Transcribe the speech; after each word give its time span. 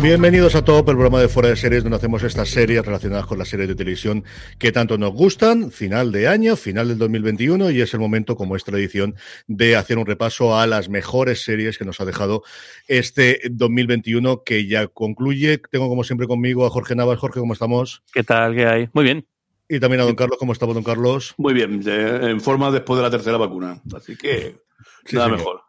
Bienvenidos 0.00 0.54
a 0.54 0.64
Top, 0.64 0.88
el 0.90 0.94
programa 0.94 1.20
de 1.20 1.26
Fuera 1.28 1.48
de 1.48 1.56
Series, 1.56 1.82
donde 1.82 1.96
hacemos 1.96 2.22
estas 2.22 2.48
series 2.50 2.86
relacionadas 2.86 3.26
con 3.26 3.36
las 3.36 3.48
series 3.48 3.68
de 3.68 3.74
televisión 3.74 4.22
que 4.58 4.70
tanto 4.70 4.96
nos 4.96 5.10
gustan. 5.12 5.72
Final 5.72 6.12
de 6.12 6.28
año, 6.28 6.54
final 6.54 6.86
del 6.86 6.98
2021, 6.98 7.70
y 7.72 7.80
es 7.80 7.92
el 7.94 8.00
momento, 8.00 8.36
como 8.36 8.54
es 8.54 8.62
tradición, 8.62 9.16
de 9.48 9.74
hacer 9.74 9.98
un 9.98 10.06
repaso 10.06 10.56
a 10.56 10.68
las 10.68 10.88
mejores 10.88 11.42
series 11.42 11.78
que 11.78 11.84
nos 11.84 12.00
ha 12.00 12.04
dejado 12.04 12.44
este 12.86 13.40
2021 13.50 14.44
que 14.44 14.68
ya 14.68 14.86
concluye. 14.86 15.58
Tengo, 15.58 15.88
como 15.88 16.04
siempre, 16.04 16.28
conmigo 16.28 16.64
a 16.64 16.70
Jorge 16.70 16.94
Navas. 16.94 17.18
Jorge, 17.18 17.40
¿cómo 17.40 17.52
estamos? 17.54 18.04
¿Qué 18.12 18.22
tal? 18.22 18.54
¿Qué 18.54 18.66
hay? 18.66 18.88
Muy 18.92 19.02
bien. 19.02 19.26
Y 19.68 19.80
también 19.80 20.00
a 20.00 20.04
don 20.04 20.14
Carlos. 20.14 20.38
¿Cómo 20.38 20.52
estamos, 20.52 20.76
don 20.76 20.84
Carlos? 20.84 21.34
Muy 21.38 21.54
bien, 21.54 21.82
en 21.86 22.40
forma 22.40 22.70
después 22.70 22.98
de 22.98 23.02
la 23.02 23.10
tercera 23.10 23.36
vacuna. 23.36 23.82
Así 23.96 24.16
que 24.16 24.60
Sí, 25.04 25.16
nada 25.16 25.26
señor. 25.26 25.38
mejor. 25.38 25.60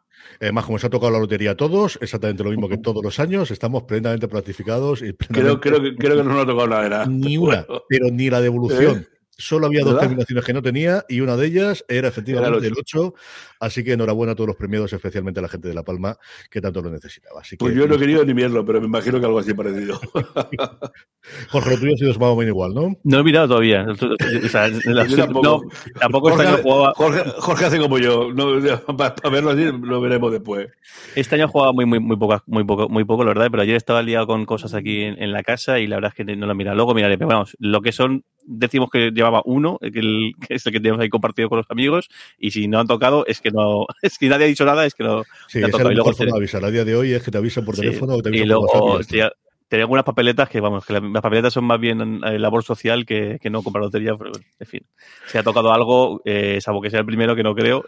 Además, 0.41 0.65
como 0.65 0.79
se 0.79 0.87
ha 0.87 0.89
tocado 0.89 1.11
la 1.11 1.19
lotería 1.19 1.51
a 1.51 1.55
todos, 1.55 1.97
exactamente 2.01 2.43
lo 2.43 2.49
mismo 2.51 2.69
que 2.69 2.77
todos 2.77 3.03
los 3.03 3.19
años, 3.19 3.51
estamos 3.51 3.83
plenamente 3.83 4.27
planificados 4.27 5.01
y 5.01 5.13
Creo, 5.13 5.59
plenamente- 5.59 5.69
creo, 5.69 5.81
que, 5.81 5.95
creo 5.95 6.17
que 6.17 6.23
no 6.23 6.29
nos 6.33 6.43
ha 6.43 6.45
tocado 6.45 6.67
nada. 6.67 6.85
era. 6.85 7.05
ni 7.05 7.37
una, 7.37 7.65
pero 7.89 8.07
ni 8.11 8.29
la 8.29 8.39
devolución. 8.41 9.05
¿Eh? 9.13 9.18
Solo 9.41 9.67
había 9.67 9.83
dos 9.85 9.97
terminaciones 9.99 10.43
que 10.43 10.51
no 10.53 10.61
tenía 10.61 11.05
y 11.07 11.21
una 11.21 11.37
de 11.37 11.47
ellas 11.47 11.85
era 11.87 12.09
efectivamente 12.09 12.57
Era 12.57 12.67
el 12.67 12.73
el 12.73 12.77
8. 12.77 13.13
Así 13.61 13.83
que 13.83 13.93
enhorabuena 13.93 14.33
a 14.33 14.35
todos 14.35 14.47
los 14.49 14.55
premiados, 14.57 14.91
especialmente 14.93 15.39
a 15.39 15.43
la 15.43 15.49
gente 15.49 15.67
de 15.69 15.73
La 15.73 15.83
Palma 15.83 16.17
que 16.51 16.59
tanto 16.61 16.81
lo 16.81 16.89
necesitaba. 16.89 17.39
Así 17.41 17.55
que, 17.55 17.65
Pues 17.65 17.73
yo 17.75 17.87
no 17.87 17.95
he 17.95 17.97
querido 17.99 18.23
ni 18.25 18.33
verlo, 18.33 18.65
pero 18.65 18.79
me 18.81 18.87
imagino 18.87 19.19
que 19.19 19.25
algo 19.25 19.39
así 19.39 19.53
parecido. 19.53 19.99
Jorge, 21.49 21.71
lo 21.71 21.77
tuyo 21.79 21.93
ha 21.93 21.97
sido 21.97 22.09
más 22.11 22.29
o 22.29 22.35
menos 22.35 22.49
igual, 22.49 22.73
¿no? 22.73 22.81
No 23.03 23.17
lo 23.17 23.19
he 23.19 23.23
mirado 23.23 23.47
todavía. 23.49 23.85
O 23.89 24.47
sea, 24.47 24.67
la- 24.85 25.05
tampoco. 25.07 25.43
no, 25.43 25.61
tampoco 25.99 26.29
este 26.31 26.43
Jorge, 26.43 26.53
año 26.53 26.63
jugaba. 26.63 26.93
Jorge, 26.95 27.23
Jorge 27.37 27.65
hace 27.65 27.79
como 27.79 27.97
yo. 27.99 28.33
No, 28.33 28.97
para, 28.97 29.15
verlo 29.29 29.51
así 29.51 29.65
lo 29.81 30.01
veremos 30.01 30.31
después. 30.31 30.67
Este 31.15 31.35
año 31.35 31.47
jugaba 31.47 31.73
muy, 31.73 31.85
muy, 31.85 31.99
muy, 31.99 32.17
poca- 32.17 32.43
muy 32.47 32.63
poco, 32.63 32.89
muy 32.89 33.03
poco, 33.03 33.23
la 33.23 33.29
verdad, 33.29 33.47
pero 33.51 33.63
ayer 33.63 33.75
estaba 33.75 34.01
liado 34.01 34.27
con 34.27 34.45
cosas 34.45 34.73
aquí 34.73 35.01
en, 35.01 35.21
en 35.21 35.31
la 35.31 35.43
casa 35.43 35.79
y 35.79 35.87
la 35.87 35.97
verdad 35.97 36.13
es 36.17 36.25
que 36.25 36.35
no 36.35 36.45
lo 36.47 36.55
mira. 36.55 36.73
Luego 36.73 36.93
miraré, 36.93 37.17
pero 37.17 37.27
vamos, 37.29 37.55
lo 37.59 37.81
que 37.81 37.91
son, 37.91 38.23
decimos 38.45 38.89
que 38.89 39.11
uno, 39.45 39.77
que, 39.79 39.99
el- 39.99 40.33
que 40.45 40.55
es 40.55 40.65
el 40.65 40.73
que 40.73 40.79
tenemos 40.79 40.99
ahí 41.01 41.09
compartido 41.09 41.49
con 41.49 41.57
los 41.59 41.69
amigos, 41.69 42.09
y 42.37 42.51
si 42.51 42.67
no 42.67 42.79
han 42.79 42.87
tocado, 42.87 43.25
es 43.27 43.39
que 43.41 43.51
no, 43.51 43.85
es 44.01 44.17
que 44.17 44.27
nadie 44.29 44.45
ha 44.45 44.47
dicho 44.47 44.65
nada, 44.65 44.85
es 44.85 44.93
que 44.95 45.03
no. 45.03 45.23
Sí, 45.47 45.59
te 45.59 45.65
ha 45.65 45.69
tocado. 45.69 45.89
la 45.89 45.93
Y 45.93 45.95
luego 45.95 46.09
mejor 46.09 46.17
forma 46.17 46.31
de 46.33 46.37
avisar. 46.39 46.65
A 46.65 46.71
día 46.71 46.85
de 46.85 46.95
hoy 46.95 47.13
es 47.13 47.23
que 47.23 47.31
te 47.31 47.37
avisan 47.37 47.65
por 47.65 47.75
Sí. 47.75 47.81
teléfono 47.81 48.15
o 48.15 48.21
te 48.21 48.29
y 48.29 48.41
avisan 48.41 48.47
por 48.47 48.47
luego 48.75 48.85
WhatsApp. 48.95 49.13
y 49.13 49.17
ya 49.17 49.25
está. 49.25 49.35
tenía, 49.69 49.83
algunas 49.83 50.03
papeletas 50.03 50.49
que, 50.49 50.59
vamos, 50.59 50.83
que 50.85 50.93
la- 50.93 50.99
las 50.99 51.21
papeletas 51.21 51.53
son 51.53 51.63
más 51.65 51.79
bien 51.79 52.21
labor 52.21 52.63
social 52.63 53.05
que, 53.05 53.37
que 53.39 53.51
no 53.51 53.61
comprar 53.61 53.83
lotería, 53.83 54.15
pero 54.17 54.31
en 54.59 54.67
fin. 54.67 54.81
Si 55.27 55.37
ha 55.37 55.43
tocado 55.43 55.71
algo, 55.71 56.21
eh, 56.25 56.59
salvo 56.59 56.81
que 56.81 56.89
sea 56.89 57.01
el 57.01 57.05
primero, 57.05 57.35
que 57.35 57.43
no 57.43 57.53
creo, 57.53 57.85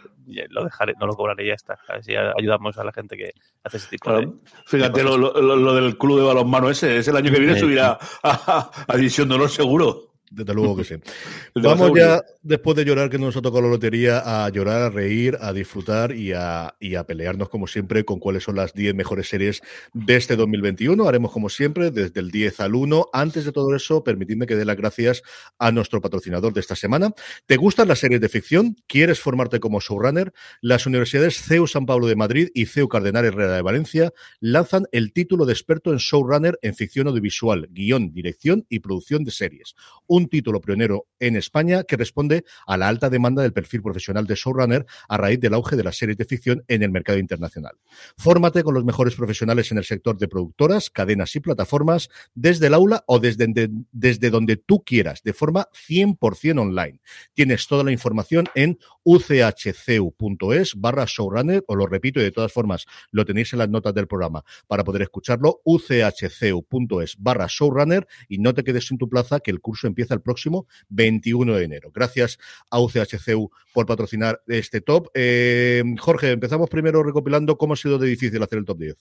lo 0.50 0.62
dejaré, 0.64 0.94
no 1.00 1.06
lo 1.08 1.14
cobraré 1.14 1.44
y 1.44 1.48
ya 1.48 1.54
está. 1.54 1.78
Así 1.88 2.14
ayudamos 2.14 2.78
a 2.78 2.84
la 2.84 2.92
gente 2.92 3.16
que 3.16 3.32
hace 3.64 3.78
ese 3.78 3.88
tipo 3.88 4.12
de... 4.12 4.22
Claro. 4.26 4.38
Fíjate, 4.66 5.02
lo, 5.02 5.16
lo- 5.18 5.32
lo- 5.42 5.56
lo 5.56 5.74
del 5.74 5.98
club 5.98 6.20
de 6.20 6.24
balonmano 6.26 6.70
ese, 6.70 6.98
es 6.98 7.08
el 7.08 7.16
año 7.16 7.32
que 7.32 7.38
viene 7.40 7.54
Sí. 7.54 7.60
subirá 7.60 7.98
a, 8.22 8.70
a 8.86 8.96
División 8.96 9.28
de 9.28 9.34
Honor 9.34 9.50
seguro. 9.50 10.11
Desde 10.34 10.54
luego 10.54 10.76
que 10.76 10.84
sí. 10.84 10.94
Vamos 11.54 11.92
ya, 11.94 12.22
después 12.42 12.74
de 12.76 12.84
llorar 12.84 13.10
que 13.10 13.18
nos 13.18 13.36
ha 13.36 13.42
tocado 13.42 13.62
la 13.62 13.68
lotería, 13.68 14.22
a 14.24 14.48
llorar, 14.48 14.82
a 14.82 14.90
reír, 14.90 15.36
a 15.40 15.52
disfrutar 15.52 16.16
y 16.16 16.32
a, 16.32 16.74
y 16.80 16.94
a 16.94 17.04
pelearnos, 17.04 17.50
como 17.50 17.66
siempre, 17.66 18.04
con 18.04 18.18
cuáles 18.18 18.44
son 18.44 18.56
las 18.56 18.72
10 18.72 18.94
mejores 18.94 19.28
series 19.28 19.60
de 19.92 20.16
este 20.16 20.36
2021. 20.36 21.06
Haremos, 21.06 21.32
como 21.32 21.50
siempre, 21.50 21.90
desde 21.90 22.20
el 22.20 22.30
10 22.30 22.60
al 22.60 22.74
1. 22.74 23.08
Antes 23.12 23.44
de 23.44 23.52
todo 23.52 23.74
eso, 23.76 24.02
permitidme 24.04 24.46
que 24.46 24.56
dé 24.56 24.64
las 24.64 24.76
gracias 24.76 25.22
a 25.58 25.70
nuestro 25.70 26.00
patrocinador 26.00 26.54
de 26.54 26.60
esta 26.60 26.76
semana. 26.76 27.12
¿Te 27.44 27.56
gustan 27.56 27.88
las 27.88 27.98
series 27.98 28.20
de 28.20 28.30
ficción? 28.30 28.76
¿Quieres 28.86 29.20
formarte 29.20 29.60
como 29.60 29.80
showrunner? 29.80 30.32
Las 30.62 30.86
universidades 30.86 31.42
CEU 31.42 31.66
San 31.66 31.84
Pablo 31.84 32.06
de 32.06 32.16
Madrid 32.16 32.48
y 32.54 32.66
CEU 32.66 32.88
Cardenal 32.88 33.26
Herrera 33.26 33.56
de 33.56 33.62
Valencia 33.62 34.12
lanzan 34.40 34.84
el 34.92 35.12
título 35.12 35.44
de 35.44 35.52
experto 35.52 35.92
en 35.92 35.98
showrunner 35.98 36.58
en 36.62 36.74
ficción 36.74 37.06
audiovisual, 37.08 37.68
guion, 37.70 38.14
dirección 38.14 38.64
y 38.70 38.78
producción 38.80 39.24
de 39.24 39.30
series 39.30 39.74
un 40.06 40.21
título 40.28 40.60
pionero 40.60 41.06
en 41.20 41.36
España 41.36 41.84
que 41.84 41.96
responde 41.96 42.44
a 42.66 42.76
la 42.76 42.88
alta 42.88 43.10
demanda 43.10 43.42
del 43.42 43.52
perfil 43.52 43.82
profesional 43.82 44.26
de 44.26 44.34
showrunner 44.34 44.86
a 45.08 45.16
raíz 45.16 45.40
del 45.40 45.54
auge 45.54 45.76
de 45.76 45.84
las 45.84 45.96
series 45.96 46.16
de 46.18 46.24
ficción 46.24 46.64
en 46.68 46.82
el 46.82 46.90
mercado 46.90 47.18
internacional. 47.18 47.76
Fórmate 48.16 48.62
con 48.62 48.74
los 48.74 48.84
mejores 48.84 49.14
profesionales 49.14 49.70
en 49.72 49.78
el 49.78 49.84
sector 49.84 50.18
de 50.18 50.28
productoras, 50.28 50.90
cadenas 50.90 51.34
y 51.36 51.40
plataformas 51.40 52.08
desde 52.34 52.66
el 52.68 52.74
aula 52.74 53.04
o 53.06 53.18
desde, 53.18 53.46
de- 53.48 53.70
desde 53.92 54.30
donde 54.30 54.56
tú 54.56 54.82
quieras, 54.84 55.22
de 55.22 55.32
forma 55.32 55.68
100% 55.72 56.60
online. 56.60 57.00
Tienes 57.32 57.66
toda 57.66 57.84
la 57.84 57.92
información 57.92 58.46
en 58.54 58.78
uchceu.es 59.04 60.74
barra 60.76 61.04
showrunner, 61.06 61.64
os 61.66 61.76
lo 61.76 61.86
repito 61.86 62.20
y 62.20 62.24
de 62.24 62.30
todas 62.30 62.52
formas 62.52 62.86
lo 63.10 63.24
tenéis 63.24 63.52
en 63.52 63.60
las 63.60 63.68
notas 63.68 63.94
del 63.94 64.06
programa 64.06 64.44
para 64.66 64.84
poder 64.84 65.02
escucharlo, 65.02 65.60
uchceu.es 65.64 67.16
barra 67.18 67.46
showrunner 67.48 68.06
y 68.28 68.38
no 68.38 68.54
te 68.54 68.64
quedes 68.64 68.86
sin 68.86 68.98
tu 68.98 69.08
plaza 69.08 69.40
que 69.40 69.50
el 69.50 69.60
curso 69.60 69.86
empieza 69.86 70.14
el 70.14 70.20
próximo 70.20 70.66
21 70.88 71.54
de 71.54 71.64
enero. 71.64 71.90
Gracias 71.94 72.38
a 72.70 72.80
UCHCU 72.80 73.50
por 73.72 73.86
patrocinar 73.86 74.42
este 74.46 74.80
top. 74.80 75.08
Eh, 75.14 75.82
Jorge, 75.98 76.30
empezamos 76.30 76.68
primero 76.68 77.02
recopilando 77.02 77.56
cómo 77.56 77.74
ha 77.74 77.76
sido 77.76 77.98
de 77.98 78.08
difícil 78.08 78.42
hacer 78.42 78.58
el 78.58 78.64
top 78.64 78.78
10. 78.78 78.96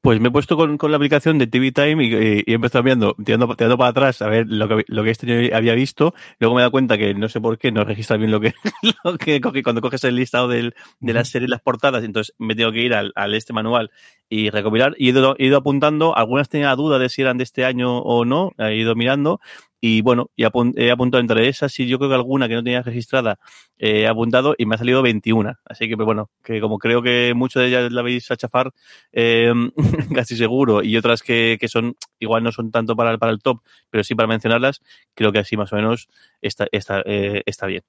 Pues 0.00 0.20
me 0.20 0.28
he 0.28 0.30
puesto 0.30 0.56
con, 0.56 0.76
con 0.76 0.90
la 0.90 0.96
aplicación 0.98 1.38
de 1.38 1.46
TV 1.46 1.72
Time 1.72 2.04
y, 2.04 2.42
y 2.46 2.52
he 2.52 2.54
empezado 2.54 2.82
viendo, 2.82 3.16
tirando, 3.24 3.54
tirando 3.56 3.78
para 3.78 3.90
atrás 3.90 4.20
a 4.22 4.28
ver 4.28 4.46
lo 4.48 4.68
que, 4.68 4.84
lo 4.88 5.04
que 5.04 5.10
este 5.10 5.54
había 5.54 5.74
visto. 5.74 6.14
Luego 6.38 6.54
me 6.54 6.60
he 6.60 6.62
dado 6.62 6.72
cuenta 6.72 6.98
que 6.98 7.14
no 7.14 7.28
sé 7.28 7.40
por 7.40 7.58
qué 7.58 7.72
no 7.72 7.84
registra 7.84 8.16
bien 8.16 8.30
lo 8.30 8.40
que, 8.40 8.52
que 9.24 9.40
coge 9.40 9.62
cuando 9.62 9.80
coges 9.80 10.04
el 10.04 10.16
listado 10.16 10.48
del, 10.48 10.74
de 11.00 11.12
las 11.12 11.28
series, 11.28 11.50
las 11.50 11.60
portadas. 11.62 12.04
Entonces 12.04 12.34
me 12.38 12.54
tengo 12.54 12.72
que 12.72 12.80
ir 12.82 12.94
al, 12.94 13.12
al 13.16 13.34
este 13.34 13.52
manual 13.52 13.90
y 14.28 14.50
recopilar. 14.50 14.94
Y 14.98 15.08
he 15.08 15.10
ido, 15.10 15.36
he 15.38 15.46
ido 15.46 15.58
apuntando. 15.58 16.16
Algunas 16.16 16.48
tenía 16.48 16.74
duda 16.76 16.98
de 16.98 17.08
si 17.08 17.22
eran 17.22 17.38
de 17.38 17.44
este 17.44 17.64
año 17.64 17.98
o 17.98 18.24
no. 18.24 18.52
He 18.58 18.76
ido 18.76 18.94
mirando. 18.94 19.40
Y 19.80 20.00
bueno, 20.00 20.30
y 20.34 20.44
apun- 20.44 20.72
he 20.76 20.90
apuntado 20.90 21.20
entre 21.20 21.46
esas 21.48 21.78
y 21.78 21.86
yo 21.86 21.98
creo 21.98 22.08
que 22.08 22.14
alguna 22.14 22.48
que 22.48 22.54
no 22.54 22.62
tenía 22.64 22.80
registrada 22.82 23.38
eh, 23.78 24.02
he 24.02 24.06
apuntado 24.08 24.54
y 24.56 24.64
me 24.66 24.74
ha 24.76 24.78
salido 24.78 25.02
21. 25.02 25.54
Así 25.66 25.88
que, 25.88 25.96
pues 25.96 26.06
bueno, 26.06 26.30
que 26.42 26.60
como 26.60 26.78
creo 26.78 27.02
que 27.02 27.32
muchas 27.36 27.62
de 27.62 27.68
ellas 27.68 27.92
la 27.92 28.00
veis 28.02 28.30
a 28.30 28.36
chafar, 28.36 28.72
eh, 29.12 29.52
casi 30.14 30.36
seguro, 30.36 30.82
y 30.82 30.96
otras 30.96 31.22
que, 31.22 31.58
que 31.60 31.68
son, 31.68 31.96
igual 32.18 32.42
no 32.42 32.52
son 32.52 32.70
tanto 32.70 32.96
para, 32.96 33.10
el- 33.12 33.18
para 33.18 33.32
el 33.32 33.40
top, 33.40 33.60
pero 33.90 34.04
sí 34.04 34.14
para 34.14 34.28
mencionarlas, 34.28 34.80
creo 35.14 35.32
que 35.32 35.40
así 35.40 35.56
más 35.56 35.72
o 35.72 35.76
menos 35.76 36.08
está, 36.40 36.66
está, 36.72 37.02
eh, 37.06 37.42
está 37.46 37.66
bien. 37.66 37.82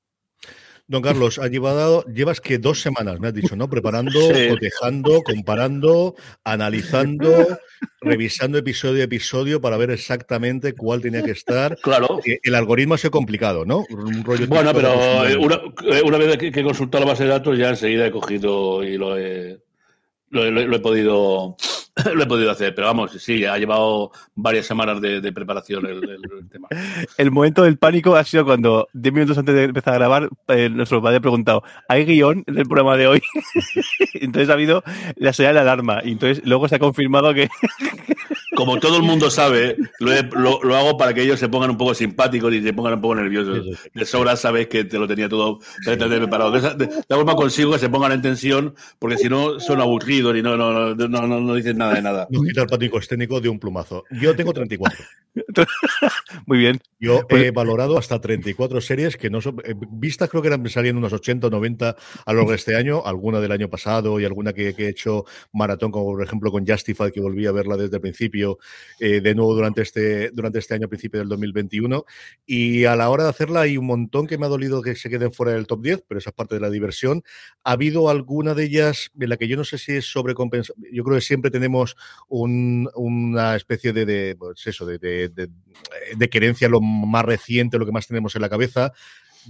Don 0.88 1.02
Carlos, 1.02 1.40
ha 1.40 1.48
llevado, 1.48 2.06
llevas 2.06 2.40
que 2.40 2.60
dos 2.60 2.80
semanas, 2.80 3.20
me 3.20 3.28
has 3.28 3.34
dicho, 3.34 3.56
¿no? 3.56 3.68
Preparando, 3.68 4.20
cotejando, 4.50 5.24
comparando, 5.24 6.16
analizando, 6.44 7.58
revisando 8.02 8.60
episodio 8.60 9.02
a 9.02 9.06
episodio 9.06 9.60
para 9.60 9.78
ver 9.78 9.90
exactamente 9.90 10.74
cuál 10.74 11.02
tenía 11.02 11.24
que 11.24 11.32
estar. 11.32 11.76
Claro. 11.82 12.20
Eh, 12.24 12.40
El 12.44 12.54
algoritmo 12.54 12.94
ha 12.94 12.98
sido 13.00 13.10
complicado, 13.10 13.66
¿no? 13.66 13.84
Un 13.90 14.24
rollo 14.24 14.46
Bueno, 14.48 14.74
pero 14.76 15.28
eh, 15.28 15.36
una, 15.36 15.60
eh, 15.90 16.04
una 16.06 16.20
vez 16.20 16.38
que 16.38 16.48
he 16.48 16.64
consultado 16.64 17.04
la 17.04 17.12
base 17.12 17.24
de 17.24 17.30
datos, 17.30 17.58
ya 17.58 17.70
enseguida 17.70 18.06
he 18.06 18.12
cogido 18.12 18.84
y 18.84 18.98
lo 18.98 19.18
he, 19.18 19.58
lo, 20.44 20.76
he- 20.76 20.80
podido 20.80 21.56
lo 22.14 22.24
he 22.24 22.26
podido 22.26 22.52
hacer. 22.52 22.76
Pero 22.76 22.88
vamos, 22.88 23.12
sí, 23.14 23.46
ha 23.46 23.58
llevado 23.58 24.12
varias 24.36 24.66
semanas 24.66 25.00
de, 25.02 25.22
preparación 25.32 25.86
el, 25.86 26.04
el- 26.04 26.20
el 26.40 26.50
tema. 26.50 26.68
El 27.18 27.32
momento 27.32 27.64
del 27.64 27.78
pánico 27.78 28.16
ha 28.16 28.24
sido 28.24 28.44
cuando, 28.46 28.88
10 28.94 29.14
minutos 29.14 29.38
antes 29.38 29.56
de 29.56 29.64
empezar 29.64 29.94
a 29.94 29.98
grabar, 29.98 30.30
eh, 30.50 30.70
nuestro 30.70 31.02
padre 31.02 31.18
ha 31.18 31.22
preguntado, 31.22 31.64
¿hay 31.88 32.06
guion 32.06 32.44
del 32.48 32.66
programa 32.66 32.98
de 32.98 33.08
hoy? 33.08 33.22
entonces 34.16 34.50
ha 34.50 34.54
habido 34.54 34.84
la 35.16 35.32
señal 35.34 35.56
de 35.56 35.62
alarma. 35.62 36.02
Y 36.04 36.12
entonces 36.12 36.46
luego 36.46 36.68
se 36.68 36.76
ha 36.76 36.80
confirmado 36.80 37.34
que 37.34 37.50
Como 38.56 38.80
todo 38.80 38.98
el 38.98 39.04
mundo 39.04 39.30
sabe, 39.32 39.76
lo, 40.00 40.14
he- 40.14 40.24
lo- 40.32 40.60
lo 40.64 40.76
hago 40.76 40.98
para 40.98 41.14
que 41.14 41.22
ellos 41.24 41.40
se 41.40 41.50
pongan 41.50 41.72
un 41.72 41.78
poco 41.78 41.94
simpáticos 41.94 42.54
y 42.54 42.62
se 42.62 42.74
pongan 42.74 42.94
un 42.94 43.02
poco 43.02 43.16
nerviosos. 43.16 43.66
De 43.94 44.06
sobra 44.06 44.36
sabes 44.36 44.68
que 44.68 44.84
te 44.86 44.98
lo 45.00 45.08
tenía 45.08 45.28
todo 45.28 45.60
preparado. 45.84 46.52
De 46.52 46.62
de, 46.62 46.86
de 46.88 46.94
alguna 47.10 47.32
forma 47.32 47.36
consigo 47.36 47.72
que 47.74 47.80
se 47.80 47.90
pongan 47.90 48.12
en 48.14 48.22
tensión, 48.22 48.76
porque 49.00 49.18
si 49.18 49.28
no 49.30 49.60
son 49.60 49.82
aburridos 49.82 50.36
y 50.38 50.42
no, 50.42 50.56
no, 50.58 50.94
no, 50.96 51.08
no, 51.08 51.28
no- 51.28 51.40
no 51.42 51.56
dicen 51.56 51.78
nada 51.78 51.96
de 51.96 52.02
nada. 52.02 52.28
Nos 52.30 52.44
quita 52.46 52.62
el 52.62 52.68
pánico 52.68 53.00
escénico 53.00 53.42
de 53.42 53.50
un 53.50 53.60
plumazo. 53.60 54.04
Yo 54.12 54.36
tengo 54.36 54.54
34. 54.54 54.98
Muy 56.46 56.58
bien. 56.60 56.80
Yo 57.00 57.26
Pues- 57.28 57.44
he 57.44 57.52
valorado 57.52 57.98
hasta 57.98 58.20
34 58.20 58.80
series 58.82 59.18
que 59.18 59.30
no 59.30 59.42
son. 59.42 59.58
eh, 59.66 59.74
Vistas 59.92 60.30
creo 60.30 60.42
que 60.42 60.48
eran 60.50 60.68
salían 60.70 60.98
unos 60.98 61.14
80 61.14 61.48
o 61.48 61.50
90 61.50 61.90
a 62.26 62.32
lo 62.34 62.38
largo 62.38 62.52
de 62.52 62.58
este 62.58 62.76
año, 62.76 63.04
alguna 63.06 63.40
del 63.40 63.52
año 63.52 63.70
pasado 63.70 64.20
y 64.20 64.26
alguna 64.26 64.54
que, 64.54 64.74
que 64.74 64.86
he 64.86 64.90
hecho 64.90 65.26
maratón, 65.54 65.92
como 65.92 66.06
por 66.06 66.24
ejemplo 66.24 66.52
con 66.52 66.66
Justified, 66.66 67.12
que 67.12 67.22
volví 67.22 67.46
a 67.46 67.52
verla 67.52 67.78
desde 67.78 67.96
el 67.98 68.02
principio, 68.02 68.35
eh, 69.00 69.22
de 69.22 69.36
nuevo 69.36 69.56
durante 69.56 69.82
este, 69.82 70.30
durante 70.32 70.60
este 70.60 70.74
año, 70.74 70.88
principio 70.90 71.20
del 71.20 71.30
2021. 71.30 72.06
Y 72.46 72.86
a 72.86 72.96
la 72.96 73.10
hora 73.10 73.24
de 73.24 73.30
hacerla 73.30 73.62
hay 73.62 73.78
un 73.78 73.86
montón 73.86 74.28
que 74.28 74.38
me 74.38 74.46
ha 74.46 74.50
dolido 74.50 74.82
que 74.82 74.96
se 74.96 75.10
queden 75.10 75.32
fuera 75.32 75.54
del 75.54 75.68
top 75.68 75.82
10, 75.82 76.04
pero 76.08 76.20
esa 76.20 76.30
es 76.32 76.36
parte 76.36 76.56
de 76.56 76.62
la 76.62 76.70
diversión. 76.70 77.24
Ha 77.64 77.72
habido 77.74 78.10
alguna 78.10 78.54
de 78.54 78.66
ellas 78.66 79.12
en 79.20 79.30
la 79.30 79.38
que 79.38 79.48
yo 79.48 79.58
no 79.58 79.64
sé 79.64 79.78
si 79.78 79.94
es 79.94 80.06
sobrecompensada. 80.06 80.78
Yo 80.92 81.04
creo 81.04 81.16
que 81.18 81.22
siempre 81.22 81.52
tenemos 81.52 81.96
un- 82.28 82.90
una 82.96 83.56
especie 83.56 83.94
de, 83.94 84.06
de, 84.06 84.36
pues 84.38 84.66
eso, 84.68 84.86
de, 84.86 84.98
de- 84.98 85.30
de- 85.30 85.50
de 86.16 86.30
querencia 86.30 86.70
lo 86.70 86.82
más 86.82 87.26
reciente, 87.26 87.78
lo 87.78 87.86
que 87.86 87.92
más 87.92 88.08
tenemos 88.08 88.36
en 88.36 88.42
la 88.42 88.50
cabeza. 88.50 88.94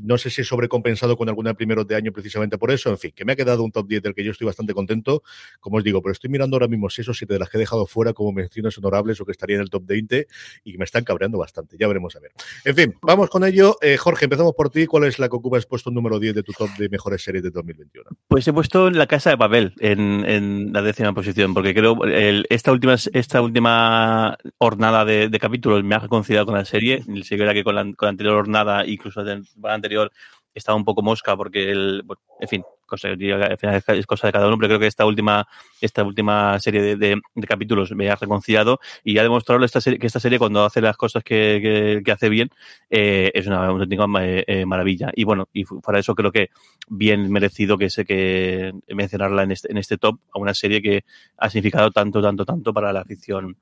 No 0.01 0.17
sé 0.17 0.29
si 0.29 0.41
es 0.41 0.47
sobrecompensado 0.47 1.17
con 1.17 1.29
alguna 1.29 1.51
de 1.51 1.55
primeros 1.55 1.87
de 1.87 1.95
año 1.95 2.11
precisamente 2.11 2.57
por 2.57 2.71
eso. 2.71 2.89
En 2.89 2.97
fin, 2.97 3.11
que 3.15 3.25
me 3.25 3.33
ha 3.33 3.35
quedado 3.35 3.63
un 3.63 3.71
top 3.71 3.87
10 3.87 4.03
del 4.03 4.13
que 4.13 4.23
yo 4.23 4.31
estoy 4.31 4.45
bastante 4.45 4.73
contento. 4.73 5.23
Como 5.59 5.77
os 5.77 5.83
digo, 5.83 6.01
pero 6.01 6.13
estoy 6.13 6.29
mirando 6.29 6.55
ahora 6.55 6.67
mismo 6.67 6.89
6 6.89 7.09
o 7.09 7.13
7 7.13 7.33
de 7.33 7.39
las 7.39 7.49
que 7.49 7.57
he 7.57 7.59
dejado 7.59 7.85
fuera 7.85 8.13
como 8.13 8.31
menciones 8.31 8.77
honorables 8.77 9.19
o 9.21 9.25
que 9.25 9.31
estarían 9.31 9.59
en 9.59 9.63
el 9.63 9.69
top 9.69 9.83
20 9.85 10.27
y 10.63 10.77
me 10.77 10.85
están 10.85 11.03
cabreando 11.03 11.37
bastante. 11.37 11.77
Ya 11.79 11.87
veremos 11.87 12.15
a 12.15 12.19
ver. 12.19 12.31
En 12.63 12.75
fin, 12.75 12.95
vamos 13.01 13.29
con 13.29 13.43
ello. 13.43 13.77
Eh, 13.81 13.97
Jorge, 13.97 14.25
empezamos 14.25 14.53
por 14.53 14.69
ti. 14.69 14.85
¿Cuál 14.85 15.05
es 15.05 15.19
la 15.19 15.29
que 15.29 15.35
ocupa 15.35 15.57
expuesto 15.57 15.91
número 15.91 16.19
10 16.19 16.35
de 16.35 16.43
tu 16.43 16.53
top 16.53 16.69
de 16.77 16.89
mejores 16.89 17.23
series 17.23 17.43
de 17.43 17.51
2021? 17.51 18.09
Pues 18.27 18.47
he 18.47 18.53
puesto 18.53 18.89
La 18.89 19.07
Casa 19.07 19.29
de 19.31 19.37
Papel 19.37 19.73
en, 19.79 20.73
la 20.73 20.81
décima 20.81 21.13
posición, 21.13 21.53
porque 21.53 21.73
creo 21.73 22.03
el, 22.05 22.45
esta 22.49 22.71
última 22.71 22.95
esta 23.13 23.41
última 23.41 24.37
hornada 24.57 25.05
de, 25.05 25.29
de 25.29 25.39
capítulos 25.39 25.83
me 25.83 25.95
ha 25.95 25.99
reconciliado 25.99 26.45
con 26.45 26.55
la 26.55 26.65
serie. 26.65 27.03
Sí 27.23 27.35
que 27.37 27.43
era 27.43 27.53
que 27.53 27.63
con 27.63 27.75
la, 27.75 27.81
anterior 27.81 28.35
hornada, 28.35 28.85
incluso 28.85 29.23
temporada 29.23 29.75
anterior, 29.85 30.11
estaba 30.53 30.77
un 30.77 30.85
poco 30.85 31.01
mosca 31.01 31.35
porque 31.35 31.69
el, 31.69 32.01
bueno, 32.05 32.21
en 32.39 32.47
fin, 32.47 32.63
cosa, 32.85 33.09
es 33.11 34.05
cosa 34.05 34.27
de 34.27 34.33
cada 34.33 34.47
uno, 34.47 34.57
pero 34.57 34.69
creo 34.69 34.79
que 34.79 34.87
esta 34.87 35.05
última, 35.05 35.47
esta 35.81 36.03
última 36.03 36.57
serie 36.59 36.81
de, 36.81 36.95
de, 36.95 37.47
capítulos 37.47 37.91
me 37.91 38.09
ha 38.09 38.15
reconciliado 38.15 38.79
y 39.03 39.17
ha 39.17 39.23
demostrado 39.23 39.63
esta 39.65 39.81
serie, 39.81 39.99
que 39.99 40.07
esta 40.07 40.19
serie 40.19 40.39
cuando 40.39 40.63
hace 40.63 40.81
las 40.81 40.95
cosas 40.95 41.23
que, 41.23 42.01
que, 42.03 42.11
hace 42.11 42.29
bien 42.29 42.49
eh, 42.89 43.31
es 43.33 43.47
una 43.47 43.65
auténtica 43.65 44.05
eh, 44.21 44.65
maravilla. 44.65 45.11
Y 45.13 45.25
bueno, 45.25 45.49
y 45.51 45.65
para 45.65 45.99
eso 45.99 46.15
creo 46.15 46.31
que 46.31 46.49
bien 46.87 47.31
merecido 47.31 47.77
que 47.77 47.89
sé 47.89 48.05
que 48.05 48.73
mencionarla 48.87 49.43
en 49.43 49.51
este, 49.51 49.71
en 49.71 49.77
este 49.77 49.97
top 49.97 50.19
a 50.33 50.39
una 50.39 50.53
serie 50.53 50.81
que 50.81 51.03
ha 51.37 51.49
significado 51.49 51.91
tanto, 51.91 52.21
tanto, 52.21 52.45
tanto 52.45 52.73
para 52.73 52.93
la 52.93 53.03
ficción 53.03 53.57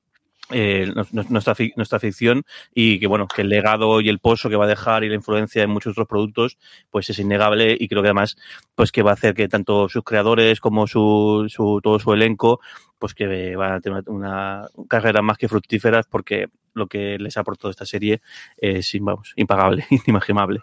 eh, 0.50 0.92
nuestra, 0.94 1.56
nuestra 1.76 2.00
ficción 2.00 2.44
y 2.74 3.00
que 3.00 3.08
bueno, 3.08 3.28
que 3.28 3.44
el 3.44 3.50
legado 3.50 4.02
y 4.02 4.10
el 4.10 4.20
pozo 4.20 4.50
que 4.50 4.56
va 4.56 4.66
a 4.66 4.68
dejar 4.68 5.04
y 5.04 5.10
la 5.10 5.16
influencia 5.16 5.64
en 5.64 5.70
muchos 5.70 5.92
otros 5.92 6.08
productos, 6.08 6.58
pues 6.92 7.10
es 7.10 7.18
innegable 7.20 7.78
y 7.80 7.88
creo 7.88 8.02
que 8.02 8.10
además, 8.10 8.36
pues 8.76 8.92
que 8.92 9.04
va 9.04 9.12
a 9.12 9.14
hacer 9.14 9.34
que 9.34 9.48
tanto 9.48 9.88
sus 9.88 10.04
creadores 10.04 10.60
como 10.60 10.86
su, 10.86 11.46
su 11.48 11.80
todo 11.82 11.98
su 11.98 12.14
elenco, 12.14 12.60
pues 13.00 13.14
que 13.14 13.56
van 13.56 13.74
a 13.74 13.80
tener 13.80 14.04
una, 14.08 14.68
una 14.74 14.88
carrera 14.88 15.22
más 15.22 15.38
que 15.38 15.48
fructíferas 15.48 16.06
porque 16.08 16.48
lo 16.74 16.88
que 16.88 17.18
les 17.20 17.38
ha 17.38 17.42
aportado 17.42 17.70
esta 17.70 17.86
serie 17.86 18.22
es, 18.58 18.92
vamos, 19.00 19.34
impagable, 19.36 19.86
inimaginable. 20.06 20.62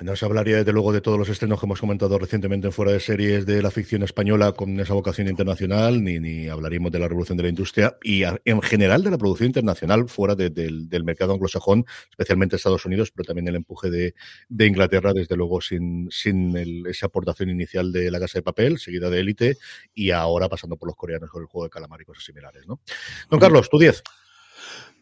No 0.00 0.16
se 0.16 0.24
hablaría 0.24 0.56
desde 0.56 0.72
luego 0.72 0.92
de 0.92 1.00
todos 1.00 1.18
los 1.18 1.28
estrenos 1.28 1.60
que 1.60 1.66
hemos 1.66 1.80
comentado 1.80 2.18
recientemente 2.18 2.68
en 2.68 2.72
fuera 2.72 2.90
de 2.90 3.00
series 3.00 3.44
de 3.44 3.62
la 3.62 3.70
ficción 3.70 4.02
española 4.02 4.52
con 4.52 4.80
esa 4.80 4.94
vocación 4.94 5.28
internacional, 5.28 6.02
ni, 6.02 6.18
ni 6.18 6.48
hablaríamos 6.48 6.90
de 6.90 6.98
la 6.98 7.06
revolución 7.06 7.36
de 7.36 7.42
la 7.44 7.48
industria 7.50 7.96
y 8.02 8.24
a, 8.24 8.40
en 8.44 8.62
general 8.62 9.04
de 9.04 9.10
la 9.10 9.18
producción 9.18 9.48
internacional 9.48 10.08
fuera 10.08 10.34
de, 10.34 10.48
de, 10.50 10.70
del 10.88 11.04
mercado 11.04 11.34
anglosajón, 11.34 11.84
especialmente 12.10 12.56
Estados 12.56 12.86
Unidos, 12.86 13.12
pero 13.14 13.26
también 13.26 13.46
el 13.48 13.56
empuje 13.56 13.90
de, 13.90 14.14
de 14.48 14.66
Inglaterra, 14.66 15.12
desde 15.12 15.36
luego 15.36 15.60
sin, 15.60 16.08
sin 16.10 16.56
el, 16.56 16.86
esa 16.86 17.06
aportación 17.06 17.50
inicial 17.50 17.92
de 17.92 18.10
La 18.10 18.20
Casa 18.20 18.38
de 18.38 18.42
Papel, 18.42 18.78
seguida 18.78 19.10
de 19.10 19.20
Élite 19.20 19.58
y 19.94 20.10
ahora 20.10 20.48
pasando 20.48 20.76
por 20.76 20.88
los 20.88 20.96
coreanos 20.96 21.30
con 21.30 21.42
el 21.42 21.46
juego 21.46 21.64
de 21.64 21.70
calamar 21.70 22.00
y 22.00 22.04
cosas 22.04 22.24
similares. 22.24 22.66
¿no? 22.66 22.80
Don 23.28 23.38
Carlos, 23.38 23.68
tu 23.68 23.78
10. 23.78 24.02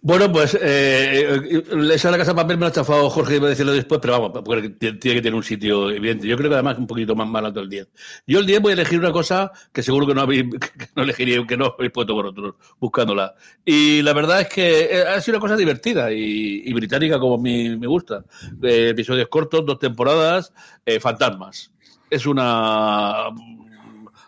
Bueno, 0.06 0.30
pues 0.30 0.56
eh, 0.62 1.64
esa 1.92 2.12
la 2.12 2.18
casa 2.18 2.30
de 2.30 2.36
papel 2.36 2.56
me 2.56 2.60
lo 2.60 2.66
ha 2.68 2.72
chafado 2.72 3.10
Jorge, 3.10 3.36
iba 3.36 3.46
a 3.48 3.50
decirlo 3.50 3.72
después, 3.72 3.98
pero 4.00 4.12
vamos, 4.12 4.40
porque 4.44 4.68
tiene 4.68 5.00
que 5.00 5.20
tener 5.20 5.34
un 5.34 5.42
sitio 5.42 5.90
evidente. 5.90 6.28
Yo 6.28 6.36
creo 6.36 6.48
que 6.48 6.54
además 6.54 6.78
un 6.78 6.86
poquito 6.86 7.16
más, 7.16 7.44
alto 7.44 7.58
el 7.58 7.68
10. 7.68 7.88
Yo 8.24 8.38
el 8.38 8.46
10 8.46 8.60
voy 8.60 8.70
a 8.70 8.74
elegir 8.74 9.00
una 9.00 9.10
cosa 9.10 9.50
que 9.72 9.82
seguro 9.82 10.06
que 10.06 10.14
no 10.14 10.20
habéis, 10.20 10.44
que 10.78 10.86
no 10.94 11.02
elegiría, 11.02 11.44
que 11.44 11.56
no 11.56 11.74
habéis 11.76 11.90
puesto 11.90 12.14
vosotros 12.14 12.54
buscándola. 12.78 13.34
Y 13.64 14.00
la 14.02 14.12
verdad 14.12 14.42
es 14.42 14.48
que 14.48 15.02
ha 15.08 15.20
sido 15.20 15.38
una 15.38 15.42
cosa 15.42 15.56
divertida 15.56 16.12
y, 16.12 16.62
y 16.64 16.72
británica 16.72 17.18
como 17.18 17.36
me, 17.38 17.76
me 17.76 17.88
gusta. 17.88 18.24
Eh, 18.62 18.90
episodios 18.90 19.26
cortos, 19.26 19.66
dos 19.66 19.80
temporadas, 19.80 20.52
eh, 20.84 21.00
fantasmas. 21.00 21.72
Es 22.08 22.26
una 22.26 23.24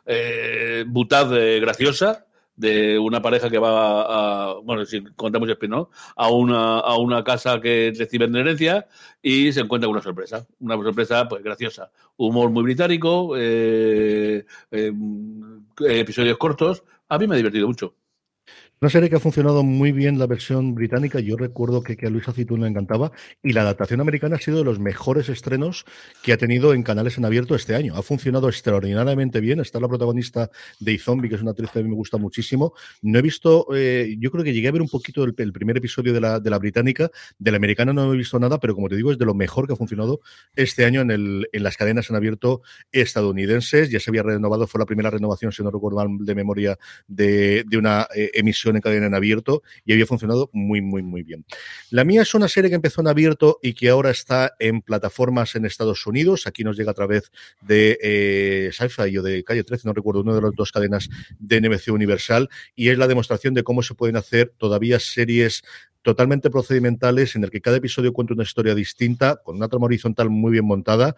eh, 0.04 0.84
butad 0.88 1.30
graciosa 1.60 2.26
de 2.58 2.98
una 2.98 3.22
pareja 3.22 3.48
que 3.48 3.58
va 3.58 4.50
a, 4.50 4.54
bueno, 4.64 4.84
si 4.84 5.02
contamos 5.14 5.48
spin 5.48 5.70
¿no? 5.70 5.90
a 6.16 6.28
una 6.30 6.80
a 6.80 6.98
una 6.98 7.22
casa 7.22 7.60
que 7.60 7.92
reciben 7.96 8.32
de 8.32 8.40
herencia 8.40 8.86
y 9.22 9.52
se 9.52 9.60
encuentra 9.60 9.86
con 9.86 9.94
una 9.94 10.02
sorpresa, 10.02 10.46
una 10.60 10.74
sorpresa 10.76 11.28
pues 11.28 11.42
graciosa, 11.42 11.90
humor 12.16 12.50
muy 12.50 12.64
británico, 12.64 13.34
eh, 13.36 14.44
eh, 14.72 14.92
episodios 15.88 16.36
cortos, 16.36 16.82
a 17.08 17.18
mí 17.18 17.26
me 17.28 17.34
ha 17.34 17.38
divertido 17.38 17.68
mucho. 17.68 17.94
Una 18.80 18.90
serie 18.90 19.10
que 19.10 19.16
ha 19.16 19.20
funcionado 19.20 19.64
muy 19.64 19.90
bien 19.90 20.20
la 20.20 20.28
versión 20.28 20.72
británica. 20.76 21.18
Yo 21.18 21.36
recuerdo 21.36 21.82
que, 21.82 21.96
que 21.96 22.06
a 22.06 22.10
Luis 22.10 22.28
Acitún 22.28 22.60
le 22.60 22.68
encantaba. 22.68 23.10
Y 23.42 23.52
la 23.52 23.62
adaptación 23.62 24.00
americana 24.00 24.36
ha 24.36 24.38
sido 24.38 24.58
de 24.58 24.64
los 24.64 24.78
mejores 24.78 25.28
estrenos 25.28 25.84
que 26.22 26.32
ha 26.32 26.36
tenido 26.36 26.72
en 26.72 26.84
canales 26.84 27.18
en 27.18 27.24
abierto 27.24 27.56
este 27.56 27.74
año. 27.74 27.96
Ha 27.96 28.02
funcionado 28.02 28.48
extraordinariamente 28.48 29.40
bien. 29.40 29.58
Está 29.58 29.80
la 29.80 29.88
protagonista 29.88 30.48
de 30.78 30.96
Zombie, 30.96 31.28
que 31.28 31.34
es 31.34 31.42
una 31.42 31.50
actriz 31.50 31.70
que 31.72 31.80
a 31.80 31.82
mí 31.82 31.88
me 31.88 31.96
gusta 31.96 32.18
muchísimo. 32.18 32.72
No 33.02 33.18
he 33.18 33.22
visto, 33.22 33.66
eh, 33.74 34.14
yo 34.20 34.30
creo 34.30 34.44
que 34.44 34.52
llegué 34.52 34.68
a 34.68 34.72
ver 34.72 34.82
un 34.82 34.88
poquito 34.88 35.24
el, 35.24 35.34
primer 35.34 35.76
episodio 35.76 36.12
de 36.12 36.20
la, 36.20 36.38
de 36.38 36.48
la, 36.48 36.60
británica. 36.60 37.10
De 37.36 37.50
la 37.50 37.56
americana 37.56 37.92
no 37.92 38.14
he 38.14 38.16
visto 38.16 38.38
nada, 38.38 38.60
pero 38.60 38.76
como 38.76 38.88
te 38.88 38.94
digo, 38.94 39.10
es 39.10 39.18
de 39.18 39.24
lo 39.24 39.34
mejor 39.34 39.66
que 39.66 39.72
ha 39.72 39.76
funcionado 39.76 40.20
este 40.54 40.84
año 40.84 41.00
en, 41.00 41.10
el, 41.10 41.48
en 41.50 41.62
las 41.64 41.76
cadenas 41.76 42.10
en 42.10 42.16
abierto 42.16 42.62
estadounidenses. 42.92 43.90
Ya 43.90 43.98
se 43.98 44.12
había 44.12 44.22
renovado, 44.22 44.68
fue 44.68 44.78
la 44.78 44.86
primera 44.86 45.10
renovación, 45.10 45.50
si 45.50 45.64
no 45.64 45.72
recuerdo 45.72 45.96
mal 45.96 46.24
de 46.24 46.34
memoria, 46.36 46.78
de, 47.08 47.64
de 47.66 47.76
una 47.76 48.06
eh, 48.14 48.30
emisión 48.34 48.67
en 48.76 48.80
cadena 48.80 49.06
en 49.06 49.14
abierto 49.14 49.62
y 49.84 49.92
había 49.92 50.06
funcionado 50.06 50.50
muy, 50.52 50.80
muy, 50.80 51.02
muy 51.02 51.22
bien. 51.22 51.44
La 51.90 52.04
mía 52.04 52.22
es 52.22 52.34
una 52.34 52.48
serie 52.48 52.70
que 52.70 52.76
empezó 52.76 53.00
en 53.00 53.08
abierto 53.08 53.58
y 53.62 53.74
que 53.74 53.88
ahora 53.88 54.10
está 54.10 54.54
en 54.58 54.82
plataformas 54.82 55.54
en 55.54 55.64
Estados 55.64 56.06
Unidos. 56.06 56.46
Aquí 56.46 56.64
nos 56.64 56.76
llega 56.76 56.90
a 56.90 56.94
través 56.94 57.30
de 57.60 57.98
eh, 58.02 58.70
Sci-Fi 58.72 59.18
o 59.18 59.22
de 59.22 59.44
Calle 59.44 59.64
13, 59.64 59.88
no 59.88 59.92
recuerdo, 59.92 60.20
una 60.20 60.34
de 60.34 60.42
las 60.42 60.52
dos 60.54 60.72
cadenas 60.72 61.08
de 61.38 61.60
NBC 61.60 61.88
Universal 61.88 62.48
y 62.74 62.88
es 62.88 62.98
la 62.98 63.08
demostración 63.08 63.54
de 63.54 63.62
cómo 63.62 63.82
se 63.82 63.94
pueden 63.94 64.16
hacer 64.16 64.52
todavía 64.58 64.98
series 64.98 65.62
totalmente 66.08 66.48
procedimentales 66.48 67.36
en 67.36 67.44
el 67.44 67.50
que 67.50 67.60
cada 67.60 67.76
episodio 67.76 68.14
cuenta 68.14 68.32
una 68.32 68.42
historia 68.42 68.74
distinta, 68.74 69.36
con 69.44 69.56
una 69.56 69.68
trama 69.68 69.84
horizontal 69.84 70.30
muy 70.30 70.52
bien 70.52 70.64
montada 70.64 71.14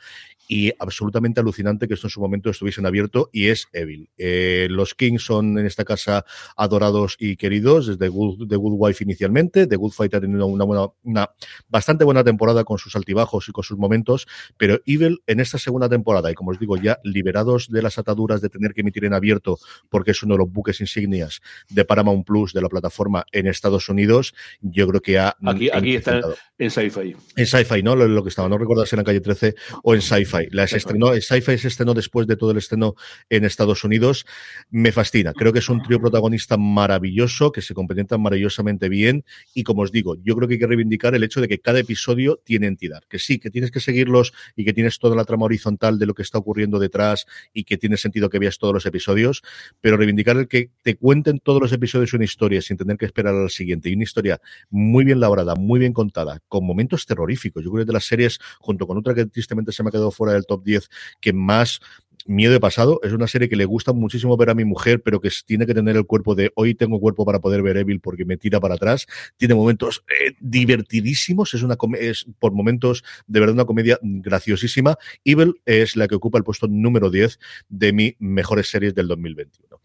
y 0.49 0.73
absolutamente 0.81 1.39
alucinante 1.39 1.87
que 1.87 1.95
esto 1.95 2.09
en 2.09 2.11
su 2.11 2.21
momento 2.21 2.51
estuviese 2.51 2.81
en 2.81 2.87
abierto 2.87 3.31
y 3.33 3.51
es 3.51 3.69
Evil. 3.73 4.09
Eh, 4.19 4.67
los 4.69 4.97
Kings 4.97 5.23
son 5.23 5.61
en 5.61 5.67
esta 5.67 5.85
casa 5.85 6.25
adorados 6.57 7.15
y 7.21 7.37
queridos 7.37 7.87
desde 7.87 8.09
Good, 8.09 8.49
The 8.49 8.57
Good 8.57 8.75
Wife 8.77 9.05
inicialmente. 9.05 9.69
The 9.69 9.77
Good 9.77 9.93
Fight 9.93 10.13
ha 10.15 10.21
tenido 10.21 10.47
una, 10.47 10.65
buena, 10.65 10.89
una 11.05 11.31
bastante 11.69 12.03
buena 12.03 12.25
temporada 12.25 12.65
con 12.65 12.79
sus 12.79 12.97
altibajos 12.97 13.49
y 13.49 13.53
con 13.53 13.63
sus 13.63 13.79
momentos, 13.79 14.27
pero 14.57 14.81
Evil 14.87 15.23
en 15.29 15.39
esta 15.39 15.59
segunda 15.59 15.89
temporada, 15.89 16.33
y 16.33 16.35
como 16.35 16.51
os 16.51 16.59
digo, 16.59 16.77
ya 16.77 16.99
liberados 17.05 17.69
de 17.69 17.81
las 17.81 17.97
ataduras 17.97 18.41
de 18.41 18.49
tener 18.49 18.75
que 18.75 18.81
emitir 18.81 19.05
en 19.05 19.15
abierto, 19.15 19.61
porque 19.89 20.11
es 20.11 20.23
uno 20.25 20.35
de 20.35 20.39
los 20.39 20.51
buques 20.51 20.81
insignias 20.81 21.43
de 21.69 21.85
Paramount 21.85 22.27
Plus 22.27 22.53
de 22.53 22.61
la 22.61 22.69
plataforma 22.69 23.25
en 23.31 23.47
Estados 23.47 23.89
Unidos, 23.89 24.35
yo 24.61 24.80
creo 24.89 25.01
que 25.01 25.19
ha. 25.19 25.37
Aquí, 25.45 25.71
aquí 25.73 25.97
está 25.97 26.21
en 26.59 26.71
Sci-Fi. 26.71 27.17
En 27.37 27.47
Sci-Fi, 27.47 27.83
¿no? 27.83 27.97
Lo, 27.97 28.07
lo, 28.07 28.23
que 28.23 28.29
estaba, 28.29 28.49
no 28.49 28.59
recuerdo 28.59 28.85
si 28.85 28.95
en 28.95 28.99
la 28.99 29.05
calle 29.05 29.21
13 29.21 29.55
o 29.83 29.95
en 29.95 30.03
Sci-Fi. 30.03 30.49
Estrenó, 30.53 31.15
Sci-Fi 31.15 31.59
se 31.59 31.69
estrenó 31.69 31.95
después 31.95 32.27
de 32.27 32.37
todo 32.37 32.51
el 32.51 32.59
estreno 32.59 32.95
en 33.29 33.45
Estados 33.45 33.85
Unidos. 33.85 34.27
Me 34.71 34.93
fascina. 34.93 35.33
Creo 35.33 35.53
que 35.53 35.61
es 35.61 35.69
un 35.69 35.83
trío 35.83 36.01
protagonista 36.01 36.57
maravilloso, 36.57 37.51
que 37.53 37.63
se 37.63 37.75
complementan 37.75 38.21
maravillosamente 38.21 38.89
bien. 38.89 39.25
Y 39.55 39.65
como 39.65 39.83
os 39.83 39.93
digo, 39.93 40.17
yo 40.23 40.37
creo 40.37 40.49
que 40.49 40.55
hay 40.55 40.61
que 40.61 40.67
reivindicar 40.67 41.15
el 41.15 41.25
hecho 41.25 41.41
de 41.41 41.49
que 41.49 41.61
cada 41.61 41.79
episodio 41.79 42.41
tiene 42.45 42.67
entidad. 42.67 43.03
Que 43.09 43.19
sí, 43.19 43.39
que 43.39 43.51
tienes 43.51 43.71
que 43.71 43.81
seguirlos 43.81 44.33
y 44.55 44.65
que 44.65 44.73
tienes 44.73 44.99
toda 44.99 45.17
la 45.17 45.25
trama 45.25 45.47
horizontal 45.47 45.99
de 45.99 46.07
lo 46.07 46.15
que 46.15 46.23
está 46.23 46.39
ocurriendo 46.39 46.79
detrás 46.79 47.27
y 47.53 47.65
que 47.65 47.79
tiene 47.79 47.97
sentido 47.97 48.29
que 48.29 48.39
veas 48.39 48.59
todos 48.59 48.75
los 48.75 48.87
episodios, 48.87 49.43
pero 49.81 49.97
reivindicar 49.97 50.37
el 50.37 50.49
que 50.49 50.71
te 50.83 50.97
cuenten 50.97 51.39
todos 51.39 51.61
los 51.61 51.73
episodios 51.73 52.13
una 52.13 52.25
historia 52.25 52.61
sin 52.63 52.77
tener 52.77 52.97
que 52.97 53.07
esperar 53.07 53.35
al 53.35 53.51
siguiente. 53.51 53.89
Y 53.89 53.95
una 53.95 54.05
historia 54.05 54.41
muy 54.71 55.05
bien 55.05 55.21
labrada, 55.21 55.55
muy 55.55 55.79
bien 55.79 55.93
contada, 55.93 56.41
con 56.49 56.65
momentos 56.65 57.07
terroríficos. 57.07 57.65
Yo 57.65 57.71
creo 57.71 57.85
que 57.85 57.89
de 57.89 57.93
las 57.93 58.07
series, 58.07 58.39
junto 58.59 58.87
con 58.87 58.97
otra 58.99 59.15
que 59.15 59.27
tristemente 59.27 59.73
se 59.73 59.83
me 59.83 59.89
ha 59.89 59.93
quedado 59.93 60.11
fuera 60.11 60.33
del 60.33 60.47
top 60.47 60.65
10, 60.65 60.89
que 61.21 61.33
más 61.33 61.81
miedo 62.27 62.55
he 62.55 62.61
pasado. 62.61 63.01
Es 63.03 63.13
una 63.13 63.27
serie 63.27 63.49
que 63.49 63.57
le 63.57 63.65
gusta 63.65 63.93
muchísimo 63.93 64.37
ver 64.37 64.51
a 64.51 64.55
mi 64.55 64.65
mujer, 64.65 65.03
pero 65.03 65.21
que 65.21 65.31
tiene 65.45 65.67
que 65.67 65.75
tener 65.75 65.97
el 65.97 66.07
cuerpo 66.07 66.35
de 66.35 66.53
hoy 66.55 66.75
tengo 66.75 67.01
cuerpo 67.01 67.25
para 67.25 67.41
poder 67.41 67.63
ver 67.63 67.77
Evil 67.77 68.01
porque 68.01 68.25
me 68.25 68.37
tira 68.37 68.61
para 68.61 68.75
atrás. 68.75 69.07
Tiene 69.37 69.55
momentos 69.55 70.05
eh, 70.09 70.33
divertidísimos, 70.41 71.55
es 71.55 71.63
una 71.63 71.77
es 71.99 72.27
por 72.39 72.53
momentos 72.53 73.05
de 73.27 73.41
verdad 73.41 73.55
una 73.55 73.65
comedia 73.65 73.99
graciosísima. 74.03 74.97
Evil 75.25 75.61
es 75.65 75.97
la 75.97 76.09
que 76.09 76.15
ocupa 76.15 76.39
el 76.39 76.45
puesto 76.45 76.69
número 76.69 77.11
10 77.11 77.39
de 77.69 77.93
mis 77.93 78.15
mejores 78.19 78.69
series 78.69 78.95
del 78.95 79.09
2021. 79.09 79.81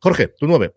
Jorge, 0.00 0.28
tu 0.28 0.46
nueve. 0.46 0.74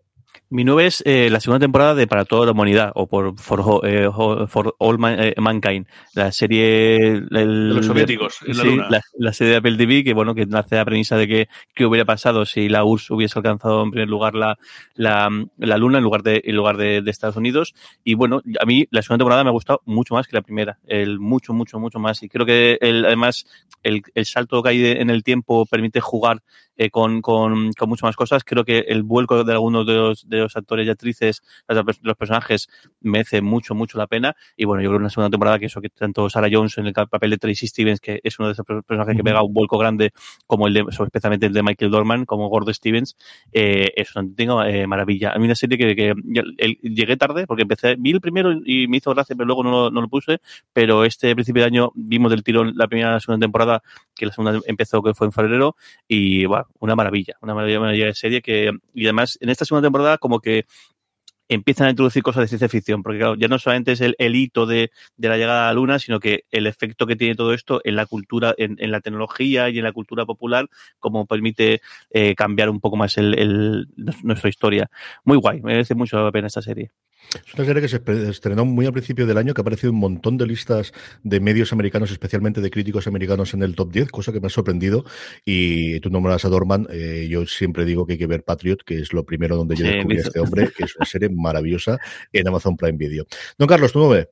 Mi 0.51 0.65
nueve 0.65 0.85
es 0.85 1.01
eh, 1.05 1.29
la 1.31 1.39
segunda 1.39 1.63
temporada 1.63 1.95
de 1.95 2.07
Para 2.07 2.25
toda 2.25 2.45
la 2.45 2.51
humanidad, 2.51 2.91
o 2.95 3.07
por 3.07 3.39
For, 3.39 3.87
eh, 3.87 4.09
for 4.49 4.75
All 4.79 4.99
Man, 4.99 5.15
eh, 5.17 5.33
Mankind, 5.37 5.87
la 6.13 6.33
serie... 6.33 6.97
El, 6.97 7.29
de 7.29 7.45
los 7.45 7.85
soviéticos, 7.85 8.35
sí, 8.45 8.77
la, 8.89 9.01
la, 9.17 9.31
serie 9.31 9.51
de 9.51 9.57
Apple 9.59 9.77
TV, 9.77 10.03
que 10.03 10.13
bueno, 10.13 10.35
que 10.35 10.45
nace 10.45 10.75
la 10.75 10.83
premisa 10.83 11.15
de 11.15 11.29
que 11.29 11.47
qué 11.73 11.85
hubiera 11.85 12.03
pasado 12.03 12.45
si 12.45 12.67
la 12.67 12.83
URSS 12.83 13.11
hubiese 13.11 13.39
alcanzado 13.39 13.81
en 13.81 13.91
primer 13.91 14.09
lugar 14.09 14.35
la, 14.35 14.57
la, 14.93 15.29
la 15.57 15.77
Luna 15.77 15.99
en 15.99 16.03
lugar, 16.03 16.21
de, 16.21 16.41
en 16.43 16.55
lugar 16.57 16.75
de, 16.75 17.01
de, 17.01 17.11
Estados 17.11 17.37
Unidos. 17.37 17.73
Y 18.03 18.15
bueno, 18.15 18.41
a 18.59 18.65
mí 18.65 18.85
la 18.91 19.01
segunda 19.03 19.23
temporada 19.23 19.45
me 19.45 19.51
ha 19.51 19.53
gustado 19.53 19.81
mucho 19.85 20.15
más 20.15 20.27
que 20.27 20.35
la 20.35 20.41
primera, 20.41 20.79
el 20.85 21.17
mucho, 21.21 21.53
mucho, 21.53 21.79
mucho 21.79 21.97
más. 21.97 22.23
Y 22.23 22.27
creo 22.27 22.45
que 22.45 22.77
el, 22.81 23.05
además 23.05 23.45
el, 23.83 24.01
el 24.15 24.25
salto 24.25 24.61
que 24.61 24.69
hay 24.69 24.85
en 24.85 25.09
el 25.09 25.23
tiempo 25.23 25.65
permite 25.65 26.01
jugar 26.01 26.43
eh, 26.81 26.89
con, 26.89 27.21
con, 27.21 27.71
con 27.73 27.89
muchas 27.89 28.07
más 28.07 28.15
cosas. 28.15 28.43
Creo 28.43 28.65
que 28.65 28.79
el 28.79 29.03
vuelco 29.03 29.43
de 29.43 29.51
algunos 29.51 29.85
de 29.85 29.93
los, 29.93 30.27
de 30.27 30.39
los 30.39 30.57
actores 30.57 30.87
y 30.87 30.89
actrices, 30.89 31.43
de 31.69 31.83
los 32.01 32.17
personajes, 32.17 32.69
merece 33.01 33.43
mucho, 33.43 33.75
mucho 33.75 33.99
la 33.99 34.07
pena. 34.07 34.35
Y 34.57 34.65
bueno, 34.65 34.81
yo 34.81 34.89
creo 34.89 34.97
que 34.97 35.03
una 35.03 35.09
segunda 35.11 35.29
temporada 35.29 35.59
que 35.59 35.67
eso, 35.67 35.79
que 35.79 35.89
tanto 35.89 36.27
Sarah 36.27 36.49
Jones 36.51 36.79
en 36.79 36.87
el 36.87 36.93
papel 36.93 37.29
de 37.29 37.37
Tracy 37.37 37.67
Stevens, 37.67 37.99
que 37.99 38.19
es 38.23 38.39
uno 38.39 38.47
de 38.47 38.53
esos 38.53 38.65
personajes 38.65 39.15
que 39.15 39.23
pega 39.23 39.43
un 39.43 39.53
vuelco 39.53 39.77
grande, 39.77 40.11
como 40.47 40.65
el 40.65 40.73
de, 40.73 40.85
especialmente 40.89 41.45
el 41.45 41.53
de 41.53 41.61
Michael 41.61 41.91
Dorman, 41.91 42.25
como 42.25 42.49
Gordo 42.49 42.73
Stevens, 42.73 43.15
eh, 43.51 43.89
es 43.95 44.15
una 44.15 44.27
tengo, 44.35 44.63
eh, 44.63 44.87
maravilla. 44.87 45.33
A 45.33 45.37
mí 45.37 45.45
una 45.45 45.53
serie 45.53 45.77
que, 45.77 45.95
que 45.95 46.15
el, 46.57 46.77
llegué 46.81 47.15
tarde, 47.15 47.45
porque 47.45 47.61
empecé, 47.61 47.95
vi 47.99 48.09
el 48.09 48.21
primero 48.21 48.53
y 48.65 48.87
me 48.87 48.97
hizo 48.97 49.13
gracia, 49.13 49.35
pero 49.35 49.45
luego 49.45 49.63
no, 49.63 49.91
no 49.91 50.01
lo 50.01 50.07
puse, 50.07 50.39
pero 50.73 51.05
este 51.05 51.35
principio 51.35 51.61
de 51.61 51.67
año 51.67 51.91
vimos 51.93 52.31
del 52.31 52.41
tirón 52.41 52.73
la 52.75 52.87
primera 52.87 53.11
la 53.11 53.19
segunda 53.19 53.45
temporada, 53.45 53.83
que 54.15 54.25
la 54.25 54.31
segunda 54.31 54.59
empezó 54.65 55.03
que 55.03 55.13
fue 55.13 55.27
en 55.27 55.33
febrero, 55.33 55.75
y 56.07 56.45
bueno, 56.45 56.65
una 56.79 56.95
maravilla, 56.95 57.35
una 57.41 57.53
maravilla, 57.53 57.79
maravilla 57.79 58.05
de 58.05 58.13
serie 58.13 58.41
que, 58.41 58.71
y 58.93 59.05
además 59.05 59.37
en 59.41 59.49
esta 59.49 59.65
segunda 59.65 59.85
temporada 59.85 60.17
como 60.17 60.39
que 60.39 60.65
empiezan 61.51 61.87
a 61.87 61.89
introducir 61.89 62.23
cosas 62.23 62.41
de 62.41 62.47
ciencia 62.47 62.69
ficción, 62.69 63.03
porque 63.03 63.19
claro, 63.19 63.35
ya 63.35 63.49
no 63.49 63.59
solamente 63.59 63.91
es 63.91 63.99
el, 63.99 64.15
el 64.19 64.35
hito 64.35 64.65
de, 64.65 64.91
de, 65.17 65.27
la 65.27 65.35
llegada 65.35 65.65
a 65.65 65.67
la 65.67 65.73
Luna, 65.73 65.99
sino 65.99 66.19
que 66.21 66.45
el 66.49 66.65
efecto 66.65 67.05
que 67.05 67.17
tiene 67.17 67.35
todo 67.35 67.53
esto 67.53 67.81
en 67.83 67.97
la 67.97 68.05
cultura, 68.05 68.55
en, 68.57 68.77
la 68.89 69.01
tecnología 69.01 69.69
y 69.69 69.77
en 69.77 69.83
la 69.83 69.91
cultura 69.91 70.25
popular, 70.25 70.69
como 70.99 71.25
permite 71.25 71.81
eh, 72.09 72.35
cambiar 72.35 72.69
un 72.69 72.79
poco 72.79 72.95
más 72.95 73.17
el, 73.17 73.37
el, 73.37 73.87
nuestra 74.23 74.49
historia. 74.49 74.89
Muy 75.25 75.37
guay, 75.37 75.61
merece 75.61 75.93
mucho 75.93 76.23
la 76.23 76.31
pena 76.31 76.47
esta 76.47 76.61
serie. 76.61 76.91
Es 77.33 77.53
una 77.53 77.65
serie 77.65 77.81
que 77.81 77.87
se 77.87 78.01
estrenó 78.29 78.65
muy 78.65 78.85
al 78.85 78.91
principio 78.91 79.25
del 79.25 79.37
año, 79.37 79.53
que 79.53 79.61
ha 79.61 79.63
aparecido 79.63 79.93
un 79.93 79.99
montón 79.99 80.37
de 80.37 80.45
listas 80.45 80.91
de 81.23 81.39
medios 81.39 81.71
americanos, 81.71 82.11
especialmente 82.11 82.59
de 82.59 82.69
críticos 82.69 83.07
americanos 83.07 83.53
en 83.53 83.63
el 83.63 83.75
top 83.75 83.91
10, 83.91 84.09
cosa 84.09 84.33
que 84.33 84.41
me 84.41 84.47
ha 84.47 84.49
sorprendido. 84.49 85.05
Y 85.45 85.99
tú 86.01 86.09
nombras 86.09 86.43
a 86.43 86.49
Dorman, 86.49 86.87
eh, 86.91 87.27
yo 87.29 87.45
siempre 87.45 87.85
digo 87.85 88.05
que 88.05 88.13
hay 88.13 88.19
que 88.19 88.27
ver 88.27 88.43
Patriot, 88.43 88.83
que 88.83 88.99
es 88.99 89.13
lo 89.13 89.25
primero 89.25 89.55
donde 89.55 89.75
yo 89.75 89.85
descubrí 89.85 90.17
a 90.17 90.21
este 90.21 90.39
hombre, 90.39 90.71
que 90.75 90.83
es 90.83 90.95
una 90.95 91.05
serie 91.05 91.29
maravillosa 91.33 91.99
en 92.33 92.47
Amazon 92.47 92.75
Prime 92.75 92.97
Video. 92.97 93.25
Don 93.57 93.67
Carlos, 93.67 93.93
¿tú 93.93 93.99
no 93.99 94.09
ves? 94.09 94.27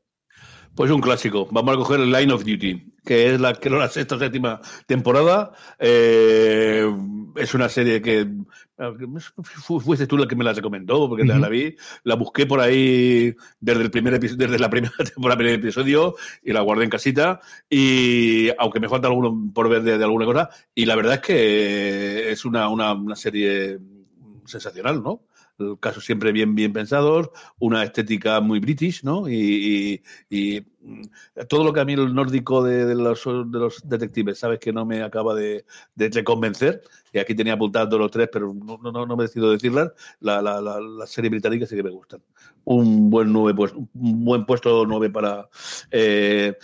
Pues 0.75 0.91
un 0.91 1.01
clásico. 1.01 1.47
Vamos 1.51 1.73
a 1.73 1.77
coger 1.77 1.99
el 1.99 2.11
Line 2.11 2.31
of 2.31 2.45
Duty, 2.45 2.93
que 3.05 3.33
es 3.33 3.39
la, 3.41 3.53
que 3.53 3.69
la 3.69 3.89
sexta 3.89 4.15
o 4.15 4.19
séptima 4.19 4.61
temporada. 4.87 5.51
Eh, 5.77 6.89
es 7.35 7.53
una 7.53 7.69
serie 7.69 8.01
que 8.01 8.27
fuiste 9.81 10.07
tú 10.07 10.17
la 10.17 10.27
que 10.27 10.35
me 10.35 10.43
la 10.43 10.53
recomendó, 10.53 11.09
porque 11.09 11.23
uh 11.23 11.25
-huh. 11.25 11.39
la, 11.39 11.49
vi. 11.49 11.75
La 12.03 12.15
busqué 12.15 12.45
por 12.45 12.59
ahí 12.61 13.35
desde 13.59 13.81
el 13.83 13.91
primer 13.91 14.19
desde 14.19 14.59
la 14.59 14.69
primera 14.69 14.93
temporada, 15.13 15.37
primer 15.37 15.55
episodio, 15.55 16.15
y 16.43 16.53
la 16.53 16.61
guardé 16.61 16.85
en 16.85 16.89
casita. 16.89 17.41
Y 17.69 18.49
aunque 18.57 18.79
me 18.79 18.89
falta 18.89 19.07
alguno 19.07 19.51
por 19.53 19.69
ver 19.69 19.83
de, 19.83 19.97
de 19.97 20.03
alguna 20.03 20.25
cosa, 20.25 20.49
y 20.73 20.85
la 20.85 20.95
verdad 20.95 21.15
es 21.15 21.21
que 21.21 22.31
es 22.31 22.45
una, 22.45 22.69
una, 22.69 22.93
una 22.93 23.15
serie 23.15 23.79
sensacional, 24.45 25.03
¿no? 25.03 25.28
Casos 25.79 26.05
siempre 26.05 26.31
bien, 26.31 26.55
bien 26.55 26.73
pensados, 26.73 27.29
una 27.59 27.83
estética 27.83 28.39
muy 28.41 28.59
british, 28.59 29.03
¿no? 29.03 29.27
Y, 29.27 30.01
y, 30.29 30.57
y 30.57 30.65
todo 31.47 31.63
lo 31.63 31.73
que 31.73 31.79
a 31.79 31.85
mí 31.85 31.93
el 31.93 32.13
nórdico 32.13 32.63
de, 32.63 32.95
los, 32.95 33.23
de 33.25 33.59
los 33.59 33.87
detectives, 33.87 34.39
sabes 34.39 34.59
que 34.59 34.73
no 34.73 34.85
me 34.85 35.01
acaba 35.01 35.35
de, 35.35 35.65
de, 35.95 36.23
convencer, 36.23 36.81
y 37.13 37.19
aquí 37.19 37.35
tenía 37.35 37.53
apuntados 37.53 37.99
los 37.99 38.11
tres, 38.11 38.29
pero 38.31 38.53
no, 38.53 38.77
no, 38.77 39.05
no 39.05 39.17
me 39.17 39.23
decido 39.23 39.51
decirlas, 39.51 39.91
la, 40.19 40.41
la, 40.41 40.61
la, 40.61 40.79
la, 40.79 41.07
serie 41.07 41.29
británica 41.29 41.65
sí 41.65 41.75
que 41.75 41.83
me 41.83 41.89
gustan. 41.89 42.21
Un 42.63 43.09
buen 43.09 43.31
nueve 43.31 43.53
puesto, 43.53 43.77
un 43.77 44.25
buen 44.25 44.45
puesto 44.45 44.85
nueve 44.85 45.09
para 45.09 45.49
eh, 45.91 46.55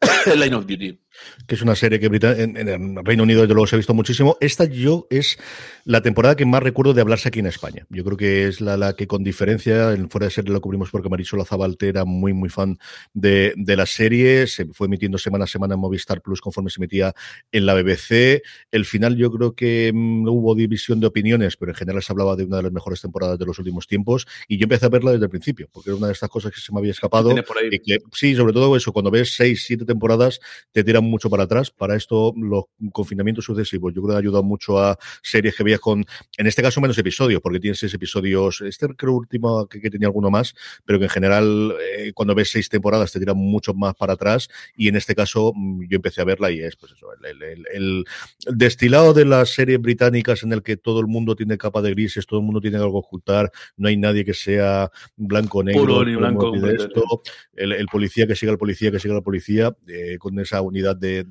Line 0.36 0.54
of 0.54 0.66
Duty 0.66 0.98
que 1.46 1.54
es 1.54 1.62
una 1.62 1.74
serie 1.74 2.00
que 2.00 2.06
en, 2.06 2.56
en, 2.56 3.04
Reino 3.04 3.22
Unido 3.22 3.42
desde 3.42 3.54
luego 3.54 3.66
se 3.66 3.76
ha 3.76 3.78
visto 3.78 3.94
muchísimo. 3.94 4.36
Esta 4.40 4.64
yo 4.64 5.06
es 5.10 5.38
la 5.84 6.02
temporada 6.02 6.36
que 6.36 6.46
más 6.46 6.62
recuerdo 6.62 6.94
de 6.94 7.00
hablarse 7.00 7.28
aquí 7.28 7.40
en 7.40 7.46
España. 7.46 7.86
Yo 7.90 8.04
creo 8.04 8.16
que 8.16 8.46
es 8.46 8.60
la, 8.60 8.76
la 8.76 8.94
que 8.94 9.06
con 9.06 9.24
diferencia, 9.24 9.92
en 9.92 10.10
fuera 10.10 10.26
de 10.26 10.30
serie 10.30 10.52
lo 10.52 10.60
cubrimos 10.60 10.90
porque 10.90 11.08
Marisol 11.08 11.40
Azabalte 11.40 11.88
era 11.88 12.04
muy, 12.04 12.32
muy 12.32 12.48
fan 12.48 12.78
de, 13.14 13.54
de, 13.56 13.76
la 13.76 13.86
serie, 13.86 14.46
se 14.46 14.66
fue 14.66 14.86
emitiendo 14.86 15.18
semana 15.18 15.44
a 15.44 15.46
semana 15.46 15.74
en 15.74 15.80
Movistar 15.80 16.20
Plus 16.20 16.40
conforme 16.40 16.70
se 16.70 16.80
emitía 16.80 17.14
en 17.52 17.66
la 17.66 17.74
BBC. 17.74 18.42
El 18.70 18.84
final 18.84 19.16
yo 19.16 19.30
creo 19.30 19.54
que 19.54 19.92
no 19.94 20.32
hubo 20.32 20.54
división 20.54 21.00
de 21.00 21.06
opiniones, 21.06 21.56
pero 21.56 21.72
en 21.72 21.76
general 21.76 22.02
se 22.02 22.12
hablaba 22.12 22.36
de 22.36 22.44
una 22.44 22.58
de 22.58 22.64
las 22.64 22.72
mejores 22.72 23.00
temporadas 23.00 23.38
de 23.38 23.46
los 23.46 23.58
últimos 23.58 23.86
tiempos 23.86 24.26
y 24.46 24.58
yo 24.58 24.64
empecé 24.64 24.86
a 24.86 24.88
verla 24.88 25.12
desde 25.12 25.24
el 25.24 25.30
principio, 25.30 25.68
porque 25.72 25.90
era 25.90 25.96
una 25.96 26.06
de 26.08 26.12
estas 26.12 26.28
cosas 26.28 26.52
que 26.52 26.60
se 26.60 26.72
me 26.72 26.78
había 26.78 26.92
escapado. 26.92 27.34
Y 27.70 27.78
que, 27.80 27.98
sí, 28.12 28.34
sobre 28.34 28.52
todo 28.52 28.76
eso, 28.76 28.92
cuando 28.92 29.10
ves 29.10 29.34
seis, 29.34 29.64
siete 29.66 29.84
temporadas, 29.84 30.40
te 30.72 30.84
tiran 30.84 31.04
mucho 31.08 31.30
para 31.30 31.44
atrás. 31.44 31.70
Para 31.70 31.96
esto, 31.96 32.32
los 32.36 32.64
confinamientos 32.92 33.44
sucesivos, 33.44 33.92
yo 33.94 34.02
creo 34.02 34.08
que 34.08 34.16
han 34.18 34.22
ayudado 34.22 34.42
mucho 34.42 34.78
a 34.78 34.98
series 35.22 35.54
que 35.56 35.64
veías 35.64 35.80
con, 35.80 36.04
en 36.36 36.46
este 36.46 36.62
caso, 36.62 36.80
menos 36.80 36.98
episodios, 36.98 37.40
porque 37.40 37.60
tienes 37.60 37.78
seis 37.78 37.94
episodios. 37.94 38.60
Este 38.60 38.86
creo 38.88 39.14
último 39.14 39.66
que, 39.66 39.80
que 39.80 39.90
tenía 39.90 40.08
alguno 40.08 40.30
más, 40.30 40.54
pero 40.84 40.98
que 40.98 41.06
en 41.06 41.10
general, 41.10 41.74
eh, 41.96 42.12
cuando 42.14 42.34
ves 42.34 42.50
seis 42.50 42.68
temporadas, 42.68 43.12
te 43.12 43.18
tiran 43.18 43.36
mucho 43.36 43.74
más 43.74 43.94
para 43.94 44.14
atrás. 44.14 44.48
Y 44.76 44.88
en 44.88 44.96
este 44.96 45.14
caso, 45.14 45.52
mm, 45.54 45.86
yo 45.88 45.96
empecé 45.96 46.20
a 46.20 46.24
verla 46.24 46.50
y 46.50 46.60
es, 46.60 46.76
pues 46.76 46.92
eso, 46.92 47.06
el, 47.12 47.42
el, 47.42 47.42
el, 47.42 47.66
el 47.72 48.04
destilado 48.46 49.14
de 49.14 49.24
las 49.24 49.50
series 49.50 49.80
británicas 49.80 50.42
en 50.42 50.52
el 50.52 50.62
que 50.62 50.76
todo 50.76 51.00
el 51.00 51.06
mundo 51.06 51.34
tiene 51.36 51.58
capa 51.58 51.82
de 51.82 51.90
grises, 51.90 52.26
todo 52.26 52.40
el 52.40 52.46
mundo 52.46 52.60
tiene 52.60 52.76
algo 52.76 53.00
que 53.00 53.06
ocultar, 53.06 53.50
no 53.76 53.88
hay 53.88 53.96
nadie 53.96 54.24
que 54.24 54.34
sea 54.34 54.90
blanco 55.16 55.62
negro. 55.62 55.82
Puro 55.82 56.04
ni 56.04 56.14
blanco. 56.14 56.54
Esto, 56.54 57.22
el, 57.54 57.72
el, 57.72 57.86
policía 57.86 58.26
que 58.26 58.34
siga 58.34 58.52
al 58.52 58.58
policía, 58.58 58.90
que 58.90 58.98
siga 58.98 59.14
al 59.14 59.22
policía, 59.22 59.76
eh, 59.86 60.16
con 60.18 60.38
esa 60.38 60.62
unidad 60.62 60.87
de, 60.94 61.26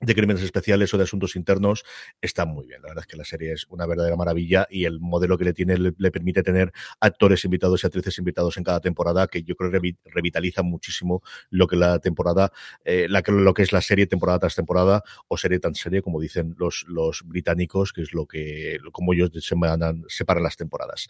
crímenes 0.00 0.42
especiales 0.42 0.92
o 0.92 0.98
de 0.98 1.04
asuntos 1.04 1.36
internos 1.36 1.84
está 2.20 2.44
muy 2.44 2.66
bien. 2.66 2.82
La 2.82 2.88
verdad 2.88 3.04
es 3.04 3.06
que 3.06 3.16
la 3.16 3.24
serie 3.24 3.52
es 3.52 3.66
una 3.68 3.86
verdadera 3.86 4.16
maravilla 4.16 4.66
y 4.68 4.84
el 4.84 4.98
modelo 4.98 5.38
que 5.38 5.44
le 5.44 5.52
tiene 5.52 5.76
le, 5.78 6.10
permite 6.10 6.42
tener 6.42 6.72
actores 7.00 7.44
invitados 7.44 7.82
y 7.82 7.86
actrices 7.86 8.18
invitados 8.18 8.56
en 8.56 8.64
cada 8.64 8.80
temporada 8.80 9.28
que 9.28 9.44
yo 9.44 9.54
creo 9.54 9.70
que 9.70 9.96
revitaliza 10.06 10.62
muchísimo 10.62 11.22
lo 11.50 11.68
que 11.68 11.76
la 11.76 12.00
temporada, 12.00 12.52
eh, 12.84 13.06
la, 13.08 13.22
lo 13.26 13.54
que 13.54 13.62
es 13.62 13.72
la 13.72 13.80
serie 13.80 14.06
temporada 14.06 14.40
tras 14.40 14.56
temporada 14.56 15.04
o 15.28 15.36
serie 15.36 15.60
tan 15.60 15.74
serie 15.74 16.02
como 16.02 16.20
dicen 16.20 16.56
los, 16.58 16.84
los 16.88 17.22
británicos, 17.24 17.92
que 17.92 18.02
es 18.02 18.12
lo 18.12 18.26
que, 18.26 18.78
como 18.90 19.12
ellos 19.12 19.30
separan 19.32 20.42
las 20.42 20.56
temporadas. 20.56 21.08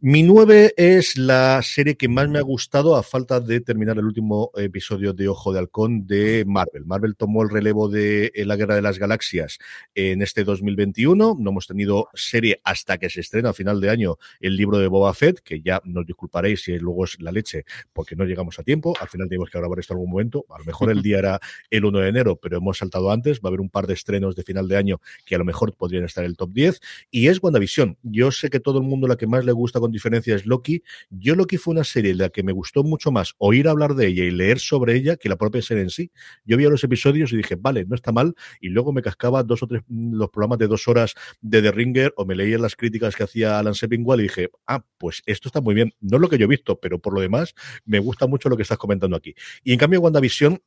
Mi 0.00 0.22
nueve 0.22 0.74
es 0.76 1.16
la 1.16 1.60
serie 1.62 1.96
que 1.96 2.08
más 2.08 2.28
me 2.28 2.38
ha 2.38 2.42
gustado 2.42 2.96
a 2.96 3.02
falta 3.02 3.40
de 3.40 3.60
terminar 3.60 3.98
el 3.98 4.04
último 4.04 4.50
episodio 4.56 5.12
de 5.12 5.28
Ojo 5.28 5.52
de 5.52 5.58
Halcón 5.58 6.06
de 6.06 6.44
Marvel. 6.46 6.84
Marvel 6.84 7.16
tomó 7.16 7.42
el 7.42 7.50
relevo 7.50 7.88
de 7.88 8.32
La 8.46 8.56
Guerra 8.56 8.74
de 8.74 8.82
las 8.82 8.98
Galaxias 8.98 9.58
en 9.94 10.22
este 10.22 10.44
2021. 10.44 11.36
No 11.38 11.50
hemos 11.50 11.66
tenido 11.66 12.08
serie 12.14 12.60
hasta 12.64 12.98
que 12.98 13.10
se 13.10 13.20
estrena 13.20 13.50
a 13.50 13.52
final 13.52 13.80
de 13.80 13.90
año 13.90 14.16
el 14.40 14.56
libro 14.56 14.78
de 14.78 14.88
Boba 14.88 15.12
Fett, 15.14 15.40
que 15.40 15.60
ya 15.60 15.80
nos 15.84 16.06
disculparéis 16.06 16.62
si 16.62 16.78
luego 16.78 17.04
es 17.04 17.20
la 17.20 17.30
leche 17.30 17.64
porque 17.92 18.16
no 18.16 18.24
llegamos 18.24 18.58
a 18.58 18.62
tiempo. 18.62 18.94
Al 19.00 19.08
final 19.08 19.28
tenemos 19.28 19.50
que 19.50 19.58
grabar 19.58 19.78
esto 19.78 19.94
en 19.94 19.98
algún 19.98 20.10
momento. 20.10 20.46
A 20.50 20.58
lo 20.58 20.64
mejor 20.64 20.90
el 20.90 21.02
día 21.02 21.18
era 21.18 21.40
el 21.70 21.84
1 21.84 21.98
de 21.98 22.08
enero, 22.08 22.36
pero 22.36 22.56
hemos 22.56 22.78
saltado 22.78 23.10
antes. 23.10 23.40
Va 23.40 23.44
a 23.44 23.48
haber 23.48 23.60
un 23.60 23.70
par 23.70 23.86
de 23.86 23.94
estrenos 23.94 24.36
de 24.36 24.42
final 24.42 24.68
de 24.68 24.76
año 24.76 25.00
que 25.26 25.34
a 25.34 25.38
lo 25.38 25.44
mejor 25.44 25.74
podrían 25.74 26.04
estar 26.04 26.24
en 26.24 26.30
el 26.30 26.36
top 26.36 26.50
10. 26.52 26.80
Y 27.10 27.28
es 27.28 27.42
WandaVision. 27.42 27.98
Yo 28.02 28.30
sé 28.30 28.48
que 28.48 28.60
todo 28.60 28.78
el 28.78 28.84
mundo 28.84 29.06
la 29.06 29.16
que 29.16 29.26
más 29.26 29.44
le 29.44 29.52
gusta 29.52 29.80
con 29.82 29.90
diferencia 29.90 30.36
es 30.36 30.46
Loki. 30.46 30.84
Yo 31.10 31.34
Loki 31.34 31.56
fue 31.56 31.72
una 31.72 31.82
serie 31.82 32.12
en 32.12 32.18
la 32.18 32.28
que 32.28 32.44
me 32.44 32.52
gustó 32.52 32.84
mucho 32.84 33.10
más 33.10 33.34
oír 33.38 33.66
hablar 33.66 33.94
de 33.96 34.06
ella 34.06 34.22
y 34.22 34.30
leer 34.30 34.60
sobre 34.60 34.94
ella 34.94 35.16
que 35.16 35.28
la 35.28 35.36
propia 35.36 35.60
serie 35.60 35.82
en 35.82 35.90
sí. 35.90 36.12
Yo 36.44 36.56
vi 36.56 36.64
los 36.64 36.84
episodios 36.84 37.32
y 37.32 37.36
dije, 37.36 37.56
vale, 37.56 37.84
no 37.84 37.96
está 37.96 38.12
mal, 38.12 38.34
y 38.60 38.68
luego 38.68 38.92
me 38.92 39.02
cascaba 39.02 39.42
dos 39.42 39.64
o 39.64 39.66
tres 39.66 39.82
mm, 39.88 40.14
los 40.14 40.30
programas 40.30 40.58
de 40.60 40.68
dos 40.68 40.86
horas 40.86 41.14
de 41.40 41.60
The 41.62 41.72
Ringer 41.72 42.14
o 42.16 42.24
me 42.24 42.36
leía 42.36 42.58
las 42.58 42.76
críticas 42.76 43.16
que 43.16 43.24
hacía 43.24 43.58
Alan 43.58 43.74
Sepinwall 43.74 44.20
y 44.20 44.24
dije, 44.24 44.50
ah, 44.68 44.84
pues 44.98 45.22
esto 45.26 45.48
está 45.48 45.60
muy 45.60 45.74
bien. 45.74 45.92
No 46.00 46.18
es 46.18 46.20
lo 46.20 46.28
que 46.28 46.38
yo 46.38 46.44
he 46.44 46.48
visto, 46.48 46.78
pero 46.78 47.00
por 47.00 47.12
lo 47.12 47.20
demás 47.20 47.54
me 47.84 47.98
gusta 47.98 48.28
mucho 48.28 48.48
lo 48.48 48.56
que 48.56 48.62
estás 48.62 48.78
comentando 48.78 49.16
aquí. 49.16 49.34
Y 49.64 49.72
en 49.72 49.78
cambio, 49.80 50.00
WandaVision, 50.00 50.62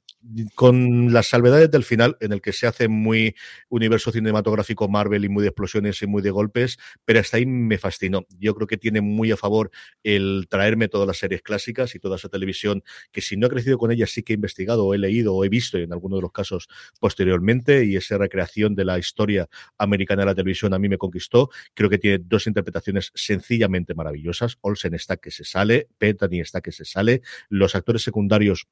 con 0.56 1.14
las 1.14 1.28
salvedades 1.28 1.70
del 1.72 1.84
final, 1.84 2.18
en 2.20 2.32
el 2.32 2.42
que 2.42 2.54
se 2.54 2.68
hace 2.68 2.88
muy 2.88 3.36
universo 3.70 4.12
cinematográfico 4.12 4.88
Marvel 4.88 5.26
y 5.26 5.30
muy 5.30 5.44
de 5.44 5.50
explosiones 5.50 6.02
y 6.02 6.08
muy 6.08 6.22
de 6.22 6.32
golpes, 6.32 6.78
pero 7.06 7.20
hasta 7.20 7.38
ahí 7.38 7.46
me 7.46 7.78
fascinó. 7.78 8.26
Yo 8.40 8.56
creo 8.56 8.68
que 8.68 8.78
tiene 8.78 9.02
muy 9.02 9.32
a 9.32 9.38
favor 9.38 9.72
el 10.04 10.48
traerme 10.50 10.88
todas 10.88 11.08
las 11.08 11.18
series 11.18 11.42
clásicas 11.42 11.96
y 11.96 12.00
toda 12.00 12.16
esa 12.16 12.30
televisión 12.30 12.84
que 13.12 13.22
si 13.22 13.38
no 13.38 13.48
he 13.48 13.50
crecido 13.50 13.78
con 13.78 13.92
ella 13.92 14.08
sí 14.08 14.24
que 14.24 14.34
he 14.34 14.36
investigado 14.36 14.86
o 14.86 14.94
he 14.94 14.98
leído 14.98 15.36
o 15.36 15.46
he 15.46 15.50
visto 15.50 15.78
en 15.78 15.94
algunos 15.94 16.18
de 16.18 16.22
los 16.22 16.32
casos 16.32 16.68
posteriormente 17.00 17.86
y 17.86 17.96
esa 17.96 18.18
recreación 18.18 18.76
de 18.76 18.86
la 18.86 18.98
historia 18.98 19.48
americana 19.78 20.24
de 20.24 20.28
la 20.28 20.36
televisión 20.36 20.74
a 20.74 20.80
mí 20.80 20.90
me 20.90 20.98
conquistó. 20.98 21.50
Creo 21.74 21.90
que 21.90 21.98
tiene 21.98 22.20
dos 22.24 22.48
interpretaciones 22.48 23.12
sencillamente 23.14 23.94
maravillosas. 23.94 24.58
Olsen 24.62 24.94
está 24.94 25.18
que 25.18 25.32
se 25.32 25.44
sale, 25.44 25.88
Petani 25.98 26.40
está 26.40 26.62
que 26.62 26.72
se 26.72 26.86
sale, 26.86 27.22
los 27.50 27.76
actores 27.76 28.02
secundarios 28.02 28.68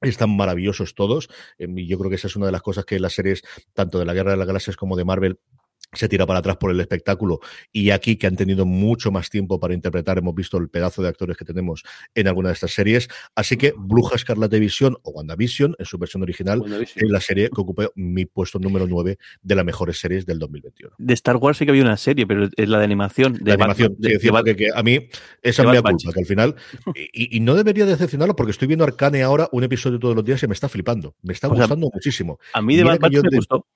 están 0.00 0.36
maravillosos 0.36 0.89
todos 0.94 1.28
y 1.58 1.86
yo 1.86 1.98
creo 1.98 2.10
que 2.10 2.16
esa 2.16 2.28
es 2.28 2.36
una 2.36 2.46
de 2.46 2.52
las 2.52 2.62
cosas 2.62 2.84
que 2.84 2.98
las 2.98 3.12
series 3.12 3.42
tanto 3.74 3.98
de 3.98 4.04
la 4.04 4.14
Guerra 4.14 4.32
de 4.32 4.36
las 4.36 4.46
Galaxias 4.46 4.76
como 4.76 4.96
de 4.96 5.04
Marvel 5.04 5.38
se 5.92 6.08
tira 6.08 6.26
para 6.26 6.38
atrás 6.38 6.56
por 6.56 6.70
el 6.70 6.80
espectáculo 6.80 7.40
y 7.72 7.90
aquí 7.90 8.16
que 8.16 8.26
han 8.26 8.36
tenido 8.36 8.64
mucho 8.64 9.10
más 9.10 9.30
tiempo 9.30 9.58
para 9.58 9.74
interpretar, 9.74 10.18
hemos 10.18 10.34
visto 10.34 10.56
el 10.58 10.68
pedazo 10.68 11.02
de 11.02 11.08
actores 11.08 11.36
que 11.36 11.44
tenemos 11.44 11.82
en 12.14 12.28
alguna 12.28 12.48
de 12.48 12.54
estas 12.54 12.72
series, 12.72 13.08
así 13.34 13.56
que 13.56 13.74
Bruja 13.76 14.16
Escarlata 14.16 14.58
Visión 14.58 14.96
o 15.02 15.10
WandaVision 15.10 15.74
en 15.78 15.86
su 15.86 15.98
versión 15.98 16.22
original 16.22 16.62
es 16.80 17.10
la 17.10 17.20
serie 17.20 17.48
que 17.48 17.60
ocupó 17.60 17.90
mi 17.94 18.26
puesto 18.26 18.58
número 18.58 18.86
9 18.86 19.18
de 19.42 19.54
las 19.54 19.64
mejores 19.64 19.98
series 19.98 20.26
del 20.26 20.38
2021. 20.38 20.94
De 20.98 21.14
Star 21.14 21.36
Wars 21.36 21.58
sí 21.58 21.64
que 21.64 21.70
había 21.70 21.82
una 21.82 21.96
serie, 21.96 22.26
pero 22.26 22.48
es 22.54 22.68
la 22.68 22.78
de 22.78 22.84
animación. 22.84 23.34
De 23.34 23.50
la 23.50 23.54
animación, 23.54 23.96
sí, 24.00 24.56
que, 24.56 24.68
a 24.74 24.82
mí 24.82 25.08
esa 25.42 25.64
me 25.64 25.80
culpa, 25.82 26.12
que 26.12 26.20
al 26.20 26.26
final, 26.26 26.54
y, 27.12 27.40
no 27.40 27.54
debería 27.54 27.86
decepcionarlo 27.86 28.36
porque 28.36 28.52
estoy 28.52 28.68
viendo 28.68 28.84
Arcane 28.84 29.22
ahora 29.22 29.48
un 29.52 29.64
episodio 29.64 29.98
todos 29.98 30.14
los 30.14 30.24
días 30.24 30.42
y 30.42 30.46
me 30.46 30.54
está 30.54 30.68
flipando, 30.68 31.14
me 31.22 31.32
está 31.32 31.48
gustando 31.48 31.88
muchísimo. 31.92 32.38
A 32.52 32.62
mí 32.62 32.76
de 32.76 32.84
Bad 32.84 33.00
me 33.00 33.36
gustó 33.36 33.66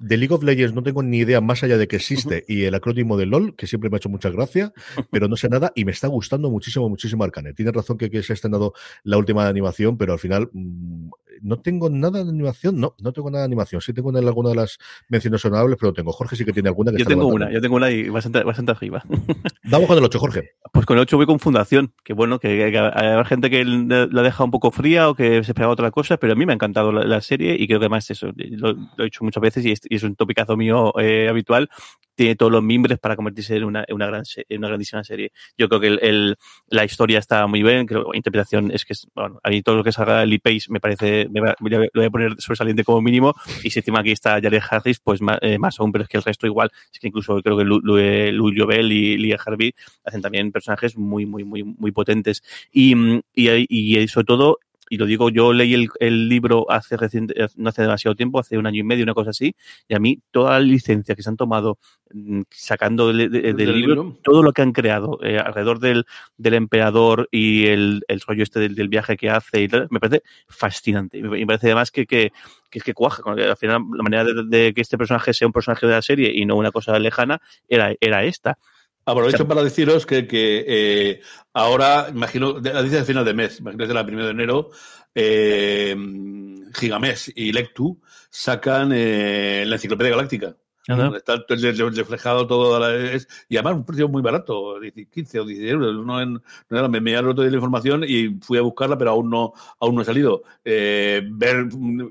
de 0.00 0.16
League 0.16 0.34
of 0.34 0.42
Legends 0.42 0.74
no 0.74 0.82
tengo 0.82 1.02
ni 1.02 1.18
idea 1.18 1.40
más 1.40 1.62
allá 1.62 1.76
de 1.76 1.88
que 1.88 1.96
existe 1.96 2.44
y 2.46 2.64
el 2.64 2.74
acrónimo 2.74 3.16
de 3.16 3.26
LOL, 3.26 3.56
que 3.56 3.66
siempre 3.66 3.90
me 3.90 3.96
ha 3.96 3.98
hecho 3.98 4.08
mucha 4.08 4.30
gracia, 4.30 4.72
pero 5.10 5.28
no 5.28 5.36
sé 5.36 5.48
nada 5.48 5.72
y 5.74 5.84
me 5.84 5.92
está 5.92 6.08
gustando 6.08 6.50
muchísimo, 6.50 6.88
muchísimo 6.88 7.24
Arcane. 7.24 7.54
Tienes 7.54 7.74
razón 7.74 7.98
que, 7.98 8.10
que 8.10 8.22
se 8.22 8.32
ha 8.32 8.34
estrenado 8.34 8.74
la 9.02 9.18
última 9.18 9.46
animación, 9.48 9.98
pero 9.98 10.12
al 10.12 10.18
final 10.18 10.50
mm, 10.52 11.10
no 11.42 11.58
tengo 11.60 11.90
nada 11.90 12.22
de 12.22 12.30
animación, 12.30 12.80
no, 12.80 12.94
no 12.98 13.12
tengo 13.12 13.30
nada 13.30 13.42
de 13.42 13.46
animación. 13.46 13.80
Sí 13.80 13.92
tengo 13.92 14.10
en 14.10 14.26
alguna 14.26 14.50
de 14.50 14.56
las 14.56 14.78
menciones 15.08 15.44
honorables, 15.44 15.76
pero 15.80 15.92
tengo. 15.92 16.12
Jorge 16.12 16.36
sí 16.36 16.44
que 16.44 16.52
tiene 16.52 16.68
alguna 16.68 16.92
que 16.92 16.98
Yo 16.98 17.04
tengo 17.04 17.26
una, 17.26 17.50
yo 17.52 17.60
tengo 17.60 17.76
una 17.76 17.90
y 17.90 18.08
bastante, 18.08 18.42
bastante 18.42 18.72
arriba. 18.72 19.02
Vamos 19.64 19.88
con 19.88 19.98
el 19.98 20.04
8, 20.04 20.18
Jorge. 20.18 20.50
Pues 20.72 20.86
con 20.86 20.96
el 20.96 21.02
8 21.02 21.16
voy 21.16 21.26
con 21.26 21.38
Fundación, 21.38 21.92
que 22.04 22.12
bueno, 22.12 22.38
que, 22.38 22.64
hay 22.64 23.24
gente 23.24 23.50
que 23.50 23.64
la 23.64 24.22
deja 24.22 24.44
un 24.44 24.50
poco 24.50 24.70
fría 24.70 25.08
o 25.08 25.14
que 25.14 25.44
se 25.44 25.50
esperaba 25.50 25.72
otra 25.72 25.90
cosa, 25.90 26.16
pero 26.16 26.32
a 26.32 26.36
mí 26.36 26.46
me 26.46 26.52
ha 26.52 26.54
encantado 26.54 26.92
la, 26.92 27.20
serie 27.20 27.56
y 27.58 27.66
creo 27.66 27.80
que 27.80 27.86
además 27.86 28.08
eso, 28.10 28.28
lo, 28.36 28.76
he 28.98 29.06
hecho 29.06 29.24
muchas 29.24 29.40
veces 29.40 29.64
y 29.66 29.94
es, 29.94 30.02
un 30.02 30.14
topicazo 30.14 30.56
mío 30.56 30.92
eh, 30.98 31.28
habitual, 31.28 31.68
tiene 32.14 32.34
todos 32.34 32.50
los 32.50 32.62
mimbres 32.64 32.98
para 32.98 33.14
convertirse 33.14 33.56
en 33.56 33.64
una, 33.64 33.84
una, 33.90 34.06
gran, 34.06 34.24
una 34.50 34.68
grandísima 34.68 35.04
serie. 35.04 35.32
Yo 35.56 35.68
creo 35.68 35.80
que 35.80 35.86
el, 35.86 36.36
la 36.68 36.84
historia 36.84 37.20
está 37.20 37.46
muy 37.46 37.62
bien, 37.62 37.86
creo 37.86 38.04
que 38.04 38.10
la 38.10 38.16
interpretación 38.16 38.72
es 38.72 38.84
que, 38.84 38.94
bueno, 39.14 39.38
a 39.42 39.50
mí 39.50 39.62
todo 39.62 39.76
lo 39.76 39.84
que 39.84 39.92
salga 39.92 40.24
el 40.24 40.40
pace 40.40 40.64
me 40.68 40.80
parece, 40.80 41.27
me, 41.28 41.40
lo 41.60 41.86
voy 41.94 42.04
a 42.04 42.10
poner 42.10 42.34
sobresaliente 42.38 42.84
como 42.84 43.00
mínimo, 43.00 43.34
y 43.62 43.70
si 43.70 43.78
encima 43.78 44.00
aquí 44.00 44.12
está 44.12 44.40
Jared 44.40 44.62
Harris, 44.70 45.00
pues 45.00 45.20
eh, 45.40 45.58
más, 45.58 45.78
aún, 45.80 45.92
pero 45.92 46.04
es 46.04 46.08
que 46.08 46.16
el 46.16 46.22
resto 46.22 46.46
igual, 46.46 46.70
incluso 47.02 47.40
creo 47.42 47.56
que 47.56 47.64
Louis 47.64 48.54
Jovel 48.58 48.92
y 48.92 49.16
Lia 49.18 49.38
Harvey 49.44 49.74
hacen 50.04 50.22
también 50.22 50.52
personajes 50.52 50.96
muy, 50.96 51.26
muy, 51.26 51.44
muy, 51.44 51.62
muy 51.62 51.92
potentes. 51.92 52.42
Y, 52.72 52.94
y, 53.34 53.98
y 53.98 54.08
sobre 54.08 54.26
todo, 54.26 54.58
y 54.88 54.96
lo 54.96 55.06
digo, 55.06 55.30
yo 55.30 55.52
leí 55.52 55.74
el, 55.74 55.88
el, 56.00 56.28
libro 56.28 56.70
hace 56.70 56.96
reciente, 56.96 57.34
no 57.56 57.68
hace 57.68 57.82
demasiado 57.82 58.14
tiempo, 58.14 58.38
hace 58.38 58.58
un 58.58 58.66
año 58.66 58.80
y 58.80 58.84
medio, 58.84 59.04
una 59.04 59.14
cosa 59.14 59.30
así, 59.30 59.54
y 59.88 59.94
a 59.94 59.98
mí 59.98 60.20
toda 60.30 60.52
la 60.52 60.60
licencia 60.60 61.14
que 61.14 61.22
se 61.22 61.28
han 61.28 61.36
tomado 61.36 61.78
mm, 62.12 62.42
sacando 62.50 63.12
del 63.12 63.72
libro, 63.72 64.18
todo 64.22 64.42
lo 64.42 64.52
que 64.52 64.62
han 64.62 64.72
creado 64.72 65.18
eh, 65.22 65.38
alrededor 65.38 65.78
del, 65.80 66.06
del, 66.36 66.54
emperador 66.54 67.28
y 67.30 67.66
el, 67.66 68.02
el 68.08 68.20
rollo 68.20 68.42
este 68.42 68.60
del, 68.60 68.88
viaje 68.88 69.16
que 69.16 69.30
hace, 69.30 69.62
y 69.62 69.68
me 69.90 70.00
parece 70.00 70.22
fascinante. 70.46 71.20
Me 71.22 71.46
parece 71.46 71.66
además 71.66 71.90
que, 71.90 72.06
que, 72.06 72.32
que, 72.70 72.80
que 72.80 72.94
cuaja, 72.94 73.22
al 73.26 73.56
final 73.56 73.82
la 73.94 74.02
manera 74.02 74.24
de, 74.24 74.44
de, 74.44 74.72
que 74.72 74.80
este 74.80 74.98
personaje 74.98 75.34
sea 75.34 75.46
un 75.46 75.52
personaje 75.52 75.86
de 75.86 75.92
la 75.92 76.02
serie 76.02 76.32
y 76.34 76.46
no 76.46 76.56
una 76.56 76.70
cosa 76.70 76.98
lejana 76.98 77.40
era, 77.68 77.94
era 78.00 78.24
esta. 78.24 78.58
Aprovecho 79.08 79.48
para 79.48 79.62
deciros 79.62 80.04
que, 80.04 80.26
que 80.26 80.64
eh, 80.68 81.20
ahora, 81.54 82.08
imagino, 82.10 82.60
dice 82.60 82.98
al 82.98 83.06
final 83.06 83.24
de 83.24 83.32
mes, 83.32 83.58
imagino 83.58 83.84
desde 83.84 83.94
la 83.94 84.04
primera 84.04 84.26
de 84.26 84.32
enero, 84.32 84.68
eh, 85.14 85.96
Gigamés 86.74 87.32
y 87.34 87.52
Lectu 87.52 88.02
sacan 88.28 88.92
eh, 88.92 89.64
la 89.66 89.76
Enciclopedia 89.76 90.10
Galáctica. 90.10 90.56
Está 90.88 91.44
reflejado 91.46 92.46
todo. 92.46 92.80
y 93.48 93.56
además 93.56 93.74
un 93.74 93.84
precio 93.84 94.08
muy 94.08 94.22
barato, 94.22 94.76
15 95.10 95.40
o 95.40 95.44
16 95.44 95.72
euros. 95.72 96.06
No, 96.06 96.20
en, 96.20 96.42
no 96.70 96.88
me, 96.88 97.00
me 97.00 97.12
el 97.12 97.28
otro 97.28 97.42
día 97.42 97.50
la 97.50 97.58
información 97.58 98.04
y 98.06 98.38
fui 98.40 98.56
a 98.56 98.62
buscarla, 98.62 98.96
pero 98.96 99.10
aún 99.10 99.28
no, 99.28 99.52
aún 99.80 99.94
no 99.94 100.02
he 100.02 100.04
salido. 100.06 100.44
Eh, 100.64 101.22
ver, 101.30 101.68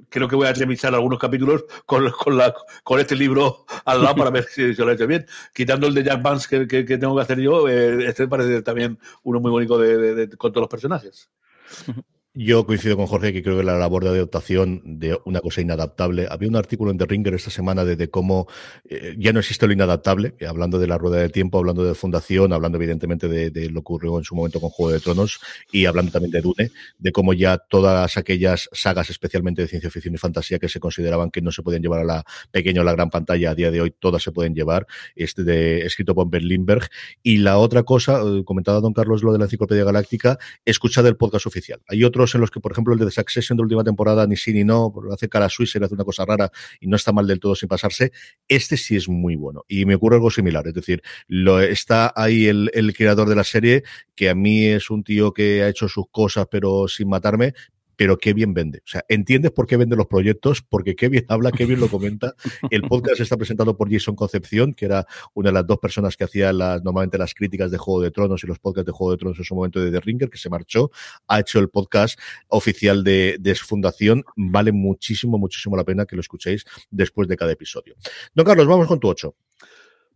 creo 0.10 0.28
que 0.28 0.36
voy 0.36 0.48
a 0.48 0.54
revisar 0.54 0.94
algunos 0.94 1.18
capítulos 1.18 1.66
con, 1.88 2.12
con, 2.12 2.38
la, 2.38 2.54
con 2.84 3.00
este 3.00 3.16
libro 3.16 3.66
al 3.86 4.04
lado 4.04 4.16
para 4.16 4.30
ver 4.30 4.44
si, 4.46 4.76
lo 4.76 4.92
he 4.92 4.94
hecho 4.94 5.08
bien. 5.08 5.26
Quitando 5.54 5.88
el 5.88 5.96
de 5.96 6.04
Jack 6.04 6.22
Vance 6.22 6.68
que, 6.68 6.86
que, 6.86 6.98
tengo 6.98 7.16
que 7.16 7.22
hacer 7.24 7.40
yo, 7.40 7.68
eh, 7.68 8.08
este 8.08 8.28
parece 8.28 8.62
también 8.62 9.00
uno 9.24 9.40
muy 9.40 9.50
bonito 9.50 9.80
de, 9.80 10.30
con 10.38 10.52
todos 10.52 10.64
los 10.64 10.70
personajes. 10.70 11.32
Yo 12.40 12.68
coincido 12.68 12.96
con 12.98 13.08
Jorge 13.08 13.34
que 13.34 13.42
creo 13.42 13.58
que 13.58 13.64
la 13.64 13.80
labor 13.80 14.04
de 14.04 14.12
adaptación 14.12 14.84
de 14.86 15.18
una 15.26 15.40
cosa 15.40 15.62
inadaptable. 15.62 16.28
Había 16.30 16.48
un 16.48 16.56
artículo 16.56 16.92
en 16.92 17.00
The 17.00 17.08
Ringer 17.08 17.34
esta 17.34 17.50
semana 17.50 17.84
de, 17.84 18.12
cómo 18.12 18.46
eh, 18.88 19.16
ya 19.18 19.34
no 19.34 19.40
existe 19.40 19.66
lo 19.66 19.74
inadaptable, 19.74 20.36
eh, 20.38 20.46
hablando 20.46 20.78
de 20.78 20.86
la 20.86 21.00
rueda 21.00 21.18
de 21.18 21.30
tiempo, 21.30 21.58
hablando 21.58 21.84
de 21.84 21.96
fundación, 21.96 22.54
hablando 22.54 22.78
evidentemente 22.78 23.28
de, 23.28 23.70
lo 23.72 23.82
que 23.82 23.86
ocurrió 23.88 24.20
en 24.20 24.24
su 24.24 24.36
momento 24.36 24.62
con 24.62 24.70
Juego 24.70 24.92
de 24.92 25.00
Tronos 25.00 25.40
y 25.72 25.88
hablando 25.88 26.12
también 26.12 26.32
de 26.32 26.42
Dune, 26.42 26.72
de 27.00 27.12
cómo 27.12 27.34
ya 27.34 27.58
todas 27.58 28.18
aquellas 28.18 28.70
sagas, 28.72 29.10
especialmente 29.10 29.64
de 29.64 29.68
ciencia 29.68 29.90
ficción 29.90 30.14
y 30.14 30.20
fantasía, 30.20 30.60
que 30.60 30.70
se 30.70 30.80
consideraban 30.80 31.32
que 31.32 31.42
no 31.42 31.52
se 31.52 31.64
podían 31.64 31.82
llevar 31.82 32.02
a 32.02 32.06
la 32.06 32.24
pequeña 32.52 32.82
o 32.82 32.84
la 32.84 32.94
gran 32.94 33.10
pantalla, 33.10 33.50
a 33.50 33.56
día 33.56 33.72
de 33.72 33.82
hoy 33.82 33.96
todas 33.98 34.22
se 34.22 34.32
pueden 34.32 34.54
llevar, 34.54 34.86
este 35.16 35.44
de, 35.44 35.88
escrito 35.88 36.14
por 36.14 36.30
Ben. 36.30 36.48
Y 37.24 37.38
la 37.38 37.58
otra 37.58 37.82
cosa, 37.82 38.22
eh, 38.22 38.44
comentaba 38.46 38.80
don 38.80 38.94
Carlos 38.94 39.24
lo 39.24 39.34
de 39.34 39.40
la 39.40 39.46
Enciclopedia 39.46 39.84
Galáctica, 39.84 40.38
escuchar 40.66 41.04
el 41.08 41.18
podcast 41.18 41.48
oficial. 41.48 41.82
Hay 41.88 42.04
otros 42.04 42.27
en 42.36 42.42
los 42.42 42.52
que, 42.52 42.60
por 42.60 42.72
ejemplo, 42.72 42.94
el 42.94 43.00
de 43.00 43.12
Succession 43.12 43.58
de 43.58 43.64
última 43.64 43.84
temporada, 43.84 44.26
ni 44.28 44.36
sí 44.36 44.54
ni 44.54 44.64
no, 44.64 44.94
hace 45.12 45.30
cara 45.30 45.50
Swisher, 45.50 45.84
hace 45.84 45.94
una 45.94 46.04
cosa 46.04 46.26
rara 46.26 46.52
y 46.80 46.88
no 46.88 46.96
está 46.96 47.12
mal 47.12 47.28
del 47.28 47.40
todo 47.40 47.56
sin 47.56 47.70
pasarse. 47.70 48.12
Este 48.48 48.78
sí 48.78 48.96
es 48.96 49.10
muy 49.10 49.36
bueno. 49.36 49.64
Y 49.68 49.86
me 49.86 49.96
ocurre 49.96 50.16
algo 50.16 50.32
similar. 50.32 50.68
Es 50.68 50.74
decir, 50.74 51.02
lo, 51.28 51.60
está 51.60 52.14
ahí 52.16 52.48
el, 52.48 52.72
el 52.74 52.94
creador 52.94 53.30
de 53.30 53.36
la 53.36 53.44
serie, 53.44 53.84
que 54.16 54.30
a 54.30 54.36
mí 54.36 54.66
es 54.66 54.90
un 54.90 55.04
tío 55.04 55.34
que 55.34 55.64
ha 55.64 55.70
hecho 55.70 55.88
sus 55.88 56.06
cosas, 56.12 56.48
pero 56.50 56.88
sin 56.88 57.10
matarme, 57.10 57.54
pero 57.98 58.18
qué 58.18 58.34
bien 58.34 58.54
vende. 58.54 58.80
O 58.80 58.88
sea, 58.88 59.04
entiendes 59.10 59.52
por 59.52 59.68
qué 59.68 59.76
vende 59.76 59.98
los 59.98 60.08
proyectos, 60.08 60.62
porque 60.62 60.96
qué 60.96 61.10
bien 61.10 61.26
habla, 61.28 61.52
qué 61.52 61.66
bien 61.66 61.82
lo 61.82 61.90
comenta. 61.90 62.36
El 62.70 62.84
podcast 62.84 63.20
está 63.20 63.36
presentado 63.36 63.76
por 63.76 63.92
Jason 63.92 64.16
Concepción, 64.16 64.74
que 64.74 64.86
era 64.86 65.06
una 65.34 65.50
de 65.50 65.54
las 65.54 65.68
dos 65.68 65.80
personas 65.80 66.16
que 66.16 66.24
hacía 66.24 66.54
las, 66.54 66.84
normalmente 66.84 67.18
las 67.18 67.34
críticas 67.34 67.72
de 67.72 67.78
Juego 67.78 68.02
de 68.02 68.12
Tronos 68.12 68.44
y 68.44 68.48
los 68.48 68.60
podcasts 68.60 68.86
de 68.86 68.92
Juego 68.94 69.12
de 69.12 69.18
Tronos 69.18 69.38
en 69.40 69.44
su 69.44 69.56
momento 69.56 69.82
de 69.82 69.92
The 69.92 70.00
Ringer, 70.00 70.30
que 70.30 70.38
se 70.38 70.50
marchó, 70.50 70.92
ha 71.28 71.40
hecho 71.40 71.60
el 71.60 71.70
podcast 71.70 72.18
oficial 72.48 73.04
de, 73.04 73.38
de 73.40 73.56
su 73.56 73.66
fundación. 73.66 74.24
Vale 74.36 74.72
muchísimo, 74.72 75.38
muchísimo 75.38 75.76
la 75.76 75.84
pena 75.84 76.06
que 76.06 76.16
lo 76.16 76.22
escuchéis 76.22 76.66
después 76.92 77.28
de 77.28 77.36
cada 77.36 77.52
episodio. 77.52 77.96
Don 78.34 78.46
Carlos, 78.46 78.68
vamos 78.68 78.88
con 78.88 79.00
tu 79.00 79.08
8. 79.08 79.36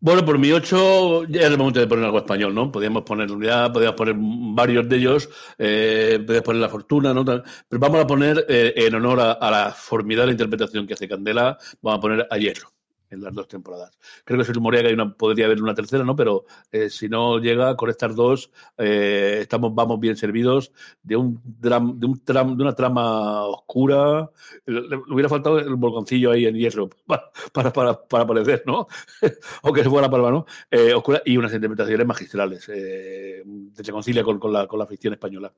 Bueno, 0.03 0.25
por 0.25 0.39
mi 0.39 0.51
8 0.51 1.25
ya 1.25 1.41
es 1.41 1.45
el 1.45 1.59
momento 1.59 1.79
de 1.79 1.85
poner 1.85 2.05
algo 2.05 2.17
español, 2.17 2.55
¿no? 2.55 2.71
Podríamos 2.71 3.03
poner 3.03 3.31
unidad, 3.31 3.71
podríamos 3.71 3.95
poner 3.95 4.15
varios 4.17 4.89
de 4.89 4.95
ellos, 4.97 5.29
eh, 5.59 6.19
poner 6.43 6.61
la 6.61 6.69
fortuna, 6.69 7.13
¿no? 7.13 7.23
Pero 7.23 7.43
vamos 7.79 8.03
a 8.03 8.07
poner, 8.07 8.43
eh, 8.49 8.73
en 8.77 8.95
honor 8.95 9.19
a, 9.19 9.33
a, 9.33 9.51
la 9.51 9.71
formidable 9.71 10.31
interpretación 10.31 10.87
que 10.87 10.95
hace 10.95 11.07
Candela, 11.07 11.55
vamos 11.83 11.99
a 11.99 12.01
poner 12.01 12.27
a 12.31 12.37
Hierro 12.37 12.80
en 13.11 13.21
las 13.21 13.33
dos 13.33 13.47
temporadas. 13.47 13.97
Creo 14.25 14.39
que 14.39 14.45
se 14.45 14.53
rumorea 14.53 14.81
que 14.81 14.87
hay 14.87 14.93
una, 14.93 15.13
podría 15.13 15.45
haber 15.45 15.61
una 15.61 15.75
tercera, 15.75 16.03
¿no? 16.03 16.15
Pero 16.15 16.45
eh, 16.71 16.89
si 16.89 17.09
no 17.09 17.39
llega 17.39 17.75
con 17.75 17.89
estas 17.89 18.15
dos, 18.15 18.51
eh, 18.77 19.39
estamos, 19.41 19.75
vamos 19.75 19.99
bien 19.99 20.15
servidos 20.15 20.71
de 21.03 21.17
un 21.17 21.41
dram, 21.43 21.99
de 21.99 22.05
un 22.07 22.23
tram, 22.23 22.57
de 22.57 22.63
una 22.63 22.73
trama 22.73 23.43
oscura. 23.45 24.29
Le, 24.65 24.81
le, 24.81 24.95
hubiera 24.95 25.29
faltado 25.29 25.59
el 25.59 25.75
volcancillo 25.75 26.31
ahí 26.31 26.45
en 26.45 26.55
hierro 26.55 26.89
para, 27.05 27.31
para, 27.51 27.73
para, 27.73 28.01
para 28.01 28.23
aparecer, 28.23 28.63
¿no? 28.65 28.87
Aunque 29.63 29.83
fuera 29.83 30.07
la 30.07 30.11
palma, 30.11 30.31
¿no? 30.31 30.45
Eh, 30.69 30.93
oscura 30.93 31.21
y 31.25 31.37
unas 31.37 31.53
interpretaciones 31.53 32.07
magistrales. 32.07 32.69
Eh, 32.69 33.43
se 33.73 33.91
concilia 33.91 34.23
con, 34.23 34.39
con, 34.39 34.53
la, 34.53 34.67
con 34.67 34.79
la 34.79 34.87
ficción 34.87 35.13
española. 35.13 35.51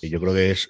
Y 0.00 0.10
yo 0.10 0.20
creo 0.20 0.34
que 0.34 0.50
es. 0.50 0.68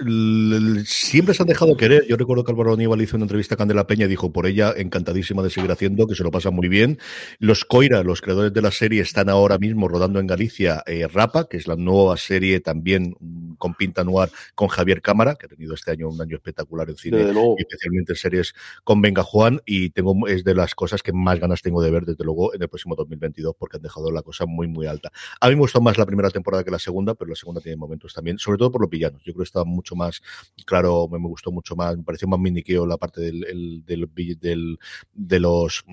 Siempre 0.88 1.34
se 1.34 1.42
han 1.42 1.48
dejado 1.48 1.76
querer. 1.76 2.06
Yo 2.06 2.16
recuerdo 2.16 2.44
que 2.44 2.52
Álvaro 2.52 2.74
Aníbal 2.74 3.02
hizo 3.02 3.16
una 3.16 3.24
entrevista 3.24 3.54
a 3.54 3.58
Candela 3.58 3.86
Peña 3.86 4.06
y 4.06 4.08
dijo 4.08 4.32
por 4.32 4.46
ella 4.46 4.72
encantadísima 4.76 5.42
de 5.42 5.50
seguir 5.50 5.70
haciendo, 5.70 6.06
que 6.06 6.14
se 6.14 6.22
lo 6.22 6.30
pasa 6.30 6.50
muy 6.50 6.68
bien. 6.68 6.98
Los 7.38 7.64
Coira, 7.64 8.02
los 8.02 8.20
creadores 8.20 8.52
de 8.52 8.62
la 8.62 8.70
serie, 8.70 9.02
están 9.02 9.28
ahora 9.28 9.58
mismo 9.58 9.88
rodando 9.88 10.20
en 10.20 10.26
Galicia 10.26 10.82
eh, 10.86 11.06
Rapa, 11.06 11.48
que 11.48 11.56
es 11.56 11.66
la 11.66 11.76
nueva 11.76 12.16
serie 12.16 12.60
también 12.60 13.14
con 13.58 13.74
pinta 13.74 14.04
noir 14.04 14.30
con 14.54 14.68
Javier 14.68 15.02
Cámara, 15.02 15.34
que 15.34 15.46
ha 15.46 15.48
tenido 15.48 15.74
este 15.74 15.90
año 15.90 16.08
un 16.08 16.20
año 16.20 16.36
espectacular 16.36 16.88
en 16.90 16.96
cine, 16.96 17.22
y 17.22 17.62
especialmente 17.62 18.12
en 18.12 18.16
series 18.16 18.54
con 18.84 19.00
Venga 19.00 19.22
Juan. 19.22 19.60
Y 19.66 19.90
tengo 19.90 20.26
es 20.28 20.44
de 20.44 20.54
las 20.54 20.74
cosas 20.74 21.02
que 21.02 21.12
más 21.12 21.40
ganas 21.40 21.62
tengo 21.62 21.82
de 21.82 21.90
ver, 21.90 22.04
desde 22.04 22.24
luego, 22.24 22.54
en 22.54 22.62
el 22.62 22.68
próximo 22.68 22.94
2022, 22.94 23.54
porque 23.58 23.76
han 23.76 23.82
dejado 23.82 24.10
la 24.10 24.22
cosa 24.22 24.46
muy, 24.46 24.68
muy 24.68 24.86
alta. 24.86 25.10
A 25.40 25.48
mí 25.48 25.54
me 25.54 25.60
gustó 25.62 25.80
más 25.80 25.98
la 25.98 26.06
primera 26.06 26.30
temporada 26.30 26.64
que 26.64 26.70
la 26.70 26.78
segunda, 26.78 27.14
pero 27.14 27.30
la 27.30 27.36
segunda 27.36 27.60
tiene 27.60 27.76
momentos 27.76 28.14
también, 28.14 28.38
sobre 28.38 28.58
todo 28.58 28.70
por 28.70 28.80
los 28.80 28.90
villanos. 28.90 29.15
Yo 29.24 29.32
creo 29.32 29.38
que 29.38 29.44
estaba 29.44 29.64
mucho 29.64 29.94
más 29.94 30.22
claro, 30.64 31.08
me, 31.08 31.18
gustó 31.18 31.50
mucho 31.50 31.76
más, 31.76 31.96
me 31.96 32.02
pareció 32.02 32.28
más 32.28 32.40
miniqueo 32.40 32.86
la 32.86 32.96
parte 32.96 33.20
del, 33.20 33.44
el, 33.44 33.84
del, 33.84 34.08
del, 34.40 34.78
de, 35.12 35.40
los, 35.40 35.84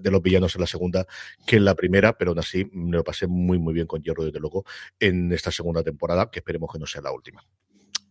de 0.00 0.10
los 0.10 0.22
villanos 0.22 0.54
en 0.54 0.60
la 0.60 0.66
segunda 0.66 1.06
que 1.46 1.56
en 1.56 1.64
la 1.64 1.74
primera, 1.74 2.16
pero 2.16 2.30
aún 2.30 2.38
así 2.38 2.68
me 2.72 2.96
lo 2.96 3.04
pasé 3.04 3.26
muy, 3.26 3.58
muy 3.58 3.74
bien 3.74 3.86
con 3.86 4.02
Hierro, 4.02 4.24
desde 4.24 4.40
luego, 4.40 4.64
en 4.98 5.32
esta 5.32 5.50
segunda 5.50 5.82
temporada, 5.82 6.30
que 6.30 6.40
esperemos 6.40 6.70
que 6.72 6.78
no 6.78 6.86
sea 6.86 7.02
la 7.02 7.12
última. 7.12 7.44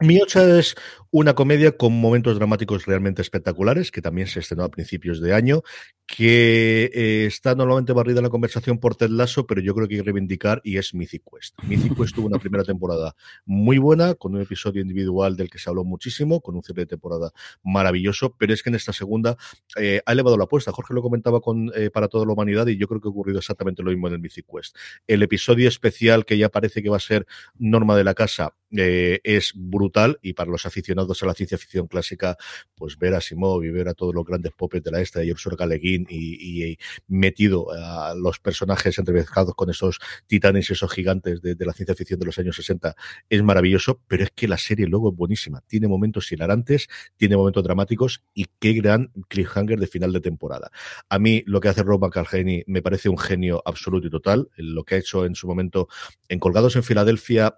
Mi 0.01 0.19
8 0.19 0.57
es 0.57 0.75
una 1.11 1.35
comedia 1.35 1.77
con 1.77 1.93
momentos 1.93 2.35
dramáticos 2.35 2.85
realmente 2.85 3.21
espectaculares, 3.21 3.91
que 3.91 4.01
también 4.01 4.27
se 4.27 4.39
estrenó 4.39 4.63
a 4.63 4.71
principios 4.71 5.21
de 5.21 5.35
año, 5.35 5.61
que 6.07 6.89
eh, 6.93 7.25
está 7.27 7.53
normalmente 7.53 7.93
barrida 7.93 8.19
en 8.19 8.23
la 8.23 8.29
conversación 8.29 8.79
por 8.79 8.95
Ted 8.95 9.09
Lasso, 9.09 9.45
pero 9.45 9.61
yo 9.61 9.75
creo 9.75 9.87
que 9.87 9.95
hay 9.95 9.99
que 9.99 10.05
reivindicar 10.05 10.59
y 10.63 10.77
es 10.77 10.95
Mythic 10.95 11.23
Quest. 11.23 11.55
Mythic 11.63 11.95
Quest 11.95 12.15
tuvo 12.15 12.25
una 12.27 12.39
primera 12.39 12.63
temporada 12.63 13.13
muy 13.45 13.77
buena, 13.77 14.15
con 14.15 14.33
un 14.33 14.41
episodio 14.41 14.81
individual 14.81 15.35
del 15.35 15.51
que 15.51 15.59
se 15.59 15.69
habló 15.69 15.83
muchísimo, 15.83 16.41
con 16.41 16.55
un 16.55 16.63
cierre 16.63 16.83
de 16.83 16.87
temporada 16.87 17.31
maravilloso, 17.61 18.35
pero 18.39 18.53
es 18.53 18.63
que 18.63 18.69
en 18.69 18.75
esta 18.75 18.93
segunda 18.93 19.37
eh, 19.75 20.01
ha 20.03 20.11
elevado 20.13 20.35
la 20.35 20.45
apuesta. 20.45 20.71
Jorge 20.71 20.95
lo 20.95 21.03
comentaba 21.03 21.41
con 21.41 21.71
eh, 21.75 21.91
para 21.91 22.07
toda 22.07 22.25
la 22.25 22.33
humanidad 22.33 22.65
y 22.67 22.77
yo 22.77 22.87
creo 22.87 23.01
que 23.01 23.09
ha 23.09 23.11
ocurrido 23.11 23.37
exactamente 23.37 23.83
lo 23.83 23.91
mismo 23.91 24.07
en 24.07 24.13
el 24.13 24.19
Mythic 24.19 24.47
Quest. 24.51 24.75
El 25.05 25.21
episodio 25.21 25.67
especial 25.67 26.25
que 26.25 26.37
ya 26.39 26.49
parece 26.49 26.81
que 26.81 26.89
va 26.89 26.97
a 26.97 27.01
ser 27.01 27.27
norma 27.59 27.95
de 27.95 28.03
la 28.03 28.15
casa 28.15 28.55
es 28.73 29.51
brutal 29.53 29.90
y 30.21 30.34
para 30.34 30.49
los 30.49 30.65
aficionados 30.65 31.21
a 31.21 31.25
la 31.25 31.34
ciencia 31.34 31.58
ficción 31.58 31.88
clásica, 31.88 32.38
pues 32.75 32.97
ver 32.97 33.13
a 33.13 33.21
Simov 33.21 33.63
y 33.63 33.69
ver 33.69 33.88
a 33.88 33.93
todos 33.93 34.13
los 34.13 34.25
grandes 34.25 34.54
popes 34.54 34.84
de 34.84 34.91
la 34.91 35.01
esta 35.01 35.23
y 35.23 35.32
Ursula 35.32 35.56
Guin 35.75 36.08
y, 36.10 36.71
y, 36.71 36.77
metido 37.08 37.71
a 37.71 38.15
los 38.15 38.39
personajes 38.39 38.97
entrevistados 38.97 39.54
con 39.56 39.69
esos 39.69 39.99
titanes 40.27 40.69
y 40.69 40.73
esos 40.73 40.91
gigantes 40.91 41.41
de, 41.41 41.56
de, 41.56 41.65
la 41.65 41.73
ciencia 41.73 41.95
ficción 41.95 42.19
de 42.19 42.25
los 42.25 42.38
años 42.39 42.56
60 42.56 42.95
es 43.30 43.43
maravilloso, 43.43 44.01
pero 44.08 44.23
es 44.23 44.32
que 44.32 44.47
la 44.47 44.58
serie 44.58 44.88
luego 44.88 45.10
es 45.10 45.15
buenísima. 45.15 45.62
Tiene 45.67 45.88
momentos 45.88 46.32
hilarantes, 46.32 46.88
tiene 47.17 47.38
momentos 47.38 47.63
dramáticos 47.63 48.23
y 48.34 48.45
qué 48.60 48.73
gran 48.73 49.12
cliffhanger 49.27 49.80
de 49.80 49.88
final 49.88 50.13
de 50.13 50.21
temporada. 50.21 50.71
A 51.10 51.19
mí 51.19 51.43
lo 51.45 51.60
que 51.60 51.69
hace 51.69 51.84
Rob 51.84 52.01
McElhenney 52.01 52.63
me 52.67 52.82
parece 52.82 53.10
un 53.10 53.17
genio 53.17 53.62
absoluto 53.65 54.08
y 54.08 54.10
total. 54.10 54.49
Lo 54.56 54.84
que 54.84 54.95
ha 54.95 54.97
hecho 54.97 55.25
en 55.25 55.36
su 55.36 55.47
momento 55.47 55.88
en 56.30 56.39
Colgados 56.39 56.75
en 56.75 56.84
Filadelfia 56.84 57.56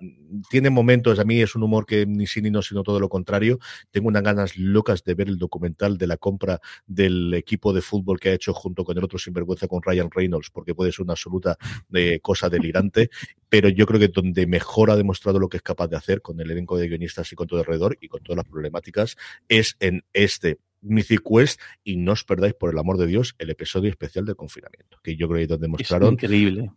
tiene 0.50 0.70
momentos 0.70 1.20
a 1.20 1.24
mí 1.24 1.42
es 1.42 1.56
un 1.56 1.64
humor 1.64 1.86
que 1.86 2.06
ni 2.24 2.28
sí 2.28 2.42
ni 2.42 2.50
no, 2.50 2.62
sino 2.62 2.84
todo 2.84 3.00
lo 3.00 3.10
contrario. 3.10 3.60
Tengo 3.92 4.08
unas 4.08 4.24
ganas 4.24 4.58
locas 4.58 5.04
de 5.04 5.14
ver 5.14 5.28
el 5.28 5.38
documental 5.38 5.98
de 5.98 6.08
la 6.08 6.18
compra 6.18 6.60
del 6.88 7.34
equipo 7.34 7.74
de 7.74 7.82
fútbol 7.82 8.20
que 8.20 8.30
ha 8.30 8.34
hecho 8.34 8.54
junto 8.54 8.84
con 8.84 8.98
el 8.98 9.04
otro 9.04 9.20
sinvergüenza 9.20 9.68
con 9.68 9.82
Ryan 9.82 10.10
Reynolds, 10.10 10.50
porque 10.50 10.74
puede 10.74 10.92
ser 10.92 11.04
una 11.04 11.14
absoluta 11.14 11.58
eh, 11.94 12.20
cosa 12.22 12.50
delirante. 12.50 13.10
Pero 13.50 13.70
yo 13.70 13.86
creo 13.86 14.00
que 14.00 14.08
donde 14.08 14.48
mejor 14.48 14.90
ha 14.90 14.96
demostrado 14.96 15.40
lo 15.40 15.50
que 15.50 15.58
es 15.58 15.64
capaz 15.64 15.88
de 15.88 15.98
hacer 15.98 16.22
con 16.22 16.40
el 16.40 16.50
elenco 16.50 16.78
de 16.78 16.88
guionistas 16.88 17.32
y 17.32 17.36
con 17.36 17.48
todo 17.48 17.60
alrededor 17.60 17.98
y 18.00 18.08
con 18.08 18.24
todas 18.24 18.38
las 18.38 18.46
problemáticas 18.46 19.18
es 19.50 19.76
en 19.80 20.04
este 20.14 20.60
Mythic 20.82 21.22
Quest 21.24 21.62
y 21.84 21.98
no 21.98 22.14
os 22.14 22.24
perdáis 22.24 22.54
por 22.54 22.72
el 22.72 22.80
amor 22.80 22.98
de 22.98 23.08
Dios 23.08 23.36
el 23.38 23.50
episodio 23.50 23.90
especial 23.90 24.26
del 24.26 24.36
confinamiento, 24.36 25.00
que 25.04 25.16
yo 25.16 25.28
creo 25.28 25.38
que 25.38 25.44
es 25.44 25.50
donde 25.50 25.68
mostraron 25.68 26.10
es 26.10 26.24
increíble 26.24 26.72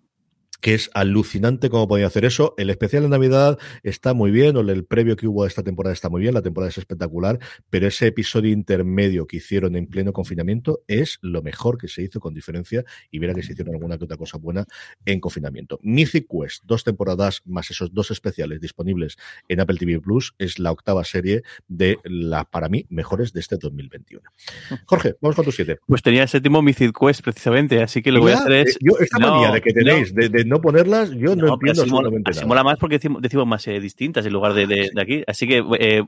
que 0.61 0.75
es 0.75 0.91
alucinante 0.95 1.71
cómo 1.71 1.89
podía 1.89 2.07
hacer 2.07 2.25
eso. 2.25 2.55
El 2.57 2.71
especial 2.71 3.03
de 3.03 3.09
Navidad 3.09 3.59
está 3.83 4.15
muy 4.15 4.31
bien, 4.31 4.57
o 4.57 4.61
el 4.61 4.85
previo 4.85 5.17
que 5.17 5.27
hubo 5.27 5.45
a 5.45 5.47
esta 5.47 5.63
temporada 5.63 5.93
está 5.93 6.09
muy 6.09 6.21
bien, 6.21 6.35
la 6.35 6.43
temporada 6.43 6.71
es 6.71 6.79
espectacular, 6.79 7.39
pero 7.71 7.87
ese 7.87 8.07
episodio 8.07 8.53
intermedio 8.53 9.27
que 9.27 9.39
hicieron 9.39 9.77
en 9.77 9.87
pleno 9.87 10.13
confinamiento 10.13 10.81
es 10.87 11.19
lo 11.23 11.43
mejor 11.43 11.79
que 11.79 11.89
se 11.89 12.03
hizo 12.03 12.21
con 12.21 12.35
diferencia 12.35 12.85
y 13.11 13.19
verá 13.19 13.35
que 13.35 13.43
se 13.43 13.53
hicieron 13.53 13.75
alguna 13.75 13.99
que 13.99 14.05
otra 14.05 14.17
cosa 14.17 14.39
buena 14.39 14.65
en 15.05 15.21
confinamiento. 15.21 15.79
Mythic 15.83 16.27
Quest, 16.29 16.65
dos 16.65 16.85
temporadas 16.85 17.43
más 17.45 17.71
esos 17.71 17.93
dos 17.93 18.11
especiales 18.11 18.61
disponibles 18.61 19.17
en 19.49 19.61
Apple 19.61 19.77
TV 19.79 20.01
Plus, 20.01 20.35
es 20.39 20.59
la 20.59 20.73
octava 20.73 21.05
serie 21.05 21.43
de 21.69 21.99
las, 22.05 22.47
para 22.47 22.69
mí, 22.69 22.87
mejores 22.89 23.33
de 23.33 23.41
este 23.41 23.57
2021. 23.57 24.23
Jorge, 24.87 25.15
vamos 25.21 25.37
con 25.37 25.45
tu 25.45 25.53
siete. 25.53 25.79
Pues 25.87 26.03
tenía 26.03 26.23
el 26.23 26.29
séptimo 26.29 26.63
Mythic 26.63 26.97
Quest 26.99 27.23
precisamente, 27.23 27.83
así 27.83 28.03
que 28.03 28.13
lo 28.13 28.21
voy 28.21 28.33
a 28.33 28.39
hacer 28.39 28.53
es... 28.53 28.79
Yo, 28.81 28.99
esta 28.99 29.19
no, 29.19 29.31
manía 29.31 29.53
de 29.53 29.61
que 29.61 29.73
tenéis 29.73 30.15
no. 30.15 30.23
de, 30.23 30.29
de 30.29 30.45
no 30.47 30.61
ponerlas, 30.61 31.11
yo 31.11 31.37
no, 31.37 31.47
no 31.47 31.55
entiendo 31.55 31.83
así 31.83 31.91
mola, 31.91 32.11
así 32.25 32.45
mola 32.45 32.65
más 32.65 32.79
porque 32.79 32.97
decimos, 32.97 33.21
decimos 33.21 33.47
más 33.47 33.67
eh, 33.69 33.81
distintas 33.81 34.25
en 34.25 34.33
lugar 34.33 34.55
de, 34.55 34.67
de, 34.67 34.91
de 34.95 35.03
aquí. 35.03 35.23
Así 35.27 35.47
que 35.47 35.65
eh, 35.79 36.03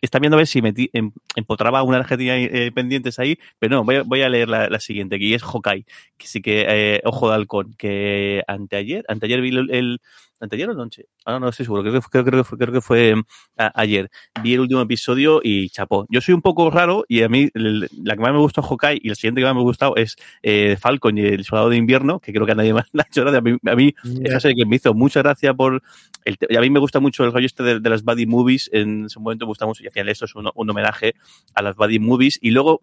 está 0.00 0.18
viendo 0.18 0.36
a 0.36 0.38
ver 0.38 0.46
si 0.46 0.62
metí, 0.62 0.90
em, 0.92 1.12
empotraba 1.36 1.82
una 1.82 1.98
Argentina 1.98 2.36
eh, 2.36 2.72
pendientes 2.72 3.18
ahí, 3.18 3.38
pero 3.58 3.76
no, 3.76 3.84
voy 3.84 3.96
a, 3.96 4.02
voy 4.02 4.22
a 4.22 4.28
leer 4.28 4.48
la, 4.48 4.68
la, 4.68 4.80
siguiente, 4.80 5.18
que 5.18 5.34
es 5.34 5.42
Hawkeye, 5.42 5.84
que 6.16 6.26
sí 6.26 6.40
que, 6.40 6.66
eh, 6.68 7.00
ojo 7.04 7.28
de 7.28 7.34
halcón, 7.34 7.74
que 7.74 8.42
anteayer, 8.46 9.04
anteayer 9.08 9.40
vi 9.40 9.50
el, 9.50 9.70
el 9.70 10.00
anteayer 10.40 10.68
o 10.70 10.74
noche, 10.74 11.06
ahora 11.24 11.40
no 11.40 11.48
estoy 11.48 11.66
seguro, 11.66 11.82
creo 11.82 12.00
que, 12.00 12.08
creo, 12.08 12.24
creo 12.24 12.42
que 12.42 12.44
fue, 12.44 12.58
creo 12.58 12.72
que 12.72 12.80
fue 12.80 13.14
a, 13.56 13.80
ayer. 13.80 14.10
Vi 14.42 14.54
el 14.54 14.60
último 14.60 14.80
episodio 14.80 15.40
y 15.42 15.68
chapó. 15.70 16.06
Yo 16.08 16.20
soy 16.20 16.34
un 16.34 16.42
poco 16.42 16.70
raro 16.70 17.04
y 17.08 17.22
a 17.22 17.28
mí 17.28 17.50
el, 17.54 17.88
la 18.02 18.16
que 18.16 18.22
más 18.22 18.32
me 18.32 18.38
gustó 18.38 18.60
es 18.60 18.66
Hawkeye 18.66 19.00
y 19.02 19.08
la 19.08 19.14
siguiente 19.14 19.40
que 19.40 19.44
más 19.44 19.54
me 19.54 19.60
ha 19.60 19.64
gustado 19.64 19.96
es 19.96 20.16
eh, 20.42 20.76
Falcon 20.80 21.18
y 21.18 21.22
el 21.22 21.44
Soldado 21.44 21.70
de 21.70 21.76
Invierno, 21.76 22.20
que 22.20 22.32
creo 22.32 22.46
que 22.46 22.52
a 22.52 22.54
nadie 22.54 22.72
más 22.72 22.86
le 22.92 23.02
ha 23.02 23.06
hecho 23.06 23.22
gracia. 23.22 23.38
A 23.38 23.42
mí, 23.42 23.56
a 23.66 23.76
mí 23.76 23.94
yeah. 24.02 24.22
esa 24.24 24.40
serie 24.40 24.56
que 24.56 24.66
me 24.66 24.76
hizo 24.76 24.94
mucha 24.94 25.20
gracia 25.20 25.54
por... 25.54 25.82
El, 26.24 26.36
y 26.48 26.56
a 26.56 26.60
mí 26.60 26.68
me 26.68 26.80
gusta 26.80 27.00
mucho 27.00 27.24
el 27.24 27.32
rollo 27.32 27.46
este 27.46 27.62
de, 27.62 27.80
de 27.80 27.90
las 27.90 28.02
buddy 28.02 28.26
movies, 28.26 28.68
en 28.72 29.08
su 29.08 29.20
momento 29.20 29.46
me 29.46 29.50
gusta 29.50 29.64
mucho 29.66 29.82
y 29.82 29.86
al 29.86 29.92
final 29.92 30.10
esto 30.10 30.26
es 30.26 30.34
un, 30.34 30.50
un 30.54 30.70
homenaje 30.70 31.14
a 31.54 31.62
las 31.62 31.76
buddy 31.76 31.98
movies 31.98 32.38
y 32.42 32.50
luego 32.50 32.82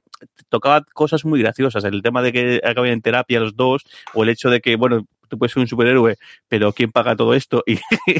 tocaba 0.50 0.84
cosas 0.94 1.24
muy 1.24 1.40
graciosas, 1.40 1.84
el 1.84 2.02
tema 2.02 2.22
de 2.22 2.34
que 2.34 2.62
acaben 2.64 2.94
en 2.94 3.02
terapia 3.02 3.40
los 3.40 3.56
dos 3.56 3.84
o 4.14 4.24
el 4.24 4.30
hecho 4.30 4.50
de 4.50 4.60
que, 4.60 4.76
bueno, 4.76 5.06
tú 5.28 5.38
puedes 5.38 5.54
ser 5.54 5.62
un 5.62 5.68
superhéroe, 5.68 6.18
pero 6.48 6.74
¿quién 6.74 6.92
paga 6.92 7.16
todo 7.16 7.34
esto? 7.34 7.64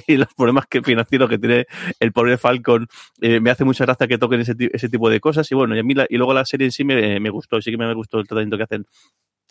Y, 0.08 0.18
los 0.18 0.34
problemas 0.36 0.68
que, 0.68 0.82
financieros 0.82 1.30
que 1.30 1.38
tiene 1.38 1.66
el 2.00 2.12
pobre 2.12 2.38
Falcon, 2.38 2.88
eh, 3.22 3.40
me 3.40 3.50
hace 3.50 3.64
mucha 3.64 3.86
gracia 3.86 4.08
que 4.08 4.18
toquen 4.18 4.42
ese, 4.42 4.54
ese, 4.74 4.90
tipo 4.90 5.10
de 5.10 5.20
cosas. 5.20 5.50
Y 5.52 5.56
bueno, 5.56 5.76
y, 5.76 5.80
a 5.80 5.84
mí 5.84 5.94
y 6.10 6.18
luego 6.18 6.34
la 6.34 6.46
serie 6.46 6.66
en 6.66 6.72
sí 6.72 6.84
me, 6.84 7.20
me 7.20 7.30
gustó, 7.30 7.62
sí 7.62 7.72
que 7.72 7.78
me 7.78 7.94
gustó 7.94 8.20
el 8.20 8.28
tratamiento 8.28 8.58
que 8.58 8.64
hacen 8.64 8.86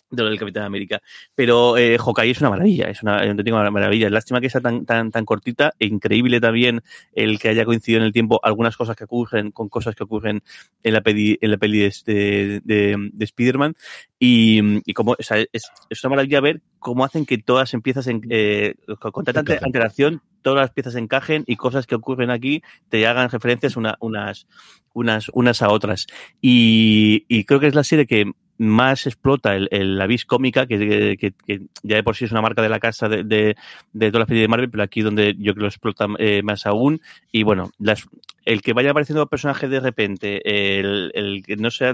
de 0.09 0.23
lo 0.23 0.29
del 0.29 0.39
Capitán 0.39 0.63
América. 0.63 1.01
Pero 1.35 1.77
eh, 1.77 1.97
Hawkeye 1.97 2.31
es 2.31 2.39
una 2.39 2.49
maravilla, 2.49 2.89
es 2.89 3.03
una 3.03 3.17
auténtica 3.17 3.69
maravilla. 3.69 4.09
Lástima 4.09 4.41
que 4.41 4.49
sea 4.49 4.61
tan, 4.61 4.85
tan, 4.85 5.11
tan 5.11 5.25
cortita 5.25 5.73
e 5.79 5.85
increíble 5.85 6.39
también 6.39 6.81
el 7.13 7.39
que 7.39 7.49
haya 7.49 7.65
coincidido 7.65 8.01
en 8.01 8.07
el 8.07 8.13
tiempo 8.13 8.39
algunas 8.43 8.77
cosas 8.77 8.95
que 8.95 9.03
ocurren 9.03 9.51
con 9.51 9.69
cosas 9.69 9.95
que 9.95 10.03
ocurren 10.03 10.41
en 10.83 10.93
la 10.93 11.01
peli, 11.01 11.37
en 11.41 11.51
la 11.51 11.57
peli 11.57 11.79
de, 11.79 12.61
de, 12.63 13.09
de, 13.13 13.25
Spider-Man. 13.25 13.75
Y, 14.19 14.61
y 14.89 14.93
como, 14.93 15.11
o 15.11 15.23
sea, 15.23 15.37
es, 15.39 15.63
es, 15.89 16.03
una 16.03 16.11
maravilla 16.11 16.39
ver 16.41 16.61
cómo 16.79 17.03
hacen 17.03 17.25
que 17.25 17.37
todas 17.37 17.73
empiezas 17.73 18.07
en, 18.07 18.21
eh, 18.29 18.75
con 18.99 19.25
tanta 19.25 19.41
antelación, 19.61 20.21
todas 20.41 20.61
las 20.61 20.71
piezas 20.71 20.95
encajen 20.95 21.43
y 21.45 21.55
cosas 21.55 21.85
que 21.85 21.95
ocurren 21.95 22.31
aquí 22.31 22.63
te 22.89 23.05
hagan 23.05 23.29
referencias 23.29 23.75
una, 23.75 23.97
unas, 23.99 24.47
unas, 24.93 25.29
unas 25.33 25.61
a 25.61 25.69
otras. 25.69 26.07
Y, 26.41 27.25
y 27.27 27.43
creo 27.43 27.59
que 27.59 27.67
es 27.67 27.75
la 27.75 27.83
serie 27.83 28.07
que 28.07 28.31
más 28.57 29.05
explota 29.05 29.55
el, 29.55 29.67
el 29.71 29.97
la 29.97 30.07
vis 30.07 30.25
cómica, 30.25 30.65
que, 30.65 31.17
que, 31.17 31.33
que, 31.45 31.61
ya 31.83 31.95
de 31.95 32.03
por 32.03 32.15
sí 32.15 32.25
es 32.25 32.31
una 32.31 32.41
marca 32.41 32.61
de 32.61 32.69
la 32.69 32.79
casa 32.79 33.07
de, 33.07 33.23
de, 33.23 33.55
de 33.93 34.11
todas 34.11 34.21
las 34.21 34.27
películas 34.27 34.43
de 34.43 34.47
Marvel, 34.47 34.69
pero 34.69 34.83
aquí 34.83 35.01
donde 35.01 35.35
yo 35.37 35.53
creo 35.53 35.55
que 35.55 35.61
lo 35.61 35.67
explota 35.67 36.07
eh, 36.19 36.41
más 36.43 36.65
aún. 36.65 37.01
Y 37.31 37.43
bueno, 37.43 37.71
las, 37.79 38.07
el 38.45 38.61
que 38.61 38.73
vaya 38.73 38.91
apareciendo 38.91 39.27
personajes 39.27 39.69
de 39.69 39.79
repente, 39.79 40.79
el, 40.79 41.11
el 41.13 41.43
que 41.43 41.55
no 41.55 41.69
sea, 41.69 41.93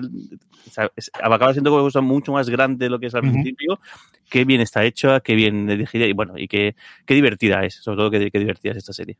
acaba 1.22 1.54
siendo 1.54 1.72
cosa 1.72 2.02
mucho 2.02 2.32
más 2.32 2.50
grande 2.50 2.86
de 2.86 2.90
lo 2.90 3.00
que 3.00 3.08
es 3.08 3.16
al 3.16 3.24
uh 3.24 3.28
-huh. 3.28 3.32
principio, 3.34 3.80
qué 4.30 4.46
bien 4.46 4.62
está 4.62 4.86
hecha, 4.86 5.20
qué 5.20 5.36
bien 5.36 5.68
dirigida 5.68 6.06
y 6.06 6.14
bueno, 6.14 6.34
y 6.38 6.48
qué, 6.48 6.76
qué 7.06 7.14
divertida 7.14 7.66
es, 7.66 7.76
sobre 7.76 7.98
todo 7.98 8.12
qué, 8.12 8.32
qué 8.32 8.40
divertida 8.40 8.72
es 8.72 8.78
esta 8.78 8.94
serie. 8.94 9.18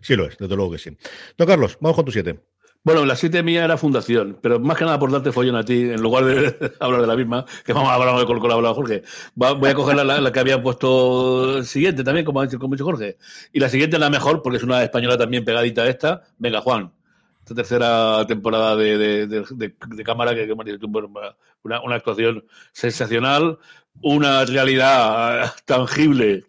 Sí 0.00 0.14
lo 0.16 0.26
es, 0.26 0.36
desde 0.38 0.56
luego 0.56 0.72
que 0.72 0.78
sí. 0.78 0.90
Don 1.36 1.48
Carlos, 1.48 1.78
vamos 1.80 1.96
con 1.96 2.04
tu 2.04 2.12
siete. 2.12 2.40
Bueno, 2.84 3.06
la 3.06 3.16
siete 3.16 3.42
mía 3.42 3.64
era 3.64 3.78
fundación, 3.78 4.38
pero 4.42 4.60
más 4.60 4.76
que 4.76 4.84
nada 4.84 4.98
por 4.98 5.10
darte 5.10 5.32
follón 5.32 5.56
a 5.56 5.64
ti, 5.64 5.80
en 5.90 6.02
lugar 6.02 6.26
de 6.26 6.74
hablar 6.80 7.00
de 7.00 7.06
la 7.06 7.16
misma, 7.16 7.46
que 7.64 7.72
vamos 7.72 7.88
a 7.88 7.94
hablar 7.94 8.14
de 8.18 8.26
con 8.26 8.52
hablado 8.52 8.74
Jorge. 8.74 9.02
voy 9.34 9.70
a 9.70 9.74
coger 9.74 9.96
la, 9.96 10.30
que 10.30 10.40
había 10.40 10.62
puesto 10.62 11.64
siguiente 11.64 12.04
también, 12.04 12.26
como 12.26 12.40
ha 12.40 12.44
dicho, 12.44 12.58
como 12.58 12.74
ha 12.74 12.78
Jorge. 12.78 13.16
Y 13.54 13.60
la 13.60 13.70
siguiente 13.70 13.96
es 13.96 14.00
la 14.00 14.10
mejor, 14.10 14.42
porque 14.42 14.58
es 14.58 14.62
una 14.64 14.82
española 14.82 15.16
también 15.16 15.46
pegadita 15.46 15.80
a 15.82 15.88
esta. 15.88 16.24
Venga, 16.36 16.60
Juan. 16.60 16.92
Esta 17.40 17.54
tercera 17.54 18.26
temporada 18.26 18.76
de, 18.76 18.98
de, 18.98 19.26
de, 19.28 20.04
cámara, 20.04 20.34
que, 20.34 20.46
que 20.46 20.52
una, 20.52 21.80
una 21.80 21.94
actuación 21.94 22.44
sensacional, 22.72 23.58
una 24.02 24.44
realidad 24.44 25.54
tangible 25.64 26.44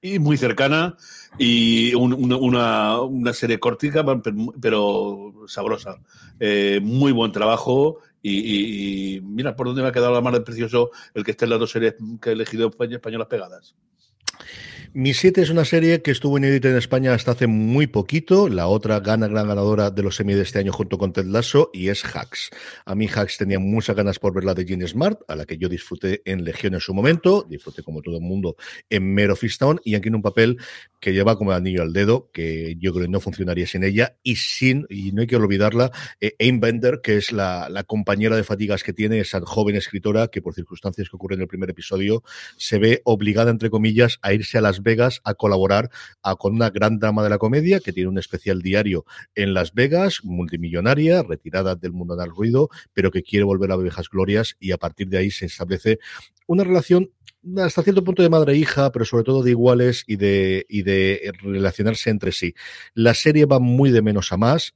y 0.00 0.20
muy 0.20 0.36
cercana 0.36 0.96
y 1.36 1.94
un, 1.94 2.14
una, 2.14 3.00
una, 3.02 3.32
serie 3.32 3.58
cortica 3.58 4.04
pero 4.60 5.34
sabrosa. 5.46 6.00
Eh, 6.40 6.80
muy 6.82 7.12
buen 7.12 7.32
trabajo 7.32 7.98
y, 8.22 9.16
y, 9.16 9.20
mira 9.20 9.54
por 9.54 9.66
dónde 9.66 9.82
me 9.82 9.88
ha 9.88 9.92
quedado 9.92 10.14
la 10.14 10.20
mar 10.20 10.32
de 10.32 10.40
precioso 10.40 10.90
el 11.14 11.24
que 11.24 11.32
esté 11.32 11.44
en 11.44 11.50
las 11.50 11.60
dos 11.60 11.70
series 11.70 11.94
que 12.20 12.30
he 12.30 12.32
elegido 12.32 12.72
españolas 12.80 13.28
pegadas 13.28 13.76
mi 14.94 15.12
7 15.12 15.42
es 15.42 15.50
una 15.50 15.64
serie 15.64 16.02
que 16.02 16.10
estuvo 16.10 16.38
inédita 16.38 16.68
en 16.68 16.76
España 16.76 17.12
hasta 17.12 17.32
hace 17.32 17.46
muy 17.46 17.86
poquito. 17.86 18.48
La 18.48 18.68
otra 18.68 19.00
gana 19.00 19.28
gran 19.28 19.48
ganadora 19.48 19.90
de 19.90 20.02
los 20.02 20.16
semi 20.16 20.34
de 20.34 20.42
este 20.42 20.58
año 20.58 20.72
junto 20.72 20.98
con 20.98 21.12
Ted 21.12 21.26
Lasso 21.26 21.70
y 21.72 21.88
es 21.88 22.04
Hacks. 22.04 22.50
A 22.84 22.94
mí 22.94 23.06
Hacks 23.06 23.36
tenía 23.38 23.58
muchas 23.58 23.94
ganas 23.96 24.18
por 24.18 24.32
ver 24.34 24.44
la 24.44 24.54
de 24.54 24.64
Gene 24.64 24.86
Smart, 24.86 25.20
a 25.28 25.36
la 25.36 25.44
que 25.44 25.58
yo 25.58 25.68
disfruté 25.68 26.22
en 26.24 26.44
Legión 26.44 26.74
en 26.74 26.80
su 26.80 26.94
momento, 26.94 27.46
disfruté 27.48 27.82
como 27.82 28.00
todo 28.02 28.16
el 28.16 28.22
mundo 28.22 28.56
en 28.88 29.12
Mero 29.12 29.36
Fistown 29.36 29.80
y 29.84 29.94
aquí 29.94 30.08
en 30.08 30.14
un 30.14 30.22
papel 30.22 30.58
que 31.00 31.12
lleva 31.12 31.36
como 31.36 31.52
anillo 31.52 31.82
al 31.82 31.92
dedo, 31.92 32.30
que 32.32 32.76
yo 32.78 32.92
creo 32.92 33.04
que 33.04 33.10
no 33.10 33.20
funcionaría 33.20 33.66
sin 33.66 33.84
ella 33.84 34.16
y 34.22 34.36
sin, 34.36 34.86
y 34.88 35.12
no 35.12 35.20
hay 35.20 35.26
que 35.26 35.36
olvidarla, 35.36 35.92
eh, 36.20 36.34
Aim 36.40 36.60
Bender, 36.60 37.00
que 37.02 37.16
es 37.16 37.30
la, 37.30 37.68
la 37.68 37.84
compañera 37.84 38.36
de 38.36 38.42
fatigas 38.42 38.82
que 38.82 38.92
tiene 38.92 39.20
esa 39.20 39.40
joven 39.40 39.76
escritora 39.76 40.28
que 40.28 40.42
por 40.42 40.54
circunstancias 40.54 41.08
que 41.08 41.16
ocurren 41.16 41.38
en 41.38 41.42
el 41.42 41.48
primer 41.48 41.70
episodio 41.70 42.22
se 42.56 42.78
ve 42.78 43.02
obligada, 43.04 43.50
entre 43.50 43.70
comillas, 43.70 44.18
a 44.22 44.32
irse 44.32 44.58
a 44.58 44.60
las 44.60 44.77
Vegas 44.82 45.20
a 45.24 45.34
colaborar 45.34 45.90
a, 46.22 46.36
con 46.36 46.54
una 46.54 46.70
gran 46.70 46.98
dama 46.98 47.22
de 47.22 47.30
la 47.30 47.38
comedia 47.38 47.80
que 47.80 47.92
tiene 47.92 48.08
un 48.08 48.18
especial 48.18 48.62
diario 48.62 49.04
en 49.34 49.54
Las 49.54 49.74
Vegas, 49.74 50.20
multimillonaria, 50.22 51.22
retirada 51.22 51.74
del 51.74 51.92
mundo 51.92 52.16
del 52.16 52.30
ruido, 52.30 52.68
pero 52.92 53.10
que 53.10 53.22
quiere 53.22 53.44
volver 53.44 53.72
a 53.72 53.76
viejas 53.76 54.08
glorias 54.08 54.56
y 54.58 54.72
a 54.72 54.78
partir 54.78 55.08
de 55.08 55.18
ahí 55.18 55.30
se 55.30 55.46
establece 55.46 55.98
una 56.46 56.64
relación 56.64 57.10
hasta 57.58 57.82
cierto 57.82 58.02
punto 58.02 58.22
de 58.22 58.28
madre 58.28 58.54
e 58.54 58.56
hija, 58.56 58.90
pero 58.90 59.04
sobre 59.04 59.24
todo 59.24 59.42
de 59.42 59.50
iguales 59.50 60.04
y 60.06 60.16
de, 60.16 60.66
y 60.68 60.82
de 60.82 61.32
relacionarse 61.40 62.10
entre 62.10 62.32
sí. 62.32 62.54
La 62.94 63.14
serie 63.14 63.46
va 63.46 63.60
muy 63.60 63.90
de 63.90 64.02
menos 64.02 64.32
a 64.32 64.36
más. 64.36 64.74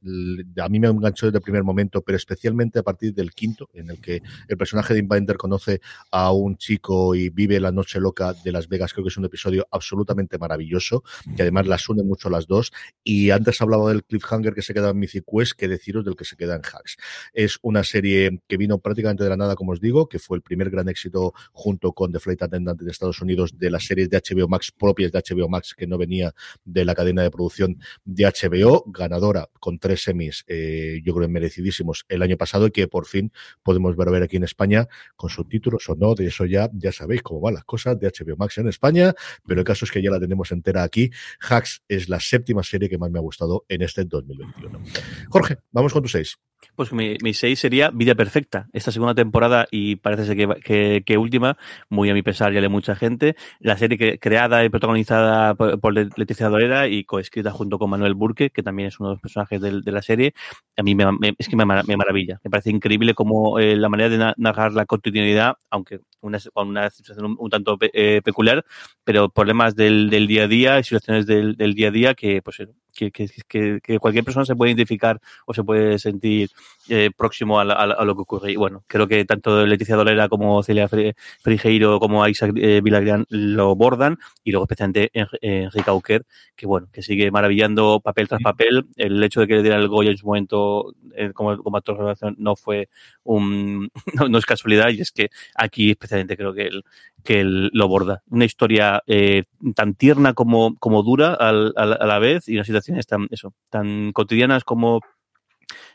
A 0.58 0.68
mí 0.68 0.78
me 0.80 0.88
enganchó 0.88 1.26
desde 1.26 1.38
el 1.38 1.42
primer 1.42 1.64
momento, 1.64 2.02
pero 2.02 2.16
especialmente 2.16 2.78
a 2.78 2.82
partir 2.82 3.14
del 3.14 3.32
quinto, 3.32 3.68
en 3.74 3.90
el 3.90 4.00
que 4.00 4.22
el 4.48 4.56
personaje 4.56 4.94
de 4.94 5.00
Inbinder 5.00 5.36
conoce 5.36 5.80
a 6.10 6.32
un 6.32 6.56
chico 6.56 7.14
y 7.14 7.30
vive 7.30 7.58
la 7.58 7.72
noche 7.72 8.00
loca 8.00 8.34
de 8.44 8.52
Las 8.52 8.68
Vegas. 8.68 8.92
Creo 8.92 9.04
que 9.04 9.08
es 9.08 9.16
un 9.16 9.24
episodio 9.24 9.66
absolutamente 9.70 10.38
maravilloso, 10.38 11.02
que 11.36 11.42
además 11.42 11.66
las 11.66 11.88
une 11.88 12.04
mucho 12.04 12.30
las 12.30 12.46
dos. 12.46 12.72
Y 13.02 13.30
antes 13.30 13.60
hablaba 13.60 13.88
del 13.88 14.04
cliffhanger 14.04 14.54
que 14.54 14.62
se 14.62 14.72
queda 14.72 14.90
en 14.90 14.98
Mythic 14.98 15.24
Quest, 15.26 15.52
que 15.52 15.68
deciros 15.68 16.04
del 16.04 16.16
que 16.16 16.24
se 16.24 16.36
queda 16.36 16.54
en 16.54 16.62
Hacks. 16.62 16.96
Es 17.32 17.58
una 17.62 17.82
serie 17.82 18.40
que 18.46 18.56
vino 18.56 18.78
prácticamente 18.78 19.24
de 19.24 19.30
la 19.30 19.36
nada, 19.36 19.56
como 19.56 19.72
os 19.72 19.80
digo, 19.80 20.08
que 20.08 20.18
fue 20.18 20.36
el 20.36 20.42
primer 20.42 20.70
gran 20.70 20.88
éxito 20.88 21.32
junto 21.52 21.92
con 21.92 22.12
The 22.12 22.20
Flight 22.20 22.42
Attendant 22.52 22.80
de 22.80 22.90
Estados 22.90 23.20
Unidos 23.22 23.56
de 23.58 23.70
las 23.70 23.84
series 23.84 24.10
de 24.10 24.18
HBO 24.18 24.48
Max 24.48 24.70
propias 24.70 25.10
de 25.10 25.18
HBO 25.18 25.48
Max 25.48 25.74
que 25.76 25.86
no 25.86 25.96
venía 25.96 26.34
de 26.64 26.84
la 26.84 26.94
cadena 26.94 27.22
de 27.22 27.30
producción 27.30 27.78
de 28.04 28.24
HBO, 28.24 28.84
ganadora 28.86 29.48
con 29.58 29.78
tres 29.78 30.02
semis, 30.02 30.44
eh, 30.46 31.00
yo 31.04 31.14
creo 31.14 31.28
merecidísimos 31.28 32.04
el 32.08 32.22
año 32.22 32.36
pasado 32.36 32.66
y 32.66 32.70
que 32.70 32.88
por 32.88 33.06
fin 33.06 33.32
podemos 33.62 33.96
ver, 33.96 34.10
ver 34.10 34.22
aquí 34.22 34.36
en 34.36 34.44
España 34.44 34.86
con 35.16 35.30
subtítulos 35.30 35.88
o 35.88 35.94
no, 35.94 36.14
de 36.14 36.26
eso 36.26 36.44
ya, 36.44 36.68
ya 36.74 36.92
sabéis 36.92 37.22
cómo 37.22 37.40
van 37.40 37.54
las 37.54 37.64
cosas 37.64 37.98
de 37.98 38.08
HBO 38.08 38.36
Max 38.36 38.58
en 38.58 38.68
España, 38.68 39.14
pero 39.46 39.60
el 39.60 39.64
caso 39.64 39.84
es 39.84 39.90
que 39.90 40.02
ya 40.02 40.10
la 40.10 40.20
tenemos 40.20 40.52
entera 40.52 40.82
aquí. 40.82 41.10
Hacks 41.40 41.82
es 41.88 42.08
la 42.08 42.20
séptima 42.20 42.62
serie 42.62 42.88
que 42.88 42.98
más 42.98 43.10
me 43.10 43.18
ha 43.18 43.22
gustado 43.22 43.64
en 43.68 43.82
este 43.82 44.04
2021. 44.04 44.80
Jorge, 45.28 45.58
vamos 45.70 45.92
con 45.92 46.02
tu 46.02 46.08
seis. 46.08 46.36
Pues 46.76 46.92
mi, 46.92 47.16
mi 47.22 47.34
seis 47.34 47.60
sería 47.60 47.90
Vida 47.90 48.14
Perfecta, 48.14 48.68
esta 48.72 48.92
segunda 48.92 49.14
temporada 49.14 49.66
y 49.70 49.96
parece 49.96 50.24
ser 50.24 50.36
que, 50.36 50.48
que, 50.62 51.02
que, 51.04 51.18
última, 51.18 51.56
muy 51.88 52.08
a 52.10 52.14
mi 52.14 52.22
pesar 52.22 52.52
ya 52.52 52.60
de 52.60 52.68
mucha 52.68 52.96
gente. 52.96 53.36
La 53.60 53.76
serie 53.76 53.98
que, 53.98 54.18
creada 54.18 54.64
y 54.64 54.68
protagonizada 54.68 55.54
por, 55.54 55.78
por 55.80 55.94
Leticia 55.94 56.48
Dolera 56.48 56.88
y 56.88 57.04
coescrita 57.04 57.50
junto 57.50 57.78
con 57.78 57.90
Manuel 57.90 58.14
Burke, 58.14 58.50
que 58.50 58.62
también 58.62 58.88
es 58.88 58.98
uno 59.00 59.10
de 59.10 59.14
los 59.16 59.20
personajes 59.20 59.60
de, 59.60 59.80
de 59.82 59.92
la 59.92 60.02
serie, 60.02 60.34
a 60.76 60.82
mí 60.82 60.94
me, 60.94 61.10
me, 61.12 61.34
es 61.38 61.48
que 61.48 61.56
me, 61.56 61.64
me, 61.64 61.96
maravilla. 61.96 62.40
Me 62.42 62.50
parece 62.50 62.70
increíble 62.70 63.14
como 63.14 63.58
eh, 63.58 63.76
la 63.76 63.88
manera 63.88 64.08
de 64.08 64.34
narrar 64.36 64.72
la 64.72 64.86
cotidianidad, 64.86 65.56
aunque 65.70 66.00
una, 66.20 66.38
con 66.52 66.68
una 66.68 66.90
situación 66.90 67.26
un, 67.26 67.36
un 67.38 67.50
tanto 67.50 67.76
pe, 67.76 67.90
eh, 67.92 68.22
peculiar, 68.22 68.64
pero 69.04 69.28
problemas 69.28 69.74
del, 69.74 70.10
del, 70.10 70.26
día 70.26 70.44
a 70.44 70.48
día 70.48 70.78
y 70.78 70.84
situaciones 70.84 71.26
del, 71.26 71.56
del 71.56 71.74
día 71.74 71.88
a 71.88 71.90
día 71.90 72.14
que, 72.14 72.40
pues, 72.42 72.62
que, 72.92 73.10
que, 73.10 73.80
que, 73.82 73.98
cualquier 73.98 74.24
persona 74.24 74.44
se 74.44 74.56
puede 74.56 74.72
identificar 74.72 75.20
o 75.46 75.54
se 75.54 75.64
puede 75.64 75.98
sentir 75.98 76.50
eh, 76.88 77.10
próximo 77.16 77.58
a, 77.58 77.62
a, 77.62 77.84
a, 77.84 78.04
lo 78.04 78.14
que 78.14 78.22
ocurre. 78.22 78.52
Y 78.52 78.56
bueno, 78.56 78.84
creo 78.86 79.06
que 79.06 79.24
tanto 79.24 79.66
Leticia 79.66 79.96
Dolera 79.96 80.28
como 80.28 80.62
Celia 80.62 80.88
Frigeiro 80.88 81.98
como 81.98 82.26
Isaac 82.26 82.52
eh, 82.56 82.80
Vilagran 82.82 83.26
lo 83.28 83.74
bordan 83.74 84.18
y 84.44 84.52
luego 84.52 84.64
especialmente 84.64 85.10
Enrique 85.12 85.90
Auker, 85.90 86.24
que 86.56 86.66
bueno, 86.66 86.88
que 86.92 87.02
sigue 87.02 87.30
maravillando 87.30 88.00
papel 88.00 88.28
tras 88.28 88.42
papel. 88.42 88.86
El 88.96 89.22
hecho 89.22 89.40
de 89.40 89.46
que 89.46 89.54
le 89.54 89.62
diera 89.62 89.76
el 89.76 89.88
Goya 89.88 90.10
en 90.10 90.16
su 90.16 90.26
momento 90.26 90.94
eh, 91.14 91.32
como, 91.32 91.56
como 91.62 91.76
actor 91.76 91.96
de 91.96 92.00
revelación 92.00 92.36
no 92.38 92.56
fue 92.56 92.88
un, 93.24 93.90
no, 94.14 94.28
no, 94.28 94.38
es 94.38 94.46
casualidad 94.46 94.90
y 94.90 95.00
es 95.00 95.12
que 95.12 95.30
aquí 95.54 95.90
especialmente 95.90 96.36
creo 96.36 96.52
que 96.52 96.62
él, 96.62 96.84
que 97.22 97.40
él 97.40 97.70
lo 97.72 97.88
borda. 97.88 98.22
Una 98.30 98.44
historia 98.44 99.02
eh, 99.06 99.44
tan 99.74 99.94
tierna 99.94 100.34
como, 100.34 100.76
como 100.78 101.02
dura 101.02 101.34
al, 101.34 101.72
al, 101.76 101.92
a 101.92 102.06
la 102.06 102.18
vez 102.18 102.48
y 102.48 102.54
unas 102.54 102.68
tan, 103.06 103.28
eso, 103.30 103.54
tan 103.70 104.12
cotidianas 104.12 104.64
como 104.64 105.00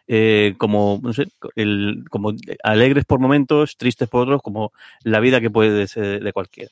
eh, 0.07 0.55
como, 0.57 0.99
no 1.03 1.13
sé, 1.13 1.27
el, 1.55 2.05
como 2.09 2.33
alegres 2.63 3.05
por 3.05 3.19
momentos, 3.19 3.77
tristes 3.77 4.09
por 4.09 4.23
otros, 4.23 4.41
como 4.41 4.71
la 5.03 5.19
vida 5.19 5.41
que 5.41 5.51
puede 5.51 5.87
ser 5.87 6.23
de 6.23 6.33
cualquiera. 6.33 6.71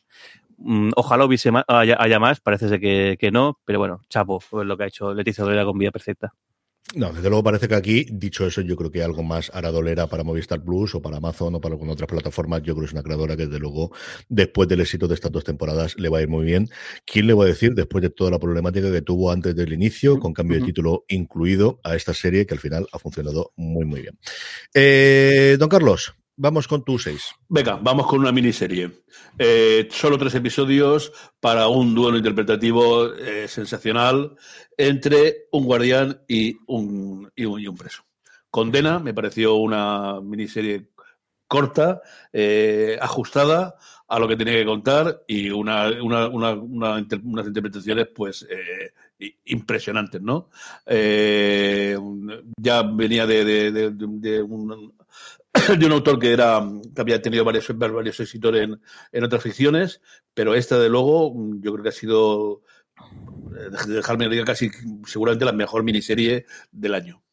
Mm, 0.58 0.92
ojalá 0.96 1.26
hubiese 1.26 1.52
más, 1.52 1.66
haya, 1.68 1.98
haya, 2.00 2.20
más, 2.20 2.40
parece 2.40 2.80
que, 2.80 3.18
que 3.20 3.32
no, 3.32 3.60
pero 3.66 3.80
bueno, 3.80 4.02
chapo, 4.10 4.40
fue 4.40 4.66
lo 4.66 4.78
que 4.78 4.86
ha 4.86 4.88
hecho 4.88 5.14
Leticia 5.14 5.44
Dolera 5.44 5.66
con 5.66 5.78
Vida 5.78 5.92
Perfecta. 5.92 6.34
No, 6.96 7.12
desde 7.12 7.28
luego 7.28 7.44
parece 7.44 7.68
que 7.68 7.76
aquí, 7.76 8.08
dicho 8.10 8.48
eso, 8.48 8.62
yo 8.62 8.78
creo 8.78 8.90
que 8.90 9.04
algo 9.04 9.22
más 9.22 9.52
hará 9.54 9.70
dolera 9.70 10.08
para 10.08 10.24
Movistar 10.24 10.64
Plus 10.64 10.96
o 10.96 11.02
para 11.02 11.18
Amazon 11.18 11.54
o 11.54 11.60
para 11.60 11.74
alguna 11.74 11.92
otra 11.92 12.08
plataforma. 12.08 12.60
Yo 12.60 12.74
creo 12.74 12.84
que 12.84 12.86
es 12.86 12.94
una 12.94 13.04
creadora 13.04 13.36
que, 13.36 13.48
desde 13.48 13.60
luego, 13.60 13.92
después 14.30 14.70
del 14.70 14.80
éxito 14.80 15.06
de 15.06 15.16
estas 15.16 15.30
dos 15.30 15.44
temporadas, 15.44 16.00
le 16.00 16.08
va 16.08 16.20
a 16.20 16.22
ir 16.22 16.30
muy 16.30 16.46
bien. 16.46 16.70
¿Quién 17.06 17.28
le 17.28 17.34
va 17.34 17.44
a 17.44 17.48
decir, 17.48 17.74
después 17.74 18.02
de 18.02 18.12
toda 18.12 18.32
la 18.32 18.40
problemática 18.40 18.90
que 18.90 19.02
tuvo 19.02 19.30
antes 19.30 19.54
del 19.58 19.74
inicio, 19.74 20.20
con 20.20 20.32
cambio 20.32 20.58
de 20.58 20.66
título 20.68 21.04
incluido, 21.10 21.82
a 21.84 21.98
esta 21.98 22.14
serie 22.14 22.46
que 22.46 22.54
al 22.54 22.62
final 22.62 22.88
ha 22.94 22.98
funcionado 22.98 23.52
muy, 23.58 23.84
muy 23.84 24.02
bien? 24.02 24.18
Eh, 24.74 25.58
don 25.60 25.68
Carlos, 25.68 26.16
Vamos 26.38 26.68
con 26.68 26.84
tu 26.84 27.00
seis. 27.00 27.34
Venga, 27.48 27.80
vamos 27.82 28.08
con 28.08 28.20
una 28.20 28.32
miniserie. 28.34 28.92
Eh, 29.40 29.88
solo 29.90 30.18
tres 30.18 30.36
episodios 30.36 31.14
para 31.40 31.70
un 31.70 31.96
duelo 31.96 32.18
interpretativo 32.18 33.14
eh, 33.14 33.48
sensacional 33.48 34.36
entre 34.76 35.48
un 35.54 35.64
guardián 35.64 36.22
y 36.28 36.58
un, 36.68 37.32
y 37.36 37.46
un, 37.46 37.62
y 37.62 37.68
un 37.68 37.78
preso. 37.78 38.04
Condena 38.50 39.00
me 39.00 39.14
pareció 39.14 39.56
una 39.56 40.20
miniserie 40.22 40.90
corta, 41.48 42.02
eh, 42.34 42.98
ajustada 43.00 43.76
a 44.08 44.20
lo 44.20 44.28
que 44.28 44.36
tenía 44.36 44.56
que 44.56 44.66
contar 44.66 45.24
y 45.28 45.50
una, 45.50 45.90
una, 46.02 46.28
una, 46.28 46.54
unas 46.54 47.48
interpretaciones 47.48 48.08
pues 48.14 48.46
eh, 48.50 49.36
impresionantes, 49.46 50.22
¿no? 50.22 50.50
Eh, 50.86 51.98
ya 52.58 52.84
venía 52.84 53.26
de, 53.26 53.72
de, 53.72 54.42
un, 54.42 54.95
de 55.80 55.86
un 55.86 55.92
autor 55.92 56.20
que 56.20 56.32
era 56.32 56.62
que 56.94 57.02
había 57.02 57.22
tenido 57.22 57.44
varios, 57.44 57.68
varios 57.78 58.20
éxitos 58.20 58.56
en, 58.56 58.82
en 59.12 59.24
otras 59.24 59.44
ficciones, 59.44 60.02
pero 60.34 60.56
esta 60.56 60.80
de 60.80 60.90
luego 60.90 61.34
yo 61.60 61.72
creo 61.74 61.84
que 61.84 61.90
ha 61.90 61.94
sido 61.94 62.62
dejarme 63.88 64.30
diga 64.30 64.46
casi 64.46 64.70
seguramente 65.06 65.46
la 65.46 65.52
mejor 65.52 65.84
miniserie 65.84 66.46
del 66.72 66.96
año 66.96 67.25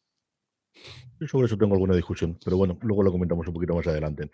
sobre 1.27 1.47
eso 1.47 1.57
tengo 1.57 1.73
alguna 1.73 1.95
discusión, 1.95 2.37
pero 2.43 2.57
bueno, 2.57 2.77
luego 2.81 3.03
lo 3.03 3.11
comentamos 3.11 3.47
un 3.47 3.53
poquito 3.53 3.75
más 3.75 3.87
adelante. 3.87 4.29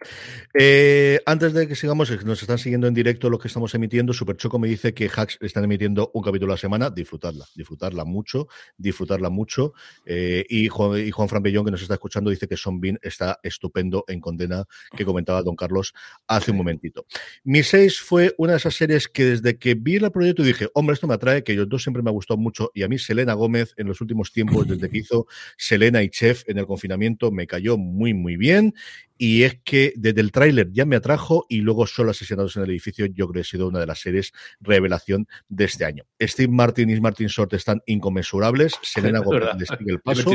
Eh, 0.54 1.20
antes 1.26 1.54
de 1.54 1.68
que 1.68 1.76
sigamos, 1.76 2.10
nos 2.26 2.42
están 2.42 2.58
siguiendo 2.58 2.88
en 2.88 2.94
directo 2.94 3.30
los 3.30 3.40
que 3.40 3.48
estamos 3.48 3.74
emitiendo. 3.76 4.14
Super 4.14 4.38
Choco 4.38 4.60
me 4.60 4.68
dice 4.68 4.94
que 4.94 5.10
Hacks 5.14 5.38
están 5.42 5.64
emitiendo 5.64 6.12
un 6.14 6.24
capítulo 6.24 6.52
a 6.52 6.56
la 6.56 6.60
semana. 6.60 6.90
Disfrutarla, 6.90 7.46
disfrutarla 7.56 8.06
mucho, 8.06 8.48
disfrutarla 8.78 9.30
mucho. 9.30 9.74
Eh, 10.06 10.46
y, 10.50 10.68
Juan, 10.68 11.00
y 11.00 11.12
Fran 11.12 11.44
que 11.44 11.52
nos 11.52 11.82
está 11.82 11.96
escuchando, 11.96 12.30
dice 12.30 12.48
que 12.48 12.58
Son 12.58 12.80
Bean 12.80 13.00
está 13.02 13.40
estupendo 13.44 14.04
en 14.08 14.20
Condena, 14.20 14.66
que 14.96 15.06
comentaba 15.06 15.44
Don 15.44 15.56
Carlos 15.56 15.94
hace 16.28 16.52
un 16.52 16.58
momentito. 16.58 17.06
Mi 17.44 17.64
6 17.64 18.00
fue 18.00 18.34
una 18.38 18.54
de 18.54 18.58
esas 18.58 18.76
series 18.76 19.08
que 19.08 19.26
desde 19.26 19.58
que 19.58 19.76
vi 19.76 19.96
el 19.96 20.12
proyecto 20.12 20.44
dije, 20.44 20.68
hombre, 20.74 20.94
esto 20.94 21.08
me 21.08 21.14
atrae, 21.14 21.44
que 21.44 21.54
ellos 21.54 21.70
dos 21.70 21.84
siempre 21.84 22.02
me 22.02 22.10
ha 22.10 22.14
gustado 22.14 22.38
mucho. 22.38 22.72
Y 22.74 22.84
a 22.84 22.88
mí, 22.88 22.98
Selena 22.98 23.34
Gómez, 23.34 23.74
en 23.78 23.88
los 23.88 24.02
últimos 24.02 24.32
tiempos, 24.32 24.68
desde 24.68 24.90
que 24.90 24.98
hizo 24.98 25.28
Selena 25.58 26.02
y 26.04 26.10
Chef 26.10 26.44
en 26.48 26.58
el 26.58 26.66
confinamiento 26.80 27.30
me 27.32 27.46
cayó 27.46 27.78
muy, 27.78 28.14
muy 28.14 28.38
bien 28.38 28.74
y 29.22 29.44
es 29.44 29.60
que 29.66 29.92
desde 29.98 30.22
el 30.22 30.32
tráiler 30.32 30.72
ya 30.72 30.86
me 30.86 30.96
atrajo 30.96 31.46
y 31.50 31.58
luego 31.60 31.86
solo 31.86 32.12
asesinados 32.12 32.56
en 32.56 32.64
el 32.64 32.70
edificio 32.70 33.06
yo 33.06 33.28
creo 33.28 33.34
que 33.34 33.48
ha 33.48 33.52
sido 33.52 33.68
una 33.68 33.80
de 33.80 33.86
las 33.86 34.00
series 34.00 34.32
revelación 34.62 35.28
de 35.50 35.66
este 35.66 35.84
año. 35.84 36.06
Steve 36.22 36.52
Martin 36.52 36.90
y 36.90 37.00
Martin 37.02 37.28
Short 37.28 37.54
están 37.54 37.82
inconmensurables, 37.86 38.76
Selena 38.82 39.20
Gomez 39.20 39.50
les 39.60 39.68
sigue 39.68 39.92
el 39.92 40.00
paso, 40.00 40.32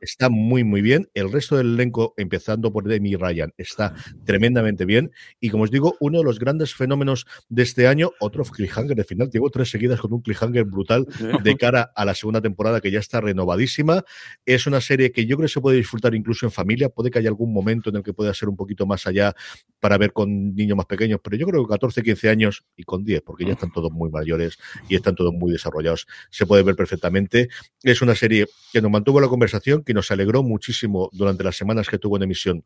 está 0.00 0.28
muy 0.28 0.64
muy 0.64 0.82
bien, 0.82 1.08
el 1.14 1.30
resto 1.30 1.56
del 1.56 1.74
elenco 1.74 2.12
empezando 2.16 2.72
por 2.72 2.88
Demi 2.88 3.14
Ryan 3.14 3.52
está 3.56 3.94
tremendamente 4.24 4.84
bien 4.84 5.12
y 5.38 5.50
como 5.50 5.62
os 5.62 5.70
digo, 5.70 5.96
uno 6.00 6.18
de 6.18 6.24
los 6.24 6.40
grandes 6.40 6.74
fenómenos 6.74 7.26
de 7.48 7.62
este 7.62 7.86
año, 7.86 8.10
otro 8.18 8.42
cliffhanger 8.42 8.96
de 8.96 9.04
final, 9.04 9.30
llevo 9.30 9.48
tres 9.48 9.70
seguidas 9.70 10.00
con 10.00 10.12
un 10.12 10.22
cliffhanger 10.22 10.64
brutal 10.64 11.06
de 11.44 11.56
cara 11.56 11.92
a 11.94 12.04
la 12.04 12.16
segunda 12.16 12.40
temporada 12.40 12.80
que 12.80 12.90
ya 12.90 12.98
está 12.98 13.20
renovadísima, 13.20 14.04
es 14.44 14.66
una 14.66 14.80
serie 14.80 15.12
que 15.12 15.24
yo 15.26 15.36
creo 15.36 15.46
que 15.46 15.52
se 15.52 15.60
puede 15.60 15.73
disfrutar 15.76 16.14
incluso 16.14 16.46
en 16.46 16.52
familia, 16.52 16.88
puede 16.88 17.10
que 17.10 17.18
haya 17.18 17.28
algún 17.28 17.52
momento 17.52 17.90
en 17.90 17.96
el 17.96 18.02
que 18.02 18.12
pueda 18.12 18.32
ser 18.34 18.48
un 18.48 18.56
poquito 18.56 18.86
más 18.86 19.06
allá 19.06 19.34
para 19.80 19.98
ver 19.98 20.12
con 20.12 20.54
niños 20.54 20.76
más 20.76 20.86
pequeños, 20.86 21.20
pero 21.22 21.36
yo 21.36 21.46
creo 21.46 21.64
que 21.64 21.70
14, 21.70 22.02
15 22.02 22.28
años 22.28 22.64
y 22.76 22.84
con 22.84 23.04
10, 23.04 23.22
porque 23.22 23.44
ya 23.44 23.52
están 23.52 23.72
todos 23.72 23.92
muy 23.92 24.10
mayores 24.10 24.58
y 24.88 24.96
están 24.96 25.14
todos 25.14 25.32
muy 25.32 25.52
desarrollados, 25.52 26.06
se 26.30 26.46
puede 26.46 26.62
ver 26.62 26.76
perfectamente. 26.76 27.48
Es 27.82 28.02
una 28.02 28.14
serie 28.14 28.46
que 28.72 28.80
nos 28.80 28.90
mantuvo 28.90 29.20
la 29.20 29.28
conversación, 29.28 29.82
que 29.84 29.94
nos 29.94 30.10
alegró 30.10 30.42
muchísimo 30.42 31.10
durante 31.12 31.44
las 31.44 31.56
semanas 31.56 31.88
que 31.88 31.98
tuvo 31.98 32.16
en 32.16 32.24
emisión 32.24 32.64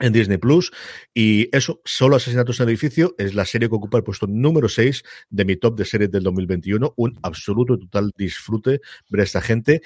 en 0.00 0.12
Disney 0.12 0.38
Plus. 0.38 0.72
Y 1.14 1.54
eso, 1.56 1.80
solo 1.84 2.16
Asesinatos 2.16 2.58
en 2.58 2.64
el 2.64 2.70
Edificio, 2.70 3.14
es 3.18 3.34
la 3.34 3.44
serie 3.44 3.68
que 3.68 3.74
ocupa 3.76 3.98
el 3.98 4.04
puesto 4.04 4.26
número 4.26 4.68
6 4.68 5.02
de 5.28 5.44
mi 5.44 5.56
top 5.56 5.76
de 5.76 5.84
series 5.84 6.10
del 6.10 6.22
2021. 6.24 6.94
Un 6.96 7.18
absoluto 7.22 7.78
total 7.78 8.10
disfrute 8.16 8.80
ver 9.08 9.20
a 9.20 9.24
esta 9.24 9.40
gente. 9.40 9.82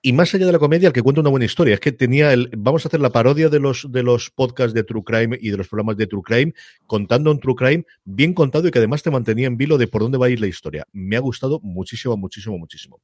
Y 0.00 0.12
más 0.12 0.32
allá 0.32 0.46
de 0.46 0.52
la 0.52 0.60
comedia, 0.60 0.86
el 0.86 0.92
que 0.92 1.02
cuenta 1.02 1.20
una 1.20 1.30
buena 1.30 1.46
historia. 1.46 1.74
Es 1.74 1.80
que 1.80 1.90
tenía 1.90 2.32
el. 2.32 2.50
Vamos 2.56 2.84
a 2.84 2.88
hacer 2.88 3.00
la 3.00 3.10
parodia 3.10 3.48
de 3.48 3.58
los, 3.58 3.90
de 3.90 4.04
los 4.04 4.30
podcasts 4.30 4.72
de 4.72 4.84
True 4.84 5.02
Crime 5.04 5.36
y 5.40 5.50
de 5.50 5.56
los 5.56 5.66
programas 5.66 5.96
de 5.96 6.06
True 6.06 6.22
Crime, 6.24 6.54
contando 6.86 7.32
un 7.32 7.40
True 7.40 7.56
Crime 7.56 7.84
bien 8.04 8.32
contado 8.32 8.68
y 8.68 8.70
que 8.70 8.78
además 8.78 9.02
te 9.02 9.10
mantenía 9.10 9.48
en 9.48 9.56
vilo 9.56 9.76
de 9.76 9.88
por 9.88 10.02
dónde 10.02 10.18
va 10.18 10.26
a 10.26 10.30
ir 10.30 10.40
la 10.40 10.46
historia. 10.46 10.86
Me 10.92 11.16
ha 11.16 11.20
gustado 11.20 11.58
muchísimo, 11.62 12.16
muchísimo, 12.16 12.58
muchísimo. 12.58 13.00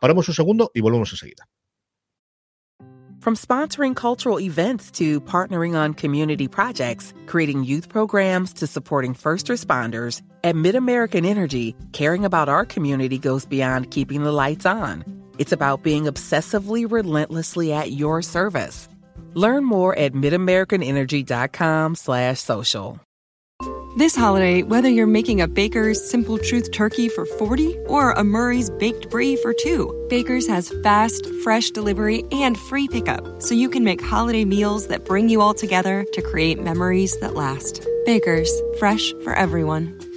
Paramos 0.00 0.28
un 0.28 0.34
segundo 0.34 0.72
y 0.74 0.80
volvemos 0.80 1.12
enseguida. 1.12 1.46
From 3.20 3.36
sponsoring 3.36 3.94
cultural 3.94 4.40
events 4.40 4.90
to 4.98 5.20
partnering 5.20 5.76
on 5.76 5.94
community 5.94 6.48
projects, 6.48 7.14
creating 7.26 7.62
youth 7.62 7.88
programs 7.88 8.52
to 8.54 8.66
supporting 8.66 9.14
first 9.14 9.46
responders, 9.46 10.22
at 10.42 10.56
MidAmerican 10.56 11.24
Energy, 11.24 11.76
caring 11.92 12.24
about 12.24 12.48
our 12.48 12.64
community 12.64 13.18
goes 13.18 13.46
beyond 13.46 13.92
keeping 13.92 14.24
the 14.24 14.32
lights 14.32 14.66
on. 14.66 15.21
It's 15.42 15.50
about 15.50 15.82
being 15.82 16.04
obsessively 16.04 16.88
relentlessly 16.88 17.72
at 17.72 17.90
your 17.90 18.22
service. 18.22 18.88
Learn 19.34 19.64
more 19.64 19.92
at 19.98 20.12
midamericanenergy.com 20.12 21.96
slash 21.96 22.38
social. 22.38 23.00
This 23.96 24.14
holiday, 24.14 24.62
whether 24.62 24.88
you're 24.88 25.08
making 25.08 25.40
a 25.40 25.48
Baker's 25.48 26.00
Simple 26.08 26.38
Truth 26.38 26.70
turkey 26.70 27.08
for 27.08 27.26
40 27.26 27.76
or 27.88 28.12
a 28.12 28.22
Murray's 28.22 28.70
Baked 28.70 29.10
Brie 29.10 29.34
for 29.34 29.52
2, 29.52 30.06
Baker's 30.08 30.46
has 30.46 30.72
fast, 30.84 31.26
fresh 31.42 31.70
delivery 31.70 32.22
and 32.30 32.56
free 32.56 32.86
pickup, 32.86 33.42
so 33.42 33.52
you 33.52 33.68
can 33.68 33.82
make 33.82 34.00
holiday 34.00 34.44
meals 34.44 34.86
that 34.86 35.04
bring 35.04 35.28
you 35.28 35.40
all 35.40 35.54
together 35.54 36.06
to 36.12 36.22
create 36.22 36.62
memories 36.62 37.18
that 37.18 37.34
last. 37.34 37.84
Baker's, 38.06 38.52
fresh 38.78 39.12
for 39.24 39.34
everyone. 39.34 39.98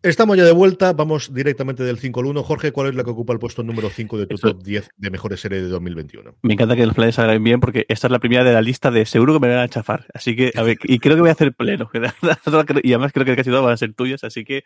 Estamos 0.00 0.36
ya 0.36 0.44
de 0.44 0.52
vuelta, 0.52 0.92
vamos 0.92 1.34
directamente 1.34 1.82
del 1.82 1.98
5 1.98 2.20
al 2.20 2.26
1. 2.26 2.44
Jorge, 2.44 2.70
¿cuál 2.70 2.88
es 2.88 2.94
la 2.94 3.02
que 3.02 3.10
ocupa 3.10 3.32
el 3.32 3.40
puesto 3.40 3.64
número 3.64 3.90
5 3.90 4.18
de 4.18 4.26
tu 4.28 4.36
top 4.36 4.62
10 4.62 4.90
de 4.96 5.10
mejores 5.10 5.40
series 5.40 5.64
de 5.64 5.68
2021? 5.68 6.36
Me 6.42 6.54
encanta 6.54 6.76
que 6.76 6.86
los 6.86 6.94
planes 6.94 7.16
salgan 7.16 7.42
bien 7.42 7.58
porque 7.58 7.84
esta 7.88 8.06
es 8.06 8.12
la 8.12 8.20
primera 8.20 8.44
de 8.44 8.52
la 8.52 8.62
lista 8.62 8.92
de 8.92 9.04
seguro 9.06 9.34
que 9.34 9.40
me 9.40 9.48
van 9.48 9.58
a 9.58 9.68
chafar. 9.68 10.06
Así 10.14 10.36
que, 10.36 10.52
a 10.54 10.62
ver, 10.62 10.78
y 10.84 11.00
creo 11.00 11.16
que 11.16 11.22
voy 11.22 11.30
a 11.30 11.32
hacer 11.32 11.52
pleno. 11.52 11.90
y 12.84 12.92
además 12.92 13.12
creo 13.12 13.26
que 13.26 13.34
casi 13.34 13.50
todas 13.50 13.64
van 13.64 13.72
a 13.72 13.76
ser 13.76 13.92
tuyas, 13.92 14.22
así 14.22 14.44
que 14.44 14.62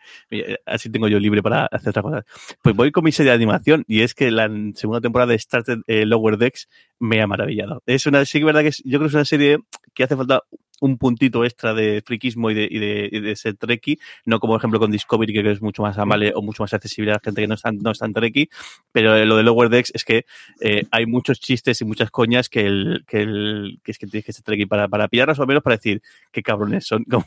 así 0.67 0.91
tengo 0.91 1.07
yo 1.07 1.19
libre 1.19 1.41
para 1.41 1.65
hacer 1.65 1.89
otras 1.89 2.03
cosas. 2.03 2.25
Pues 2.61 2.75
voy 2.75 2.91
con 2.91 3.03
mi 3.03 3.11
serie 3.11 3.31
de 3.31 3.35
animación 3.35 3.85
y 3.87 4.01
es 4.01 4.13
que 4.13 4.29
la 4.29 4.47
segunda 4.75 5.01
temporada 5.01 5.31
de 5.31 5.35
Star 5.37 5.63
Trek 5.63 5.79
eh, 5.87 6.05
Lower 6.05 6.37
Decks 6.37 6.69
me 6.99 7.23
ha 7.23 7.25
maravillado. 7.25 7.81
Es 7.87 8.05
una, 8.05 8.23
sí 8.25 8.37
que 8.37 8.45
verdad 8.45 8.61
que 8.61 8.71
yo 8.83 8.99
creo 8.99 9.01
que 9.01 9.07
es 9.07 9.13
una 9.15 9.25
serie 9.25 9.57
que 9.93 10.03
hace 10.03 10.15
falta 10.15 10.43
un 10.83 10.97
puntito 10.97 11.45
extra 11.45 11.73
de 11.73 12.03
friquismo 12.05 12.51
y 12.51 12.53
de, 12.53 12.67
y 12.69 12.79
de, 12.79 13.21
de 13.21 13.35
ser 13.37 13.55
treki, 13.55 13.99
no 14.25 14.39
como 14.39 14.53
por 14.53 14.59
ejemplo 14.59 14.79
con 14.79 14.91
Discovery, 14.91 15.31
que 15.31 15.51
es 15.51 15.61
mucho 15.61 15.81
más 15.81 15.97
amable 15.97 16.33
o 16.35 16.41
mucho 16.41 16.63
más 16.63 16.73
accesible 16.73 17.11
a 17.11 17.15
la 17.15 17.19
gente 17.23 17.41
que 17.41 17.47
no 17.47 17.55
es 17.55 17.61
tan, 17.61 17.77
no 17.77 17.93
tan 17.93 18.11
treki, 18.11 18.49
pero 18.91 19.23
lo 19.25 19.37
de 19.37 19.43
Lower 19.43 19.69
Decks 19.69 19.91
es 19.93 20.03
que 20.03 20.25
eh, 20.59 20.83
hay 20.91 21.05
muchos 21.05 21.39
chistes 21.39 21.79
y 21.79 21.85
muchas 21.85 22.11
coñas 22.11 22.49
que, 22.49 22.65
el, 22.65 23.05
que, 23.07 23.77
que 23.81 23.91
es 23.91 23.97
que 23.97 24.07
tienes 24.07 24.25
que 24.25 24.33
ser 24.33 24.43
treki 24.43 24.65
para, 24.65 24.89
para 24.89 25.07
pillarlas 25.07 25.39
o 25.39 25.45
menos 25.45 25.63
para 25.63 25.77
decir 25.77 26.01
qué 26.33 26.43
cabrones 26.43 26.85
son. 26.85 27.05
Como, 27.13 27.25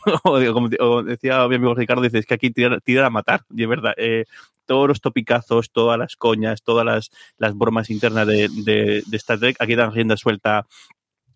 como, 0.78 1.02
decía 1.02 1.46
mi 1.48 1.54
amigo 1.54 1.74
Ricardo, 1.74 2.02
dice, 2.02 2.18
es 2.18 2.26
que 2.26 2.34
aquí 2.34 2.50
tiran, 2.50 2.80
a 3.04 3.10
matar, 3.10 3.42
y 3.54 3.62
es 3.62 3.68
verdad. 3.68 3.94
Eh, 3.96 4.24
todos 4.66 4.88
los 4.88 5.00
topicazos, 5.00 5.70
todas 5.70 5.98
las 5.98 6.16
coñas, 6.16 6.62
todas 6.62 6.84
las, 6.84 7.10
las 7.38 7.56
bromas 7.56 7.88
internas 7.88 8.26
de, 8.26 8.48
de, 8.48 9.02
de 9.06 9.16
Star 9.16 9.38
Trek, 9.38 9.56
aquí 9.60 9.76
dan 9.76 9.92
rienda 9.92 10.16
suelta 10.16 10.66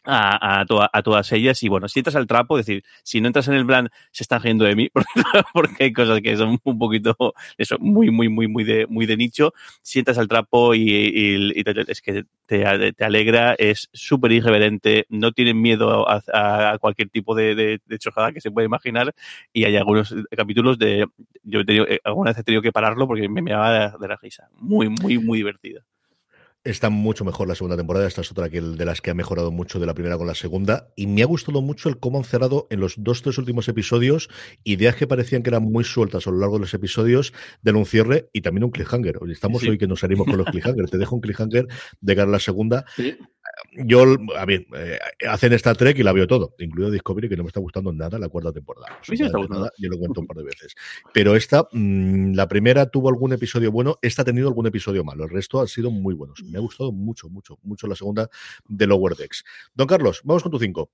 a, 0.04 0.60
a, 0.60 1.02
todas 1.02 1.32
ellas. 1.32 1.62
Y 1.62 1.68
bueno, 1.68 1.88
si 1.88 2.00
entras 2.00 2.16
al 2.16 2.26
trapo, 2.26 2.58
es 2.58 2.66
decir, 2.66 2.84
si 3.02 3.20
no 3.20 3.26
entras 3.26 3.48
en 3.48 3.54
el 3.54 3.66
plan, 3.66 3.88
se 4.10 4.22
están 4.22 4.42
riendo 4.42 4.64
de 4.64 4.74
mí, 4.76 4.90
porque 5.54 5.84
hay 5.84 5.92
cosas 5.92 6.20
que 6.20 6.36
son 6.36 6.58
un 6.62 6.78
poquito, 6.78 7.16
eso, 7.58 7.76
muy, 7.78 8.10
muy, 8.10 8.28
muy, 8.28 8.48
muy 8.48 8.64
de, 8.64 8.86
muy 8.86 9.06
de 9.06 9.16
nicho. 9.16 9.52
Si 9.82 9.98
entras 9.98 10.18
al 10.18 10.28
trapo 10.28 10.74
y, 10.74 11.62
es 11.88 12.00
que 12.02 12.24
te, 12.46 12.92
te, 12.92 13.04
alegra, 13.04 13.54
es 13.54 13.88
súper 13.92 14.32
irreverente, 14.32 15.06
no 15.08 15.32
tienen 15.32 15.60
miedo 15.60 16.06
a, 16.08 16.78
cualquier 16.80 17.08
tipo 17.10 17.34
de, 17.34 17.54
de, 17.54 17.98
chojada 17.98 18.32
que 18.32 18.40
se 18.40 18.50
pueda 18.50 18.66
imaginar. 18.66 19.14
Y 19.52 19.64
hay 19.64 19.76
algunos 19.76 20.14
capítulos 20.36 20.78
de, 20.78 21.06
yo 21.42 21.60
he 21.60 21.64
tenido, 21.64 21.86
eh, 21.88 22.00
alguna 22.04 22.30
vez 22.30 22.38
he 22.38 22.44
tenido 22.44 22.62
que 22.62 22.72
pararlo 22.72 23.06
porque 23.06 23.28
me, 23.28 23.42
me 23.42 23.52
daba 23.52 23.72
de, 23.72 23.98
de 23.98 24.08
la 24.08 24.16
risa. 24.16 24.48
Muy, 24.56 24.88
muy, 24.88 25.18
muy 25.18 25.38
divertido. 25.38 25.82
Está 26.62 26.90
mucho 26.90 27.24
mejor 27.24 27.48
la 27.48 27.54
segunda 27.54 27.78
temporada. 27.78 28.06
Esta 28.06 28.20
es 28.20 28.30
otra 28.30 28.50
que 28.50 28.60
de 28.60 28.84
las 28.84 29.00
que 29.00 29.10
ha 29.10 29.14
mejorado 29.14 29.50
mucho 29.50 29.80
de 29.80 29.86
la 29.86 29.94
primera 29.94 30.18
con 30.18 30.26
la 30.26 30.34
segunda. 30.34 30.92
Y 30.94 31.06
me 31.06 31.22
ha 31.22 31.26
gustado 31.26 31.62
mucho 31.62 31.88
el 31.88 31.98
cómo 31.98 32.18
han 32.18 32.24
cerrado 32.24 32.66
en 32.68 32.80
los 32.80 32.96
dos, 32.98 33.22
tres 33.22 33.38
últimos 33.38 33.66
episodios 33.68 34.28
ideas 34.62 34.94
que 34.94 35.06
parecían 35.06 35.42
que 35.42 35.48
eran 35.48 35.62
muy 35.62 35.84
sueltas 35.84 36.26
a 36.26 36.30
lo 36.30 36.36
largo 36.36 36.56
de 36.56 36.60
los 36.60 36.74
episodios 36.74 37.32
del 37.62 37.76
un 37.76 37.86
cierre 37.86 38.28
y 38.34 38.42
también 38.42 38.64
un 38.64 38.72
cliffhanger. 38.72 39.20
Estamos 39.30 39.62
hoy 39.62 39.78
que 39.78 39.86
nos 39.86 40.00
salimos 40.00 40.26
con 40.26 40.36
los 40.36 40.46
cliffhangers. 40.50 40.90
Te 40.90 40.98
dejo 40.98 41.14
un 41.14 41.22
cliffhanger 41.22 41.66
de 41.98 42.14
cara 42.14 42.28
a 42.28 42.32
la 42.32 42.38
segunda. 42.38 42.84
yo, 43.72 44.04
a 44.36 44.44
ver, 44.44 44.66
eh, 44.76 44.98
hacen 45.28 45.54
Star 45.54 45.78
Trek 45.78 45.98
y 45.98 46.02
la 46.02 46.12
veo 46.12 46.26
todo, 46.26 46.54
incluido 46.58 46.90
Discovery, 46.90 47.30
que 47.30 47.36
no 47.36 47.44
me 47.44 47.48
está 47.48 47.60
gustando 47.60 47.90
nada 47.90 48.18
la 48.18 48.28
cuarta 48.28 48.52
temporada. 48.52 48.98
nada, 49.48 49.70
yo 49.78 49.88
lo 49.88 49.98
cuento 49.98 50.20
un 50.20 50.26
par 50.26 50.36
de 50.36 50.44
veces. 50.44 50.74
Pero 51.14 51.36
esta, 51.36 51.66
mm, 51.72 52.34
la 52.34 52.48
primera 52.48 52.90
tuvo 52.90 53.08
algún 53.08 53.32
episodio 53.32 53.72
bueno, 53.72 53.98
esta 54.02 54.22
ha 54.22 54.24
tenido 54.26 54.48
algún 54.48 54.66
episodio 54.66 55.04
malo. 55.04 55.24
El 55.24 55.30
resto 55.30 55.58
han 55.58 55.68
sido 55.68 55.90
muy 55.90 56.14
buenos. 56.14 56.42
Me 56.50 56.58
ha 56.58 56.60
gustado 56.60 56.92
mucho, 56.92 57.28
mucho, 57.28 57.58
mucho 57.62 57.86
la 57.86 57.96
segunda 57.96 58.28
de 58.68 58.86
Lower 58.86 59.16
Decks. 59.16 59.44
Don 59.74 59.86
Carlos, 59.86 60.20
vamos 60.24 60.42
con 60.42 60.52
tu 60.52 60.58
cinco. 60.58 60.90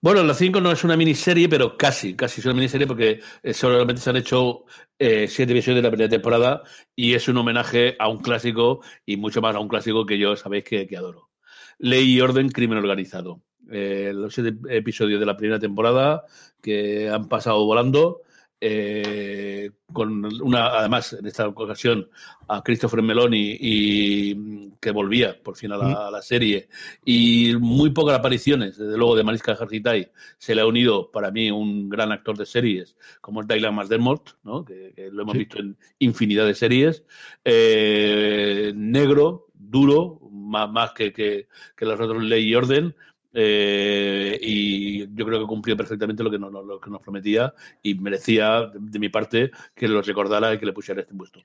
Bueno, 0.00 0.22
la 0.22 0.34
5 0.34 0.60
no 0.60 0.70
es 0.70 0.84
una 0.84 0.96
miniserie, 0.96 1.48
pero 1.48 1.76
casi, 1.76 2.14
casi 2.14 2.40
es 2.40 2.44
una 2.44 2.54
miniserie 2.54 2.86
porque 2.86 3.20
eh, 3.42 3.54
solamente 3.54 4.02
se 4.02 4.10
han 4.10 4.16
hecho 4.16 4.64
eh, 4.98 5.26
siete 5.26 5.52
episodios 5.52 5.78
de 5.78 5.82
la 5.82 5.90
primera 5.90 6.10
temporada 6.10 6.62
y 6.94 7.14
es 7.14 7.28
un 7.28 7.38
homenaje 7.38 7.96
a 7.98 8.08
un 8.08 8.18
clásico 8.18 8.82
y 9.06 9.16
mucho 9.16 9.40
más 9.40 9.56
a 9.56 9.58
un 9.58 9.68
clásico 9.68 10.04
que 10.04 10.18
yo 10.18 10.36
sabéis 10.36 10.64
que, 10.64 10.96
adoro. 10.96 11.30
Ley 11.78 12.12
y 12.12 12.20
orden, 12.20 12.50
crimen 12.50 12.78
organizado. 12.78 13.40
Eh, 13.70 14.12
los 14.14 14.34
siete 14.34 14.56
episodios 14.68 15.18
de 15.18 15.26
la 15.26 15.36
primera 15.36 15.58
temporada 15.58 16.24
que 16.60 17.08
han 17.08 17.26
pasado 17.28 17.64
volando 17.64 18.20
eh, 18.60 19.70
con 19.92 20.24
una, 20.42 20.68
además, 20.68 21.12
en 21.12 21.26
esta 21.26 21.46
ocasión, 21.48 22.08
a 22.48 22.62
Christopher 22.62 23.02
Meloni, 23.02 23.56
y, 23.60 24.70
que 24.80 24.90
volvía 24.90 25.42
por 25.42 25.56
fin 25.56 25.72
a 25.72 26.10
la, 26.10 26.22
serie, 26.22 26.68
y 27.04 27.54
muy 27.58 27.90
pocas 27.90 28.18
apariciones, 28.18 28.78
desde 28.78 28.96
luego, 28.96 29.16
de 29.16 29.24
Mariska 29.24 29.52
Hargitay. 29.52 30.10
Se 30.38 30.54
le 30.54 30.62
ha 30.62 30.66
unido, 30.66 31.10
para 31.10 31.30
mí, 31.30 31.50
un 31.50 31.88
gran 31.88 32.12
actor 32.12 32.36
de 32.36 32.46
series, 32.46 32.96
como 33.20 33.42
es 33.42 33.48
Dylan 33.48 33.74
Masdermott, 33.74 34.36
¿no? 34.42 34.64
que, 34.64 34.92
lo 35.12 35.22
hemos 35.22 35.36
visto 35.36 35.58
en 35.58 35.76
infinidad 35.98 36.46
de 36.46 36.54
series. 36.54 37.04
Eh, 37.44 38.72
negro, 38.74 39.48
duro, 39.54 40.20
más, 40.30 40.70
más 40.70 40.92
que, 40.92 41.12
que, 41.12 41.48
que 41.76 41.84
los 41.84 42.00
otros 42.00 42.22
Ley 42.22 42.48
y 42.48 42.54
Orden, 42.54 42.94
eh, 43.38 44.38
y 44.40 45.14
yo 45.14 45.26
creo 45.26 45.40
que 45.40 45.46
cumplió 45.46 45.76
perfectamente 45.76 46.24
lo 46.24 46.30
que, 46.30 46.38
nos, 46.38 46.50
lo 46.50 46.80
que 46.80 46.88
nos 46.88 47.02
prometía 47.02 47.52
y 47.82 47.94
merecía, 47.94 48.70
de, 48.74 48.98
mi 48.98 49.10
parte, 49.10 49.50
que 49.74 49.88
lo 49.88 50.00
recordara 50.00 50.54
y 50.54 50.58
que 50.58 50.64
le 50.64 50.72
pusiera 50.72 51.02
este 51.02 51.14
puesto. 51.14 51.44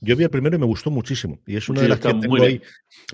Yo 0.00 0.16
vi 0.16 0.24
el 0.24 0.30
primero 0.30 0.56
y 0.56 0.58
me 0.58 0.66
gustó 0.66 0.90
muchísimo. 0.90 1.40
Y 1.46 1.56
es 1.56 1.68
una 1.68 1.82
de 1.82 1.88
las 1.88 2.00
que 2.00 2.12
tengo 2.14 2.42
ahí 2.42 2.60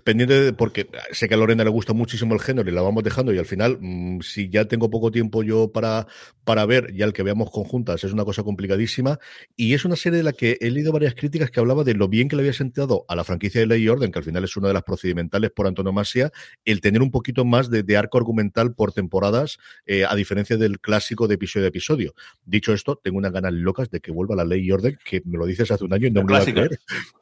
pendiente 0.04 0.40
de, 0.40 0.52
porque 0.52 0.88
sé 1.12 1.28
que 1.28 1.34
a 1.34 1.36
Lorena 1.36 1.64
le 1.64 1.70
gusta 1.70 1.92
muchísimo 1.92 2.34
el 2.34 2.40
género 2.40 2.68
y 2.68 2.72
la 2.72 2.82
vamos 2.82 3.04
dejando. 3.04 3.32
Y 3.32 3.38
al 3.38 3.44
final, 3.44 3.78
mm, 3.80 4.20
si 4.20 4.48
ya 4.48 4.64
tengo 4.66 4.90
poco 4.90 5.10
tiempo 5.10 5.42
yo 5.42 5.70
para, 5.70 6.06
para 6.44 6.66
ver, 6.66 6.92
ya 6.94 7.04
el 7.04 7.12
que 7.12 7.22
veamos 7.22 7.50
conjuntas 7.50 8.02
es 8.04 8.12
una 8.12 8.24
cosa 8.24 8.42
complicadísima. 8.42 9.18
Y 9.56 9.74
es 9.74 9.84
una 9.84 9.96
serie 9.96 10.18
de 10.18 10.24
la 10.24 10.32
que 10.32 10.58
he 10.60 10.70
leído 10.70 10.92
varias 10.92 11.14
críticas 11.14 11.50
que 11.50 11.60
hablaba 11.60 11.84
de 11.84 11.94
lo 11.94 12.08
bien 12.08 12.28
que 12.28 12.36
le 12.36 12.42
había 12.42 12.52
sentado 12.52 13.04
a 13.08 13.16
la 13.16 13.24
franquicia 13.24 13.60
de 13.60 13.66
Ley 13.66 13.82
y 13.82 13.88
Orden, 13.88 14.10
que 14.10 14.18
al 14.18 14.24
final 14.24 14.44
es 14.44 14.56
una 14.56 14.68
de 14.68 14.74
las 14.74 14.82
procedimentales 14.82 15.50
por 15.50 15.66
antonomasia, 15.66 16.32
el 16.64 16.80
tener 16.80 17.02
un 17.02 17.10
poquito 17.10 17.44
más 17.44 17.70
de, 17.70 17.96
arco 17.96 18.18
argumental 18.18 18.74
por 18.74 18.92
temporadas, 18.92 19.58
eh, 19.84 20.04
a 20.08 20.14
diferencia 20.14 20.56
del 20.56 20.80
clásico 20.80 21.28
de 21.28 21.34
episodio 21.34 21.66
a 21.66 21.68
episodio. 21.68 22.14
Dicho 22.44 22.72
esto, 22.72 22.98
tengo 23.02 23.18
unas 23.18 23.32
ganas 23.32 23.52
locas 23.52 23.90
de 23.90 24.00
que 24.00 24.10
vuelva 24.10 24.34
la 24.34 24.44
Ley 24.44 24.64
y 24.64 24.72
Orden, 24.72 24.98
que 25.04 25.22
me 25.24 25.38
lo 25.38 25.46
dices 25.46 25.70
hace 25.70 25.84
un 25.84 25.92
año 25.92 26.08
y 26.08 26.10
no 26.10 26.24
me 26.24 26.32
lo 26.32 26.36
a 26.38 26.68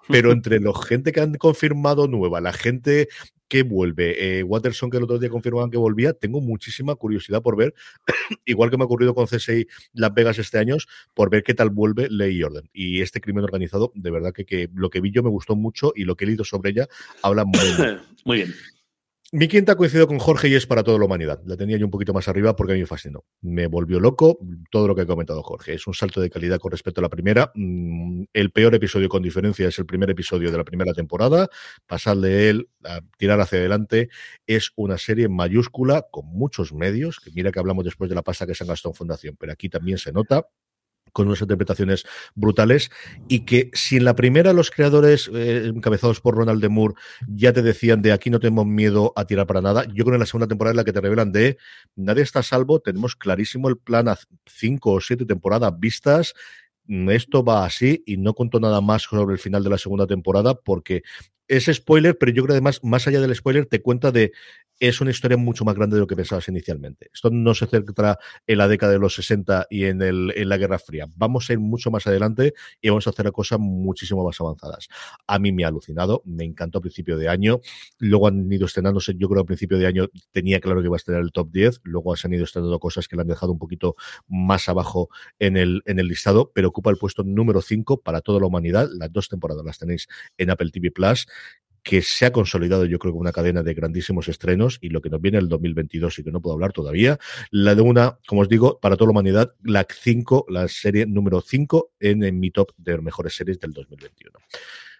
pero 0.08 0.32
entre 0.32 0.60
la 0.60 0.72
gente 0.74 1.12
que 1.12 1.20
han 1.20 1.34
confirmado 1.34 2.08
nueva, 2.08 2.40
la 2.40 2.52
gente 2.52 3.08
que 3.50 3.64
vuelve, 3.64 4.38
eh, 4.38 4.42
Watterson 4.44 4.90
que 4.90 4.96
el 4.98 5.02
otro 5.02 5.18
día 5.18 5.28
confirmaban 5.28 5.70
que 5.70 5.76
volvía, 5.76 6.12
tengo 6.12 6.40
muchísima 6.40 6.94
curiosidad 6.94 7.42
por 7.42 7.56
ver, 7.56 7.74
igual 8.44 8.70
que 8.70 8.76
me 8.76 8.84
ha 8.84 8.86
ocurrido 8.86 9.12
con 9.12 9.26
CSI 9.26 9.66
Las 9.92 10.14
Vegas 10.14 10.38
este 10.38 10.58
año, 10.58 10.76
por 11.14 11.30
ver 11.30 11.42
qué 11.42 11.52
tal 11.52 11.70
vuelve 11.70 12.08
Ley 12.08 12.36
y 12.36 12.42
Orden. 12.44 12.70
Y 12.72 13.02
este 13.02 13.20
crimen 13.20 13.42
organizado, 13.42 13.90
de 13.96 14.10
verdad 14.10 14.32
que, 14.32 14.68
lo 14.72 14.88
que 14.88 15.00
vi 15.00 15.10
yo 15.10 15.24
me 15.24 15.30
gustó 15.30 15.56
mucho 15.56 15.92
y 15.96 16.04
lo 16.04 16.14
que 16.14 16.24
he 16.24 16.28
leído 16.28 16.44
sobre 16.44 16.70
ella 16.70 16.88
habla 17.22 17.44
muy 17.44 17.58
bien. 17.76 17.98
muy 18.24 18.36
bien. 18.36 18.54
Mi 19.32 19.46
quinta 19.46 19.76
coincido 19.76 20.08
con 20.08 20.18
Jorge 20.18 20.48
y 20.48 20.56
es 20.56 20.66
para 20.66 20.82
toda 20.82 20.98
la 20.98 21.04
humanidad. 21.04 21.40
La 21.44 21.56
tenía 21.56 21.76
yo 21.76 21.84
un 21.84 21.90
poquito 21.92 22.12
más 22.12 22.26
arriba 22.26 22.56
porque 22.56 22.72
a 22.72 22.74
mí 22.74 22.80
me 22.80 22.86
fascinó. 22.86 23.24
Me 23.42 23.68
volvió 23.68 24.00
loco 24.00 24.40
todo 24.72 24.88
lo 24.88 24.96
que 24.96 25.02
ha 25.02 25.06
comentado 25.06 25.40
Jorge. 25.44 25.74
Es 25.74 25.86
un 25.86 25.94
salto 25.94 26.20
de 26.20 26.28
calidad 26.28 26.58
con 26.58 26.72
respecto 26.72 27.00
a 27.00 27.02
la 27.02 27.08
primera. 27.08 27.52
Mm, 27.54 28.24
el 28.32 28.50
peor 28.50 28.74
episodio 28.74 29.08
con 29.08 29.22
diferencia 29.22 29.68
es 29.68 29.78
el 29.78 29.86
primer 29.86 30.10
episodio 30.10 30.50
de 30.50 30.58
la 30.58 30.64
primera 30.64 30.92
temporada. 30.94 31.48
Pasar 31.86 32.16
de 32.16 32.50
él, 32.50 32.70
a 32.82 33.02
tirar 33.18 33.40
hacia 33.40 33.60
adelante, 33.60 34.08
es 34.48 34.72
una 34.74 34.98
serie 34.98 35.28
mayúscula 35.28 36.08
con 36.10 36.26
muchos 36.26 36.72
medios. 36.72 37.20
Mira 37.32 37.52
que 37.52 37.60
hablamos 37.60 37.84
después 37.84 38.10
de 38.10 38.16
la 38.16 38.22
pasta 38.22 38.48
que 38.48 38.56
se 38.56 38.64
han 38.64 38.68
gastado 38.68 38.90
en 38.90 38.96
Fundación, 38.96 39.36
pero 39.38 39.52
aquí 39.52 39.68
también 39.68 39.98
se 39.98 40.10
nota 40.10 40.48
con 41.12 41.26
unas 41.26 41.40
interpretaciones 41.40 42.04
brutales 42.34 42.90
y 43.28 43.40
que 43.40 43.70
si 43.72 43.96
en 43.96 44.04
la 44.04 44.16
primera 44.16 44.52
los 44.52 44.70
creadores 44.70 45.30
eh, 45.34 45.70
encabezados 45.74 46.20
por 46.20 46.36
Ronald 46.36 46.60
de 46.60 46.68
Moore 46.68 46.94
ya 47.28 47.52
te 47.52 47.62
decían 47.62 48.02
de 48.02 48.12
aquí 48.12 48.30
no 48.30 48.40
tenemos 48.40 48.66
miedo 48.66 49.12
a 49.16 49.24
tirar 49.24 49.46
para 49.46 49.60
nada, 49.60 49.84
yo 49.84 50.04
creo 50.04 50.12
que 50.12 50.14
en 50.14 50.20
la 50.20 50.26
segunda 50.26 50.48
temporada 50.48 50.72
es 50.72 50.76
la 50.76 50.84
que 50.84 50.92
te 50.92 51.00
revelan 51.00 51.32
de 51.32 51.58
nadie 51.96 52.22
está 52.22 52.40
a 52.40 52.42
salvo, 52.42 52.80
tenemos 52.80 53.16
clarísimo 53.16 53.68
el 53.68 53.76
plan 53.76 54.08
a 54.08 54.18
cinco 54.46 54.92
o 54.92 55.00
siete 55.00 55.26
temporadas 55.26 55.72
vistas, 55.78 56.34
esto 56.88 57.44
va 57.44 57.64
así 57.64 58.02
y 58.04 58.16
no 58.16 58.34
cuento 58.34 58.58
nada 58.58 58.80
más 58.80 59.02
sobre 59.02 59.34
el 59.34 59.38
final 59.38 59.62
de 59.62 59.70
la 59.70 59.78
segunda 59.78 60.06
temporada 60.06 60.54
porque 60.54 61.02
es 61.50 61.66
spoiler, 61.66 62.16
pero 62.16 62.30
yo 62.30 62.44
creo 62.44 62.54
que 62.54 62.58
además, 62.58 62.80
más 62.84 63.08
allá 63.08 63.20
del 63.20 63.34
spoiler, 63.34 63.66
te 63.66 63.82
cuenta 63.82 64.12
de 64.12 64.32
es 64.80 65.00
una 65.02 65.10
historia 65.10 65.36
mucho 65.36 65.64
más 65.66 65.74
grande 65.74 65.96
de 65.96 66.00
lo 66.00 66.06
que 66.06 66.16
pensabas 66.16 66.48
inicialmente. 66.48 67.10
Esto 67.12 67.28
no 67.30 67.54
se 67.54 67.66
centra 67.66 68.18
en 68.46 68.58
la 68.58 68.66
década 68.66 68.92
de 68.92 68.98
los 68.98 69.14
60 69.14 69.66
y 69.68 69.84
en, 69.84 70.00
el, 70.00 70.32
la 70.48 70.56
Guerra 70.56 70.78
Fría. 70.78 71.06
Vamos 71.16 71.48
a 71.48 71.52
ir 71.52 71.60
mucho 71.60 71.90
más 71.90 72.06
adelante 72.06 72.54
y 72.80 72.88
vamos 72.88 73.06
a 73.06 73.10
hacer 73.10 73.30
cosas 73.30 73.58
muchísimo 73.60 74.24
más 74.24 74.40
avanzadas. 74.40 74.88
A 75.26 75.38
mí 75.38 75.52
me 75.52 75.64
ha 75.64 75.68
alucinado, 75.68 76.22
me 76.24 76.44
encantó 76.44 76.78
a 76.78 76.80
principio 76.80 77.18
de 77.18 77.28
año. 77.28 77.60
Luego 77.98 78.28
han 78.28 78.50
ido 78.50 78.64
estrenándose, 78.64 79.14
yo 79.18 79.28
creo 79.28 79.42
que 79.42 79.44
a 79.44 79.48
principio 79.48 79.76
de 79.76 79.86
año 79.86 80.08
tenía 80.32 80.60
claro 80.60 80.80
que 80.80 80.86
iba 80.86 80.96
a 80.96 80.98
estar 80.98 81.14
en 81.14 81.20
el 81.20 81.32
top 81.32 81.50
10. 81.52 81.80
Luego 81.84 82.14
han 82.14 82.32
ido 82.32 82.44
estrenando 82.44 82.78
cosas 82.78 83.06
que 83.06 83.16
le 83.16 83.22
han 83.22 83.28
dejado 83.28 83.52
un 83.52 83.58
poquito 83.58 83.96
más 84.28 84.66
abajo 84.70 85.10
en 85.38 85.58
el, 85.58 85.82
en 85.84 85.98
el 85.98 86.08
listado, 86.08 86.52
pero 86.54 86.68
ocupa 86.68 86.90
el 86.90 86.96
puesto 86.96 87.22
número 87.22 87.60
5 87.60 88.00
para 88.00 88.22
toda 88.22 88.40
la 88.40 88.46
humanidad. 88.46 88.88
Las 88.94 89.12
dos 89.12 89.28
temporadas 89.28 89.62
las 89.62 89.78
tenéis 89.78 90.08
en 90.38 90.48
Apple 90.48 90.70
TV 90.70 90.90
Plus 90.90 91.26
que 91.82 92.02
se 92.02 92.26
ha 92.26 92.32
consolidado 92.32 92.84
yo 92.84 92.98
creo 92.98 93.12
como 93.12 93.22
una 93.22 93.32
cadena 93.32 93.62
de 93.62 93.74
grandísimos 93.74 94.28
estrenos 94.28 94.78
y 94.80 94.88
lo 94.90 95.00
que 95.00 95.10
nos 95.10 95.20
viene 95.20 95.38
el 95.38 95.48
2022 95.48 96.18
y 96.18 96.24
que 96.24 96.30
no 96.30 96.40
puedo 96.40 96.54
hablar 96.54 96.72
todavía, 96.72 97.18
la 97.50 97.74
de 97.74 97.82
una, 97.82 98.18
como 98.26 98.42
os 98.42 98.48
digo, 98.48 98.78
para 98.80 98.96
toda 98.96 99.08
la 99.08 99.12
humanidad, 99.12 99.54
la 99.62 99.86
5, 99.88 100.46
la 100.48 100.68
serie 100.68 101.06
número 101.06 101.40
5 101.40 101.92
en, 102.00 102.38
mi 102.38 102.50
top 102.50 102.70
de 102.76 102.98
mejores 102.98 103.34
series 103.34 103.58
del 103.58 103.72
2021. 103.72 104.38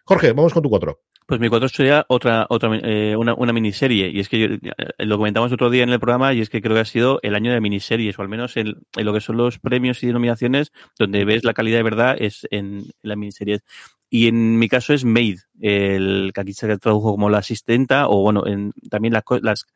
Jorge, 0.05 0.33
vamos 0.33 0.53
con 0.53 0.63
tu 0.63 0.71
4. 0.71 1.01
Pues 1.27 1.39
mi 1.39 1.49
4 1.49 1.69
sería 1.69 2.05
otra, 2.09 2.47
otra 2.49 2.77
eh, 2.83 3.15
una, 3.17 3.35
una, 3.35 3.53
miniserie. 3.53 4.09
Y 4.09 4.19
es 4.19 4.29
que 4.29 4.45
eh, 4.45 4.61
lo 4.99 5.17
comentamos 5.17 5.53
otro 5.53 5.71
día 5.71 5.85
en 5.85 5.91
el 5.91 6.01
programa 6.01 6.35
y 6.35 6.41
es 6.41 6.51
que 6.51 6.61
creo 6.61 6.75
que 6.75 6.81
ha 6.81 6.85
sido 6.85 7.21
el 7.23 7.37
año 7.37 7.53
de 7.53 7.61
miniseries, 7.61 8.19
o 8.19 8.23
al 8.23 8.29
menos 8.29 8.57
en, 8.57 8.75
lo 8.97 9.13
que 9.13 9.21
son 9.21 9.37
los 9.37 9.61
premios 9.61 10.03
y 10.03 10.09
denominaciones, 10.09 10.73
donde 10.99 11.25
ves 11.25 11.45
la 11.45 11.55
calidad 11.55 11.77
de 11.77 11.83
verdad 11.85 12.17
es 12.19 12.49
en, 12.51 12.87
la 13.03 13.15
miniserie. 13.15 13.61
Y 14.13 14.27
en 14.27 14.59
mi 14.59 14.69
caso 14.69 14.93
es 14.93 15.05
Maid, 15.05 15.39
el 15.61 16.33
que 16.35 16.41
aquí 16.41 16.53
se 16.53 16.67
tradujo 16.79 17.13
como 17.13 17.31
la 17.31 17.39
asistenta, 17.39 18.09
o 18.09 18.23
bueno, 18.23 18.45
en, 18.45 18.73
también 18.91 19.15
las, 19.15 19.23
las, 19.41 19.67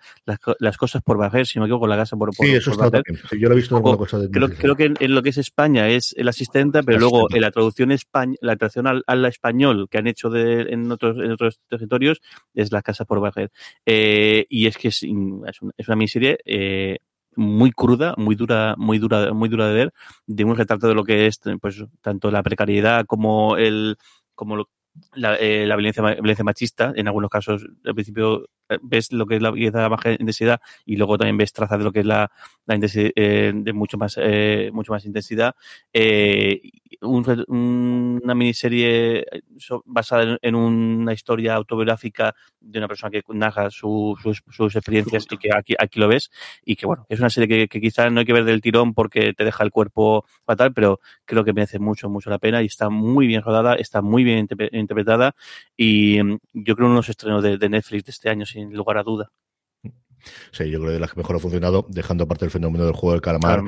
las, 0.58 0.76
cosas 0.76 1.02
por 1.02 1.18
bajar, 1.18 1.46
si 1.46 1.58
no 1.58 1.62
me 1.62 1.68
equivoco, 1.68 1.86
la 1.86 1.96
casa 1.96 2.16
por, 2.16 2.34
por 2.34 2.44
Sí, 2.44 2.52
eso 2.52 2.72
está 2.72 2.90
también. 2.90 3.20
yo 3.38 3.48
lo 3.48 3.54
he 3.54 3.58
visto 3.58 3.76
alguna 3.76 3.96
cosa 3.96 4.18
de 4.18 4.28
creo, 4.30 4.48
creo 4.48 4.74
que 4.74 4.92
en, 4.98 5.14
lo 5.14 5.22
que 5.22 5.28
es 5.28 5.38
España 5.38 5.88
es 5.88 6.16
la 6.18 6.30
asistenta, 6.30 6.82
pero 6.82 6.98
luego 6.98 7.28
en 7.32 7.42
la 7.42 7.52
traducción 7.52 7.92
españ 7.92 8.34
la 8.40 8.56
traducción 8.56 8.88
al, 8.88 9.04
al, 9.06 9.24
español 9.26 9.86
que 9.88 9.98
han 9.98 10.08
hecho 10.08 10.30
de, 10.30 10.62
en 10.62 10.90
otros 10.90 11.16
en 11.18 11.30
otros 11.30 11.60
territorios 11.68 12.20
es 12.54 12.72
la 12.72 12.82
casa 12.82 13.04
por 13.04 13.20
bajar. 13.20 13.52
Eh, 13.86 14.46
y 14.48 14.66
es 14.66 14.76
que 14.76 14.88
es, 14.88 15.04
es 15.04 15.88
una 15.88 15.96
miniserie 15.96 16.38
eh, 16.44 16.98
muy 17.36 17.70
cruda, 17.70 18.14
muy 18.16 18.34
dura, 18.34 18.74
muy 18.76 18.98
dura, 18.98 19.32
muy 19.32 19.48
dura 19.48 19.68
de 19.68 19.74
ver, 19.74 19.92
de 20.26 20.44
un 20.44 20.56
retrato 20.56 20.88
de 20.88 20.94
lo 20.94 21.04
que 21.04 21.26
es 21.26 21.40
pues 21.60 21.84
tanto 22.00 22.30
la 22.30 22.42
precariedad 22.42 23.06
como 23.06 23.56
el 23.56 23.96
como 24.34 24.56
lo, 24.56 24.70
la, 25.14 25.36
eh, 25.36 25.66
la 25.66 25.76
violencia, 25.76 26.02
violencia 26.02 26.44
machista, 26.44 26.92
en 26.96 27.08
algunos 27.08 27.30
casos 27.30 27.66
al 27.84 27.94
principio 27.94 28.48
ves 28.82 29.12
lo 29.12 29.26
que 29.26 29.36
es 29.36 29.42
la 29.42 29.52
de 29.52 29.88
baja 29.88 30.12
intensidad 30.12 30.60
y 30.84 30.96
luego 30.96 31.18
también 31.18 31.36
ves 31.36 31.52
trazas 31.52 31.78
de 31.78 31.84
lo 31.84 31.92
que 31.92 32.00
es 32.00 32.06
la, 32.06 32.30
la 32.66 32.74
intensidad 32.74 33.10
eh, 33.16 33.52
de 33.54 33.72
mucho 33.72 33.98
más 33.98 34.18
eh, 34.20 34.70
mucho 34.72 34.92
más 34.92 35.04
intensidad 35.04 35.54
eh, 35.92 36.60
un, 37.00 37.44
una 38.22 38.34
miniserie 38.34 39.26
basada 39.84 40.38
en, 40.40 40.54
una 40.54 41.12
historia 41.12 41.54
autobiográfica 41.54 42.34
de 42.60 42.78
una 42.78 42.88
persona 42.88 43.10
que 43.10 43.22
narra 43.28 43.70
su, 43.70 44.16
sus, 44.22 44.42
sus, 44.50 44.76
experiencias 44.76 45.26
y 45.30 45.36
que 45.36 45.50
aquí, 45.54 45.74
aquí 45.78 46.00
lo 46.00 46.08
ves 46.08 46.30
y 46.64 46.76
que 46.76 46.86
bueno 46.86 47.04
es 47.08 47.18
una 47.18 47.30
serie 47.30 47.48
que, 47.48 47.68
que 47.68 47.80
quizás 47.80 48.10
no 48.10 48.20
hay 48.20 48.26
que 48.26 48.32
ver 48.32 48.44
del 48.44 48.60
tirón 48.60 48.94
porque 48.94 49.34
te 49.34 49.44
deja 49.44 49.64
el 49.64 49.70
cuerpo 49.70 50.24
fatal 50.44 50.72
pero 50.72 51.00
creo 51.24 51.44
que 51.44 51.52
merece 51.52 51.78
mucho 51.78 52.08
mucho 52.08 52.30
la 52.30 52.38
pena 52.38 52.62
y 52.62 52.66
está 52.66 52.88
muy 52.88 53.26
bien 53.26 53.42
rodada 53.42 53.74
está 53.74 54.00
muy 54.00 54.24
bien 54.24 54.48
interpretada 54.72 55.34
y 55.76 56.22
mm, 56.22 56.38
yo 56.54 56.76
creo 56.76 56.86
uno 56.86 56.94
de 56.94 56.98
los 56.98 57.08
estrenos 57.08 57.42
de, 57.42 57.58
de 57.58 57.68
Netflix 57.68 58.04
de 58.04 58.10
este 58.10 58.30
año 58.30 58.46
sin 58.54 58.72
lugar 58.72 58.98
a 58.98 59.02
duda. 59.02 59.32
Sí, 60.52 60.70
yo 60.70 60.78
creo 60.78 60.88
que 60.88 60.94
de 60.94 61.00
las 61.00 61.12
que 61.12 61.18
mejor 61.18 61.36
ha 61.36 61.38
funcionado, 61.38 61.86
dejando 61.88 62.24
aparte 62.24 62.44
el 62.44 62.50
fenómeno 62.50 62.84
del 62.84 62.94
juego 62.94 63.12
del 63.12 63.20
calamar. 63.20 63.62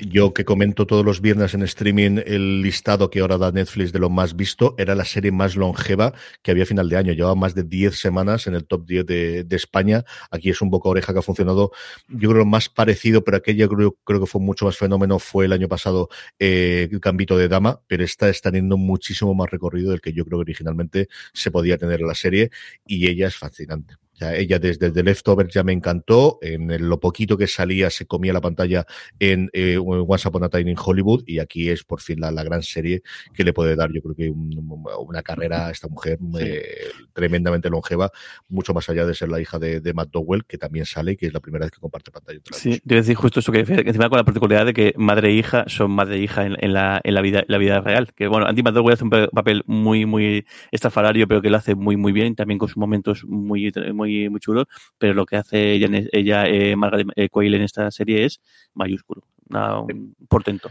Yo 0.00 0.32
que 0.34 0.44
comento 0.44 0.86
todos 0.86 1.04
los 1.04 1.20
viernes 1.20 1.54
en 1.54 1.62
streaming 1.62 2.18
el 2.24 2.62
listado 2.62 3.10
que 3.10 3.20
ahora 3.20 3.38
da 3.38 3.52
Netflix 3.52 3.92
de 3.92 3.98
lo 3.98 4.10
más 4.10 4.34
visto, 4.34 4.74
era 4.78 4.94
la 4.94 5.04
serie 5.04 5.30
más 5.30 5.56
longeva 5.56 6.12
que 6.42 6.50
había 6.50 6.64
a 6.64 6.66
final 6.66 6.88
de 6.88 6.96
año. 6.96 7.12
Llevaba 7.12 7.34
más 7.34 7.54
de 7.54 7.62
10 7.62 7.96
semanas 7.96 8.46
en 8.46 8.54
el 8.54 8.64
top 8.66 8.86
10 8.86 9.06
de, 9.06 9.46
España. 9.50 10.04
Aquí 10.30 10.50
es 10.50 10.60
un 10.60 10.70
boca 10.70 10.88
oreja 10.88 11.12
que 11.12 11.20
ha 11.20 11.22
funcionado, 11.22 11.70
yo 12.08 12.30
creo, 12.30 12.40
lo 12.40 12.46
más 12.46 12.68
parecido, 12.68 13.22
pero 13.22 13.36
aquella 13.36 13.68
creo, 13.68 13.96
creo 14.02 14.18
que 14.18 14.26
fue 14.26 14.40
mucho 14.40 14.64
más 14.64 14.76
fenómeno, 14.76 15.20
fue 15.20 15.44
el 15.44 15.52
año 15.52 15.68
pasado 15.68 16.08
eh, 16.38 16.88
el 16.90 16.98
Gambito 16.98 17.36
de 17.36 17.46
Dama, 17.46 17.80
pero 17.86 18.02
esta 18.02 18.28
está 18.28 18.50
teniendo 18.50 18.76
muchísimo 18.76 19.34
más 19.34 19.50
recorrido 19.50 19.90
del 19.92 20.00
que 20.00 20.12
yo 20.12 20.24
creo 20.24 20.38
que 20.38 20.42
originalmente 20.42 21.08
se 21.32 21.50
podía 21.50 21.78
tener 21.78 22.00
en 22.00 22.08
la 22.08 22.14
serie 22.14 22.50
y 22.86 23.06
ella 23.06 23.28
es 23.28 23.36
fascinante 23.36 23.94
ella 24.36 24.58
desde 24.58 24.90
The 24.90 25.02
Leftovers 25.02 25.52
ya 25.52 25.62
me 25.62 25.72
encantó. 25.72 26.38
En 26.42 26.88
lo 26.88 27.00
poquito 27.00 27.36
que 27.36 27.46
salía 27.46 27.90
se 27.90 28.06
comía 28.06 28.32
la 28.32 28.40
pantalla 28.40 28.86
en 29.18 29.50
eh, 29.52 29.78
Once 29.78 30.28
Upon 30.28 30.44
a 30.44 30.48
Time 30.48 30.70
in 30.70 30.76
Hollywood 30.82 31.24
y 31.26 31.38
aquí 31.38 31.68
es 31.68 31.84
por 31.84 32.00
fin 32.00 32.20
la, 32.20 32.42
gran 32.42 32.62
serie 32.62 33.02
que 33.32 33.44
le 33.44 33.52
puede 33.52 33.76
dar, 33.76 33.92
yo 33.92 34.02
creo 34.02 34.14
que 34.14 34.30
una 34.30 35.22
carrera 35.22 35.68
a 35.68 35.70
esta 35.70 35.88
mujer 35.88 36.18
eh, 36.40 36.88
tremendamente 37.12 37.70
longeva, 37.70 38.10
mucho 38.48 38.74
más 38.74 38.88
allá 38.88 39.06
de 39.06 39.14
ser 39.14 39.28
la 39.28 39.40
hija 39.40 39.58
de, 39.58 39.92
Matt 39.94 40.10
Dowell, 40.10 40.44
que 40.44 40.58
también 40.58 40.86
sale 40.86 41.12
y 41.12 41.16
que 41.16 41.26
es 41.26 41.32
la 41.32 41.40
primera 41.40 41.66
vez 41.66 41.72
que 41.72 41.80
comparte 41.80 42.10
pantalla. 42.10 42.40
Sí, 42.52 42.80
quiero 42.86 43.02
decir 43.02 43.14
justo 43.14 43.40
eso, 43.40 43.52
que, 43.52 43.60
encima 43.60 44.08
con 44.08 44.16
la 44.16 44.24
particularidad 44.24 44.66
de 44.66 44.72
que 44.72 44.94
madre 44.96 45.28
e 45.28 45.32
hija 45.34 45.64
son 45.66 45.90
madre 45.90 46.16
e 46.16 46.20
hija 46.20 46.46
en, 46.46 46.72
la, 46.72 47.00
en 47.04 47.14
la, 47.14 47.20
vida, 47.20 47.44
la 47.46 47.58
vida 47.58 47.80
real. 47.80 48.12
Que 48.14 48.26
bueno, 48.26 48.46
Andy 48.46 48.62
Matt 48.62 48.74
Dowell 48.74 48.94
hace 48.94 49.04
un 49.04 49.10
papel 49.10 49.62
muy, 49.66 50.06
muy 50.06 50.46
estrafalario, 50.70 51.28
pero 51.28 51.42
que 51.42 51.50
lo 51.50 51.58
hace 51.58 51.74
muy, 51.74 51.96
muy 51.96 52.12
bien, 52.12 52.34
también 52.34 52.58
con 52.58 52.68
sus 52.68 52.78
momentos 52.78 53.24
muy, 53.24 53.72
muy 53.92 54.11
muy, 54.28 54.40
chulo, 54.40 54.66
pero 54.98 55.14
lo 55.14 55.26
que 55.26 55.36
hace 55.36 55.72
ella, 55.72 55.88
ella 56.12 56.46
eh, 56.46 56.76
Margaret 56.76 57.08
eh, 57.16 57.28
Quayle 57.28 57.56
en 57.56 57.62
esta 57.62 57.90
serie 57.90 58.24
es 58.24 58.40
mayúsculo. 58.74 59.22
un 59.50 60.14
portento, 60.28 60.70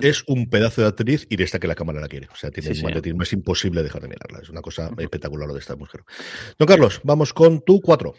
Es 0.00 0.24
un 0.26 0.48
pedazo 0.48 0.82
de 0.82 0.88
actriz 0.88 1.26
y 1.28 1.36
de 1.36 1.44
esta 1.44 1.58
que 1.58 1.66
la 1.66 1.74
cámara 1.74 2.00
la 2.00 2.08
quiere. 2.08 2.28
O 2.32 2.36
sea, 2.36 2.50
tiene 2.50 2.70
un 3.12 3.22
Es 3.22 3.32
imposible 3.32 3.82
dejar 3.82 4.02
de 4.02 4.08
mirarla. 4.08 4.40
Es 4.42 4.48
una 4.48 4.62
cosa 4.62 4.90
espectacular 4.98 5.48
lo 5.48 5.54
de 5.54 5.60
esta 5.60 5.76
mujer. 5.76 6.02
Don 6.58 6.66
Carlos, 6.66 7.00
vamos 7.04 7.32
con 7.32 7.60
tu 7.62 7.80
cuatro. 7.80 8.14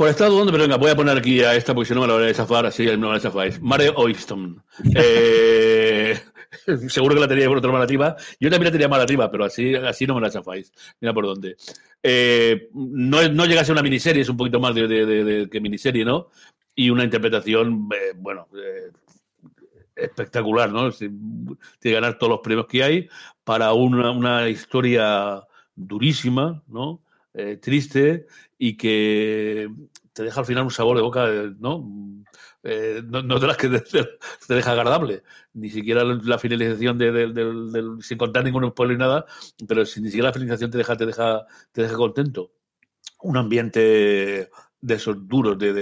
Por 0.00 0.08
estado 0.08 0.32
dudando, 0.32 0.50
pero 0.50 0.64
venga, 0.64 0.78
voy 0.78 0.90
a 0.90 0.96
poner 0.96 1.18
aquí 1.18 1.42
a 1.42 1.54
esta 1.54 1.74
porque 1.74 1.88
si 1.88 1.94
no 1.94 2.00
me 2.00 2.06
la 2.06 2.14
voy 2.14 2.30
a 2.30 2.32
zafar, 2.32 2.64
así 2.64 2.86
no 2.86 3.08
me 3.08 3.12
la 3.12 3.20
zafáis. 3.20 3.60
Mare 3.60 3.90
Oyston. 3.94 4.62
Eh, 4.96 6.18
seguro 6.88 7.14
que 7.14 7.20
la 7.20 7.28
tenía 7.28 7.48
por 7.48 7.58
otra 7.58 7.72
narrativa. 7.72 8.16
Yo 8.38 8.50
también 8.50 8.66
la 8.66 8.72
tenía 8.72 8.88
narrativa, 8.88 9.30
pero 9.30 9.44
así, 9.44 9.74
así 9.74 10.06
no 10.06 10.14
me 10.14 10.20
la 10.20 10.30
zafáis. 10.30 10.72
Mira 11.00 11.14
por 11.14 11.26
dónde. 11.26 11.56
Eh, 12.02 12.68
no, 12.74 13.28
no 13.28 13.46
llega 13.46 13.60
a 13.60 13.64
ser 13.64 13.72
una 13.72 13.82
miniserie, 13.82 14.22
es 14.22 14.28
un 14.28 14.36
poquito 14.36 14.60
más 14.60 14.74
de, 14.74 15.48
que 15.50 15.60
miniserie, 15.60 16.04
¿no? 16.04 16.28
Y 16.74 16.90
una 16.90 17.04
interpretación, 17.04 17.88
eh, 17.94 18.14
bueno, 18.16 18.48
eh, 18.56 18.90
espectacular, 19.94 20.72
¿no? 20.72 20.90
Tiene 20.90 21.56
que 21.80 21.92
ganar 21.92 22.18
todos 22.18 22.30
los 22.30 22.40
premios 22.40 22.66
que 22.66 22.82
hay 22.82 23.08
para 23.44 23.72
una, 23.72 24.10
una 24.10 24.48
historia 24.48 25.42
durísima, 25.74 26.62
¿no? 26.68 27.02
triste 27.62 28.26
y 28.58 28.76
que 28.76 29.70
te 30.12 30.24
deja 30.24 30.40
al 30.40 30.46
final 30.46 30.64
un 30.64 30.72
sabor 30.72 30.96
de 30.96 31.02
boca, 31.02 31.28
¿no? 31.60 31.86
Eh, 32.62 33.02
no, 33.04 33.22
no, 33.22 33.38
de 33.38 33.46
las 33.46 33.56
que 33.56 33.68
te, 34.48 34.54
deja 34.54 34.72
agradable, 34.72 35.22
ni 35.54 35.70
siquiera 35.70 36.04
la 36.04 36.38
finalización 36.38 36.98
de, 36.98 37.96
sin 38.02 38.18
contar 38.18 38.44
ningún 38.44 38.68
spoiler 38.70 38.98
ni 38.98 39.00
nada, 39.00 39.24
pero 39.66 39.86
si 39.86 40.00
ni 40.00 40.08
siquiera 40.08 40.28
la 40.28 40.34
finalización 40.34 40.70
te 40.70 40.78
deja, 40.78 40.96
te 40.96 41.06
deja, 41.06 41.46
te 41.72 41.82
deja 41.82 41.96
contento. 41.96 42.52
Un 43.22 43.36
ambiente 43.36 44.50
de 44.80 44.94
esos 44.94 45.28
duros 45.28 45.58
de, 45.58 45.72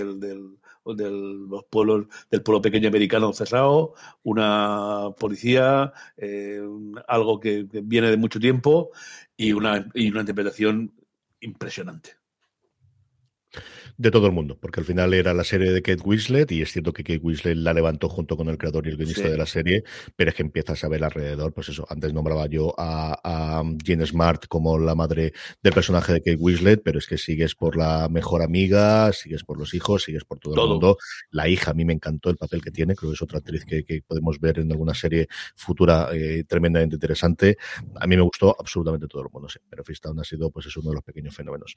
los 0.84 1.64
pueblos 1.64 2.06
del 2.30 2.42
pueblo 2.42 2.62
pequeño 2.62 2.88
americano 2.88 3.32
cerrado, 3.32 3.94
una 4.22 5.10
policía, 5.18 5.92
eh, 6.16 6.60
algo 7.08 7.40
que, 7.40 7.66
viene 7.82 8.10
de 8.10 8.16
mucho 8.16 8.40
tiempo 8.40 8.90
y 9.36 9.52
una, 9.52 9.88
y 9.94 10.10
una 10.10 10.20
interpretación 10.20 10.92
impresionante 11.40 12.18
de 13.98 14.12
todo 14.12 14.26
el 14.26 14.32
mundo, 14.32 14.56
porque 14.60 14.78
al 14.78 14.86
final 14.86 15.12
era 15.12 15.34
la 15.34 15.42
serie 15.42 15.72
de 15.72 15.82
Kate 15.82 16.02
Winslet 16.04 16.52
y 16.52 16.62
es 16.62 16.70
cierto 16.70 16.92
que 16.92 17.02
Kate 17.02 17.18
Winslet 17.20 17.56
la 17.56 17.74
levantó 17.74 18.08
junto 18.08 18.36
con 18.36 18.48
el 18.48 18.56
creador 18.56 18.86
y 18.86 18.90
el 18.90 18.96
guionista 18.96 19.28
de 19.28 19.36
la 19.36 19.44
serie, 19.44 19.82
pero 20.14 20.30
es 20.30 20.36
que 20.36 20.42
empiezas 20.42 20.84
a 20.84 20.88
ver 20.88 21.02
alrededor, 21.02 21.52
pues 21.52 21.68
eso, 21.68 21.84
antes 21.90 22.12
nombraba 22.12 22.46
yo 22.46 22.72
a, 22.78 23.18
a 23.24 23.64
Jane 23.84 24.06
Smart 24.06 24.46
como 24.46 24.78
la 24.78 24.94
madre 24.94 25.32
del 25.64 25.72
personaje 25.72 26.12
de 26.12 26.20
Kate 26.20 26.36
Winslet, 26.36 26.80
pero 26.84 27.00
es 27.00 27.08
que 27.08 27.18
sigues 27.18 27.56
por 27.56 27.76
la 27.76 28.08
mejor 28.08 28.42
amiga, 28.42 29.12
sigues 29.12 29.42
por 29.42 29.58
los 29.58 29.74
hijos, 29.74 30.04
sigues 30.04 30.24
por 30.24 30.38
todo, 30.38 30.54
el 30.54 30.70
mundo. 30.70 30.96
La 31.32 31.48
hija, 31.48 31.72
a 31.72 31.74
mí 31.74 31.84
me 31.84 31.92
encantó 31.92 32.30
el 32.30 32.36
papel 32.36 32.62
que 32.62 32.70
tiene, 32.70 32.94
creo 32.94 33.10
que 33.10 33.14
es 33.14 33.22
otra 33.22 33.38
actriz 33.38 33.64
que, 33.64 34.02
podemos 34.06 34.38
ver 34.38 34.60
en 34.60 34.70
alguna 34.70 34.94
serie 34.94 35.26
futura 35.56 36.10
eh, 36.12 36.44
tremendamente 36.46 36.94
interesante. 36.94 37.56
A 37.96 38.06
mí 38.06 38.16
me 38.16 38.22
gustó 38.22 38.54
absolutamente 38.58 39.08
todo 39.08 39.22
el 39.22 39.28
mundo, 39.32 39.48
sí, 39.48 39.58
pero 39.68 39.82
Fistown 39.82 40.20
ha 40.20 40.24
sido 40.24 40.50
pues 40.50 40.66
es 40.66 40.76
uno 40.76 40.90
de 40.90 40.94
los 40.94 41.04
pequeños 41.04 41.34
fenómenos. 41.34 41.74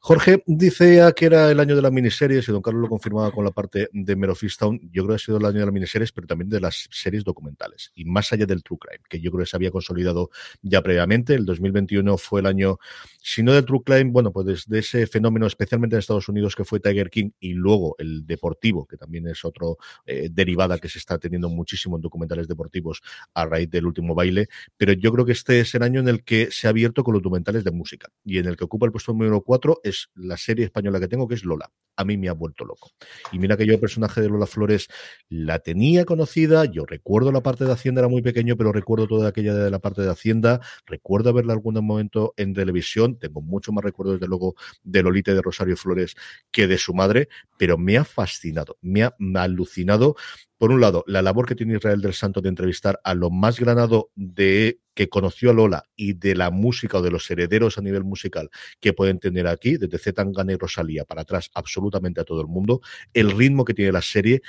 Jorge 0.00 0.42
dice 0.46 1.12
que 1.16 1.24
era 1.24 1.50
el 1.50 1.61
año 1.62 1.76
de 1.76 1.82
las 1.82 1.92
miniseries, 1.92 2.48
y 2.48 2.52
don 2.52 2.62
Carlos 2.62 2.82
lo 2.82 2.88
confirmaba 2.88 3.30
con 3.32 3.44
la 3.44 3.50
parte 3.50 3.88
de 3.92 4.16
Mero 4.16 4.34
Yo 4.34 4.48
creo 4.90 5.08
que 5.08 5.14
ha 5.14 5.18
sido 5.18 5.38
el 5.38 5.44
año 5.46 5.60
de 5.60 5.64
las 5.64 5.72
miniseries, 5.72 6.12
pero 6.12 6.26
también 6.26 6.48
de 6.50 6.60
las 6.60 6.88
series 6.90 7.24
documentales. 7.24 7.90
Y 7.94 8.04
más 8.04 8.32
allá 8.32 8.46
del 8.46 8.62
True 8.62 8.78
Crime, 8.78 9.02
que 9.08 9.20
yo 9.20 9.30
creo 9.30 9.44
que 9.44 9.50
se 9.50 9.56
había 9.56 9.70
consolidado 9.70 10.30
ya 10.60 10.82
previamente. 10.82 11.34
El 11.34 11.46
2021 11.46 12.18
fue 12.18 12.40
el 12.40 12.46
año, 12.46 12.78
si 13.20 13.42
no 13.42 13.52
del 13.52 13.64
True 13.64 13.82
Crime, 13.84 14.10
bueno, 14.10 14.32
pues 14.32 14.46
desde 14.46 14.78
ese 14.78 15.06
fenómeno, 15.06 15.46
especialmente 15.46 15.96
en 15.96 16.00
Estados 16.00 16.28
Unidos, 16.28 16.54
que 16.54 16.64
fue 16.64 16.80
Tiger 16.80 17.10
King, 17.10 17.30
y 17.40 17.54
luego 17.54 17.94
el 17.98 18.26
deportivo, 18.26 18.86
que 18.86 18.96
también 18.96 19.26
es 19.28 19.44
otro 19.44 19.78
eh, 20.06 20.28
derivada 20.30 20.78
que 20.78 20.88
se 20.88 20.98
está 20.98 21.18
teniendo 21.18 21.48
muchísimo 21.48 21.96
en 21.96 22.02
documentales 22.02 22.48
deportivos 22.48 23.00
a 23.34 23.46
raíz 23.46 23.70
del 23.70 23.86
último 23.86 24.14
baile. 24.14 24.48
Pero 24.76 24.92
yo 24.92 25.12
creo 25.12 25.24
que 25.24 25.32
este 25.32 25.60
es 25.60 25.74
el 25.74 25.82
año 25.82 26.00
en 26.00 26.08
el 26.08 26.24
que 26.24 26.50
se 26.50 26.66
ha 26.66 26.70
abierto 26.70 27.04
con 27.04 27.14
los 27.14 27.22
documentales 27.22 27.64
de 27.64 27.70
música. 27.70 28.08
Y 28.24 28.38
en 28.38 28.46
el 28.46 28.56
que 28.56 28.64
ocupa 28.64 28.86
el 28.86 28.92
puesto 28.92 29.12
número 29.12 29.40
4 29.42 29.80
es 29.84 30.10
la 30.14 30.36
serie 30.36 30.64
española 30.64 31.00
que 31.00 31.08
tengo, 31.08 31.28
que 31.28 31.34
es 31.34 31.44
Lola 31.52 31.70
a 31.96 32.04
mí 32.04 32.16
me 32.16 32.28
ha 32.28 32.32
vuelto 32.32 32.64
loco. 32.64 32.90
Y 33.32 33.38
mira 33.38 33.56
que 33.56 33.66
yo 33.66 33.74
el 33.74 33.80
personaje 33.80 34.20
de 34.20 34.28
Lola 34.28 34.46
Flores 34.46 34.88
la 35.28 35.58
tenía 35.58 36.04
conocida, 36.04 36.64
yo 36.64 36.84
recuerdo 36.84 37.32
la 37.32 37.42
parte 37.42 37.64
de 37.64 37.72
Hacienda, 37.72 38.00
era 38.00 38.08
muy 38.08 38.22
pequeño, 38.22 38.56
pero 38.56 38.72
recuerdo 38.72 39.06
toda 39.06 39.28
aquella 39.28 39.54
de 39.54 39.70
la 39.70 39.78
parte 39.78 40.02
de 40.02 40.10
Hacienda, 40.10 40.60
recuerdo 40.86 41.30
haberla 41.30 41.52
algún 41.52 41.74
momento 41.84 42.34
en 42.36 42.54
televisión, 42.54 43.18
tengo 43.18 43.40
mucho 43.40 43.72
más 43.72 43.84
recuerdos 43.84 44.16
desde 44.16 44.28
luego 44.28 44.54
de 44.82 45.02
Lolita 45.02 45.32
y 45.32 45.34
de 45.34 45.42
Rosario 45.42 45.76
Flores 45.76 46.14
que 46.50 46.66
de 46.66 46.78
su 46.78 46.94
madre, 46.94 47.28
pero 47.56 47.78
me 47.78 47.96
ha 47.96 48.04
fascinado, 48.04 48.78
me 48.80 49.02
ha 49.02 49.14
alucinado 49.36 50.16
por 50.62 50.70
un 50.70 50.80
lado, 50.80 51.02
la 51.08 51.22
labor 51.22 51.44
que 51.44 51.56
tiene 51.56 51.74
Israel 51.74 52.00
del 52.00 52.14
Santo 52.14 52.40
de 52.40 52.48
entrevistar 52.48 53.00
a 53.02 53.14
lo 53.14 53.30
más 53.30 53.58
granado 53.58 54.12
de 54.14 54.78
que 54.94 55.08
conoció 55.08 55.50
a 55.50 55.52
Lola 55.52 55.86
y 55.96 56.12
de 56.12 56.36
la 56.36 56.52
música 56.52 56.98
o 56.98 57.02
de 57.02 57.10
los 57.10 57.28
herederos 57.28 57.78
a 57.78 57.80
nivel 57.80 58.04
musical 58.04 58.48
que 58.78 58.92
pueden 58.92 59.18
tener 59.18 59.48
aquí, 59.48 59.76
desde 59.76 59.98
Z 59.98 60.22
Tangana 60.22 60.52
y 60.52 60.56
Rosalía 60.56 61.04
para 61.04 61.22
atrás, 61.22 61.50
absolutamente 61.54 62.20
a 62.20 62.24
todo 62.24 62.40
el 62.42 62.46
mundo, 62.46 62.80
el 63.12 63.32
ritmo 63.32 63.64
que 63.64 63.74
tiene 63.74 63.90
la 63.90 64.02
serie, 64.02 64.40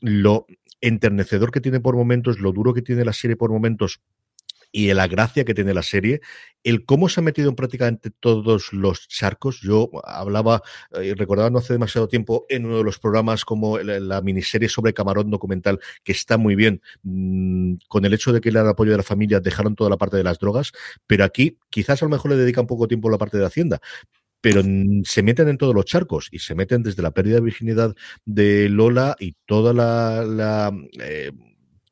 lo 0.00 0.46
enternecedor 0.80 1.52
que 1.52 1.60
tiene 1.60 1.78
por 1.78 1.94
momentos, 1.94 2.40
lo 2.40 2.50
duro 2.50 2.74
que 2.74 2.82
tiene 2.82 3.04
la 3.04 3.12
serie 3.12 3.36
por 3.36 3.52
momentos, 3.52 4.00
y 4.72 4.92
la 4.94 5.06
gracia 5.06 5.44
que 5.44 5.54
tiene 5.54 5.74
la 5.74 5.82
serie, 5.82 6.22
el 6.64 6.84
cómo 6.84 7.08
se 7.08 7.20
ha 7.20 7.22
metido 7.22 7.50
en 7.50 7.56
prácticamente 7.56 8.10
todos 8.10 8.72
los 8.72 9.06
charcos. 9.08 9.60
Yo 9.60 9.90
hablaba 10.04 10.62
y 11.02 11.08
eh, 11.10 11.14
recordaba 11.14 11.50
no 11.50 11.58
hace 11.58 11.74
demasiado 11.74 12.08
tiempo 12.08 12.46
en 12.48 12.66
uno 12.66 12.78
de 12.78 12.84
los 12.84 12.98
programas 12.98 13.44
como 13.44 13.78
la, 13.78 14.22
miniserie 14.22 14.68
sobre 14.68 14.94
Camarón 14.94 15.30
documental, 15.30 15.78
que 16.02 16.12
está 16.12 16.38
muy 16.38 16.54
bien, 16.56 16.80
mm, 17.02 17.74
con 17.88 18.04
el 18.04 18.14
hecho 18.14 18.32
de 18.32 18.40
que 18.40 18.48
el 18.48 18.56
apoyo 18.56 18.92
de 18.92 18.96
la 18.96 19.02
familia 19.02 19.40
dejaron 19.40 19.74
toda 19.74 19.90
la 19.90 19.98
parte 19.98 20.16
de 20.16 20.24
las 20.24 20.38
drogas, 20.38 20.72
pero 21.06 21.24
aquí 21.24 21.58
quizás 21.70 22.02
a 22.02 22.06
lo 22.06 22.10
mejor 22.10 22.30
le 22.30 22.36
dedican 22.38 22.66
poco 22.66 22.88
tiempo 22.88 23.08
a 23.08 23.12
la 23.12 23.18
parte 23.18 23.38
de 23.38 23.46
Hacienda, 23.46 23.80
pero 24.40 24.62
se 25.04 25.22
meten 25.22 25.48
en 25.48 25.56
todos 25.56 25.74
los 25.74 25.84
charcos 25.84 26.28
y 26.32 26.40
se 26.40 26.54
meten 26.54 26.82
desde 26.82 27.02
la 27.02 27.12
pérdida 27.12 27.36
de 27.36 27.42
virginidad 27.42 27.94
de 28.24 28.68
Lola 28.68 29.16
y 29.18 29.36
toda 29.46 29.72
la, 29.72 30.72
eh, 31.00 31.30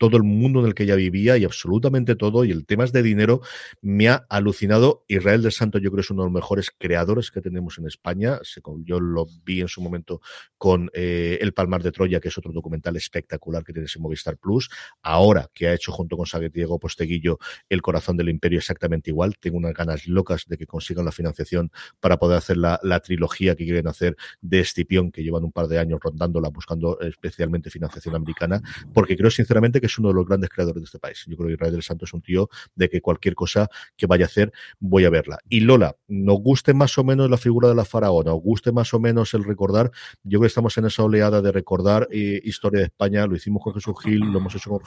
todo 0.01 0.17
el 0.17 0.23
mundo 0.23 0.61
en 0.61 0.67
el 0.67 0.75
que 0.75 0.85
ella 0.85 0.97
vivía 0.97 1.37
y 1.37 1.45
absolutamente 1.45 2.17
todo, 2.17 2.47
y 2.47 2.51
el 2.51 2.65
tema 2.65 2.85
es 2.85 2.93
de 2.93 3.03
dinero, 3.03 3.43
me 3.83 4.09
ha 4.09 4.25
alucinado. 4.31 5.05
Israel 5.09 5.43
del 5.43 5.53
Santo 5.53 5.77
yo 5.77 5.91
creo 5.91 6.01
es 6.01 6.11
uno 6.11 6.23
de 6.23 6.29
los 6.29 6.33
mejores 6.33 6.71
creadores 6.71 7.31
que 7.31 7.43
tenemos 7.43 7.77
en 7.77 7.87
España. 7.87 8.41
Yo 8.85 8.99
lo 8.99 9.27
vi 9.45 9.61
en 9.61 9.69
su 9.69 9.83
momento 9.83 10.23
con 10.57 10.91
eh, 10.95 11.37
El 11.43 11.53
Palmar 11.53 11.83
de 11.83 11.93
Troya, 11.93 12.19
que 12.19 12.29
es 12.29 12.39
otro 12.39 12.51
documental 12.51 12.97
espectacular 12.97 13.63
que 13.63 13.75
tiene 13.75 13.89
en 13.95 14.03
Movistar 14.03 14.39
Plus. 14.39 14.71
Ahora 15.03 15.51
que 15.53 15.69
ha 15.69 15.75
hecho 15.75 15.93
junto 15.93 16.17
con 16.17 16.27
Diego 16.51 16.79
Posteguillo 16.79 17.39
El 17.69 17.83
Corazón 17.83 18.17
del 18.17 18.31
Imperio 18.31 18.59
exactamente 18.59 19.11
igual. 19.11 19.37
Tengo 19.39 19.59
unas 19.59 19.75
ganas 19.75 20.09
locas 20.09 20.47
de 20.47 20.57
que 20.57 20.67
consigan 20.67 21.05
la 21.05 21.13
financiación 21.13 21.71
para 22.01 22.19
poder 22.19 22.39
hacer 22.39 22.57
la, 22.57 22.81
la 22.83 23.01
trilogía 23.01 23.55
que 23.55 23.65
quieren 23.65 23.87
hacer 23.87 24.17
de 24.41 24.61
Estipión, 24.61 25.13
que 25.13 25.23
llevan 25.23 25.45
un 25.45 25.53
par 25.53 25.69
de 25.69 25.79
años 25.79 26.01
rondándola, 26.03 26.49
buscando 26.49 26.99
especialmente 27.01 27.69
financiación 27.69 28.15
americana, 28.15 28.63
porque 28.95 29.15
creo 29.15 29.31
sinceramente 29.31 29.79
que 29.79 29.90
es 29.91 29.99
uno 29.99 30.09
de 30.09 30.15
los 30.15 30.27
grandes 30.27 30.51
creadores 30.51 30.83
de 30.83 30.85
este 30.87 30.99
país. 30.99 31.25
Yo 31.27 31.37
creo 31.37 31.49
que 31.49 31.55
Israel 31.55 31.73
del 31.73 31.83
Santo 31.83 32.05
es 32.05 32.13
un 32.13 32.23
tío 32.23 32.49
de 32.75 32.89
que 32.89 33.01
cualquier 33.01 33.35
cosa 33.35 33.69
que 33.97 34.07
vaya 34.07 34.25
a 34.25 34.29
hacer, 34.29 34.53
voy 34.79 35.05
a 35.05 35.11
verla. 35.11 35.39
Y 35.49 35.61
Lola, 35.61 35.97
nos 36.09 36.39
guste 36.41 36.75
más 36.75 36.97
o 36.99 37.05
menos 37.05 37.31
la 37.31 37.37
figura 37.37 37.69
de 37.69 37.75
la 37.75 37.85
faraona, 37.85 38.31
nos 38.31 38.41
guste 38.41 38.73
más 38.73 38.93
o 38.95 39.01
menos 39.01 39.35
el 39.35 39.45
recordar, 39.45 39.91
yo 40.23 40.39
creo 40.39 40.43
que 40.43 40.47
estamos 40.47 40.77
en 40.79 40.87
esa 40.87 41.03
oleada 41.03 41.43
de 41.43 41.53
recordar 41.53 42.09
eh, 42.11 42.41
historia 42.45 42.81
de 42.81 42.87
España, 42.87 43.27
lo 43.27 43.37
hicimos 43.37 43.63
con 43.63 43.75
Jesús 43.75 43.95
Gil, 44.03 44.21
lo 44.21 44.39
hemos 44.39 44.55
hecho 44.55 44.71
con, 44.71 44.81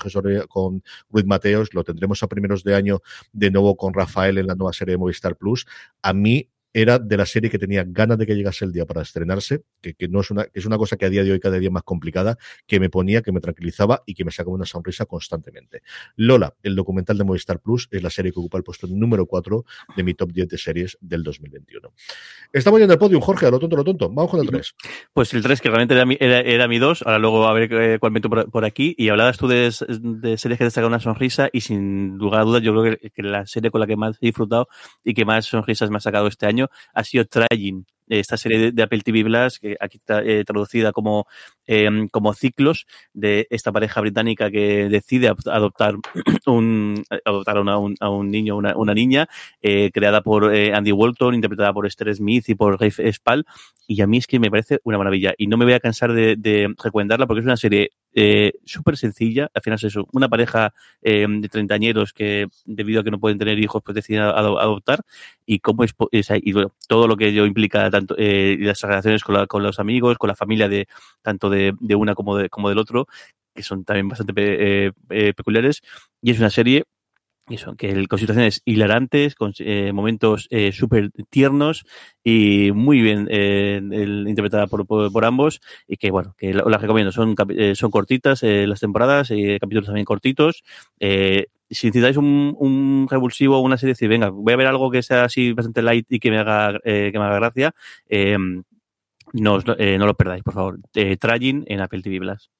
con 0.48 0.84
Ruiz 1.10 1.26
Mateos, 1.26 1.74
lo 1.74 1.84
tendremos 1.84 2.24
a 2.24 2.28
primeros 2.28 2.64
de 2.64 2.76
año 2.76 3.02
de 3.32 3.52
nuevo 3.52 3.76
con 3.76 3.94
Rafael 3.94 4.38
en 4.38 4.48
la 4.48 4.56
nueva 4.56 4.74
serie 4.74 4.94
de 4.94 4.98
Movistar 4.98 5.36
Plus. 5.36 5.66
A 6.02 6.14
mí 6.14 6.50
era 6.74 7.00
de 7.00 7.18
la 7.18 7.26
serie 7.26 7.50
que 7.50 7.60
tenía 7.60 7.84
ganas 7.86 8.18
de 8.18 8.26
que 8.26 8.36
llegase 8.36 8.66
el 8.66 8.72
día 8.72 8.86
para 8.86 9.02
estrenarse, 9.04 9.64
que, 9.80 9.94
que 9.94 10.08
no 10.08 10.22
es 10.22 10.32
una, 10.32 10.48
es 10.54 10.66
una 10.66 10.78
cosa 10.78 10.98
que 10.98 11.06
a 11.06 11.10
día 11.10 11.24
de 11.24 11.32
hoy 11.32 11.40
cada 11.40 11.60
día 11.60 11.70
más 11.70 11.84
complicada, 11.84 12.38
que 12.66 12.80
me 12.80 12.90
ponía, 12.90 13.22
que 13.22 13.32
me 13.32 13.40
tranquilizaba 13.40 14.02
y 14.06 14.16
que 14.16 14.26
me 14.26 14.32
sacaba 14.32 14.56
una 14.56 14.66
sonrisa 14.66 15.06
constantemente. 15.06 15.84
Lola, 16.16 16.56
el 16.64 16.76
documental 16.76 17.18
de 17.18 17.24
Movistar 17.24 17.60
Plus, 17.60 17.88
es 17.92 18.02
la 18.02 18.10
serie 18.10 18.32
que 18.32 18.40
ocupa 18.40 18.58
el 18.58 18.64
puesto 18.64 18.88
número 18.88 19.26
4 19.28 19.64
de 19.96 20.04
mi 20.04 20.14
top 20.16 20.32
10 20.32 20.50
de 20.50 20.58
series 20.58 20.98
del 21.00 21.24
2021. 21.24 21.94
Estamos 22.52 22.82
en 22.82 22.90
el 22.90 22.98
podio, 22.98 23.22
Jorge, 23.22 23.46
a 23.46 23.52
lo 23.52 23.60
tonto, 23.60 23.76
lo 23.76 23.84
tonto. 23.84 24.10
Vamos 24.10 24.32
con 24.32 24.40
el 24.40 24.48
3. 24.48 24.76
Pues 25.14 25.34
el 25.34 25.44
3, 25.44 25.62
que 25.62 25.70
realmente 25.70 25.94
era 25.94 26.06
mi, 26.06 26.18
era, 26.20 26.68
mi 26.68 26.80
2, 26.80 27.04
ahora 27.04 27.20
luego 27.20 27.48
a 27.48 27.54
ver 27.54 28.00
cuál 28.00 28.12
meto 28.12 28.30
por, 28.30 28.50
por, 28.50 28.66
aquí. 28.66 28.96
Y 28.98 29.10
hablabas 29.10 29.38
tú 29.38 29.48
de, 29.48 29.72
de 30.00 30.38
series 30.38 30.58
que 30.58 30.66
te 30.66 30.72
sacan 30.72 30.88
una 30.88 31.00
sonrisa 31.00 31.50
y 31.52 31.62
sin 31.62 32.18
lugar 32.18 32.42
a 32.42 32.44
dudas 32.44 32.64
yo 32.64 32.72
creo 32.72 32.98
que, 32.98 33.12
que 33.12 33.24
la 33.24 33.46
serie 33.46 33.70
con 33.70 33.82
la 33.82 33.88
que 33.88 33.96
más 33.96 34.18
he 34.22 34.28
disfrutado 34.28 34.68
y 35.04 35.14
que 35.14 35.26
más 35.26 35.46
sonrisas 35.46 35.90
me 35.90 35.98
ha 35.98 36.00
sacado 36.00 36.28
este 36.28 36.46
año 36.46 36.63
ha 36.94 37.04
sido 37.04 37.26
Trying, 37.26 37.86
esta 38.20 38.38
serie 38.38 38.72
de, 38.72 38.84
Apple 38.84 39.02
TV 39.02 39.24
Plus, 39.24 39.60
que 39.60 39.78
aquí 39.80 39.98
está 39.98 40.22
eh, 40.22 40.44
traducida 40.46 40.92
como, 40.92 41.28
eh, 41.68 41.90
como 42.12 42.34
ciclos, 42.34 42.86
de 43.14 43.48
esta 43.50 43.72
pareja 43.72 44.02
británica 44.02 44.52
que 44.52 44.90
decide 44.90 45.34
adoptar 45.46 45.96
un 46.46 47.04
adoptar 47.26 47.58
a, 47.58 47.78
un, 48.10 48.32
niño, 48.32 48.58
una, 48.58 48.76
una 48.76 48.94
niña, 48.94 49.28
eh, 49.62 49.92
creada 49.94 50.22
por 50.22 50.54
eh, 50.54 50.74
Andy 50.74 50.92
Walton, 50.92 51.36
interpretada 51.36 51.74
por 51.74 51.86
Esther 51.86 52.14
Smith 52.16 52.50
y 52.50 52.56
por 52.56 52.80
Rafe 52.80 53.12
Spall, 53.12 53.46
y 53.88 54.02
a 54.02 54.08
mí 54.08 54.18
es 54.18 54.28
que 54.28 54.40
me 54.40 54.50
parece 54.50 54.80
una 54.84 54.98
maravilla. 54.98 55.34
Y 55.38 55.48
no 55.48 55.58
me 55.58 55.66
voy 55.66 55.74
a 55.74 55.80
cansar 55.80 56.14
de, 56.14 56.36
de 56.38 56.74
recomendarla 56.82 57.28
porque 57.28 57.42
es 57.42 57.46
una 57.46 57.58
serie 57.58 57.92
eh, 58.16 58.54
súper 58.64 58.96
sencilla, 58.96 59.50
al 59.54 59.62
final 59.64 59.78
es 59.78 59.86
eso, 59.86 60.08
una 60.14 60.30
pareja 60.30 60.74
eh, 61.02 61.26
de 61.28 61.50
treintañeros 61.50 62.14
que 62.14 62.48
debido 62.66 63.02
a 63.02 63.04
que 63.04 63.10
no 63.10 63.20
pueden 63.20 63.40
tener 63.40 63.58
hijos 63.58 63.82
pues 63.84 63.96
deciden 63.96 64.22
adoptar. 64.22 65.02
Y 65.46 65.60
cómo 65.60 65.84
es, 65.84 65.94
y 66.12 66.54
todo 66.88 67.08
lo 67.08 67.18
que 67.18 67.28
ello 67.28 67.46
implica 67.46 67.90
tanto 67.90 68.03
eh, 68.18 68.58
las 68.60 68.82
relaciones 68.82 69.24
con, 69.24 69.36
la, 69.36 69.48
con, 69.48 69.64
los 69.64 69.80
amigos, 69.80 70.18
con 70.18 70.28
la 70.28 70.36
familia 70.36 70.68
de 70.70 70.88
tanto 71.22 71.50
de, 71.50 71.74
de 71.80 71.96
una 71.96 72.16
como, 72.16 72.38
de, 72.38 72.50
como 72.50 72.70
del 72.70 72.78
otro, 72.78 73.08
que 73.54 73.64
son 73.64 73.84
también 73.84 74.10
bastante 74.10 74.34
pe, 74.34 74.92
eh, 75.10 75.34
peculiares 75.34 75.82
y 76.22 76.32
es 76.32 76.40
una 76.40 76.50
serie 76.50 76.86
que 77.78 78.08
con 78.08 78.20
situaciones 78.20 78.62
hilarantes, 78.66 79.36
con 79.36 79.54
eh, 79.60 79.92
momentos 79.92 80.48
eh, 80.50 80.72
súper 80.72 81.12
tiernos 81.30 81.86
y 82.24 82.72
muy 82.74 83.02
bien 83.02 83.28
eh, 83.30 83.82
el, 83.92 84.26
interpretada 84.28 84.68
por, 84.68 85.26
ambos 85.26 85.60
y 85.88 85.98
que 85.98 86.10
bueno, 86.12 86.36
que 86.38 86.54
las 86.54 86.82
recomiendo. 86.82 87.12
Son, 87.12 87.36
eh, 87.50 87.76
son 87.76 87.92
cortitas 87.92 88.44
eh, 88.44 88.66
las 88.66 88.80
temporadas 88.80 89.32
y 89.32 89.60
capítulos 89.60 89.88
también 89.88 90.06
cortitos. 90.06 90.64
Si 91.74 91.88
necesitáis 91.88 92.18
un, 92.18 93.08
revulsivo, 93.10 93.60
una 93.60 93.78
serie, 93.78 93.94
decir, 93.94 94.10
venga, 94.10 94.30
voy 94.30 94.54
a 94.54 94.58
ver 94.58 94.68
algo 94.68 94.92
que 94.92 95.04
sea 95.04 95.26
así 95.26 95.54
bastante 95.54 95.82
light 95.82 96.06
y 96.10 96.20
que 96.20 96.32
me 96.32 96.40
haga, 96.40 96.80
que 96.84 97.12
me 97.14 97.26
haga 97.26 97.36
gracia, 97.36 97.74
no, 99.34 99.60
no 99.60 100.06
lo 100.06 100.14
perdáis, 100.14 100.44
por 100.44 100.54
favor. 100.54 100.80
Eh, 100.94 101.18
Trying 101.18 101.66
en 101.68 101.82
Apple 101.82 102.02
TV 102.02 102.20
Plus. 102.20 102.52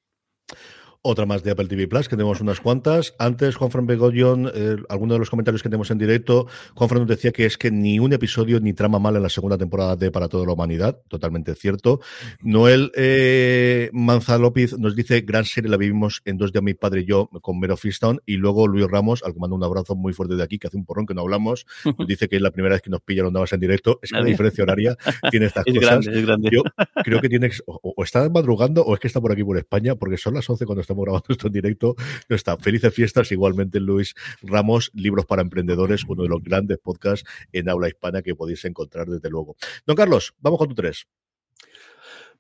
Otra 1.06 1.26
más 1.26 1.44
de 1.44 1.52
Apple 1.52 1.68
TV 1.68 1.86
Plus, 1.90 2.08
que 2.08 2.16
tenemos 2.16 2.40
unas 2.40 2.62
cuantas. 2.62 3.14
Antes, 3.20 3.58
Juan 3.58 3.70
Fran 3.72 3.86
Begollón, 3.86 4.50
eh, 4.56 4.78
alguno 4.88 5.16
de 5.16 5.20
los 5.20 5.30
comentarios 5.30 5.62
que 5.62 5.68
tenemos 5.68 5.92
en 5.92 5.98
directo, 5.98 6.48
Juan 6.76 6.88
Fran 6.88 7.02
nos 7.02 7.10
decía 7.10 7.34
que 7.34 7.46
es 7.46 7.58
que 7.58 7.72
ni 7.72 8.00
un 8.00 8.14
episodio 8.14 8.62
ni 8.62 8.72
trama 8.72 9.00
mal 9.00 9.18
en 9.18 9.24
la 9.24 9.28
segunda 9.28 9.58
temporada 9.58 9.98
de 9.98 10.12
Para 10.12 10.30
toda 10.30 10.46
la 10.46 10.54
humanidad. 10.54 11.02
Totalmente 11.10 11.56
cierto. 11.56 12.00
Noel 12.40 12.90
eh, 12.96 13.90
Manzalópiz 13.92 14.78
nos 14.78 14.96
dice, 14.96 15.20
gran 15.20 15.44
serie 15.44 15.70
la 15.70 15.76
vivimos 15.76 16.22
en 16.24 16.38
dos 16.38 16.54
días 16.54 16.64
mi 16.64 16.74
padre 16.74 17.02
y 17.02 17.06
yo 17.06 17.28
con 17.42 17.60
Mero 17.60 17.76
Fiston. 17.76 18.22
Y 18.26 18.38
luego 18.38 18.66
Luis 18.70 18.88
Ramos, 18.90 19.24
al 19.26 19.34
que 19.34 19.40
mando 19.42 19.58
un 19.58 19.64
abrazo 19.66 19.98
muy 19.98 20.14
fuerte 20.14 20.38
de 20.38 20.44
aquí, 20.44 20.58
que 20.58 20.68
hace 20.68 20.78
un 20.78 20.86
porrón 20.86 21.06
que 21.06 21.14
no 21.14 21.20
hablamos, 21.20 21.66
nos 21.84 22.08
dice 22.08 22.30
que 22.30 22.38
es 22.38 22.42
la 22.42 22.52
primera 22.52 22.76
vez 22.76 22.82
que 22.82 22.90
nos 22.90 23.02
pilla 23.02 23.24
los 23.24 23.52
en 23.52 23.60
directo. 23.60 24.00
Es 24.02 24.12
que 24.12 24.20
la 24.20 24.24
diferencia 24.24 24.64
horaria 24.64 24.96
tiene 25.30 25.48
estas 25.48 25.64
es 25.68 25.74
cosas. 25.74 26.06
Grande, 26.06 26.18
es 26.18 26.26
grande. 26.26 26.50
Yo 26.50 26.64
creo 27.04 27.20
que 27.20 27.28
tiene, 27.28 27.50
o, 27.66 27.94
o, 27.98 28.04
está 28.06 28.30
madrugando 28.30 28.84
o 28.84 28.94
es 28.94 29.02
que 29.02 29.08
está 29.08 29.20
por 29.20 29.34
aquí 29.34 29.44
por 29.44 29.58
España, 29.58 29.96
porque 29.96 30.16
son 30.16 30.36
las 30.36 30.50
11 30.50 30.66
cuando 30.66 30.80
está 30.80 30.93
estamos 30.94 31.06
grabando 31.06 31.26
esto 31.30 31.48
en 31.48 31.54
directo. 31.54 31.96
Está. 32.30 32.58
Felices 32.58 32.94
fiestas 32.94 33.32
igualmente, 33.32 33.80
Luis 33.80 34.14
Ramos, 34.42 34.92
Libros 34.94 35.26
para 35.26 35.42
Emprendedores, 35.42 36.04
uno 36.08 36.24
de 36.24 36.30
los 36.30 36.44
grandes 36.44 36.78
podcasts 36.80 37.28
en 37.52 37.70
habla 37.70 37.88
hispana 37.88 38.22
que 38.22 38.36
podéis 38.36 38.64
encontrar 38.66 39.08
desde 39.08 39.30
luego. 39.30 39.56
Don 39.86 39.96
Carlos, 39.96 40.34
vamos 40.40 40.60
con 40.60 40.70
tu 40.70 40.76
tres. 40.76 41.08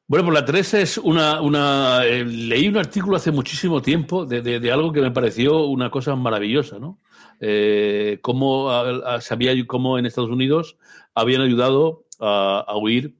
Bueno, 0.05 0.25
pues 0.25 0.33
la 0.35 0.45
3 0.45 0.73
es 0.73 0.97
una... 0.97 1.41
una 1.41 2.05
eh, 2.05 2.25
leí 2.25 2.67
un 2.67 2.77
artículo 2.77 3.15
hace 3.15 3.31
muchísimo 3.31 3.81
tiempo 3.81 4.25
de, 4.25 4.41
de, 4.41 4.71
algo 4.71 4.91
que 4.91 4.99
me 4.99 5.11
pareció 5.11 5.65
una 5.65 5.89
cosa 5.89 6.13
maravillosa, 6.15 6.77
¿no? 6.77 6.99
Eh, 7.39 8.19
cómo 8.21 8.69
a, 8.69 9.15
a, 9.15 9.21
sabía 9.21 9.53
cómo 9.65 9.97
en 9.97 10.05
Estados 10.05 10.29
Unidos 10.29 10.77
habían 11.15 11.41
ayudado 11.41 12.05
a, 12.19 12.65
a 12.67 12.77
huir 12.77 13.15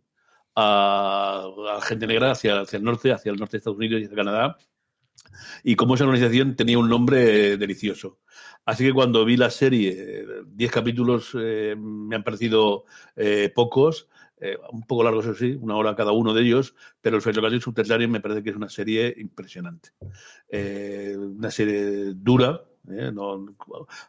a, 0.55 1.47
a, 1.77 1.81
gente 1.81 2.05
negra 2.05 2.31
hacia, 2.31 2.61
hacia 2.61 2.77
el 2.77 2.83
norte, 2.83 3.11
hacia 3.11 3.31
el 3.31 3.37
norte 3.37 3.53
de 3.53 3.57
Estados 3.59 3.77
Unidos 3.77 4.01
y 4.01 4.05
hacia 4.05 4.15
Canadá, 4.15 4.57
y 5.63 5.75
cómo 5.75 5.95
esa 5.95 6.05
organización 6.05 6.55
tenía 6.55 6.77
un 6.77 6.89
nombre 6.89 7.57
delicioso. 7.57 8.19
Así 8.65 8.85
que 8.85 8.93
cuando 8.93 9.25
vi 9.25 9.37
la 9.37 9.49
serie, 9.49 10.25
10 10.47 10.71
capítulos 10.71 11.35
eh, 11.39 11.75
me 11.77 12.15
han 12.15 12.23
parecido 12.23 12.85
eh, 13.15 13.51
pocos, 13.53 14.07
eh, 14.45 14.57
un 14.73 14.83
poco 14.83 15.03
largos, 15.03 15.25
eso 15.25 15.35
sí, 15.35 15.57
una 15.61 15.77
hora 15.77 15.95
cada 15.95 16.11
uno 16.11 16.33
de 16.33 16.41
ellos, 16.41 16.75
pero 16.99 17.15
el 17.15 17.21
ferrocarril 17.21 17.61
subterráneo 17.61 18.09
me 18.09 18.19
parece 18.19 18.43
que 18.43 18.49
es 18.49 18.55
una 18.57 18.67
serie 18.67 19.13
impresionante. 19.17 19.91
Eh, 20.49 21.15
una 21.17 21.49
serie 21.49 22.13
dura, 22.13 22.61
¿eh? 22.89 23.11
No, 23.13 23.45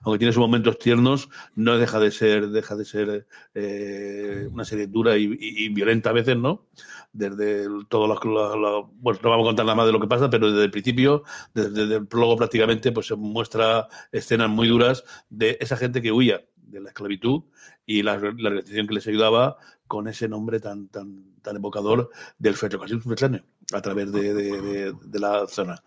aunque 0.03 0.19
tiene 0.19 0.33
sus 0.33 0.41
momentos 0.41 0.79
tiernos, 0.79 1.29
no 1.55 1.79
deja 1.79 2.01
de 2.01 2.11
ser, 2.11 2.49
deja 2.49 2.77
de 2.77 2.85
ser 2.85 3.27
eh, 3.55 4.49
una 4.51 4.65
serie 4.65 4.87
dura 4.87 5.17
y, 5.17 5.69
violenta 5.69 6.11
a 6.11 6.13
veces, 6.13 6.37
¿no? 6.37 6.67
Desde 7.13 7.67
todo 7.89 8.07
lo, 8.07 8.15
lo, 8.25 8.57
lo, 8.57 8.87
bueno, 8.87 9.21
no 9.23 9.31
vamos 9.31 9.45
a 9.45 9.49
contar 9.49 9.67
nada 9.67 9.77
más 9.77 9.87
de 9.87 9.93
lo 9.93 10.01
que 10.01 10.09
pasa, 10.09 10.29
pero 10.31 10.51
desde 10.51 10.65
el 10.65 10.71
principio, 10.71 11.23
desde, 11.55 11.71
desde 11.71 11.97
el 11.97 12.07
prólogo 12.07 12.37
prácticamente, 12.37 12.93
pues 12.93 13.07
se 13.07 13.17
muestra 13.17 13.89
escenas 14.13 14.51
muy 14.51 14.69
duras 14.69 15.05
de 15.31 15.57
esa 15.61 15.77
gente 15.77 16.03
que 16.03 16.13
huía 16.13 16.45
de 16.57 16.81
la 16.81 16.89
esclavitud 16.89 17.43
y 17.87 18.03
la, 18.03 18.17
la 18.17 18.63
que 18.63 18.95
les 18.95 19.07
ayudaba 19.07 19.59
con 19.87 20.09
ese 20.09 20.29
nombre 20.29 20.61
tan, 20.61 20.89
tan, 20.89 21.35
tan 21.43 21.57
evocador 21.57 22.11
del 22.39 22.55
ferrocarril 22.55 23.03
subterráneo 23.03 23.45
a 23.73 23.81
través 23.81 24.13
de, 24.13 24.35
de, 24.35 25.21
la 25.21 25.47
zona. 25.47 25.83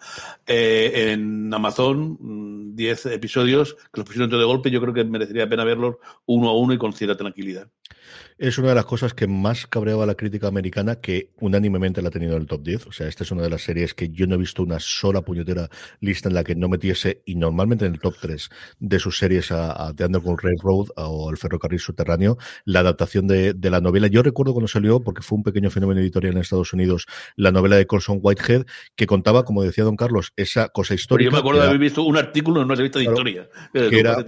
Eh, 0.46 1.12
en 1.12 1.54
Amazon, 1.54 2.76
10 2.76 3.08
episodios 3.08 3.76
que 3.92 4.02
los 4.02 4.06
pusieron 4.06 4.30
todo 4.30 4.40
de 4.40 4.46
golpe, 4.46 4.72
yo 4.72 4.82
creo 4.82 4.94
que 4.94 5.04
merecería 5.04 5.44
la 5.44 5.50
pena 5.50 5.64
verlos 5.64 5.96
uno 6.26 6.50
a 6.50 6.58
uno 6.58 6.74
y 6.74 6.78
con 6.78 6.94
cierta 6.94 7.18
tranquilidad. 7.18 7.70
Es 8.38 8.58
una 8.58 8.70
de 8.70 8.76
las 8.76 8.86
cosas 8.86 9.14
que 9.14 9.28
más 9.28 9.66
cabreaba 9.68 10.06
la 10.06 10.16
crítica 10.16 10.48
americana, 10.48 11.02
que 11.02 11.32
unánimemente 11.40 12.02
la 12.02 12.10
ha 12.10 12.12
tenido 12.12 12.36
en 12.36 12.42
el 12.42 12.48
top 12.48 12.64
10. 12.64 12.88
O 12.88 12.92
sea, 12.92 13.08
esta 13.08 13.24
es 13.24 13.32
una 13.32 13.42
de 13.42 13.50
las 13.50 13.64
series 13.64 13.94
que 13.94 14.10
yo 14.10 14.28
no 14.28 14.36
he 14.36 14.38
visto 14.38 14.62
una 14.62 14.80
sola 14.80 15.22
puñetera 15.22 15.70
lista 16.00 16.30
en 16.30 16.36
la 16.36 16.44
que 16.44 16.56
no 16.56 16.70
metiese, 16.70 17.24
y 17.26 17.36
normalmente 17.36 17.86
en 17.86 17.94
el 17.94 18.00
top 18.00 18.16
3 18.22 18.50
de 18.80 19.00
sus 19.00 19.18
series 19.18 19.52
a, 19.52 19.88
a 19.88 19.94
The 19.94 20.06
Underground 20.06 20.40
Railroad 20.42 20.88
o 20.96 21.30
El 21.32 21.38
Ferrocarril 21.38 21.80
Subterráneo, 21.80 22.38
la 22.66 22.82
adaptación 22.82 23.28
de, 23.28 23.54
de 23.54 23.70
la 23.70 23.82
novela. 23.82 23.97
Yo 24.08 24.22
recuerdo 24.22 24.54
cuando 24.54 24.68
salió, 24.68 25.02
porque 25.02 25.24
fue 25.24 25.38
un 25.38 25.44
pequeño 25.44 25.72
fenómeno 25.72 26.00
editorial 26.00 26.36
en 26.36 26.42
Estados 26.42 26.74
Unidos, 26.74 27.08
la 27.36 27.52
novela 27.52 27.76
de 27.76 27.88
Colson 27.88 28.20
Whitehead, 28.22 28.66
que 28.96 29.08
contaba, 29.08 29.44
como 29.44 29.64
decía 29.64 29.84
don 29.84 29.96
Carlos, 29.96 30.34
esa 30.36 30.70
cosa 30.70 30.94
histórica. 30.94 31.30
Pero 31.30 31.32
yo 31.32 31.36
me 31.36 31.40
acuerdo 31.40 31.62
de 31.62 31.68
haber 31.68 31.80
visto 31.80 32.04
un 32.04 32.18
artículo 32.18 32.62
en 32.62 32.66
una 32.66 32.76
revista 32.76 33.00
de 33.00 33.06
claro, 33.06 33.18
historia. 33.18 33.50
Que 33.74 34.00
era. 34.00 34.24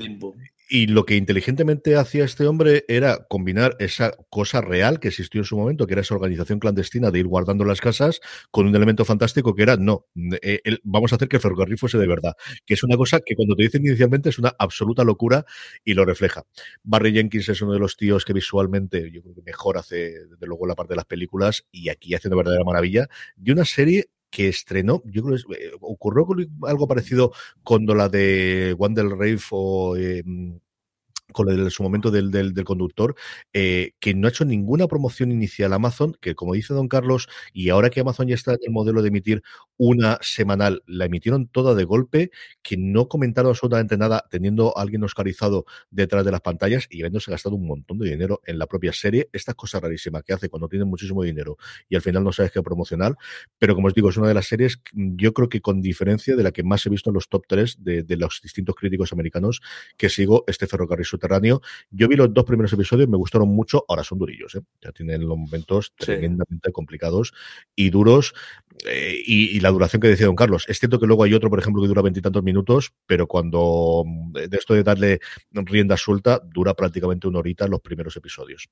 Y 0.72 0.86
lo 0.86 1.04
que 1.04 1.16
inteligentemente 1.16 1.96
hacía 1.96 2.24
este 2.24 2.46
hombre 2.46 2.86
era 2.88 3.26
combinar 3.28 3.76
esa 3.80 4.12
cosa 4.30 4.62
real 4.62 5.00
que 5.00 5.08
existió 5.08 5.42
en 5.42 5.46
su 5.46 5.58
momento, 5.58 5.88
que 5.88 5.94
era 5.94 6.02
esa 6.02 6.14
organización 6.14 6.60
clandestina 6.60 7.10
de 7.10 7.18
ir 7.18 7.26
guardando 7.26 7.66
las 7.66 7.82
casas, 7.82 8.22
con 8.52 8.68
un 8.68 8.76
elemento 8.76 9.04
fantástico 9.04 9.56
que 9.56 9.64
era, 9.64 9.78
no, 9.78 10.06
eh, 10.44 10.62
el, 10.64 10.80
vamos 10.84 11.12
a 11.12 11.16
hacer 11.16 11.28
que 11.28 11.38
el 11.38 11.42
ferrocarril 11.42 11.80
fuese 11.80 11.98
de 11.98 12.06
verdad, 12.06 12.34
que 12.68 12.76
es 12.76 12.84
una 12.84 12.98
cosa 12.98 13.20
que 13.26 13.36
cuando 13.36 13.56
te 13.56 13.64
dicen 13.64 13.84
inicialmente 13.84 14.30
es 14.30 14.38
una 14.38 14.54
absoluta 14.60 15.04
locura 15.04 15.44
y 15.84 15.96
lo 15.96 16.06
refleja. 16.06 16.44
Barry 16.84 17.14
Jenkins 17.14 17.50
es 17.50 17.64
uno 17.64 17.74
de 17.74 17.80
los 17.80 17.98
tíos 17.98 18.24
que 18.24 18.34
visualmente, 18.34 19.10
yo 19.12 19.24
creo 19.24 19.34
que 19.34 19.42
mejor 19.42 19.80
hace, 19.80 20.28
desde 20.28 20.46
luego, 20.46 20.68
la 20.68 20.76
parte 20.76 20.94
de 20.94 20.98
las 20.98 21.06
películas 21.06 21.66
y 21.72 21.90
aquí 21.90 22.14
hace 22.14 22.28
una 22.28 22.38
verdadera 22.38 22.64
maravilla, 22.64 23.08
de 23.38 23.54
una 23.54 23.66
serie 23.66 24.12
que 24.30 24.48
estrenó, 24.48 25.02
yo 25.06 25.24
creo 25.24 25.38
que 25.38 25.68
eh, 25.68 25.72
ocurrió 25.82 26.26
algo 26.68 26.88
parecido 26.88 27.32
cuando 27.64 27.96
la 27.96 28.10
de 28.10 28.76
Wandel 28.78 29.12
Rave 29.12 29.40
o 29.52 29.98
eh, 29.98 30.24
con 31.32 31.50
el 31.50 31.70
su 31.72 31.84
momento 31.84 32.12
del, 32.12 32.32
del, 32.32 32.64
conductor, 32.64 33.16
eh, 33.54 33.94
que 34.00 34.14
no 34.14 34.28
ha 34.28 34.30
hecho 34.30 34.46
ninguna 34.46 34.88
promoción 34.88 35.32
inicial 35.32 35.74
Amazon, 35.74 36.16
que 36.22 36.36
como 36.36 36.54
dice 36.54 36.74
don 36.74 36.88
Carlos, 36.88 37.28
y 37.54 37.70
ahora 37.70 37.90
que 37.90 38.02
Amazon 38.02 38.28
ya 38.28 38.36
está 38.36 38.54
en 38.54 38.60
el 38.64 38.72
modelo 38.72 39.02
de 39.02 39.10
emitir 39.10 39.44
una 39.78 40.18
semanal, 40.22 40.84
la 40.86 41.06
emitieron 41.06 41.48
toda 41.48 41.76
de 41.76 41.84
golpe, 41.84 42.32
que 42.62 42.78
no 42.78 43.08
comentaron 43.08 43.50
absolutamente 43.50 43.98
nada, 43.98 44.26
teniendo 44.30 44.78
a 44.78 44.82
alguien 44.82 45.04
oscarizado 45.04 45.66
detrás 45.90 46.26
de 46.26 46.32
las 46.32 46.42
pantallas 46.42 46.88
y 46.90 47.02
habiéndose 47.02 47.32
gastado 47.32 47.56
un 47.56 47.68
montón 47.68 48.00
de 48.00 48.10
dinero 48.10 48.42
en 48.46 48.60
la 48.60 48.68
propia 48.68 48.94
serie. 48.94 49.30
Estas 49.32 49.56
cosas 49.56 49.82
rarísimas 49.82 50.24
que 50.24 50.34
hace 50.34 50.50
cuando 50.50 50.68
tienen 50.68 50.88
muchísimo 50.88 51.24
dinero 51.24 51.58
y 51.88 51.96
al 51.96 52.02
final 52.02 52.24
no 52.24 52.32
sabes 52.32 52.52
qué 52.52 52.62
promocionar, 52.62 53.16
pero 53.58 53.76
como 53.76 53.88
os 53.88 53.94
digo, 53.94 54.10
es 54.10 54.18
una 54.18 54.28
de 54.28 54.34
las 54.34 54.48
series, 54.48 54.82
yo 54.94 55.34
creo 55.34 55.50
que 55.50 55.62
con 55.62 55.82
diferencia 55.82 56.36
de 56.36 56.44
la 56.44 56.52
que 56.52 56.64
más 56.64 56.86
he 56.86 56.90
visto 56.90 57.10
en 57.10 57.14
los 57.14 57.30
top 57.30 57.46
3 57.48 57.78
de, 57.84 58.04
de 58.04 58.18
los 58.18 58.40
distintos 58.44 58.76
críticos 58.76 59.14
americanos 59.14 59.62
que 59.98 60.10
sigo 60.10 60.44
este 60.48 60.68
ferrocarril 60.68 61.06
subterráneo. 61.20 61.62
Yo 61.92 62.08
vi 62.08 62.16
los 62.16 62.34
dos 62.34 62.46
primeros 62.46 62.72
episodios, 62.74 63.08
me 63.10 63.18
gustaron 63.18 63.50
mucho, 63.50 63.86
ahora 63.88 64.04
son 64.04 64.18
durillos, 64.20 64.56
¿eh? 64.56 64.62
ya 64.82 64.92
tienen 64.92 65.22
los 65.28 65.38
momentos 65.38 65.94
Sí. 66.00 66.06
tremendamente 66.06 66.72
complicados 66.72 67.34
y 67.76 67.90
duros. 67.90 68.34
eh, 68.86 69.22
y, 69.26 69.58
y 69.58 69.60
la 69.60 69.72
duración 69.72 70.00
que 70.02 70.08
decía 70.08 70.26
don 70.28 70.38
Carlos. 70.38 70.64
Es 70.70 70.80
cierto 70.80 71.00
que 71.02 71.06
luego 71.06 71.24
hay 71.26 71.34
otro, 71.34 71.50
por 71.50 71.60
ejemplo, 71.60 71.82
que 71.82 71.90
dura 71.90 72.02
veintitantos 72.02 72.42
minutos, 72.44 72.94
pero 73.06 73.28
cuando 73.28 74.04
mm, 74.06 74.32
de 74.32 74.58
esto 74.58 74.74
de 74.74 74.84
darle 74.84 75.20
rienda 75.52 75.98
suelta, 75.98 76.40
dura 76.46 76.74
prácticamente 76.74 77.28
una 77.28 77.40
horita 77.40 77.68
los 77.68 77.82
primeros 77.82 78.16
episodios. 78.16 78.70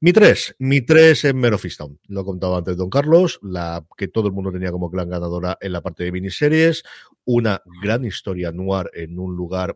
Mi 0.00 0.12
3, 0.12 0.56
mi 0.60 0.80
3 0.82 1.24
es 1.26 1.34
Mare 1.34 1.54
of 1.56 1.64
Easttown. 1.64 1.98
Lo 2.08 2.24
contaba 2.24 2.58
antes 2.58 2.76
Don 2.76 2.90
Carlos, 2.90 3.38
la 3.42 3.84
que 3.96 4.08
todo 4.08 4.26
el 4.28 4.32
mundo 4.32 4.52
tenía 4.52 4.70
como 4.70 4.88
gran 4.90 5.08
ganadora 5.10 5.56
en 5.60 5.72
la 5.72 5.80
parte 5.80 6.04
de 6.04 6.12
miniseries, 6.12 6.82
una 7.24 7.60
gran 7.82 8.04
historia 8.04 8.52
noir 8.52 8.90
en 8.94 9.18
un 9.18 9.34
lugar 9.36 9.74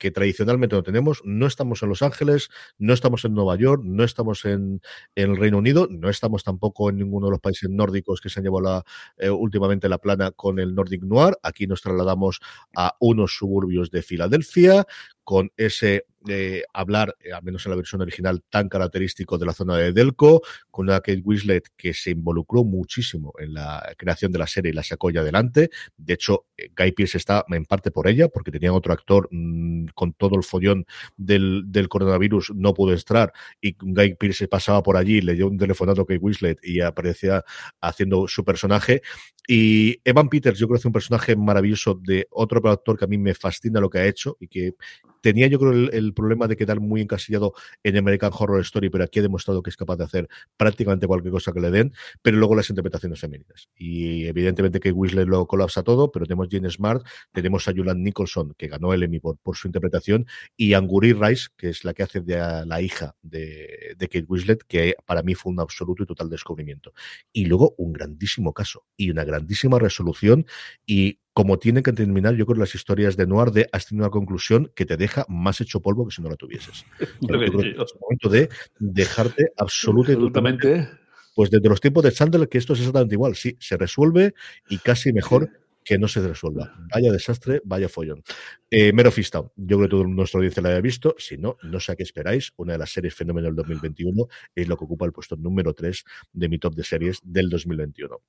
que 0.00 0.10
tradicionalmente 0.10 0.74
no 0.74 0.82
tenemos. 0.82 1.20
No 1.24 1.46
estamos 1.46 1.82
en 1.84 1.90
Los 1.90 2.02
Ángeles, 2.02 2.48
no 2.78 2.92
estamos 2.92 3.24
en 3.24 3.34
Nueva 3.34 3.56
York, 3.56 3.82
no 3.84 4.02
estamos 4.02 4.44
en, 4.46 4.80
en 5.14 5.30
el 5.30 5.36
Reino 5.36 5.58
Unido, 5.58 5.86
no 5.90 6.08
estamos 6.08 6.42
tampoco 6.42 6.88
en 6.88 6.96
ninguno 6.96 7.26
de 7.26 7.32
los 7.32 7.40
países 7.40 7.68
nórdicos 7.68 8.20
que 8.20 8.30
se 8.30 8.40
han 8.40 8.44
llevado 8.44 8.62
la, 8.62 8.84
eh, 9.18 9.30
últimamente 9.30 9.88
la 9.88 9.98
plana 9.98 10.32
con 10.32 10.58
el 10.58 10.74
Nordic 10.74 11.02
Noir. 11.02 11.36
Aquí 11.42 11.66
nos 11.66 11.82
trasladamos 11.82 12.40
a 12.74 12.96
unos 12.98 13.36
suburbios 13.36 13.90
de 13.90 14.02
Filadelfia 14.02 14.86
con 15.30 15.52
ese 15.56 16.06
eh, 16.26 16.64
hablar, 16.74 17.14
eh, 17.20 17.32
al 17.32 17.44
menos 17.44 17.64
en 17.64 17.70
la 17.70 17.76
versión 17.76 18.00
original, 18.00 18.42
tan 18.50 18.68
característico 18.68 19.38
de 19.38 19.46
la 19.46 19.52
zona 19.52 19.76
de 19.76 19.92
Delco, 19.92 20.42
con 20.68 20.86
una 20.88 20.96
Kate 20.96 21.22
Winslet 21.24 21.68
que 21.76 21.94
se 21.94 22.10
involucró 22.10 22.64
muchísimo 22.64 23.32
en 23.38 23.54
la 23.54 23.94
creación 23.96 24.32
de 24.32 24.40
la 24.40 24.48
serie 24.48 24.72
y 24.72 24.74
la 24.74 24.82
sacó 24.82 25.08
ya 25.10 25.20
adelante. 25.20 25.70
De 25.96 26.14
hecho, 26.14 26.46
eh, 26.56 26.70
Guy 26.76 26.90
Pearce 26.90 27.16
está 27.16 27.44
en 27.48 27.64
parte 27.64 27.92
por 27.92 28.08
ella, 28.08 28.26
porque 28.26 28.50
tenían 28.50 28.74
otro 28.74 28.92
actor 28.92 29.28
mmm, 29.30 29.86
con 29.94 30.12
todo 30.14 30.34
el 30.34 30.42
follón 30.42 30.84
del, 31.16 31.62
del, 31.66 31.88
coronavirus, 31.88 32.52
no 32.56 32.74
pudo 32.74 32.92
entrar, 32.92 33.32
y 33.60 33.76
Guy 33.78 34.16
Pearce 34.16 34.48
pasaba 34.48 34.82
por 34.82 34.96
allí, 34.96 35.20
le 35.20 35.34
dio 35.34 35.46
un 35.46 35.58
telefonato 35.58 36.02
a 36.02 36.06
Kate 36.06 36.18
Winslet 36.18 36.58
y 36.64 36.80
aparecía 36.80 37.44
haciendo 37.80 38.26
su 38.26 38.44
personaje. 38.44 39.00
Y 39.46 40.00
Evan 40.04 40.28
Peters, 40.28 40.58
yo 40.58 40.66
creo 40.66 40.76
que 40.76 40.80
es 40.80 40.86
un 40.86 40.92
personaje 40.92 41.34
maravilloso 41.34 41.94
de 41.94 42.26
otro 42.30 42.68
actor 42.68 42.98
que 42.98 43.04
a 43.04 43.08
mí 43.08 43.16
me 43.16 43.34
fascina 43.34 43.80
lo 43.80 43.88
que 43.88 43.98
ha 43.98 44.06
hecho 44.06 44.36
y 44.38 44.48
que 44.48 44.74
tenía 45.20 45.46
yo 45.46 45.58
creo 45.58 45.72
el, 45.72 46.14
problema 46.14 46.48
de 46.48 46.56
quedar 46.56 46.80
muy 46.80 47.00
encasillado 47.00 47.54
en 47.82 47.96
American 47.96 48.30
Horror 48.36 48.60
Story, 48.60 48.90
pero 48.90 49.04
aquí 49.04 49.18
ha 49.18 49.22
demostrado 49.22 49.62
que 49.62 49.70
es 49.70 49.76
capaz 49.76 49.96
de 49.96 50.04
hacer 50.04 50.28
prácticamente 50.56 51.06
cualquier 51.06 51.32
cosa 51.32 51.52
que 51.52 51.60
le 51.60 51.70
den, 51.70 51.92
pero 52.22 52.36
luego 52.36 52.54
las 52.54 52.68
interpretaciones 52.70 53.20
femeninas. 53.20 53.68
Y 53.76 54.26
evidentemente 54.26 54.80
que 54.80 54.92
Weasley 54.92 55.24
lo 55.24 55.46
colapsa 55.46 55.82
todo, 55.82 56.10
pero 56.10 56.26
tenemos 56.26 56.48
Jane 56.50 56.70
Smart, 56.70 57.06
tenemos 57.32 57.68
a 57.68 57.72
Julian 57.72 58.02
Nicholson, 58.02 58.54
que 58.56 58.68
ganó 58.68 58.92
el 58.92 59.02
Emmy 59.02 59.20
por, 59.20 59.38
su 59.56 59.68
interpretación, 59.68 60.26
y 60.56 60.74
Anguri 60.74 61.12
Rice, 61.12 61.48
que 61.56 61.70
es 61.70 61.84
la 61.84 61.94
que 61.94 62.02
hace 62.02 62.20
de 62.20 62.64
la 62.66 62.80
hija 62.80 63.14
de, 63.22 63.94
de 63.96 64.08
Kate 64.08 64.26
Winslet, 64.28 64.64
que 64.66 64.94
para 65.06 65.22
mí 65.22 65.34
fue 65.34 65.52
un 65.52 65.60
absoluto 65.60 66.02
y 66.02 66.06
total 66.06 66.30
descubrimiento. 66.30 66.92
Y 67.32 67.46
luego 67.46 67.74
un 67.78 67.92
grandísimo 67.92 68.52
caso 68.52 68.84
y 68.96 69.10
una 69.10 69.24
grandísima 69.24 69.78
resolución 69.78 70.46
y 70.86 71.18
como 71.32 71.58
tienen 71.58 71.82
que 71.82 71.92
terminar, 71.92 72.34
yo 72.34 72.44
creo, 72.46 72.58
las 72.58 72.74
historias 72.74 73.16
de 73.16 73.26
Noir 73.26 73.50
de 73.50 73.68
has 73.72 73.86
tenido 73.86 74.04
una 74.04 74.10
conclusión 74.10 74.72
que 74.74 74.84
te 74.84 74.96
deja 74.96 75.24
más 75.28 75.60
hecho 75.60 75.80
polvo 75.80 76.06
que 76.06 76.14
si 76.14 76.22
no 76.22 76.28
la 76.28 76.36
tuvieses. 76.36 76.84
Pero 77.26 77.44
yo 77.44 77.52
creo 77.52 77.60
que 77.62 77.82
es 77.82 77.92
el 77.94 78.00
momento 78.00 78.28
de 78.28 78.48
dejarte 78.78 79.52
absoluta 79.56 80.12
absolutamente. 80.12 80.88
Pues 81.34 81.50
desde 81.50 81.68
los 81.68 81.80
tiempos 81.80 82.02
de 82.02 82.12
Chandler, 82.12 82.48
que 82.48 82.58
esto 82.58 82.72
es 82.72 82.80
exactamente 82.80 83.14
igual. 83.14 83.36
Sí, 83.36 83.56
se 83.60 83.76
resuelve 83.76 84.34
y 84.68 84.78
casi 84.78 85.12
mejor 85.12 85.48
que 85.84 85.98
no 85.98 86.08
se 86.08 86.26
resuelva. 86.26 86.74
Vaya 86.92 87.12
desastre, 87.12 87.62
vaya 87.64 87.88
follón. 87.88 88.22
Eh, 88.70 88.92
Mero 88.92 89.10
Fistao, 89.10 89.52
yo 89.56 89.78
creo 89.78 89.88
que 89.88 89.90
todo 89.90 90.04
nuestro 90.04 90.38
audiencia 90.38 90.62
la 90.62 90.70
haya 90.70 90.80
visto. 90.80 91.14
Si 91.18 91.38
no, 91.38 91.56
no 91.62 91.80
sé 91.80 91.92
a 91.92 91.96
qué 91.96 92.02
esperáis. 92.02 92.52
Una 92.56 92.72
de 92.72 92.78
las 92.78 92.90
series 92.90 93.14
fenómeno 93.14 93.46
del 93.46 93.56
2021 93.56 94.26
es 94.54 94.68
lo 94.68 94.76
que 94.76 94.84
ocupa 94.84 95.06
el 95.06 95.12
puesto 95.12 95.36
número 95.36 95.72
3 95.72 96.04
de 96.32 96.48
mi 96.48 96.58
top 96.58 96.74
de 96.74 96.84
series 96.84 97.20
del 97.22 97.48
2021. 97.48 98.20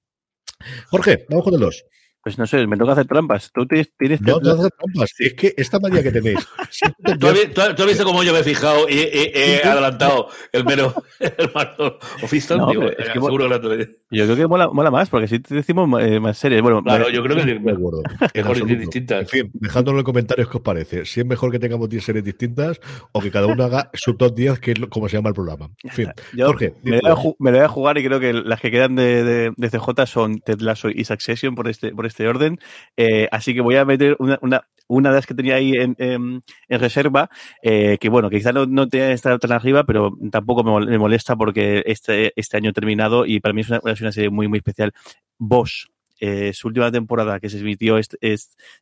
Jorge, 0.88 1.26
vamos 1.30 1.44
con 1.44 1.54
el 1.56 1.60
2. 1.60 1.86
Pues 2.24 2.38
no 2.38 2.46
sé, 2.46 2.68
me 2.68 2.78
toca 2.78 2.92
hacer 2.92 3.08
trampas. 3.08 3.52
Tú 3.52 3.66
tienes. 3.66 3.92
tienes 3.98 4.22
no, 4.22 4.40
te 4.40 4.52
hacer 4.52 4.72
trampas. 4.72 5.14
Es 5.18 5.34
que 5.34 5.54
esta 5.58 5.80
manía 5.80 6.04
que 6.04 6.12
tenéis. 6.12 6.40
¿Tú, 7.20 7.28
has, 7.28 7.76
tú, 7.76 7.82
has, 7.84 7.86
visto 7.86 8.04
cómo 8.04 8.24
yo 8.24 8.32
me 8.32 8.40
he 8.40 8.44
fijado 8.44 8.88
y 8.88 9.00
he, 9.00 9.58
he 9.58 9.64
adelantado 9.64 10.28
el 10.52 10.64
mero 10.66 10.94
el 11.20 11.52
mero 11.56 12.00
Official? 12.24 12.60
No, 12.60 12.70
digo, 12.70 12.84
es 12.84 13.10
que 13.10 13.14
seguro 13.14 13.50
que 13.62 13.96
yo 14.12 14.26
creo 14.26 14.36
que 14.36 14.48
mola, 14.48 14.70
mola, 14.70 14.92
más, 14.92 15.10
porque 15.10 15.28
si 15.28 15.40
te 15.40 15.56
decimos 15.56 15.90
eh, 16.02 16.20
más 16.20 16.38
series. 16.38 16.62
Bueno, 16.62 16.84
claro, 16.84 17.10
yo 17.10 17.24
creo 17.24 17.36
que 17.38 17.42
es 17.54 17.64
de 17.64 17.72
acuerdo. 17.72 18.04
mejor 18.36 18.68
distintas. 18.68 19.22
En 19.22 19.28
fin, 19.28 19.52
dejadnos 19.54 19.92
en 19.92 19.96
los 19.96 20.04
comentarios 20.04 20.50
qué 20.50 20.58
os 20.58 20.64
parece. 20.64 21.06
Si 21.06 21.22
es 21.22 21.26
mejor 21.26 21.52
que 21.52 21.60
tengamos 21.60 21.90
10 21.90 22.04
series 22.04 22.24
distintas 22.24 22.80
o 23.14 23.22
que 23.22 23.32
cada 23.32 23.48
uno 23.48 23.64
haga 23.64 23.90
su 23.94 24.16
top 24.16 24.36
10, 24.36 24.60
que 24.60 24.72
es 24.72 24.80
como 24.90 25.08
se 25.10 25.18
llama 25.18 25.30
el 25.30 25.36
programa. 25.36 25.70
En 25.84 25.92
fin, 25.92 26.12
yo 26.34 26.48
Jorge, 26.48 26.76
me, 26.84 27.00
lo 27.02 27.16
voy, 27.16 27.34
me, 27.40 27.52
lo 27.52 27.58
voy 27.58 27.66
a 27.66 27.70
jugar 27.70 27.98
y 27.98 28.04
creo 28.04 28.20
que 28.20 28.34
las 28.34 28.60
que 28.60 28.70
quedan 28.70 28.96
de, 28.96 29.24
de, 29.24 29.54
de 29.56 29.70
CJ 29.70 30.06
son 30.06 30.40
Ted 30.40 30.60
Lasso 30.60 30.90
y 30.90 31.06
Succession 31.06 31.56
por 31.56 31.68
este, 31.70 31.92
por 31.92 32.06
este 32.06 32.11
orden. 32.20 32.60
Eh, 32.98 33.28
así 33.32 33.54
que 33.54 33.62
voy 33.62 33.76
a 33.76 33.86
meter 33.86 34.16
una, 34.20 34.38
una, 34.42 34.68
una 34.92 35.10
de 35.10 35.16
las 35.16 35.26
que 35.26 35.34
tenía 35.34 35.56
ahí 35.56 35.72
en, 35.74 35.96
en, 35.98 36.42
reserva, 36.70 37.30
eh, 37.64 37.98
que 38.00 38.10
bueno, 38.10 38.30
que 38.30 38.38
quizás 38.38 38.54
no, 38.54 38.66
no 38.66 38.88
te 38.90 39.14
estar 39.14 39.40
tan 39.40 39.54
arriba, 39.54 39.86
pero 39.86 40.18
tampoco 40.32 40.64
me 40.64 40.98
molesta 40.98 41.36
porque 41.36 41.84
este, 41.86 42.34
este 42.36 42.58
año 42.58 42.72
he 42.72 42.74
terminado 42.74 43.26
y 43.26 43.40
para 43.40 43.54
mí 43.54 43.62
es 43.62 43.70
una, 43.70 43.82
es 43.86 44.02
una 44.02 44.12
serie 44.12 44.30
muy, 44.30 44.48
muy 44.50 44.58
especial. 44.58 44.94
Bosch, 45.38 45.88
eh, 46.20 46.52
su 46.54 46.68
última 46.68 46.92
temporada 46.92 47.40
que 47.40 47.50
se 47.50 47.60
emitió 47.60 47.98
este, 47.98 48.18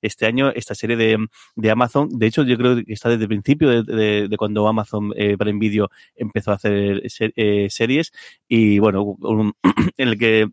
este, 0.01 0.25
año, 0.25 0.49
esta 0.49 0.75
serie 0.75 0.97
de, 0.97 1.27
de, 1.55 1.71
Amazon. 1.71 2.09
De 2.09 2.25
hecho, 2.25 2.43
yo 2.43 2.57
creo 2.57 2.83
que 2.83 2.91
está 2.91 3.09
desde 3.09 3.23
el 3.23 3.29
principio 3.29 3.83
de, 3.83 4.27
de, 4.27 4.37
cuando 4.37 4.67
Amazon 4.67 5.13
eh, 5.15 5.37
Prime 5.37 5.59
Video 5.59 5.89
empezó 6.15 6.51
a 6.51 6.55
hacer 6.55 7.03
ser, 7.09 7.31
series 7.69 8.11
y 8.47 8.79
bueno, 8.79 9.15
en 9.97 10.07
el 10.09 10.17
que 10.17 10.49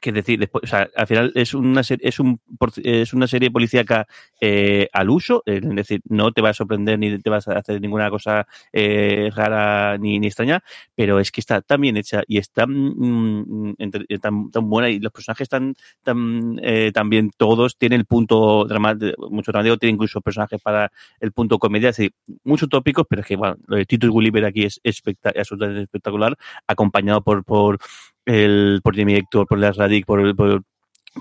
que 0.00 0.12
decir, 0.12 0.38
después, 0.38 0.64
o 0.64 0.66
sea, 0.66 0.88
al 0.96 1.06
final 1.06 1.32
es 1.34 1.54
una 1.54 1.82
serie, 1.82 2.08
es 2.08 2.18
un 2.20 2.40
es 2.82 3.12
una 3.12 3.26
serie 3.26 3.50
policíaca 3.50 4.06
eh, 4.40 4.88
al 4.92 5.10
uso, 5.10 5.42
es 5.46 5.62
decir, 5.62 6.00
no 6.08 6.32
te 6.32 6.42
va 6.42 6.50
a 6.50 6.54
sorprender 6.54 6.98
ni 6.98 7.18
te 7.18 7.30
vas 7.30 7.48
a 7.48 7.58
hacer 7.58 7.80
ninguna 7.80 8.10
cosa 8.10 8.46
eh, 8.72 9.30
rara 9.34 9.96
ni, 9.98 10.18
ni, 10.18 10.26
extraña, 10.26 10.62
pero 10.94 11.20
es 11.20 11.30
que 11.30 11.40
está 11.40 11.60
tan 11.62 11.80
bien 11.80 11.96
hecha 11.96 12.22
y 12.26 12.38
está 12.38 12.66
mm, 12.66 13.74
entre, 13.78 14.04
tan, 14.18 14.50
tan, 14.50 14.68
buena 14.68 14.90
y 14.90 14.98
los 14.98 15.12
personajes 15.12 15.46
están 15.46 15.74
tan, 16.02 16.58
eh, 16.62 16.90
también 16.92 17.30
todos 17.36 17.78
tienen 17.78 18.00
el 18.00 18.06
punto 18.06 18.64
dramático, 18.66 19.30
mucho 19.30 19.52
dramático, 19.52 19.78
tiene 19.78 19.94
incluso 19.94 20.20
personajes 20.20 20.60
para 20.60 20.90
el 21.20 21.32
punto 21.32 21.58
comedia, 21.58 21.90
es 21.90 21.96
decir, 21.96 22.12
muchos 22.42 22.68
tópicos, 22.68 23.06
pero 23.08 23.22
es 23.22 23.28
que 23.28 23.36
bueno, 23.36 23.56
lo 23.66 23.76
de 23.76 23.86
Gulliver 24.08 24.44
aquí 24.44 24.64
es 24.64 24.80
espectac 24.82 25.36
absolutamente 25.36 25.82
espectacular, 25.82 26.36
acompañado 26.66 27.22
por, 27.22 27.44
por 27.44 27.78
el, 28.26 28.80
por 28.82 28.96
Jamie 28.96 29.16
Hector, 29.16 29.46
por 29.46 29.58
las 29.58 29.76
Radic, 29.76 30.06
por, 30.06 30.34
por, 30.34 30.62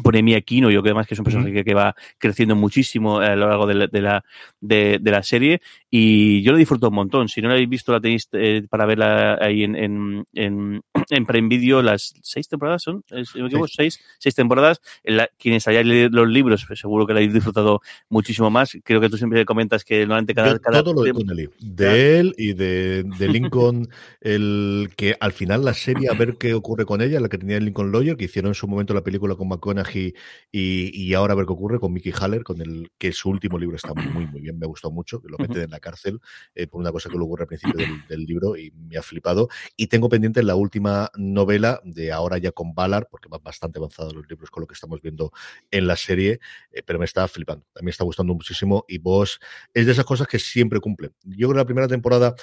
por 0.02 0.16
Emi 0.16 0.34
Aquino, 0.34 0.72
yo 0.72 0.82
creo 0.82 0.92
además 0.92 1.08
que 1.08 1.14
es 1.14 1.20
un 1.20 1.26
personaje 1.26 1.54
que, 1.54 1.64
que, 1.64 1.74
va 1.74 1.96
creciendo 2.18 2.56
muchísimo 2.56 3.20
a 3.20 3.36
lo 3.36 3.48
largo 3.48 3.68
de 3.68 3.74
la, 3.76 3.88
de 3.88 4.02
la, 4.02 4.26
de, 4.60 4.98
de, 5.00 5.12
la 5.12 5.24
serie 5.24 5.62
y 5.96 6.42
yo 6.42 6.54
lo 6.54 6.58
disfruto 6.58 6.90
un 6.90 6.96
montón. 6.96 7.30
Si 7.30 7.40
no 7.40 7.50
la 7.50 7.54
habéis 7.54 7.70
visto, 7.70 7.92
la 7.92 8.02
tenéis 8.02 8.28
eh, 8.32 8.64
para 8.68 8.88
verla 8.88 9.38
ahí 9.40 9.64
en, 9.64 9.76
en, 9.76 10.26
en, 10.34 10.82
en 11.12 11.26
Prime 11.28 11.48
Video, 11.48 11.84
las 11.84 12.16
seis 12.24 12.48
temporadas 12.48 12.82
son, 12.82 13.04
si 13.08 13.40
me 13.40 13.46
equivoco, 13.46 13.68
sí. 13.68 13.76
seis, 13.78 14.00
seis 14.18 14.34
temporadas. 14.34 14.82
La, 15.04 15.30
quienes 15.38 15.68
hayáis 15.68 15.86
leído 15.86 16.10
los 16.10 16.28
libros, 16.28 16.66
pues 16.66 16.80
seguro 16.80 17.06
que 17.06 17.14
la 17.14 17.20
habéis 17.20 17.36
disfrutado 17.36 17.82
muchísimo 18.10 18.50
más. 18.50 18.76
Creo 18.84 19.00
que 19.02 19.08
tú 19.08 19.18
siempre 19.18 19.46
comentas 19.46 19.84
que 19.84 20.00
normalmente 20.00 20.34
cada... 20.34 20.54
Yo, 20.54 20.62
cada 20.62 20.82
todo 20.82 20.96
lo 20.96 21.04
de 21.04 21.14
Connelly, 21.14 21.50
de 21.60 22.20
él 22.20 22.34
y 22.40 22.54
de, 22.54 23.04
de 23.04 23.28
Lincoln, 23.28 23.88
el 24.22 24.90
que 24.98 25.16
al 25.20 25.32
final 25.32 25.64
la 25.64 25.76
serie, 25.76 26.10
a 26.10 26.16
ver 26.16 26.38
qué 26.40 26.56
ocurre 26.56 26.86
con 26.86 27.04
ella, 27.04 27.20
la 27.20 27.30
que 27.30 27.38
tenía 27.38 27.60
Lincoln 27.60 27.92
Lawyer, 27.92 28.18
que 28.18 28.26
hicieron 28.26 28.50
en 28.50 28.56
su 28.56 28.68
momento 28.68 28.96
la 28.96 29.04
película 29.04 29.36
con 29.36 29.48
McConaughey 29.48 30.16
y, 30.52 31.04
y, 31.04 31.14
ahora 31.14 31.34
a 31.34 31.36
ver 31.36 31.46
qué 31.46 31.54
ocurre 31.54 31.80
con 31.80 31.94
Mickey 31.94 32.14
Haller, 32.20 32.44
con 32.44 32.60
el 32.62 32.90
que 32.98 33.12
su 33.12 33.30
último 33.30 33.60
libro 33.60 33.76
está 33.76 33.94
muy, 33.94 34.26
muy 34.26 34.42
bien, 34.42 34.58
me 34.58 34.66
gustó 34.66 34.90
mucho, 34.90 35.22
que 35.22 35.30
lo 35.30 35.38
meten 35.38 35.62
en 35.62 35.70
la 35.70 35.83
cárcel 35.84 36.20
eh, 36.56 36.66
por 36.66 36.82
una 36.82 36.92
cosa 36.92 37.10
que 37.10 37.18
le 37.18 37.24
ocurre 37.24 37.44
al 37.44 37.48
principio 37.48 37.86
del, 38.08 38.24
libro 38.24 38.56
y 38.56 38.72
me 38.72 38.98
ha 38.98 39.04
flipado. 39.04 39.50
Y 39.76 39.88
tengo 39.88 40.08
pendiente 40.08 40.42
la 40.42 40.56
última 40.56 41.12
novela 41.16 41.82
de 41.84 42.12
ahora 42.12 42.38
ya 42.38 42.52
con 42.52 42.74
Ballard, 42.74 43.08
porque 43.12 43.30
va 43.30 43.38
bastante 43.38 43.80
avanzado 43.80 44.14
los 44.14 44.28
libros 44.30 44.50
con 44.50 44.62
lo 44.62 44.68
que 44.68 44.74
estamos 44.74 45.02
viendo 45.02 45.32
en 45.70 45.86
la 45.86 45.98
serie, 45.98 46.40
eh, 46.72 46.82
pero 46.86 47.00
me 47.00 47.06
está 47.06 47.28
flipando. 47.28 47.66
A 47.76 47.80
mí 47.80 47.86
me 47.86 47.92
está 47.92 48.06
gustando 48.06 48.34
muchísimo 48.34 48.86
y 48.88 48.98
vos 48.98 49.40
es 49.74 49.86
de 49.86 49.92
esas 49.92 50.06
cosas 50.06 50.28
que 50.28 50.40
siempre 50.40 50.80
cumplen. 50.80 51.14
Yo 51.24 51.48
creo 51.48 51.52
que 51.52 51.58
la 51.58 51.66
primera 51.66 51.88
temporada 51.88 52.34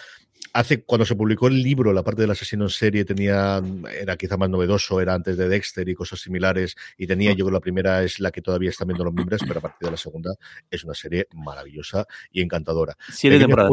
hace 0.52 0.82
cuando 0.82 1.04
se 1.04 1.14
publicó 1.14 1.48
el 1.48 1.62
libro, 1.62 1.92
la 1.92 2.02
parte 2.02 2.22
del 2.22 2.30
asesino 2.30 2.64
en 2.64 2.70
serie 2.70 3.04
tenía 3.04 3.62
era 4.00 4.16
quizá 4.16 4.36
más 4.36 4.50
novedoso, 4.50 5.00
era 5.00 5.14
antes 5.14 5.36
de 5.36 5.48
Dexter 5.48 5.88
y 5.88 5.94
cosas 5.94 6.20
similares 6.20 6.76
y 6.96 7.06
tenía, 7.06 7.32
yo 7.32 7.44
creo 7.44 7.52
la 7.52 7.60
primera 7.60 8.02
es 8.02 8.20
la 8.20 8.30
que 8.30 8.42
todavía 8.42 8.70
están 8.70 8.88
viendo 8.88 9.04
los 9.04 9.14
miembros, 9.14 9.40
pero 9.46 9.58
a 9.58 9.62
partir 9.62 9.86
de 9.86 9.92
la 9.92 9.96
segunda 9.96 10.34
es 10.70 10.84
una 10.84 10.94
serie 10.94 11.28
maravillosa 11.34 12.06
y 12.32 12.42
encantadora. 12.42 12.96
Siete 13.10 13.38
temporadas, 13.38 13.70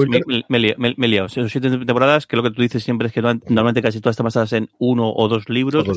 me, 0.50 0.96
he 0.98 1.08
liado, 1.08 1.30
siete 1.30 1.70
temporadas 1.70 2.28
que 2.28 2.36
lo 2.36 2.44
que 2.44 2.52
tú 2.52 2.62
dices 2.62 2.84
siempre 2.84 3.08
es 3.08 3.14
que 3.14 3.22
normalmente 3.22 3.82
casi 3.82 4.00
todas 4.00 4.14
están 4.14 4.26
basadas 4.26 4.54
en 4.54 4.70
uno 4.80 5.12
o 5.14 5.28
dos 5.28 5.50
libros, 5.50 5.88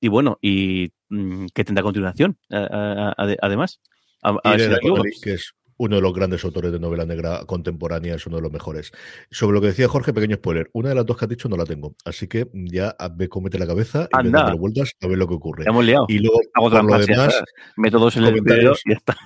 y 0.00 0.08
bueno, 0.08 0.38
y 0.40 0.92
mm, 1.08 1.46
que 1.54 1.64
tendrá 1.64 1.82
continuación, 1.82 2.38
además. 2.50 3.80
A, 4.20 4.56
uno 5.78 5.96
de 5.96 6.02
los 6.02 6.12
grandes 6.12 6.44
autores 6.44 6.72
de 6.72 6.78
novela 6.78 7.06
negra 7.06 7.44
contemporánea, 7.46 8.14
es 8.14 8.26
uno 8.26 8.36
de 8.36 8.42
los 8.42 8.52
mejores. 8.52 8.92
Sobre 9.30 9.54
lo 9.54 9.60
que 9.60 9.68
decía 9.68 9.88
Jorge, 9.88 10.12
pequeño 10.12 10.36
spoiler. 10.36 10.68
Una 10.72 10.90
de 10.90 10.94
las 10.94 11.06
dos 11.06 11.16
que 11.16 11.24
has 11.24 11.28
dicho 11.28 11.48
no 11.48 11.56
la 11.56 11.64
tengo. 11.64 11.94
Así 12.04 12.28
que 12.28 12.48
ya 12.52 12.94
me 13.16 13.28
comete 13.28 13.58
la 13.58 13.66
cabeza 13.66 14.08
y 14.12 14.24
me 14.24 14.30
da 14.30 14.54
vueltas 14.54 14.92
a 15.00 15.06
ver 15.06 15.18
lo 15.18 15.26
que 15.26 15.34
ocurre. 15.34 15.64
Hemos 15.66 15.84
liado. 15.84 16.04
Y 16.08 16.18
luego, 16.18 16.40
por 16.54 16.84
lo 16.84 16.98
demás, 16.98 17.42
métodos 17.76 18.16
en 18.16 18.24
el 18.24 18.36
y 18.36 18.64
ya 18.64 18.94
está. 18.94 19.16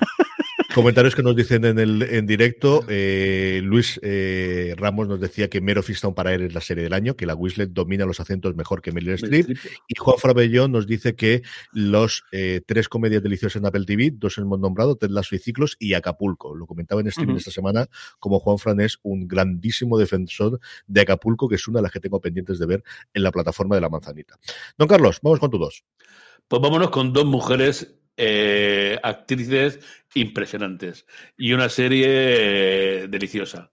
Comentarios 0.74 1.14
que 1.14 1.22
nos 1.22 1.36
dicen 1.36 1.66
en 1.66 1.78
el 1.78 2.02
en 2.02 2.26
directo. 2.26 2.84
Eh, 2.88 3.60
Luis 3.62 4.00
eh, 4.02 4.74
Ramos 4.78 5.06
nos 5.06 5.20
decía 5.20 5.50
que 5.50 5.60
Mero 5.60 5.82
Fistown 5.82 6.14
para 6.14 6.32
él 6.32 6.42
es 6.42 6.54
la 6.54 6.62
serie 6.62 6.82
del 6.82 6.94
año, 6.94 7.14
que 7.14 7.26
la 7.26 7.34
Wislet 7.34 7.70
domina 7.70 8.06
los 8.06 8.20
acentos 8.20 8.56
mejor 8.56 8.80
que 8.80 8.90
Meryl 8.90 9.14
Streep. 9.14 9.50
Y 9.86 9.94
Juan 9.98 10.16
Frabellón 10.18 10.72
nos 10.72 10.86
dice 10.86 11.14
que 11.14 11.42
los 11.72 12.24
eh, 12.32 12.62
tres 12.64 12.88
comedias 12.88 13.22
deliciosas 13.22 13.60
en 13.60 13.66
Apple 13.66 13.84
TV, 13.84 14.12
dos 14.14 14.38
hemos 14.38 14.58
nombrado, 14.60 14.96
Ted 14.96 15.10
Lasso 15.10 15.34
y 15.34 15.40
Ciclos 15.40 15.76
y 15.78 15.92
Acapulco. 15.92 16.54
Lo 16.54 16.66
comentaba 16.66 17.02
en 17.02 17.08
streaming 17.08 17.36
esta 17.36 17.50
semana, 17.50 17.86
como 18.18 18.40
Juan 18.40 18.56
Fran 18.58 18.80
es 18.80 18.98
un 19.02 19.28
grandísimo 19.28 19.98
defensor 19.98 20.58
de 20.86 21.00
Acapulco, 21.02 21.48
que 21.48 21.56
es 21.56 21.68
una 21.68 21.80
de 21.80 21.82
las 21.82 21.92
que 21.92 22.00
tengo 22.00 22.18
pendientes 22.18 22.58
de 22.58 22.64
ver 22.64 22.82
en 23.12 23.22
la 23.22 23.30
plataforma 23.30 23.74
de 23.74 23.82
la 23.82 23.90
manzanita. 23.90 24.38
Don 24.78 24.88
Carlos, 24.88 25.18
vamos 25.22 25.38
con 25.38 25.50
tu 25.50 25.58
dos. 25.58 25.84
Pues 26.48 26.62
vámonos 26.62 26.90
con 26.90 27.12
dos 27.12 27.26
mujeres 27.26 27.94
eh, 28.16 28.98
actrices 29.02 29.80
impresionantes 30.14 31.06
y 31.36 31.52
una 31.52 31.68
serie 31.68 32.06
eh, 32.08 33.08
deliciosa. 33.08 33.70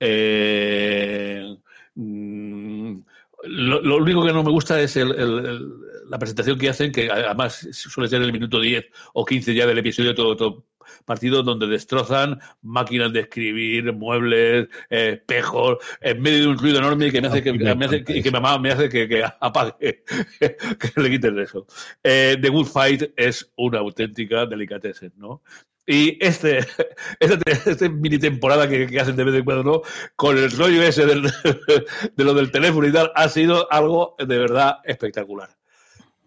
Eh, 0.00 1.56
mm, 1.94 2.98
lo, 3.44 3.96
único 3.96 4.24
que 4.24 4.32
no 4.32 4.42
me 4.42 4.50
gusta 4.50 4.80
es 4.80 4.96
la 4.96 6.18
presentación 6.18 6.58
que 6.58 6.68
hacen, 6.68 6.92
que 6.92 7.10
además 7.10 7.68
suele 7.72 8.08
ser 8.08 8.22
el 8.22 8.32
minuto 8.32 8.60
10 8.60 8.86
o 9.14 9.24
15 9.24 9.54
ya 9.54 9.66
del 9.66 9.78
episodio 9.78 10.14
todo 10.14 10.64
partidos 11.04 11.44
donde 11.44 11.66
destrozan 11.66 12.38
máquinas 12.62 13.12
de 13.12 13.20
escribir, 13.20 13.92
muebles, 13.92 14.68
espejos, 14.90 15.78
en 16.00 16.20
medio 16.20 16.40
de 16.40 16.46
un 16.48 16.58
ruido 16.58 16.78
enorme 16.78 17.10
que 17.10 17.20
me 17.20 17.28
hace 17.28 17.42
que, 17.42 17.52
me 17.52 17.84
hace, 17.84 18.04
que 18.04 18.30
mamá 18.30 18.58
me 18.58 18.70
hace 18.70 18.88
que, 18.88 19.24
apague, 19.40 19.74
que 20.40 21.00
le 21.00 21.10
quiten 21.10 21.38
eso. 21.38 21.66
Eh, 22.02 22.36
The 22.40 22.48
Good 22.48 22.66
Fight 22.66 23.02
es 23.16 23.52
una 23.56 23.78
auténtica 23.78 24.46
delicatessen, 24.46 25.12
¿no? 25.16 25.42
Y 25.86 26.18
este, 26.24 26.58
este, 27.20 27.70
este, 27.70 27.88
mini 27.88 28.18
temporada 28.18 28.68
que, 28.68 28.98
hacen 28.98 29.16
de 29.16 29.24
vez 29.24 29.34
en 29.36 29.44
cuando, 29.44 29.62
¿no? 29.62 29.82
Con 30.16 30.36
el 30.36 30.50
rollo 30.50 30.82
ese 30.82 31.06
del, 31.06 31.22
de 32.16 32.24
lo 32.24 32.34
del 32.34 32.50
teléfono 32.50 32.88
y 32.88 32.92
tal, 32.92 33.12
ha 33.14 33.28
sido 33.28 33.70
algo 33.72 34.16
de 34.18 34.38
verdad 34.38 34.78
espectacular. 34.84 35.50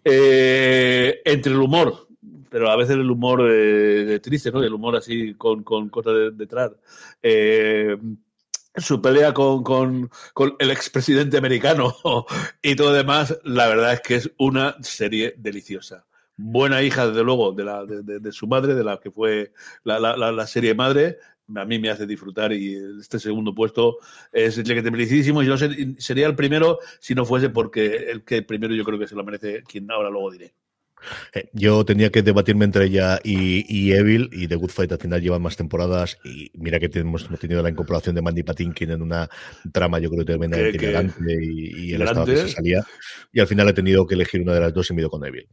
Eh, 0.02 1.20
entre 1.26 1.52
el 1.52 1.58
humor, 1.58 2.08
pero 2.50 2.70
a 2.70 2.76
veces 2.76 2.96
el 2.96 3.10
humor 3.10 3.44
de, 3.44 4.20
triste, 4.20 4.50
¿no? 4.50 4.62
El 4.62 4.74
humor 4.74 4.96
así 4.96 5.34
con, 5.34 5.62
cosas 5.62 6.36
detrás. 6.36 6.72
Eh, 7.22 7.96
su 8.76 9.00
pelea 9.00 9.32
con, 9.32 9.62
con, 9.62 10.10
el 10.58 10.70
expresidente 10.70 11.38
americano 11.38 11.94
y 12.62 12.76
todo 12.76 12.92
demás, 12.92 13.38
la 13.44 13.68
verdad 13.68 13.94
es 13.94 14.00
que 14.00 14.14
es 14.16 14.30
una 14.38 14.76
serie 14.82 15.34
deliciosa. 15.38 16.06
Buena 16.36 16.82
hija, 16.82 17.08
desde 17.08 17.22
luego, 17.22 17.52
de, 17.52 17.64
la, 17.64 17.84
de, 17.84 18.32
su 18.32 18.46
madre, 18.46 18.74
de 18.74 18.84
la 18.84 18.98
que 18.98 19.10
fue 19.10 19.52
la, 19.84 19.98
la, 20.00 20.46
serie 20.46 20.74
madre, 20.74 21.18
a 21.54 21.64
mí 21.66 21.78
me 21.78 21.90
hace 21.90 22.06
disfrutar 22.06 22.52
y 22.52 22.76
este 22.98 23.18
segundo 23.18 23.54
puesto 23.54 23.98
es 24.32 24.56
y 24.56 24.62
yo 24.64 25.56
sería 25.98 26.26
el 26.26 26.36
primero 26.36 26.78
si 26.98 27.14
no 27.14 27.26
fuese 27.26 27.50
porque 27.50 28.10
el 28.10 28.24
que 28.24 28.42
primero 28.42 28.74
yo 28.74 28.84
creo 28.84 28.98
que 28.98 29.06
se 29.06 29.16
lo 29.16 29.24
merece 29.24 29.62
quien 29.64 29.90
ahora 29.90 30.08
luego 30.08 30.30
diré. 30.30 30.54
Eh, 31.34 31.48
yo 31.52 31.84
tenía 31.84 32.10
que 32.10 32.22
debatirme 32.22 32.64
entre 32.64 32.86
ella 32.86 33.20
y, 33.22 33.92
Evil, 33.92 34.28
y 34.32 34.48
The 34.48 34.56
Good 34.56 34.70
Fight 34.70 34.92
al 34.92 34.98
final 34.98 35.20
llevan 35.20 35.42
más 35.42 35.56
temporadas. 35.56 36.18
Y 36.24 36.50
mira 36.54 36.78
que 36.78 36.90
hemos 36.98 37.28
tenido 37.38 37.62
la 37.62 37.70
incorporación 37.70 38.14
de 38.14 38.22
Mandy 38.22 38.42
Patinkin 38.42 38.90
en 38.90 39.02
una 39.02 39.28
trama, 39.72 39.98
yo 39.98 40.10
creo 40.10 40.20
que 40.20 40.32
tremendamente 40.32 40.78
elegante, 40.78 41.36
y, 41.40 41.90
y 41.90 41.94
el 41.94 42.02
estado 42.02 42.26
que 42.26 42.36
se 42.36 42.48
salía. 42.48 42.84
Y 43.32 43.40
al 43.40 43.46
final 43.46 43.68
he 43.68 43.72
tenido 43.72 44.06
que 44.06 44.14
elegir 44.14 44.40
una 44.42 44.54
de 44.54 44.60
las 44.60 44.74
dos 44.74 44.90
y 44.90 44.94
me 44.94 45.02
ido 45.02 45.10
con 45.10 45.24
Evil. 45.24 45.48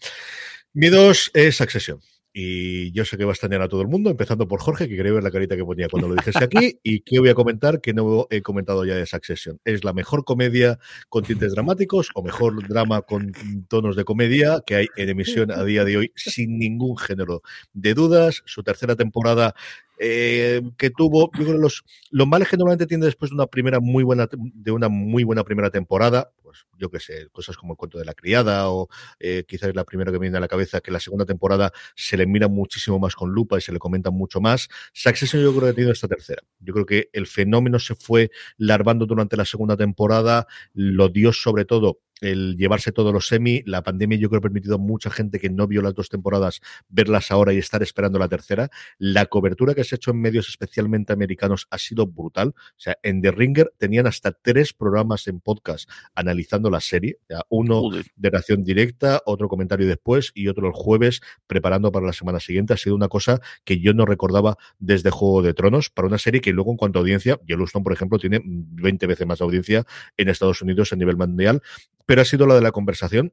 Mi 0.73 0.89
dos 0.89 1.31
es 1.33 1.57
Succession. 1.57 1.99
Y 2.33 2.91
yo 2.91 3.03
sé 3.05 3.17
que 3.17 3.25
va 3.25 3.31
a 3.31 3.33
extrañar 3.33 3.61
a 3.61 3.67
todo 3.67 3.81
el 3.81 3.87
mundo, 3.87 4.09
empezando 4.09 4.47
por 4.47 4.59
Jorge, 4.59 4.87
que 4.87 4.95
quería 4.95 5.11
ver 5.11 5.23
la 5.23 5.31
carita 5.31 5.55
que 5.55 5.65
ponía 5.65 5.87
cuando 5.89 6.07
lo 6.07 6.15
dijese 6.15 6.43
aquí. 6.43 6.79
y 6.83 7.01
que 7.01 7.19
voy 7.19 7.29
a 7.29 7.33
comentar 7.33 7.81
que 7.81 7.93
no 7.93 8.27
he 8.29 8.41
comentado 8.41 8.85
ya 8.85 8.95
de 8.95 9.05
Succession. 9.05 9.59
¿Es 9.65 9.83
la 9.83 9.93
mejor 9.93 10.23
comedia 10.23 10.77
con 11.09 11.23
tintes 11.23 11.53
dramáticos 11.53 12.09
o 12.13 12.21
mejor 12.21 12.67
drama 12.67 13.01
con 13.01 13.31
tonos 13.67 13.95
de 13.95 14.03
comedia 14.03 14.61
que 14.65 14.75
hay 14.75 14.87
en 14.95 15.09
emisión 15.09 15.51
a 15.51 15.63
día 15.63 15.83
de 15.83 15.97
hoy, 15.97 16.11
sin 16.15 16.59
ningún 16.59 16.97
género 16.97 17.41
de 17.73 17.93
dudas? 17.93 18.43
Su 18.45 18.63
tercera 18.63 18.95
temporada 18.95 19.55
eh, 19.97 20.61
que 20.77 20.89
tuvo, 20.89 21.31
yo 21.37 21.45
creo 21.45 21.57
los, 21.57 21.83
los 22.11 22.27
males 22.27 22.47
que 22.47 22.57
normalmente 22.57 22.85
tiene 22.85 23.05
después 23.05 23.31
de 23.31 23.35
una 23.35 23.47
primera 23.47 23.79
muy 23.79 24.03
buena, 24.03 24.27
de 24.31 24.71
una 24.71 24.89
muy 24.89 25.23
buena 25.23 25.43
primera 25.43 25.69
temporada, 25.69 26.31
pues 26.43 26.65
yo 26.77 26.89
qué 26.89 26.99
sé, 26.99 27.27
cosas 27.31 27.57
como 27.57 27.73
el 27.73 27.77
cuento 27.77 27.97
de 27.97 28.05
la 28.05 28.13
criada 28.13 28.69
o 28.69 28.89
eh, 29.19 29.43
quizás 29.47 29.73
la 29.75 29.83
primera 29.83 30.11
que 30.11 30.19
me 30.19 30.25
viene 30.25 30.37
a 30.37 30.41
la 30.41 30.47
cabeza, 30.47 30.81
que 30.81 30.91
la 30.91 30.99
segunda 30.99 31.25
temporada 31.25 31.71
se 31.95 32.17
le 32.17 32.25
mira 32.25 32.47
muchísimo 32.47 32.99
más 32.99 33.15
con 33.15 33.31
lupa 33.31 33.57
y 33.57 33.61
se 33.61 33.71
le 33.71 33.79
comenta 33.79 34.11
mucho 34.11 34.39
más. 34.39 34.69
Succession 34.93 35.41
yo 35.41 35.51
creo 35.51 35.63
que 35.63 35.69
ha 35.69 35.73
tenido 35.73 35.91
esta 35.91 36.07
tercera. 36.07 36.41
Yo 36.59 36.73
creo 36.73 36.85
que 36.85 37.09
el 37.13 37.27
fenómeno 37.27 37.79
se 37.79 37.95
fue 37.95 38.31
larvando 38.57 39.05
durante 39.05 39.37
la 39.37 39.45
segunda 39.45 39.77
temporada, 39.77 40.47
lo 40.73 41.09
dio 41.09 41.33
sobre 41.33 41.65
todo 41.65 41.99
el 42.21 42.55
llevarse 42.57 42.91
todos 42.91 43.13
los 43.13 43.27
semi. 43.27 43.61
La 43.65 43.83
pandemia 43.83 44.17
yo 44.17 44.29
creo 44.29 44.39
ha 44.39 44.41
permitido 44.41 44.75
a 44.75 44.77
mucha 44.77 45.09
gente 45.09 45.39
que 45.39 45.49
no 45.49 45.67
vio 45.67 45.81
las 45.81 45.93
dos 45.93 46.09
temporadas 46.09 46.61
verlas 46.89 47.31
ahora 47.31 47.53
y 47.53 47.57
estar 47.57 47.83
esperando 47.83 48.19
la 48.19 48.27
tercera. 48.27 48.69
La 48.97 49.25
cobertura 49.25 49.73
que 49.73 49.83
se 49.83 49.95
ha 49.95 49.97
hecho 49.97 50.11
en 50.11 50.21
medios 50.21 50.49
especialmente 50.49 51.13
americanos 51.13 51.67
ha 51.69 51.77
sido 51.77 52.07
brutal. 52.07 52.49
O 52.49 52.79
sea, 52.79 52.97
en 53.03 53.21
The 53.21 53.31
Ringer 53.31 53.73
tenían 53.77 54.07
hasta 54.07 54.31
tres 54.31 54.73
programas 54.73 55.27
en 55.27 55.39
podcast 55.39 55.89
analizando 56.15 56.69
la 56.69 56.81
serie. 56.81 57.19
uno 57.49 57.89
de 58.15 58.29
reacción 58.29 58.63
directa, 58.63 59.21
otro 59.25 59.47
comentario 59.47 59.87
después 59.87 60.31
y 60.33 60.47
otro 60.47 60.67
el 60.67 60.73
jueves 60.73 61.21
preparando 61.47 61.91
para 61.91 62.05
la 62.05 62.13
semana 62.13 62.39
siguiente. 62.39 62.73
Ha 62.73 62.77
sido 62.77 62.95
una 62.95 63.07
cosa 63.07 63.39
que 63.63 63.79
yo 63.79 63.93
no 63.93 64.05
recordaba 64.05 64.57
desde 64.79 65.09
Juego 65.09 65.41
de 65.41 65.53
Tronos 65.53 65.89
para 65.89 66.07
una 66.07 66.17
serie 66.17 66.41
que 66.41 66.51
luego 66.51 66.71
en 66.71 66.77
cuanto 66.77 66.99
a 66.99 67.01
audiencia, 67.01 67.39
Yellowstone, 67.45 67.83
por 67.83 67.93
ejemplo, 67.93 68.19
tiene 68.19 68.41
20 68.43 69.07
veces 69.07 69.27
más 69.27 69.41
audiencia 69.41 69.85
en 70.17 70.29
Estados 70.29 70.61
Unidos 70.61 70.93
a 70.93 70.95
nivel 70.95 71.17
mundial 71.17 71.61
pero 72.07 72.23
ha 72.23 72.25
sido 72.25 72.47
la 72.47 72.55
de 72.55 72.61
la 72.61 72.71
conversación. 72.71 73.31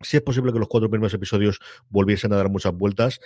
Sí 0.00 0.16
es 0.16 0.22
posible 0.22 0.52
que 0.52 0.58
los 0.58 0.68
cuatro 0.68 0.90
primeros 0.90 1.14
episodios 1.14 1.60
volviesen 1.88 2.32
a 2.32 2.36
dar 2.36 2.48
muchas 2.48 2.72
vueltas, 2.74 3.20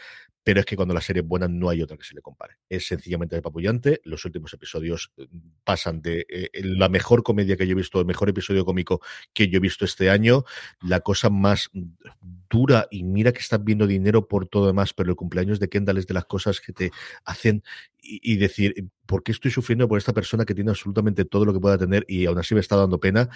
pero 0.45 0.61
es 0.61 0.67
que 0.67 0.77
cuando 0.77 0.93
la 0.93 1.01
serie 1.01 1.23
es 1.23 1.29
buena 1.29 1.49
no 1.49 1.71
hay 1.71 1.83
otra 1.83 1.97
que 1.97 2.05
se 2.05 2.15
le 2.15 2.21
compare. 2.21 2.57
Es 2.69 2.87
sencillamente 2.87 3.35
depapullante. 3.35 4.01
Los 4.05 4.25
últimos 4.27 4.53
episodios 4.53 5.11
eh, 5.17 5.27
pasan 5.65 6.03
de 6.03 6.27
eh, 6.29 6.51
la 6.63 6.91
mejor 6.91 7.23
comedia 7.23 7.57
que 7.57 7.67
yo 7.67 7.73
he 7.73 7.77
visto, 7.77 7.99
el 7.99 8.07
mejor 8.07 8.29
episodio 8.29 8.67
cómico 8.67 9.01
que 9.33 9.49
yo 9.49 9.57
he 9.57 9.61
visto 9.61 9.87
este 9.87 10.11
año, 10.11 10.45
la 10.83 11.01
cosa 11.01 11.31
más 11.31 11.71
dura 12.51 12.87
y 12.91 13.05
mira 13.05 13.33
que 13.33 13.41
estás 13.41 13.65
viendo 13.65 13.87
dinero 13.87 14.29
por 14.29 14.47
todo 14.47 14.67
demás, 14.67 14.93
pero 14.93 15.11
el 15.11 15.17
cumpleaños 15.17 15.59
de 15.59 15.69
Kendall 15.69 15.99
es 15.99 16.07
de 16.07 16.15
las 16.15 16.27
cosas 16.27 16.61
que 16.61 16.75
te 16.75 16.91
hacen 17.25 17.63
y, 18.09 18.37
decir, 18.37 18.89
¿por 19.07 19.23
qué 19.23 19.33
estoy 19.33 19.51
sufriendo 19.51 19.89
por 19.89 19.99
esta 19.99 20.13
persona 20.13 20.45
que 20.45 20.55
tiene 20.55 20.71
absolutamente 20.71 21.25
todo 21.25 21.45
lo 21.45 21.53
que 21.53 21.61
pueda 21.61 21.79
tener 21.79 22.05
y 22.09 22.27
aún 22.27 22.39
así 22.39 22.55
me 22.55 22.61
está 22.61 22.77
dando 22.77 23.01
pena? 23.01 23.29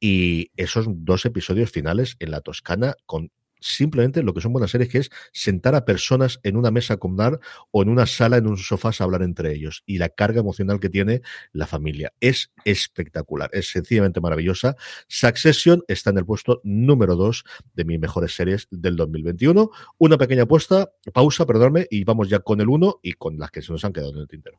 Y 0.00 0.50
esos 0.56 0.86
dos 0.88 1.24
episodios 1.24 1.70
finales 1.70 2.16
en 2.18 2.30
la 2.30 2.40
Toscana 2.40 2.94
con 3.06 3.30
simplemente 3.60 4.22
lo 4.22 4.34
que 4.34 4.40
son 4.40 4.52
buenas 4.52 4.70
series, 4.70 4.90
que 4.90 4.98
es 4.98 5.10
sentar 5.32 5.74
a 5.74 5.84
personas 5.84 6.40
en 6.42 6.56
una 6.56 6.70
mesa 6.70 6.94
a 6.94 6.96
comer 6.96 7.38
o 7.70 7.82
en 7.82 7.88
una 7.88 8.06
sala, 8.06 8.36
en 8.36 8.46
un 8.46 8.56
sofá 8.56 8.90
a 8.98 9.04
hablar 9.04 9.22
entre 9.22 9.52
ellos. 9.52 9.82
Y 9.86 9.98
la 9.98 10.08
carga 10.08 10.40
emocional 10.40 10.80
que 10.80 10.88
tiene 10.88 11.22
la 11.52 11.66
familia 11.66 12.12
es 12.20 12.52
espectacular, 12.64 13.50
es 13.52 13.70
sencillamente 13.70 14.20
maravillosa. 14.20 14.76
Succession 15.08 15.82
está 15.88 16.10
en 16.10 16.18
el 16.18 16.26
puesto 16.26 16.60
número 16.64 17.16
dos 17.16 17.44
de 17.74 17.84
mis 17.84 17.98
mejores 17.98 18.34
series 18.34 18.68
del 18.70 18.96
2021. 18.96 19.70
Una 19.98 20.18
pequeña 20.18 20.44
apuesta, 20.44 20.90
pausa, 21.12 21.46
perdóname, 21.46 21.86
y 21.90 22.04
vamos 22.04 22.28
ya 22.28 22.40
con 22.40 22.60
el 22.60 22.68
uno 22.68 23.00
y 23.02 23.12
con 23.14 23.38
las 23.38 23.50
que 23.50 23.62
se 23.62 23.72
nos 23.72 23.84
han 23.84 23.92
quedado 23.92 24.12
en 24.12 24.20
el 24.20 24.28
tintero. 24.28 24.58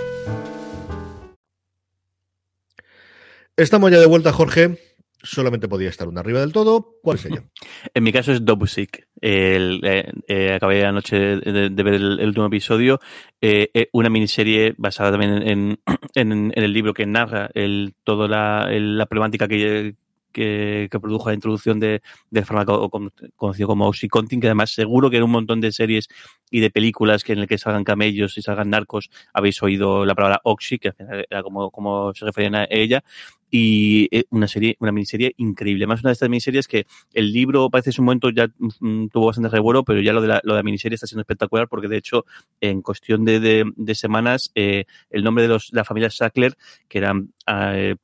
Estamos 3.57 3.91
ya 3.91 3.99
de 3.99 4.05
vuelta, 4.05 4.31
Jorge. 4.31 4.77
Solamente 5.23 5.67
podía 5.67 5.89
estar 5.89 6.07
una 6.07 6.21
arriba 6.21 6.39
del 6.39 6.51
todo. 6.51 6.95
¿Cuál 7.03 7.17
es? 7.17 7.27
En 7.93 8.03
mi 8.03 8.11
caso 8.11 8.31
es 8.31 8.43
Dobusik. 8.43 9.07
Eh, 9.21 10.03
eh, 10.27 10.53
acabé 10.53 10.85
anoche 10.85 11.15
de, 11.15 11.69
de 11.69 11.83
ver 11.83 11.93
el, 11.93 12.27
último 12.27 12.47
episodio. 12.47 12.99
Eh, 13.39 13.69
eh, 13.73 13.89
una 13.93 14.09
miniserie 14.09 14.73
basada 14.77 15.11
también 15.11 15.47
en, 15.47 15.79
en, 16.15 16.51
el 16.55 16.73
libro 16.73 16.93
que 16.93 17.05
narra 17.05 17.51
el, 17.53 17.93
toda 18.03 18.27
la, 18.27 18.67
la 18.71 19.05
problemática 19.05 19.47
que, 19.47 19.95
que, 20.31 20.89
produjo 21.01 21.29
la 21.29 21.35
introducción 21.35 21.79
de, 21.79 22.01
del 22.29 22.45
fármaco 22.45 22.89
conocido 23.35 23.67
como 23.67 23.87
Oxycontin, 23.87 24.39
que 24.39 24.47
además 24.47 24.71
seguro 24.71 25.09
que 25.09 25.17
en 25.17 25.23
un 25.23 25.31
montón 25.31 25.61
de 25.61 25.71
series 25.71 26.07
y 26.49 26.59
de 26.59 26.69
películas 26.69 27.23
que 27.23 27.33
en 27.33 27.39
el 27.39 27.47
que 27.47 27.57
salgan 27.57 27.83
camellos 27.83 28.37
y 28.37 28.41
salgan 28.41 28.69
narcos 28.69 29.09
habéis 29.33 29.61
oído 29.63 30.05
la 30.05 30.15
palabra 30.15 30.41
Oxy, 30.43 30.79
que 30.79 30.93
era 31.29 31.43
como, 31.43 32.13
se 32.13 32.25
referían 32.25 32.55
a 32.55 32.67
ella, 32.69 33.03
y 33.49 34.07
eh, 34.15 34.23
una 34.29 34.47
serie, 34.47 34.77
una 34.79 34.91
miniserie 34.91 35.33
increíble. 35.37 35.85
Más 35.85 36.01
una 36.01 36.09
de 36.09 36.13
estas 36.13 36.29
miniseries 36.29 36.67
que 36.67 36.85
el 37.13 37.33
libro 37.33 37.69
parece 37.69 37.89
en 37.89 37.93
su 37.93 38.01
momento 38.01 38.29
ya 38.29 38.47
mm, 38.57 39.07
tuvo 39.07 39.27
bastante 39.27 39.49
revuelo, 39.49 39.83
pero 39.83 39.99
ya 40.01 40.13
lo 40.13 40.21
de 40.21 40.39
la, 40.41 40.63
miniserie 40.63 40.95
está 40.95 41.07
siendo 41.07 41.21
espectacular 41.21 41.67
porque 41.67 41.89
de 41.89 41.97
hecho 41.97 42.25
en 42.61 42.81
cuestión 42.81 43.25
de, 43.25 43.65
semanas 43.93 44.51
eh, 44.55 44.85
el 45.09 45.23
nombre 45.23 45.47
de 45.47 45.57
la 45.71 45.83
familia 45.83 46.09
Sackler, 46.09 46.55
que 46.87 46.97
eran 46.97 47.33
eh, 47.47 47.95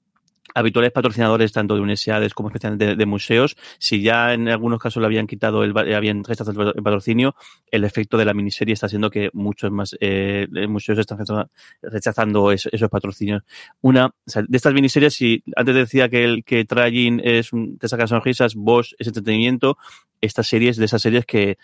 habituales 0.54 0.92
patrocinadores 0.92 1.52
tanto 1.52 1.76
de 1.76 1.82
universidades 1.82 2.34
como 2.34 2.50
especialmente 2.50 2.96
de, 2.96 3.06
museos, 3.06 3.56
si 3.80 4.02
ya 4.02 4.34
en 4.34 4.48
algunos 4.50 4.80
casos 4.80 5.02
le 5.02 5.08
habían 5.08 5.28
quitado 5.28 5.64
el 5.64 5.78
habían 5.78 6.24
rechazado 6.24 6.72
el 6.72 6.84
patrocinio, 6.84 7.36
el 7.72 7.84
efecto 7.84 8.18
de 8.18 8.26
la 8.26 8.34
miniserie 8.34 8.74
está 8.74 8.88
haciendo 8.88 9.10
que 9.10 9.30
muchos 9.34 9.72
más 9.72 9.96
eh, 10.00 10.48
museos 10.68 11.00
están 11.00 11.18
rechazando 11.82 12.52
esos, 12.52 12.90
patrocinios. 12.90 13.44
Una 13.82 14.08
o 14.08 14.14
sea, 14.26 14.44
de 14.48 14.58
estas 14.58 14.74
miniseries, 14.74 15.14
si 15.14 15.44
antes 15.56 15.76
decía 15.76 16.10
que 16.10 16.24
el 16.24 16.44
que 16.44 16.66
Tragin 16.66 17.22
es 17.24 17.54
un, 17.54 17.78
te 17.78 17.88
saca 17.88 18.08
sonrisas, 18.08 18.56
Bosch 18.56 18.94
es 18.98 19.08
entretenimiento, 19.08 19.78
estas 20.22 20.48
series 20.48 20.78
de 20.78 20.86
esas 20.86 21.02
series 21.02 21.26
que 21.26 21.58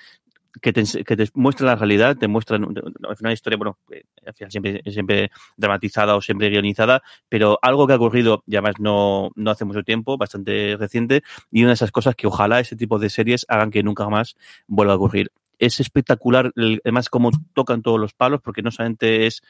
que 0.62 0.74
te, 0.74 0.84
que 1.04 1.16
te 1.16 1.28
muestran 1.34 1.68
la 1.68 1.76
realidad, 1.76 2.18
te 2.18 2.28
muestran 2.28 2.64
al 2.64 2.74
final 2.74 3.16
una 3.20 3.34
historia, 3.34 3.58
bueno, 3.58 3.78
al 4.26 4.34
final 4.34 4.52
siempre, 4.52 4.82
siempre 4.92 5.32
dramatizada 5.58 6.16
o 6.16 6.22
siempre 6.22 6.50
guionizada, 6.50 7.02
pero 7.30 7.58
algo 7.62 7.88
que 7.88 7.94
ha 7.94 7.98
ocurrido, 7.98 8.44
y 8.46 8.56
además 8.56 8.76
no, 8.80 9.32
no 9.36 9.52
hace 9.52 9.66
mucho 9.66 9.84
tiempo, 9.84 10.18
bastante 10.18 10.76
reciente, 10.78 11.24
y 11.52 11.62
una 11.62 11.70
de 11.70 11.76
esas 11.76 11.92
cosas 11.92 12.16
que 12.16 12.28
ojalá 12.28 12.60
ese 12.60 12.76
tipo 12.76 13.00
de 13.00 13.10
series 13.10 13.46
hagan 13.50 13.72
que 13.72 13.84
nunca 13.84 14.08
más 14.10 14.36
vuelva 14.68 14.94
a 14.94 14.98
ocurrir. 14.98 15.32
Es 15.60 15.80
espectacular, 15.80 16.52
además, 16.84 17.10
cómo 17.10 17.32
tocan 17.54 17.82
todos 17.82 18.00
los 18.00 18.14
palos, 18.14 18.42
porque 18.42 18.62
no 18.62 18.72
solamente 18.72 19.28
es 19.28 19.42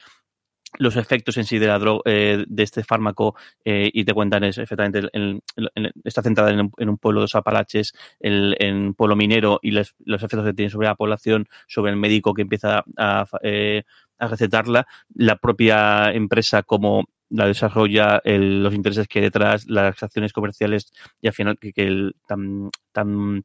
los 0.78 0.96
efectos 0.96 1.36
en 1.36 1.44
sí 1.44 1.58
de 1.58 1.66
la 1.66 1.78
droga, 1.78 2.02
eh, 2.06 2.44
de 2.46 2.62
este 2.62 2.84
fármaco, 2.84 3.34
eh, 3.64 3.90
y 3.92 4.04
te 4.04 4.14
cuentan 4.14 4.44
es, 4.44 4.58
efectivamente, 4.58 5.08
en, 5.12 5.40
en, 5.56 5.68
en, 5.74 5.92
está 6.04 6.22
centrada 6.22 6.50
en, 6.50 6.70
en, 6.76 6.88
un 6.88 6.98
pueblo 6.98 7.20
de 7.20 7.24
los 7.24 7.34
Apalaches, 7.34 7.94
en, 8.20 8.76
un 8.76 8.94
pueblo 8.94 9.16
minero, 9.16 9.60
y 9.62 9.70
les, 9.70 9.94
los 10.04 10.22
efectos 10.22 10.44
que 10.44 10.54
tiene 10.54 10.70
sobre 10.70 10.88
la 10.88 10.94
población, 10.94 11.48
sobre 11.66 11.92
el 11.92 11.96
médico 11.96 12.34
que 12.34 12.42
empieza 12.42 12.84
a, 12.96 13.26
eh, 13.42 13.84
a 14.18 14.28
recetarla, 14.28 14.86
la 15.14 15.36
propia 15.36 16.12
empresa 16.12 16.62
como 16.62 17.04
la 17.30 17.46
desarrolla, 17.46 18.20
el, 18.24 18.62
los 18.62 18.74
intereses 18.74 19.08
que 19.08 19.18
hay 19.18 19.24
detrás, 19.24 19.66
las 19.68 20.02
acciones 20.02 20.32
comerciales, 20.32 20.92
y 21.20 21.26
al 21.26 21.32
final 21.32 21.58
que, 21.58 21.72
que 21.72 21.86
el, 21.86 22.16
tan, 22.26 22.70
tan 22.92 23.44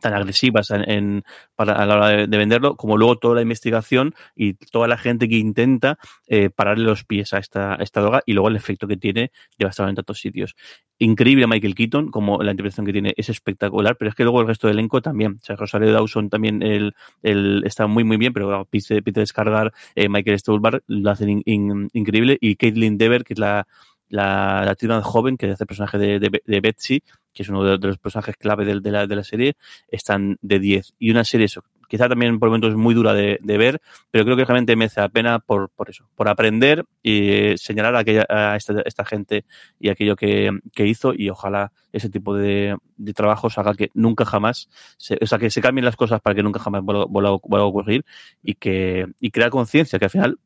tan 0.00 0.14
agresivas 0.14 0.70
en, 0.70 0.90
en, 0.90 1.24
para, 1.54 1.74
a 1.74 1.86
la 1.86 1.96
hora 1.96 2.08
de, 2.08 2.26
de, 2.26 2.38
venderlo, 2.38 2.76
como 2.76 2.96
luego 2.96 3.18
toda 3.18 3.36
la 3.36 3.42
investigación 3.42 4.14
y 4.34 4.54
toda 4.54 4.88
la 4.88 4.96
gente 4.96 5.28
que 5.28 5.36
intenta 5.36 5.98
eh, 6.26 6.50
pararle 6.50 6.84
los 6.84 7.04
pies 7.04 7.32
a 7.32 7.38
esta, 7.38 7.76
esta 7.76 8.00
droga 8.00 8.22
y 8.26 8.32
luego 8.32 8.48
el 8.48 8.56
efecto 8.56 8.86
que 8.86 8.96
tiene 8.96 9.30
devastador 9.58 9.90
en 9.90 9.96
tantos 9.96 10.20
sitios. 10.20 10.56
Increíble 10.98 11.46
Michael 11.46 11.74
Keaton, 11.74 12.10
como 12.10 12.42
la 12.42 12.50
interpretación 12.50 12.84
que 12.84 12.92
tiene 12.92 13.14
es 13.16 13.28
espectacular, 13.28 13.96
pero 13.96 14.10
es 14.10 14.14
que 14.14 14.22
luego 14.22 14.40
el 14.40 14.46
resto 14.46 14.66
del 14.66 14.78
elenco 14.78 15.00
también. 15.00 15.38
O 15.40 15.44
sea, 15.44 15.56
Rosario 15.56 15.92
Dawson 15.92 16.28
también 16.28 16.62
el, 16.62 16.94
el, 17.22 17.62
está 17.64 17.86
muy, 17.86 18.04
muy 18.04 18.16
bien, 18.16 18.32
pero 18.32 18.66
Peter, 18.66 19.02
Peter 19.02 19.26
Scargar, 19.26 19.72
eh, 19.94 20.08
Michael 20.08 20.38
Stuhlbarg 20.38 20.82
lo 20.86 21.10
hacen 21.10 21.30
in, 21.30 21.42
in, 21.46 21.90
increíble 21.94 22.36
y 22.40 22.56
Caitlin 22.56 22.98
Dever, 22.98 23.24
que 23.24 23.32
es 23.32 23.38
la, 23.38 23.66
la, 24.08 24.76
la 24.80 25.02
joven 25.02 25.36
que 25.36 25.46
hace 25.46 25.64
el 25.64 25.66
personaje 25.66 25.96
de, 25.96 26.18
de 26.18 26.60
Betsy, 26.60 27.02
que 27.32 27.42
es 27.42 27.48
uno 27.48 27.64
de, 27.64 27.78
los 27.86 27.98
personajes 27.98 28.36
clave 28.36 28.64
de, 28.64 28.90
la, 28.90 29.24
serie, 29.24 29.56
están 29.88 30.38
de 30.42 30.58
10. 30.58 30.94
Y 30.98 31.10
una 31.10 31.24
serie, 31.24 31.46
eso, 31.46 31.64
quizá 31.88 32.08
también 32.08 32.38
por 32.38 32.48
momentos 32.48 32.70
es 32.70 32.76
muy 32.76 32.94
dura 32.94 33.14
de, 33.14 33.38
ver, 33.42 33.80
pero 34.10 34.24
creo 34.24 34.36
que 34.36 34.44
realmente 34.44 34.76
merece 34.76 35.00
la 35.00 35.08
pena 35.08 35.38
por, 35.38 35.70
eso, 35.88 36.08
por 36.14 36.28
aprender 36.28 36.84
y 37.02 37.56
señalar 37.56 37.96
a, 37.96 37.98
aquella, 38.00 38.26
a 38.28 38.56
esta, 38.56 39.04
gente 39.04 39.44
y 39.78 39.88
aquello 39.88 40.16
que, 40.16 40.50
hizo 40.76 41.12
y 41.14 41.30
ojalá 41.30 41.72
ese 41.92 42.08
tipo 42.08 42.36
de, 42.36 42.76
trabajos 43.14 43.58
haga 43.58 43.74
que 43.74 43.90
nunca 43.94 44.24
jamás, 44.24 44.68
se, 44.96 45.18
o 45.20 45.26
sea, 45.26 45.38
que 45.38 45.50
se 45.50 45.60
cambien 45.60 45.84
las 45.84 45.96
cosas 45.96 46.20
para 46.20 46.34
que 46.34 46.42
nunca 46.42 46.60
jamás 46.60 46.82
vuelva, 46.82 47.06
vuelva, 47.06 47.38
vuelva 47.42 47.64
a 47.64 47.68
ocurrir 47.68 48.04
y 48.42 48.54
que 48.54 49.06
y 49.18 49.30
crear 49.30 49.50
conciencia, 49.50 49.98
que 49.98 50.04
al 50.04 50.10
final 50.10 50.38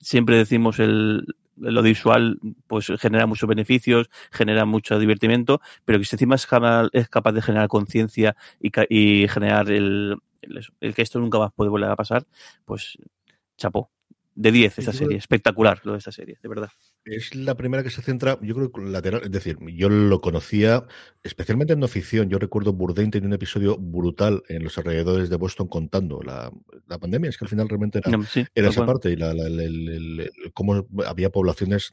siempre 0.00 0.36
decimos 0.36 0.80
el, 0.80 1.24
lo 1.60 1.82
visual 1.82 2.38
pues 2.66 2.92
genera 2.98 3.26
muchos 3.26 3.48
beneficios, 3.48 4.10
genera 4.32 4.64
mucho 4.64 4.98
divertimento, 4.98 5.60
pero 5.84 5.98
que 5.98 6.04
si 6.04 6.16
encima 6.16 6.34
es, 6.34 6.48
es 6.92 7.08
capaz 7.08 7.32
de 7.32 7.42
generar 7.42 7.68
conciencia 7.68 8.36
y, 8.60 8.70
y, 8.88 9.28
generar 9.28 9.70
el, 9.70 10.16
el, 10.42 10.66
el, 10.80 10.94
que 10.94 11.02
esto 11.02 11.20
nunca 11.20 11.38
más 11.38 11.52
puede 11.52 11.70
volver 11.70 11.90
a 11.90 11.96
pasar, 11.96 12.26
pues 12.64 12.98
chapó. 13.56 13.90
De 14.40 14.52
10 14.52 14.78
esta 14.78 14.92
serie, 14.94 15.18
espectacular 15.18 15.82
lo 15.84 15.92
de 15.92 15.98
esta 15.98 16.12
serie, 16.12 16.38
de 16.42 16.48
verdad. 16.48 16.70
Es 17.04 17.34
la 17.34 17.56
primera 17.56 17.82
que 17.82 17.90
se 17.90 18.00
centra, 18.00 18.38
yo 18.40 18.54
creo, 18.54 18.70
lateral, 18.86 19.20
es 19.24 19.30
decir, 19.30 19.58
yo 19.74 19.90
lo 19.90 20.20
conocía 20.22 20.86
especialmente 21.22 21.74
en 21.74 21.80
no 21.80 21.88
ficción. 21.88 22.30
Yo 22.30 22.38
recuerdo 22.38 22.72
Bourdain 22.72 23.10
tenía 23.10 23.26
un 23.26 23.34
episodio 23.34 23.76
brutal 23.76 24.42
en 24.48 24.64
los 24.64 24.78
alrededores 24.78 25.28
de 25.28 25.36
Boston 25.36 25.68
contando 25.68 26.22
la, 26.22 26.50
la 26.86 26.98
pandemia, 26.98 27.28
es 27.28 27.36
que 27.36 27.44
al 27.44 27.50
final 27.50 27.68
realmente 27.68 27.98
era, 27.98 28.10
no, 28.10 28.24
sí, 28.24 28.46
era 28.54 28.70
esa 28.70 28.80
bueno. 28.80 28.94
parte 28.94 29.10
y 29.10 29.16
la, 29.16 29.34
la, 29.34 29.46
el, 29.46 29.60
el, 29.60 30.20
el, 30.20 30.30
cómo 30.54 30.86
había 31.06 31.28
poblaciones 31.28 31.92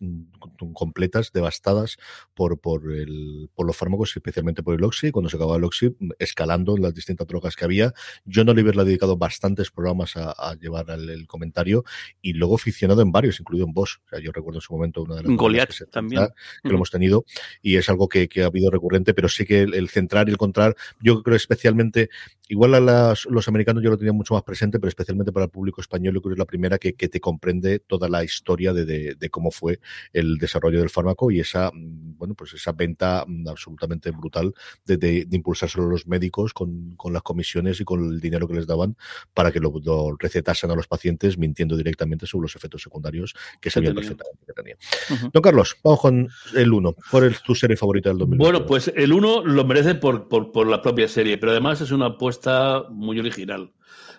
completas 0.73 1.33
devastadas 1.33 1.97
por, 2.33 2.61
por, 2.61 2.93
el, 2.93 3.49
por 3.55 3.67
los 3.67 3.75
fármacos, 3.75 4.15
especialmente 4.15 4.63
por 4.63 4.75
el 4.75 4.83
Oxy, 4.85 5.11
cuando 5.11 5.29
se 5.29 5.35
acababa 5.35 5.57
el 5.57 5.65
Oxy, 5.65 5.95
escalando 6.17 6.77
las 6.77 6.93
distintas 6.93 7.27
drogas 7.27 7.57
que 7.57 7.65
había. 7.65 7.93
Yo 8.23 8.45
no 8.45 8.53
le 8.53 8.61
hubiera 8.61 8.85
dedicado 8.85 9.17
bastantes 9.17 9.69
programas 9.69 10.15
a, 10.15 10.31
a 10.31 10.55
llevar 10.55 10.89
el, 10.91 11.09
el, 11.09 11.27
comentario 11.27 11.83
y 12.21 12.36
luego 12.37 12.57
ficcionado 12.57 13.01
en 13.01 13.11
varios, 13.11 13.39
incluido 13.39 13.67
en 13.67 13.73
Bosch. 13.73 13.97
O 14.05 14.09
sea, 14.09 14.19
yo 14.19 14.31
recuerdo 14.31 14.59
en 14.59 14.61
su 14.61 14.73
momento 14.73 15.03
una 15.03 15.15
de 15.15 15.23
las 15.23 15.35
Goliath 15.35 15.77
que, 15.77 15.85
también 15.85 16.27
que 16.63 16.69
mm. 16.69 16.71
lo 16.71 16.75
hemos 16.75 16.91
tenido 16.91 17.25
y 17.61 17.75
es 17.75 17.89
algo 17.89 18.07
que, 18.07 18.27
que, 18.29 18.43
ha 18.43 18.45
habido 18.45 18.71
recurrente, 18.71 19.13
pero 19.13 19.27
sí 19.29 19.45
que 19.45 19.61
el, 19.61 19.73
el, 19.73 19.89
centrar 19.89 20.27
y 20.27 20.31
el 20.31 20.37
contrar, 20.37 20.75
yo 20.99 21.21
creo 21.23 21.35
especialmente, 21.35 22.09
igual 22.49 22.75
a 22.75 22.79
las, 22.79 23.25
los 23.25 23.47
americanos 23.47 23.83
yo 23.83 23.89
lo 23.89 23.97
tenía 23.97 24.13
mucho 24.13 24.33
más 24.33 24.43
presente, 24.43 24.79
pero 24.79 24.89
especialmente 24.89 25.31
para 25.31 25.45
el 25.45 25.51
público 25.51 25.81
español, 25.81 26.15
yo 26.15 26.21
creo 26.21 26.31
que 26.31 26.35
es 26.35 26.39
la 26.39 26.45
primera 26.45 26.77
que, 26.77 26.93
que 26.93 27.09
te 27.09 27.19
comprende 27.19 27.79
toda 27.79 28.09
la 28.09 28.23
historia 28.23 28.73
de, 28.73 28.85
de, 28.85 29.15
de, 29.15 29.29
cómo 29.29 29.51
fue 29.51 29.79
el 30.13 30.37
desarrollo 30.37 30.79
del 30.79 30.89
fármaco 30.89 31.31
y 31.31 31.39
esa, 31.39 31.71
mm, 31.73 32.17
bueno, 32.17 32.33
pues 32.35 32.53
esa 32.53 32.71
venta 32.71 33.25
mm, 33.27 33.47
absolutamente 33.47 34.11
brutal 34.11 34.53
de, 34.85 34.97
de, 34.97 35.27
impulsárselo 35.31 35.85
a 35.85 35.89
los 35.89 36.07
médicos 36.07 36.53
con, 36.53 36.95
con, 36.95 37.13
las 37.13 37.21
comisiones 37.21 37.79
y 37.81 37.85
con 37.85 38.03
el 38.03 38.19
dinero 38.19 38.47
que 38.47 38.55
les 38.55 38.67
daban 38.67 38.95
para 39.33 39.51
que 39.51 39.59
lo, 39.59 39.73
lo 39.83 40.15
recetasen 40.17 40.71
a 40.71 40.75
los 40.75 40.87
pacientes 40.87 41.37
mintiendo 41.37 41.75
directamente 41.75 42.25
sobre 42.25 42.43
los 42.43 42.55
efectos 42.55 42.81
secundarios 42.81 43.35
que 43.61 43.69
sabían 43.69 43.95
perfectamente 43.95 44.45
que 44.45 44.53
tenía. 44.53 44.75
Uh 45.09 45.13
-huh. 45.13 45.31
Don 45.31 45.41
Carlos, 45.41 45.77
vamos 45.83 45.99
con 46.01 46.29
el 46.55 46.73
1. 46.73 46.95
¿Cuál 47.11 47.25
es 47.25 47.41
tu 47.41 47.55
serie 47.55 47.77
favorita 47.77 48.09
del 48.09 48.19
2020? 48.19 48.51
Bueno, 48.51 48.65
pues 48.65 48.91
el 48.95 49.13
1 49.13 49.45
lo 49.45 49.65
merece 49.65 49.95
por, 49.95 50.27
por, 50.27 50.51
por, 50.51 50.67
la 50.67 50.81
propia 50.81 51.07
serie, 51.07 51.37
pero 51.37 51.51
además 51.51 51.81
es 51.81 51.91
una 51.91 52.07
apuesta 52.07 52.36
propuesta 52.37 52.89
muy 52.89 53.19
original. 53.19 53.71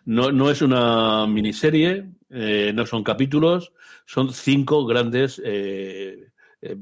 No, 0.04 0.32
no 0.32 0.50
es 0.50 0.62
una 0.62 1.26
miniserie, 1.26 2.10
eh, 2.30 2.72
no 2.74 2.86
son 2.86 3.04
capítulos, 3.04 3.72
son 4.06 4.32
cinco 4.32 4.86
grandes 4.86 5.40
eh, 5.44 6.30
eh, 6.62 6.76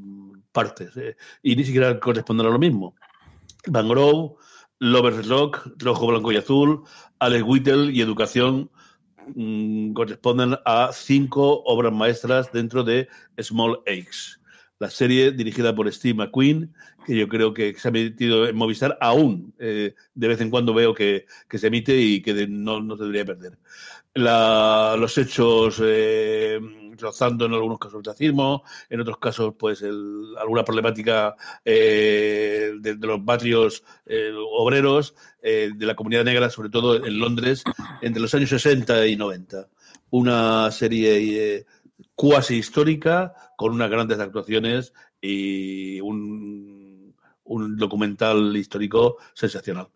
partes 0.53 0.93
y 1.43 1.57
ni 1.57 1.65
siquiera 1.65 1.99
corresponden 1.99 2.47
a 2.47 2.51
lo 2.51 2.59
mismo. 2.59 2.95
Van 3.67 3.89
Grove, 3.89 4.37
Lovers 4.79 5.29
Rock, 5.29 5.69
Rojo, 5.79 6.07
Blanco 6.07 6.33
y 6.33 6.37
Azul, 6.37 6.83
Alex 7.19 7.45
Whittle 7.45 7.93
y 7.93 8.01
Educación 8.01 8.71
mm, 9.35 9.93
corresponden 9.93 10.57
a 10.65 10.91
cinco 10.93 11.63
obras 11.65 11.93
maestras 11.93 12.53
dentro 12.53 12.85
de 12.85 13.09
Small 13.39 13.81
Aches 13.87 14.41
la 14.79 14.91
serie 14.91 15.33
dirigida 15.33 15.75
por 15.75 15.91
Steve 15.93 16.15
McQueen, 16.15 16.75
que 17.07 17.17
yo 17.17 17.29
creo 17.29 17.55
que 17.55 17.75
se 17.75 17.89
ha 17.89 17.91
emitido 17.91 18.47
en 18.47 18.57
Movistar 18.57 18.99
aún. 19.01 19.55
Eh, 19.59 19.95
de 20.15 20.29
vez 20.29 20.41
en 20.41 20.51
cuando 20.51 20.75
veo 20.75 20.95
que, 20.95 21.27
se 21.51 21.67
emite 21.67 21.97
y 21.97 22.21
que 22.21 22.47
no, 22.47 22.81
no, 22.81 22.97
se 22.97 23.05
debería 23.05 23.25
perder. 23.25 23.59
los 24.15 25.19
hechos 25.19 25.81
eh, 25.83 26.61
rozando 26.99 27.47
en 27.47 27.55
algunos 27.55 27.79
casos 27.79 27.99
el 27.99 28.05
racismo, 28.05 28.65
en 28.91 29.01
otros 29.01 29.19
casos, 29.19 29.55
pues 29.59 29.83
alguna 29.83 30.65
problemática 30.65 31.37
eh, 31.65 32.73
de, 32.79 32.95
los 32.97 33.25
barrios 33.25 33.83
obreros 34.59 35.15
de 35.43 35.75
la 35.79 35.95
comunidad 35.95 36.25
negra, 36.25 36.51
sobre 36.51 36.71
todo 36.71 37.05
en 37.05 37.19
Londres, 37.19 37.63
entre 38.03 38.21
los 38.21 38.35
años 38.35 38.51
60 38.51 39.07
y 39.07 39.17
90. 39.17 39.69
Una 40.11 40.71
serie 40.71 41.67
cuasi 42.15 42.57
histórica, 42.57 43.46
con 43.57 43.73
unas 43.73 43.91
grandes 43.91 44.19
actuaciones 44.21 44.93
y 45.21 46.01
un, 46.01 47.15
un 47.45 47.77
documental 47.77 48.57
histórico 48.57 49.17
sensacional. 49.35 49.89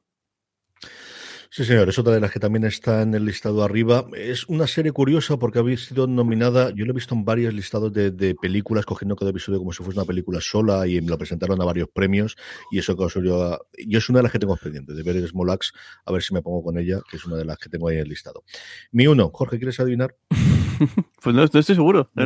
Sí, 1.53 1.65
señor, 1.65 1.89
es 1.89 1.99
otra 1.99 2.15
de 2.15 2.21
las 2.21 2.31
que 2.31 2.39
también 2.39 2.63
está 2.63 3.03
en 3.03 3.13
el 3.13 3.25
listado 3.25 3.65
arriba. 3.65 4.07
Es 4.15 4.49
una 4.49 4.69
serie 4.69 4.93
curiosa 4.93 5.37
porque 5.37 5.59
había 5.59 5.77
sido 5.77 6.07
nominada, 6.07 6.71
yo 6.71 6.85
lo 6.85 6.93
he 6.93 6.95
visto 6.95 7.13
en 7.13 7.25
varios 7.25 7.53
listados 7.53 7.93
de, 7.93 8.37
películas, 8.41 8.87
cogiendo 8.87 9.17
cada 9.17 9.33
episodio 9.33 9.59
como 9.59 9.73
si 9.73 9.83
fuese 9.83 9.99
una 9.99 10.07
película 10.07 10.41
sola 10.41 10.87
y 10.87 11.01
me 11.01 11.09
lo 11.09 11.19
presentaron 11.19 11.61
a 11.61 11.65
varios 11.65 11.89
premios 11.93 12.37
y 12.71 12.79
eso 12.79 12.97
causó 12.97 13.21
yo, 13.21 13.59
yo 13.85 13.99
es 13.99 14.09
una 14.09 14.21
de 14.21 14.23
las 14.23 14.33
que 14.33 14.39
tengo 14.39 14.57
pendiente, 14.57 14.95
de 14.95 15.03
ver 15.03 15.17
el 15.17 15.27
Smolax, 15.27 15.73
a 16.05 16.13
ver 16.13 16.23
si 16.23 16.33
me 16.35 16.41
pongo 16.41 16.63
con 16.63 16.79
ella, 16.79 17.01
que 17.11 17.17
es 17.17 17.25
una 17.25 17.35
de 17.35 17.45
las 17.45 17.59
que 17.59 17.69
tengo 17.69 17.89
ahí 17.89 17.97
en 17.97 18.03
el 18.03 18.09
listado. 18.09 18.45
Mi 18.93 19.09
uno, 19.09 19.33
Jorge, 19.35 19.59
¿quieres 19.59 19.81
adivinar? 19.81 20.15
pues 21.23 21.37
no, 21.37 21.45
estoy 21.45 21.63
seguro. 21.63 22.11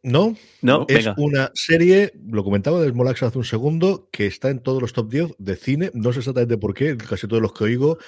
No, 0.00 0.36
no, 0.62 0.86
es 0.88 1.08
una 1.16 1.50
serie, 1.54 2.12
lo 2.30 2.44
comentaba 2.44 2.80
de 2.80 2.88
Smolax 2.88 3.24
hace 3.24 3.36
un 3.36 3.44
segundo, 3.44 4.08
que 4.12 4.26
está 4.26 4.48
en 4.48 4.60
todos 4.60 4.80
los 4.80 4.92
top 4.92 5.10
10 5.10 5.34
de 5.38 5.56
cine, 5.56 5.90
no 5.92 6.12
sé 6.12 6.20
exactamente 6.20 6.56
por 6.56 6.72
qué, 6.72 6.96
casi 6.96 7.26
todos 7.26 7.42
los 7.42 7.52
que 7.52 7.64
oigo, 7.64 7.98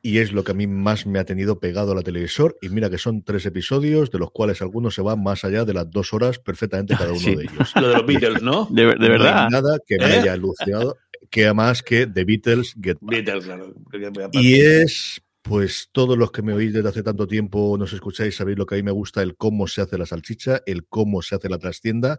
y 0.00 0.18
es 0.18 0.32
lo 0.32 0.42
que 0.42 0.52
a 0.52 0.54
mí 0.54 0.66
más 0.66 1.06
me 1.06 1.18
ha 1.18 1.24
tenido 1.24 1.60
pegado 1.60 1.92
a 1.92 1.94
la 1.94 2.02
televisor, 2.02 2.56
y 2.62 2.70
mira 2.70 2.88
que 2.88 2.96
son 2.96 3.22
tres 3.22 3.44
episodios, 3.44 4.10
de 4.10 4.18
los 4.18 4.30
cuales 4.30 4.62
algunos 4.62 4.94
se 4.94 5.02
van 5.02 5.22
más 5.22 5.44
allá 5.44 5.66
de 5.66 5.74
las 5.74 5.90
dos 5.90 6.14
horas 6.14 6.38
perfectamente 6.38 6.96
cada 6.96 7.12
uno 7.12 7.20
de 7.20 7.44
ellos. 7.44 7.72
Lo 7.76 7.88
de 7.88 7.94
los 7.94 8.06
Beatles, 8.06 8.42
¿no? 8.42 8.66
De, 8.70 8.86
verdad. 8.86 9.48
nada 9.50 9.78
que 9.86 9.98
me 9.98 10.06
¿Eh? 10.06 10.20
haya 10.20 10.32
alucinado, 10.32 10.96
que 11.30 11.52
más 11.52 11.82
que 11.82 12.06
The 12.06 12.24
Beatles 12.24 12.74
Get 12.82 12.96
Back. 13.00 13.10
Beatles, 13.10 13.44
claro. 13.44 13.74
Y 14.32 14.60
es 14.60 15.20
pues 15.44 15.90
todos 15.92 16.16
los 16.16 16.32
que 16.32 16.40
me 16.40 16.54
oís 16.54 16.72
desde 16.72 16.88
hace 16.88 17.02
tanto 17.02 17.26
tiempo, 17.26 17.76
nos 17.78 17.92
escucháis, 17.92 18.34
sabéis 18.34 18.56
lo 18.56 18.64
que 18.64 18.76
a 18.76 18.78
mí 18.78 18.82
me 18.82 18.92
gusta, 18.92 19.20
el 19.20 19.36
cómo 19.36 19.66
se 19.66 19.82
hace 19.82 19.98
la 19.98 20.06
salchicha, 20.06 20.62
el 20.64 20.86
cómo 20.86 21.20
se 21.20 21.34
hace 21.34 21.50
la 21.50 21.58
trastienda. 21.58 22.18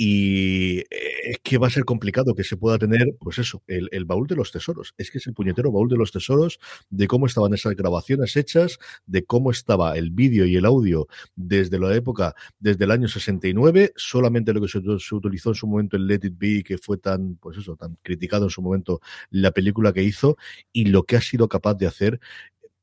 Y 0.00 0.78
eh, 0.78 0.86
es 1.24 1.38
que 1.42 1.58
va 1.58 1.66
a 1.66 1.70
ser 1.70 1.84
complicado 1.84 2.36
que 2.36 2.44
se 2.44 2.56
pueda 2.56 2.78
tener, 2.78 3.16
pues 3.18 3.38
eso, 3.38 3.64
el, 3.66 3.88
el, 3.90 4.04
baúl 4.04 4.28
de 4.28 4.36
los 4.36 4.52
tesoros. 4.52 4.94
Es 4.96 5.10
que 5.10 5.18
es 5.18 5.26
el 5.26 5.34
puñetero 5.34 5.72
baúl 5.72 5.88
de 5.88 5.96
los 5.96 6.12
tesoros 6.12 6.60
de 6.88 7.08
cómo 7.08 7.26
estaban 7.26 7.52
esas 7.52 7.74
grabaciones 7.74 8.36
hechas, 8.36 8.78
de 9.06 9.24
cómo 9.24 9.50
estaba 9.50 9.98
el 9.98 10.10
vídeo 10.10 10.46
y 10.46 10.54
el 10.54 10.66
audio 10.66 11.08
desde 11.34 11.80
la 11.80 11.92
época, 11.96 12.36
desde 12.60 12.84
el 12.84 12.92
año 12.92 13.08
69. 13.08 13.92
Solamente 13.96 14.52
lo 14.52 14.60
que 14.60 14.68
se, 14.68 14.80
se 14.80 15.14
utilizó 15.16 15.48
en 15.48 15.54
su 15.56 15.66
momento 15.66 15.96
en 15.96 16.06
Let 16.06 16.20
It 16.22 16.38
Be, 16.38 16.62
que 16.62 16.78
fue 16.78 16.98
tan, 16.98 17.34
pues 17.34 17.58
eso, 17.58 17.74
tan 17.74 17.96
criticado 18.04 18.44
en 18.44 18.50
su 18.50 18.62
momento 18.62 19.00
la 19.30 19.50
película 19.50 19.92
que 19.92 20.04
hizo, 20.04 20.36
y 20.72 20.84
lo 20.84 21.02
que 21.02 21.16
ha 21.16 21.20
sido 21.20 21.48
capaz 21.48 21.74
de 21.74 21.88
hacer 21.88 22.20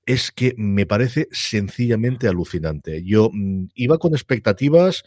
es 0.06 0.32
que 0.32 0.54
me 0.58 0.86
parece 0.86 1.28
sencillamente 1.32 2.28
alucinante. 2.28 3.04
Yo 3.04 3.32
mm, 3.34 3.66
iba 3.74 3.98
con 3.98 4.14
expectativas, 4.14 5.04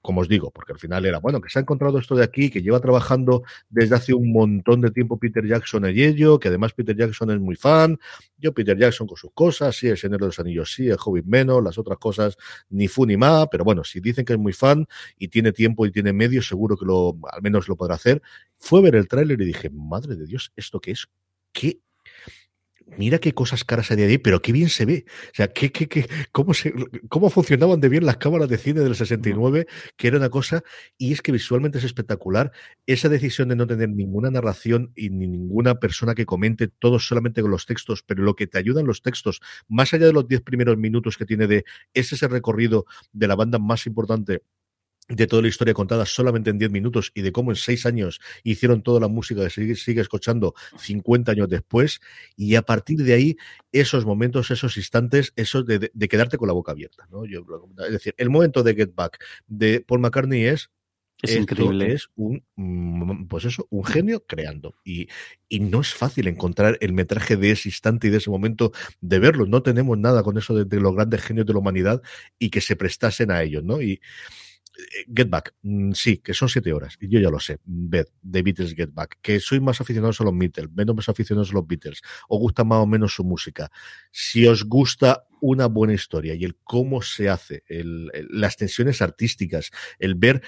como 0.00 0.22
os 0.22 0.28
digo, 0.28 0.50
porque 0.50 0.72
al 0.72 0.78
final 0.78 1.04
era, 1.04 1.18
bueno, 1.18 1.42
que 1.42 1.50
se 1.50 1.58
ha 1.58 1.62
encontrado 1.62 1.98
esto 1.98 2.14
de 2.16 2.24
aquí, 2.24 2.48
que 2.48 2.62
lleva 2.62 2.80
trabajando 2.80 3.42
desde 3.68 3.96
hace 3.96 4.14
un 4.14 4.32
montón 4.32 4.80
de 4.80 4.90
tiempo 4.90 5.18
Peter 5.18 5.46
Jackson 5.46 5.84
en 5.84 5.98
ello, 5.98 6.38
que 6.38 6.48
además 6.48 6.72
Peter 6.72 6.96
Jackson 6.96 7.30
es 7.30 7.38
muy 7.38 7.56
fan. 7.56 7.98
Yo, 8.38 8.54
Peter 8.54 8.78
Jackson 8.78 9.06
con 9.06 9.18
sus 9.18 9.32
cosas, 9.34 9.76
sí, 9.76 9.88
el 9.88 9.98
Señor 9.98 10.20
de 10.20 10.26
los 10.26 10.38
Anillos, 10.38 10.72
sí, 10.72 10.88
el 10.88 10.96
Hobbit 11.04 11.26
menos, 11.26 11.62
las 11.62 11.76
otras 11.76 11.98
cosas 11.98 12.38
ni 12.70 12.88
fu 12.88 13.04
ni 13.04 13.18
ma, 13.18 13.46
pero 13.50 13.64
bueno, 13.64 13.84
si 13.84 14.00
dicen 14.00 14.24
que 14.24 14.32
es 14.32 14.38
muy 14.38 14.54
fan 14.54 14.86
y 15.18 15.28
tiene 15.28 15.52
tiempo 15.52 15.84
y 15.84 15.92
tiene 15.92 16.14
medios, 16.14 16.48
seguro 16.48 16.76
que 16.78 16.86
lo, 16.86 17.18
al 17.30 17.42
menos 17.42 17.68
lo 17.68 17.76
podrá 17.76 17.96
hacer. 17.96 18.22
Fue 18.56 18.80
ver 18.80 18.96
el 18.96 19.08
tráiler 19.08 19.38
y 19.42 19.44
dije, 19.44 19.68
madre 19.68 20.16
de 20.16 20.24
Dios, 20.26 20.52
¿esto 20.56 20.80
qué 20.80 20.92
es? 20.92 21.06
¿Qué 21.52 21.80
mira 22.96 23.18
qué 23.18 23.32
cosas 23.32 23.64
caras 23.64 23.90
hay 23.90 23.96
de 23.98 24.04
ahí, 24.04 24.18
pero 24.18 24.40
qué 24.40 24.52
bien 24.52 24.68
se 24.68 24.84
ve. 24.84 25.04
O 25.32 25.34
sea, 25.34 25.48
qué, 25.48 25.70
qué, 25.70 25.88
qué, 25.88 26.06
cómo, 26.32 26.54
se, 26.54 26.72
cómo 27.08 27.30
funcionaban 27.30 27.80
de 27.80 27.88
bien 27.88 28.06
las 28.06 28.16
cámaras 28.16 28.48
de 28.48 28.58
cine 28.58 28.80
del 28.80 28.94
69, 28.94 29.66
que 29.96 30.08
era 30.08 30.16
una 30.16 30.30
cosa, 30.30 30.62
y 30.96 31.12
es 31.12 31.22
que 31.22 31.32
visualmente 31.32 31.78
es 31.78 31.84
espectacular. 31.84 32.52
Esa 32.86 33.08
decisión 33.08 33.48
de 33.48 33.56
no 33.56 33.66
tener 33.66 33.90
ninguna 33.90 34.30
narración 34.30 34.92
y 34.96 35.10
ni 35.10 35.26
ninguna 35.26 35.76
persona 35.76 36.14
que 36.14 36.26
comente, 36.26 36.68
todo 36.68 36.98
solamente 36.98 37.42
con 37.42 37.50
los 37.50 37.66
textos, 37.66 38.02
pero 38.02 38.22
lo 38.22 38.34
que 38.34 38.46
te 38.46 38.58
ayudan 38.58 38.86
los 38.86 39.02
textos, 39.02 39.40
más 39.68 39.92
allá 39.94 40.06
de 40.06 40.12
los 40.12 40.26
10 40.26 40.42
primeros 40.42 40.76
minutos 40.78 41.16
que 41.16 41.26
tiene 41.26 41.46
de 41.46 41.64
ese, 41.94 42.14
ese 42.14 42.28
recorrido 42.28 42.86
de 43.12 43.28
la 43.28 43.36
banda 43.36 43.58
más 43.58 43.86
importante 43.86 44.42
de 45.08 45.26
toda 45.26 45.42
la 45.42 45.48
historia 45.48 45.74
contada 45.74 46.04
solamente 46.06 46.50
en 46.50 46.58
10 46.58 46.70
minutos 46.70 47.10
y 47.14 47.22
de 47.22 47.32
cómo 47.32 47.50
en 47.50 47.56
6 47.56 47.86
años 47.86 48.20
hicieron 48.44 48.82
toda 48.82 49.00
la 49.00 49.08
música 49.08 49.42
que 49.42 49.50
sigue, 49.50 49.74
sigue 49.74 50.00
escuchando 50.00 50.54
50 50.78 51.32
años 51.32 51.48
después 51.48 52.00
y 52.36 52.54
a 52.56 52.62
partir 52.62 52.98
de 53.02 53.14
ahí 53.14 53.36
esos 53.72 54.04
momentos, 54.04 54.50
esos 54.50 54.76
instantes, 54.76 55.32
esos 55.36 55.66
de, 55.66 55.90
de, 55.92 56.08
quedarte 56.08 56.36
con 56.36 56.48
la 56.48 56.54
boca 56.54 56.72
abierta. 56.72 57.06
¿no? 57.10 57.24
Yo, 57.24 57.44
es 57.86 57.92
decir, 57.92 58.14
el 58.18 58.30
momento 58.30 58.62
de 58.62 58.74
Get 58.74 58.94
Back 58.94 59.18
de 59.46 59.80
Paul 59.80 60.00
McCartney 60.00 60.44
es 60.44 60.70
es 61.20 61.34
increíble. 61.34 61.94
Es 61.94 62.08
un, 62.14 62.44
mm, 62.54 63.26
pues 63.26 63.44
eso, 63.44 63.66
un 63.70 63.84
genio 63.84 64.24
creando. 64.24 64.76
Y, 64.84 65.08
y, 65.48 65.58
no 65.58 65.80
es 65.80 65.92
fácil 65.92 66.28
encontrar 66.28 66.78
el 66.80 66.92
metraje 66.92 67.36
de 67.36 67.50
ese 67.50 67.70
instante 67.70 68.06
y 68.06 68.10
de 68.10 68.18
ese 68.18 68.30
momento 68.30 68.72
de 69.00 69.18
verlo. 69.18 69.46
No 69.46 69.62
tenemos 69.62 69.98
nada 69.98 70.22
con 70.22 70.38
eso 70.38 70.54
de, 70.54 70.64
de 70.64 70.80
los 70.80 70.94
grandes 70.94 71.22
genios 71.22 71.44
de 71.46 71.54
la 71.54 71.58
humanidad 71.58 72.02
y 72.38 72.50
que 72.50 72.60
se 72.60 72.76
prestasen 72.76 73.32
a 73.32 73.42
ellos, 73.42 73.64
¿no? 73.64 73.82
Y, 73.82 74.00
Get 75.12 75.28
Back, 75.28 75.54
mm, 75.62 75.92
sí, 75.92 76.18
que 76.18 76.34
son 76.34 76.48
siete 76.48 76.72
horas, 76.72 76.96
y 77.00 77.08
yo 77.08 77.18
ya 77.18 77.30
lo 77.30 77.40
sé, 77.40 77.58
ved, 77.64 78.06
de 78.22 78.42
Beatles 78.42 78.74
Get 78.74 78.92
Back, 78.92 79.18
que 79.20 79.40
soy 79.40 79.60
más 79.60 79.80
aficionado 79.80 80.12
a 80.18 80.24
los 80.24 80.38
Beatles, 80.38 80.70
menos 80.72 80.94
más 80.94 81.08
aficionados 81.08 81.50
a 81.50 81.54
los 81.54 81.66
Beatles, 81.66 82.00
os 82.28 82.38
gusta 82.38 82.64
más 82.64 82.78
o 82.78 82.86
menos 82.86 83.14
su 83.14 83.24
música. 83.24 83.70
Si 84.12 84.46
os 84.46 84.64
gusta 84.64 85.24
una 85.40 85.66
buena 85.66 85.94
historia 85.94 86.34
y 86.34 86.44
el 86.44 86.56
cómo 86.62 87.02
se 87.02 87.28
hace, 87.28 87.62
las 87.68 88.56
tensiones 88.56 89.02
artísticas, 89.02 89.70
el 89.98 90.14
ver 90.14 90.42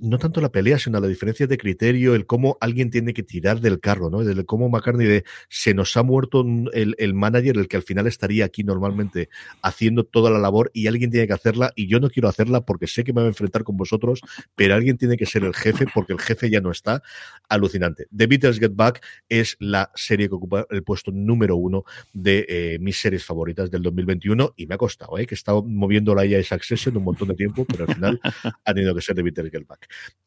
no 0.00 0.18
tanto 0.18 0.40
la 0.40 0.50
pelea, 0.50 0.78
sino 0.78 1.00
la 1.00 1.06
diferencia 1.06 1.46
de 1.46 1.56
criterio, 1.56 2.14
el 2.14 2.26
cómo 2.26 2.58
alguien 2.60 2.90
tiene 2.90 3.14
que 3.14 3.22
tirar 3.22 3.60
del 3.60 3.80
carro, 3.80 4.10
¿no? 4.10 4.20
El 4.20 4.44
cómo 4.44 4.68
McCartney 4.68 5.06
de 5.06 5.24
se 5.48 5.74
nos 5.74 5.96
ha 5.96 6.02
muerto 6.02 6.44
el, 6.72 6.94
el, 6.98 7.14
manager, 7.14 7.56
el 7.56 7.68
que 7.68 7.76
al 7.76 7.82
final 7.82 8.06
estaría 8.06 8.44
aquí 8.44 8.64
normalmente 8.64 9.28
haciendo 9.62 10.04
toda 10.04 10.30
la 10.30 10.38
labor 10.38 10.70
y 10.74 10.86
alguien 10.86 11.10
tiene 11.10 11.26
que 11.26 11.32
hacerla 11.32 11.72
y 11.74 11.86
yo 11.86 12.00
no 12.00 12.10
quiero 12.10 12.28
hacerla 12.28 12.62
porque 12.62 12.86
sé 12.86 13.04
que 13.04 13.12
me 13.12 13.20
voy 13.20 13.26
a 13.26 13.28
enfrentar 13.28 13.64
con 13.64 13.76
vosotros, 13.76 14.20
pero 14.54 14.74
alguien 14.74 14.98
tiene 14.98 15.16
que 15.16 15.26
ser 15.26 15.44
el 15.44 15.54
jefe 15.54 15.86
porque 15.94 16.12
el 16.12 16.20
jefe 16.20 16.50
ya 16.50 16.60
no 16.60 16.70
está. 16.70 17.02
Alucinante. 17.48 18.06
The 18.14 18.26
Beatles 18.26 18.58
Get 18.58 18.74
Back 18.74 19.02
es 19.28 19.56
la 19.58 19.90
serie 19.94 20.28
que 20.28 20.34
ocupa 20.34 20.66
el 20.70 20.82
puesto 20.82 21.10
número 21.12 21.56
uno 21.56 21.84
de 22.12 22.44
eh, 22.48 22.78
mis 22.80 23.00
series 23.00 23.24
favoritas 23.24 23.70
del 23.70 23.82
2021 23.82 24.54
y 24.56 24.66
me 24.66 24.74
ha 24.74 24.78
costado, 24.78 25.16
¿eh? 25.18 25.26
que 25.26 25.34
he 25.34 25.36
estado 25.36 25.62
moviéndola 25.62 26.26
ya 26.26 26.38
esa 26.38 26.58
Succession 26.58 26.96
un 26.96 27.04
montón 27.04 27.28
de 27.28 27.34
tiempo, 27.34 27.64
pero 27.64 27.84
al 27.86 27.94
final 27.94 28.20
ha 28.64 28.74
tenido 28.74 28.94
que 28.94 29.00
ser 29.00 29.14
The 29.14 29.22
Beatles 29.22 29.52
Get 29.52 29.66
Back. 29.66 29.77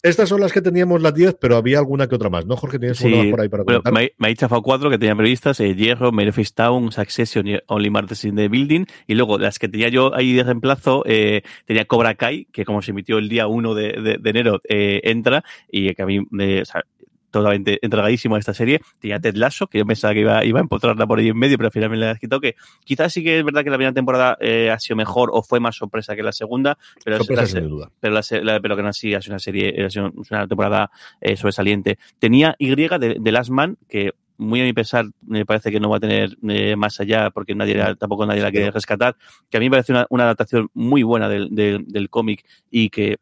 Estas 0.04 0.30
son 0.30 0.42
las 0.42 0.52
que 0.52 0.62
teníamos 0.62 1.00
las 1.02 1.14
10, 1.14 1.36
pero 1.40 1.58
había 1.58 1.78
alguna 1.78 2.08
que 2.08 2.16
otra 2.16 2.30
más, 2.30 2.48
¿no, 2.48 2.58
Jorge? 2.58 2.80
¿Tienes 2.80 2.98
sí, 2.98 3.28
por 3.30 3.40
ahí 3.40 3.50
para? 3.50 3.64
Bueno, 3.64 3.82
me, 3.92 4.12
me 4.18 4.30
he 4.30 4.36
chafado 4.36 4.64
cuatro 4.64 4.90
que 4.90 4.98
tenía 4.98 5.16
previstas, 5.16 5.60
eh, 5.60 5.76
Hierro, 5.76 6.12
Face 6.12 6.54
Town, 6.56 6.92
Succession 6.92 7.48
y 7.48 7.60
Only 7.68 7.92
Martes 7.92 8.26
in 8.26 8.36
the 8.36 8.48
Building, 8.48 8.86
y 9.06 9.14
luego 9.14 9.38
las 9.38 9.60
que 9.60 9.70
tenía 9.70 9.90
yo 9.90 10.16
ahí 10.16 10.34
de 10.34 10.44
reemplazo, 10.44 11.04
eh, 11.06 11.44
tenía 11.66 11.86
Cobra 11.86 12.16
Kai, 12.16 12.46
que 12.52 12.66
como 12.66 12.82
se 12.82 12.92
emitió 12.92 13.20
el 13.20 13.30
día 13.30 13.46
1 13.46 13.76
de, 13.76 13.92
de, 13.92 14.18
de 14.18 14.30
enero, 14.32 14.60
eh, 14.68 15.02
entra, 15.04 15.44
y 15.72 15.94
que 15.94 16.02
a 16.02 16.06
mí, 16.08 16.18
o 16.18 16.66
sea, 16.66 16.84
totalmente 17.32 17.80
entregadísimo 17.82 18.36
a 18.36 18.40
esta 18.40 18.54
serie. 18.54 18.82
Tenía 19.00 19.20
Ted 19.20 19.36
Lasso, 19.36 19.68
que 19.68 19.80
yo 19.80 19.86
pensaba 19.86 20.14
que 20.14 20.20
iba, 20.20 20.46
iba 20.46 20.60
a 20.60 20.62
empotrarla 20.62 21.08
por 21.08 21.18
ahí 21.20 21.30
en 21.30 21.38
medio, 21.38 21.58
pero 21.58 21.68
al 21.68 21.72
final 21.72 21.90
me 21.90 21.98
la 21.98 22.12
has 22.12 22.20
quitado. 22.20 22.40
Que 22.42 22.56
quizás 22.84 23.12
sí 23.12 23.24
que 23.24 23.40
es 23.40 23.44
verdad 23.46 23.64
que 23.64 23.70
la 23.70 23.78
primera 23.78 23.94
temporada 23.94 24.38
eh, 24.40 24.70
ha 24.70 24.80
sido 24.80 24.96
mejor 24.98 25.30
o 25.34 25.42
fue 25.42 25.60
más 25.60 25.76
sorpresa 25.76 26.16
que 26.16 26.22
la 26.24 26.32
segunda, 26.32 26.78
pero, 27.04 27.18
Sorpresa, 27.18 27.42
la- 27.42 27.48
sin 27.48 27.70
duda. 27.70 27.90
pero, 28.00 28.14
la, 28.14 28.22
se- 28.24 28.44
la- 28.44 28.60
pero 28.60 28.76
que 28.76 28.84
no 28.84 28.90
así 28.90 29.14
ha 29.16 29.22
sido 29.22 29.34
una 29.34 29.40
serie, 29.40 29.86
ha 29.86 29.90
sido 29.90 30.12
una 30.30 30.48
temporada 30.48 30.92
eh, 31.22 31.36
sobresaliente. 31.38 31.98
Tenía 32.20 32.56
Y 32.60 32.76
de, 32.76 33.18
de 33.20 33.32
Last 33.32 33.50
Man, 33.50 33.78
que 33.88 34.12
muy 34.38 34.60
a 34.60 34.64
mi 34.64 34.74
pesar 34.74 35.06
me 35.26 35.46
parece 35.46 35.72
que 35.72 35.80
no 35.80 35.90
va 35.90 35.98
a 35.98 36.00
tener 36.00 36.36
eh, 36.50 36.76
más 36.76 37.00
allá 37.00 37.30
porque 37.30 37.54
nadie 37.54 37.76
la- 37.76 37.96
tampoco 37.96 38.26
nadie 38.26 38.42
la 38.42 38.50
quiere 38.52 38.72
rescatar, 38.72 39.16
que 39.50 39.58
a 39.58 39.60
mí 39.60 39.68
me 39.68 39.72
parece 39.72 39.92
una, 39.92 40.08
una 40.10 40.24
adaptación 40.24 40.70
muy 40.74 41.04
buena 41.04 41.30
del, 41.30 41.54
del, 41.54 41.86
del 41.88 42.10
cómic 42.10 42.44
y 42.72 42.90
que 42.90 43.18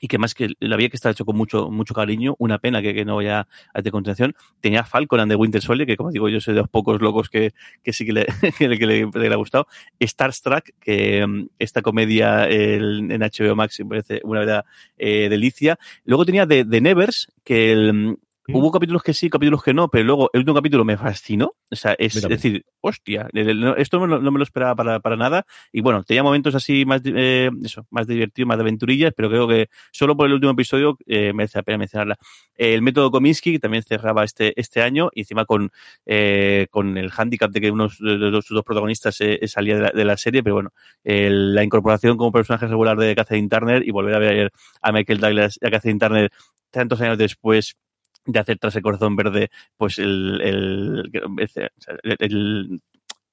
y 0.00 0.08
que 0.08 0.18
más 0.18 0.34
que 0.34 0.50
la 0.60 0.74
había 0.76 0.88
que 0.88 0.96
está 0.96 1.10
hecho 1.10 1.24
con 1.24 1.36
mucho 1.36 1.70
mucho 1.70 1.94
cariño, 1.94 2.34
una 2.38 2.58
pena 2.58 2.80
que, 2.80 2.94
que 2.94 3.04
no 3.04 3.16
vaya 3.16 3.46
a 3.74 3.82
de 3.82 3.90
continuación. 3.90 4.34
Tenía 4.60 4.84
Falcon 4.84 5.20
and 5.20 5.30
the 5.32 5.36
Winter 5.36 5.60
Soldier, 5.60 5.86
que 5.86 5.96
como 5.96 6.10
digo 6.10 6.28
yo 6.28 6.40
soy 6.40 6.54
de 6.54 6.60
los 6.60 6.68
pocos 6.68 7.00
locos 7.02 7.28
que, 7.28 7.52
que 7.82 7.92
sí 7.92 8.06
que 8.06 8.12
le, 8.12 8.26
que 8.58 8.68
le, 8.68 8.76
le- 8.76 9.10
le 9.28 9.32
ha 9.34 9.36
gustado. 9.36 9.66
Star 9.98 10.32
Trek, 10.32 10.74
que 10.80 11.26
mm, 11.26 11.46
esta 11.58 11.82
comedia 11.82 12.46
el- 12.48 13.10
en 13.10 13.20
HBO 13.22 13.56
Max 13.56 13.78
me 13.80 13.86
parece 13.86 14.20
una 14.24 14.40
verdad 14.40 14.64
eh, 14.96 15.28
delicia. 15.28 15.78
Luego 16.04 16.24
tenía 16.24 16.46
The, 16.46 16.64
The 16.64 16.80
Nevers, 16.80 17.32
que 17.44 17.72
el, 17.72 18.16
mm, 18.52 18.56
Hubo 18.56 18.70
capítulos 18.70 19.02
que 19.02 19.14
sí, 19.14 19.30
capítulos 19.30 19.62
que 19.62 19.72
no, 19.74 19.88
pero 19.88 20.04
luego 20.04 20.30
el 20.32 20.40
último 20.40 20.54
capítulo 20.56 20.84
me 20.84 20.96
fascinó. 20.96 21.52
O 21.70 21.76
sea, 21.76 21.94
es 21.98 22.14
Mira, 22.16 22.28
decir, 22.28 22.64
hostia, 22.80 23.28
esto 23.76 23.98
no, 23.98 24.06
me 24.06 24.14
lo- 24.14 24.20
no 24.20 24.30
me 24.30 24.38
lo 24.38 24.44
esperaba 24.44 24.74
para, 24.74 25.00
para 25.00 25.16
nada. 25.16 25.46
Y 25.72 25.80
bueno, 25.80 26.02
tenía 26.04 26.22
momentos 26.22 26.54
así 26.54 26.84
más, 26.84 27.00
eh, 27.04 27.50
eso, 27.64 27.86
más 27.90 28.06
divertidos, 28.06 28.48
más 28.48 28.56
de 28.58 28.62
aventurillas, 28.62 29.12
pero 29.16 29.28
creo 29.28 29.46
que 29.48 29.68
solo 29.92 30.16
por 30.16 30.26
el 30.26 30.32
último 30.34 30.52
episodio 30.52 30.98
eh, 31.06 31.32
merece 31.32 31.58
la 31.58 31.62
pena 31.62 31.78
mencionarla. 31.78 32.16
El 32.56 32.82
método 32.82 33.10
Kominsky, 33.10 33.52
que 33.52 33.58
también 33.58 33.82
cerraba 33.82 34.24
este, 34.24 34.58
este 34.60 34.82
año, 34.82 35.10
y 35.14 35.20
encima 35.20 35.44
con, 35.44 35.70
eh, 36.06 36.66
con 36.70 36.98
el 36.98 37.10
hándicap 37.10 37.50
de 37.50 37.60
que 37.60 37.70
uno 37.70 37.88
de 38.00 38.16
los 38.16 38.44
sus 38.44 38.54
dos 38.54 38.64
protagonistas 38.64 39.18
salía 39.46 39.76
de 39.76 39.82
la, 39.82 39.90
de 39.90 40.04
la 40.04 40.16
serie, 40.16 40.42
pero 40.42 40.56
bueno, 40.56 40.70
el- 41.04 41.54
la 41.54 41.62
incorporación 41.64 42.16
como 42.16 42.32
personaje 42.32 42.66
regular 42.66 42.96
de 42.98 43.14
Catherine 43.14 43.48
Turner 43.48 43.86
y 43.86 43.90
volver 43.90 44.14
a 44.14 44.18
ver 44.18 44.50
a 44.82 44.92
Michael 44.92 45.20
Douglas 45.20 45.58
y 45.60 45.66
a 45.66 45.70
Catherine 45.70 45.98
Turner 46.00 46.30
tantos 46.70 47.00
años 47.00 47.18
después 47.18 47.76
de 48.26 48.38
hacer 48.38 48.58
tras 48.58 48.76
el 48.76 48.82
corazón 48.82 49.16
verde, 49.16 49.50
pues 49.76 49.98
el, 49.98 50.40
el, 50.42 51.10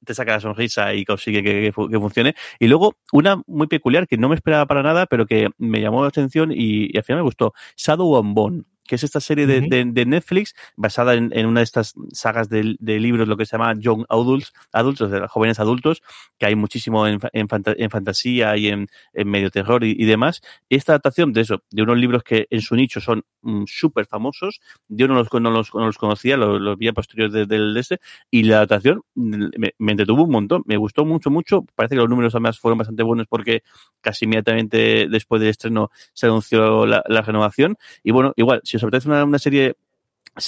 te 0.06 0.14
saca 0.14 0.34
la 0.34 0.40
sonrisa 0.40 0.94
y 0.94 1.04
consigue 1.06 1.44
que, 1.44 1.62
que 1.62 1.72
fu- 1.74 1.90
que 1.90 2.00
funcione. 2.00 2.36
Y 2.60 2.68
luego, 2.68 2.96
una 3.12 3.42
muy 3.48 3.68
peculiar 3.68 4.08
que 4.08 4.18
no 4.18 4.30
me 4.30 4.36
esperaba 4.36 4.66
para 4.66 4.84
nada, 4.84 5.06
pero 5.06 5.26
que 5.26 5.50
me 5.58 5.82
llamó 5.82 6.02
la 6.02 6.08
atención 6.10 6.52
y, 6.54 6.96
al 6.98 7.04
final 7.04 7.22
me 7.22 7.26
gustó, 7.26 7.54
Shadow 7.76 8.18
and 8.18 8.34
Bone 8.34 8.64
que 8.88 8.96
es 8.96 9.04
esta 9.04 9.20
serie 9.20 9.46
de, 9.46 9.60
Ujú. 9.60 9.70
de- 9.70 9.86
de 9.86 10.06
Netflix 10.06 10.56
basada 10.76 11.14
en, 11.14 11.32
en 11.34 11.46
una 11.46 11.60
de 11.60 11.66
estas 11.66 11.94
sagas 12.12 12.50
de, 12.50 12.76
de 12.80 13.00
libros, 13.00 13.28
lo 13.28 13.38
que 13.38 13.46
se 13.46 13.58
llama 13.58 13.76
Young 13.78 14.06
Adults, 14.10 14.54
adults, 14.72 15.02
o 15.02 15.10
sea, 15.10 15.28
jóvenes 15.28 15.60
adultos, 15.60 16.02
que 16.40 16.46
hay 16.48 16.56
muchísimo 16.56 17.06
en, 17.08 17.20
en, 17.34 17.48
fanta- 17.48 17.76
en 17.78 17.90
fantasía 17.90 18.56
y 18.58 18.68
en, 18.70 18.88
en 19.14 19.28
medio 19.30 19.52
terror 19.52 19.84
y, 19.84 19.92
y 19.98 20.06
demás. 20.06 20.42
Esta 20.70 20.94
adaptación 20.94 21.34
de 21.34 21.42
eso, 21.42 21.62
de 21.70 21.84
unos 21.84 21.98
libros 21.98 22.24
que 22.24 22.48
en 22.50 22.62
su 22.62 22.76
nicho 22.76 23.02
son 23.02 23.24
mm, 23.42 23.64
súper 23.68 24.06
famosos, 24.06 24.60
yo 24.88 25.08
no 25.08 25.16
los, 25.16 25.28
no 25.34 25.52
los, 25.52 25.74
no 25.74 25.86
los 25.86 25.98
conocía, 25.98 26.38
los, 26.38 26.60
los 26.62 26.78
vi 26.78 26.88
a 26.88 26.94
posteriores 26.94 27.34
de- 27.34 27.46
del 27.46 27.74
de 27.74 27.80
este, 27.80 28.00
y 28.32 28.44
la 28.44 28.58
adaptación 28.58 29.02
mm, 29.16 29.46
me, 29.58 29.74
me 29.78 29.92
entretuvo 29.92 30.24
un 30.24 30.32
montón, 30.32 30.64
me 30.66 30.78
gustó 30.78 31.06
mucho, 31.06 31.30
mucho. 31.30 31.66
Parece 31.76 31.96
que 31.96 32.00
los 32.02 32.10
números 32.10 32.34
además 32.34 32.60
fueron 32.60 32.78
bastante 32.78 33.04
buenos 33.04 33.28
porque 33.28 33.64
casi 34.02 34.26
inmediatamente 34.26 35.08
después 35.10 35.42
del 35.42 35.50
estreno 35.50 35.92
se 36.14 36.28
anunció 36.28 36.86
la, 36.86 37.04
la 37.08 37.22
renovación. 37.22 37.78
Y 38.04 38.12
bueno, 38.12 38.34
igual, 38.38 38.62
si 38.64 38.77
os 38.78 38.84
apetece 38.84 39.10
una, 39.10 39.24
una 39.26 39.40
serie 39.40 39.76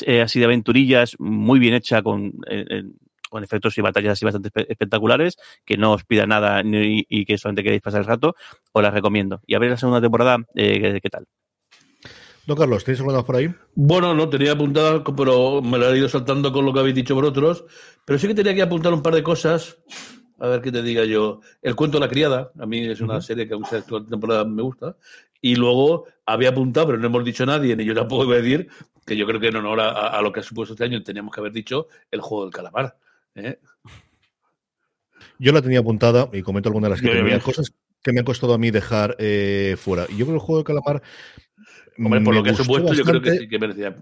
eh, 0.06 0.22
así 0.22 0.40
de 0.40 0.46
aventurillas, 0.46 1.16
muy 1.20 1.60
bien 1.60 1.74
hecha, 1.74 2.02
con, 2.02 2.28
eh, 2.50 2.66
eh, 2.70 2.84
con 3.30 3.44
efectos 3.44 3.78
y 3.78 3.82
batallas 3.82 4.14
así 4.14 4.26
bastante 4.26 4.50
espe- 4.50 4.66
espectaculares, 4.70 5.38
que 5.66 5.78
no 5.78 5.94
os 5.94 6.04
pida 6.06 6.26
nada 6.26 6.64
ni- 6.64 7.06
y 7.10 7.26
que 7.26 7.38
solamente 7.38 7.64
queréis 7.64 7.82
pasar 7.82 8.02
el 8.02 8.08
rato, 8.08 8.36
os 8.72 8.84
la 8.84 8.92
recomiendo. 8.92 9.42
Y 9.46 9.56
a 9.56 9.60
ver 9.60 9.70
la 9.72 9.78
segunda 9.78 10.02
temporada, 10.02 10.38
eh, 10.56 10.80
¿qué, 10.82 11.00
qué 11.02 11.10
tal? 11.10 11.26
Don 12.46 12.58
Carlos, 12.58 12.84
¿tenéis 12.84 13.00
alguna 13.02 13.24
por 13.24 13.36
ahí? 13.36 13.54
Bueno, 13.76 14.16
no, 14.16 14.28
tenía 14.28 14.54
apuntada, 14.54 15.04
pero 15.16 15.62
me 15.62 15.78
la 15.78 15.90
he 15.92 15.98
ido 15.98 16.10
saltando 16.10 16.52
con 16.52 16.66
lo 16.66 16.74
que 16.74 16.80
habéis 16.80 16.96
dicho 16.96 17.14
vosotros. 17.14 17.66
Pero 18.06 18.18
sí 18.18 18.28
que 18.28 18.34
tenía 18.34 18.56
que 18.56 18.64
apuntar 18.64 18.92
un 18.94 19.04
par 19.04 19.14
de 19.14 19.22
cosas. 19.22 19.78
A 20.40 20.48
ver 20.48 20.62
qué 20.62 20.72
te 20.72 20.82
diga 20.82 21.04
yo. 21.06 21.42
El 21.62 21.76
cuento 21.76 21.98
de 21.98 22.06
la 22.06 22.10
criada, 22.10 22.52
a 22.58 22.66
mí 22.66 22.80
es 22.88 23.02
una 23.02 23.16
Ujú. 23.18 23.22
serie 23.22 23.48
que 23.48 23.54
actual 23.54 24.08
temporada 24.08 24.46
me 24.46 24.64
gusta. 24.64 24.96
Y 25.42 25.56
luego 25.56 26.06
había 26.26 26.50
apuntado, 26.50 26.88
pero 26.88 27.00
no 27.00 27.08
hemos 27.08 27.24
dicho 27.24 27.46
nadie, 27.46 27.76
ni 27.76 27.86
yo 27.86 27.96
tampoco 27.96 28.26
iba 28.26 28.36
a 28.36 28.42
decir, 28.42 28.70
que 29.06 29.18
yo 29.18 29.26
creo 29.26 29.40
que 29.40 29.48
en 29.48 29.56
honor 29.56 29.80
a, 29.80 29.90
a 29.90 30.22
lo 30.22 30.32
que 30.32 30.42
ha 30.42 30.44
supuesto 30.44 30.74
este 30.74 30.86
año 30.86 31.02
teníamos 31.02 31.34
que 31.34 31.40
haber 31.40 31.52
dicho 31.52 31.88
el 32.12 32.22
juego 32.22 32.46
del 32.46 32.54
calamar. 32.54 32.98
¿eh? 33.36 33.60
Yo 35.40 35.52
la 35.52 35.62
tenía 35.62 35.80
apuntada 35.80 36.30
y 36.34 36.42
comento 36.42 36.70
algunas 36.70 36.90
de 36.90 36.96
las 36.96 37.02
que 37.02 37.10
tenía. 37.10 37.40
Cosas 37.40 37.74
que 38.02 38.14
me 38.14 38.20
han 38.20 38.26
costado 38.26 38.54
a 38.54 38.58
mí 38.58 38.72
dejar 38.72 39.16
eh, 39.20 39.76
fuera. 39.78 40.06
Y 40.10 40.18
yo 40.18 40.26
creo 40.26 40.28
que 40.28 40.34
el 40.34 40.40
juego 40.40 40.60
de 40.60 40.64
calamar. 40.66 41.02
Hombre, 41.98 42.22
por 42.22 42.36
lo 42.36 42.44
que 42.44 42.52
ha 42.52 42.56
supuesto, 42.56 42.94
yo 42.94 43.04
creo 43.04 43.22
que 43.22 43.32
sí 43.38 43.48
que 43.48 43.60
merecía. 43.60 43.96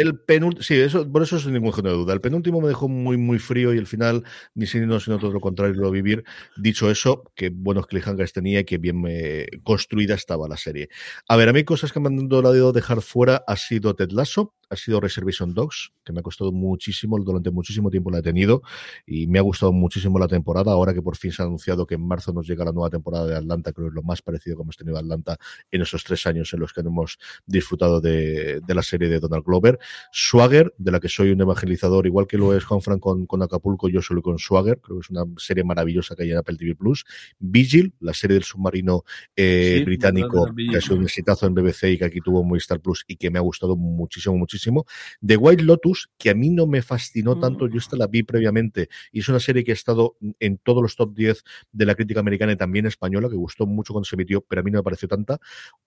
El 0.00 0.18
penúltimo, 0.18 0.62
sí, 0.62 0.76
eso, 0.76 1.06
por 1.12 1.22
eso 1.22 1.38
sin 1.38 1.52
ningún 1.52 1.74
género 1.74 1.96
de 1.96 2.02
duda. 2.04 2.14
El 2.14 2.22
penúltimo 2.22 2.62
me 2.62 2.68
dejó 2.68 2.88
muy, 2.88 3.18
muy 3.18 3.38
frío 3.38 3.74
y 3.74 3.76
el 3.76 3.86
final, 3.86 4.24
ni 4.54 4.64
si 4.64 4.80
no, 4.80 4.98
sino 4.98 5.18
todo 5.18 5.30
lo 5.30 5.40
contrario, 5.40 5.74
lo 5.74 5.90
vivir. 5.90 6.24
Dicho 6.56 6.90
eso, 6.90 7.30
que 7.34 7.50
buenos 7.50 7.86
cliffhangers 7.86 8.32
tenía 8.32 8.60
y 8.60 8.64
que 8.64 8.78
bien 8.78 9.04
eh, 9.06 9.46
construida 9.62 10.14
estaba 10.14 10.48
la 10.48 10.56
serie. 10.56 10.88
A 11.28 11.36
ver, 11.36 11.50
a 11.50 11.52
mí 11.52 11.64
cosas 11.64 11.92
que 11.92 12.00
me 12.00 12.08
han 12.08 12.30
dado 12.30 12.72
dejar 12.72 13.02
fuera 13.02 13.44
ha 13.46 13.56
sido 13.56 13.94
Ted 13.94 14.12
Lasso, 14.12 14.54
ha 14.70 14.76
sido 14.76 15.00
Reservation 15.00 15.52
Dogs, 15.52 15.92
que 16.02 16.12
me 16.12 16.20
ha 16.20 16.22
costado 16.22 16.50
muchísimo, 16.52 17.18
durante 17.18 17.50
muchísimo 17.50 17.90
tiempo 17.90 18.10
la 18.10 18.20
he 18.20 18.22
tenido 18.22 18.62
y 19.04 19.26
me 19.26 19.38
ha 19.38 19.42
gustado 19.42 19.72
muchísimo 19.72 20.18
la 20.18 20.28
temporada. 20.28 20.72
Ahora 20.72 20.94
que 20.94 21.02
por 21.02 21.16
fin 21.16 21.32
se 21.32 21.42
ha 21.42 21.44
anunciado 21.44 21.86
que 21.86 21.96
en 21.96 22.06
marzo 22.06 22.32
nos 22.32 22.46
llega 22.46 22.64
la 22.64 22.72
nueva 22.72 22.88
temporada 22.88 23.26
de 23.26 23.36
Atlanta, 23.36 23.72
creo 23.72 23.88
que 23.88 23.90
es 23.90 23.94
lo 23.96 24.02
más 24.02 24.22
parecido 24.22 24.56
que 24.56 24.62
hemos 24.62 24.76
tenido 24.78 24.96
a 24.96 25.00
Atlanta 25.00 25.36
en 25.70 25.82
esos 25.82 26.04
tres 26.04 26.26
años 26.26 26.54
en 26.54 26.60
los 26.60 26.72
que 26.72 26.80
hemos 26.80 27.18
disfrutado 27.44 28.00
de 28.00 28.62
la 28.66 28.82
serie 28.82 29.08
de 29.08 29.20
Donald 29.20 29.44
Glover. 29.44 29.78
Swagger, 30.12 30.74
de 30.78 30.90
la 30.90 31.00
que 31.00 31.08
soy 31.08 31.30
un 31.30 31.40
evangelizador, 31.40 32.06
igual 32.06 32.26
que 32.26 32.38
lo 32.38 32.54
es 32.54 32.64
Juan 32.64 32.82
Frank 32.82 33.00
con, 33.00 33.26
con 33.26 33.42
Acapulco, 33.42 33.88
yo 33.88 34.02
solo 34.02 34.22
con 34.22 34.38
Swagger, 34.38 34.80
creo 34.80 34.98
que 34.98 35.04
es 35.04 35.10
una 35.10 35.24
serie 35.36 35.64
maravillosa 35.64 36.14
que 36.16 36.24
hay 36.24 36.32
en 36.32 36.38
Apple 36.38 36.56
TV 36.56 36.74
Plus. 36.74 37.04
Vigil, 37.38 37.94
la 38.00 38.14
serie 38.14 38.34
del 38.34 38.44
submarino 38.44 39.04
eh, 39.36 39.70
Sí, 39.78 39.84
británico, 39.84 40.48
que 40.70 40.76
ha 40.76 40.80
sido 40.80 40.96
un 40.96 41.04
exitazo 41.04 41.46
en 41.46 41.54
BBC 41.54 41.84
y 41.84 41.98
que 41.98 42.04
aquí 42.04 42.20
tuvo 42.20 42.42
Movistar 42.42 42.80
Plus 42.80 43.04
y 43.06 43.16
que 43.16 43.30
me 43.30 43.38
ha 43.38 43.42
gustado 43.42 43.76
muchísimo, 43.76 44.36
muchísimo. 44.36 44.86
The 45.24 45.36
White 45.36 45.62
Lotus, 45.62 46.10
que 46.18 46.30
a 46.30 46.34
mí 46.34 46.50
no 46.50 46.66
me 46.66 46.82
fascinó 46.82 47.38
tanto, 47.38 47.68
yo 47.68 47.78
esta 47.78 47.96
la 47.96 48.06
vi 48.06 48.22
previamente 48.22 48.88
y 49.12 49.20
es 49.20 49.28
una 49.28 49.40
serie 49.40 49.64
que 49.64 49.72
ha 49.72 49.74
estado 49.74 50.16
en 50.38 50.58
todos 50.58 50.82
los 50.82 50.96
top 50.96 51.14
10 51.14 51.44
de 51.72 51.86
la 51.86 51.94
crítica 51.94 52.20
americana 52.20 52.52
y 52.52 52.56
también 52.56 52.86
española, 52.86 53.28
que 53.28 53.36
gustó 53.36 53.66
mucho 53.66 53.92
cuando 53.92 54.04
se 54.04 54.16
emitió, 54.16 54.40
pero 54.42 54.60
a 54.60 54.64
mí 54.64 54.70
no 54.70 54.78
me 54.78 54.82
pareció 54.82 55.08
tanta. 55.08 55.38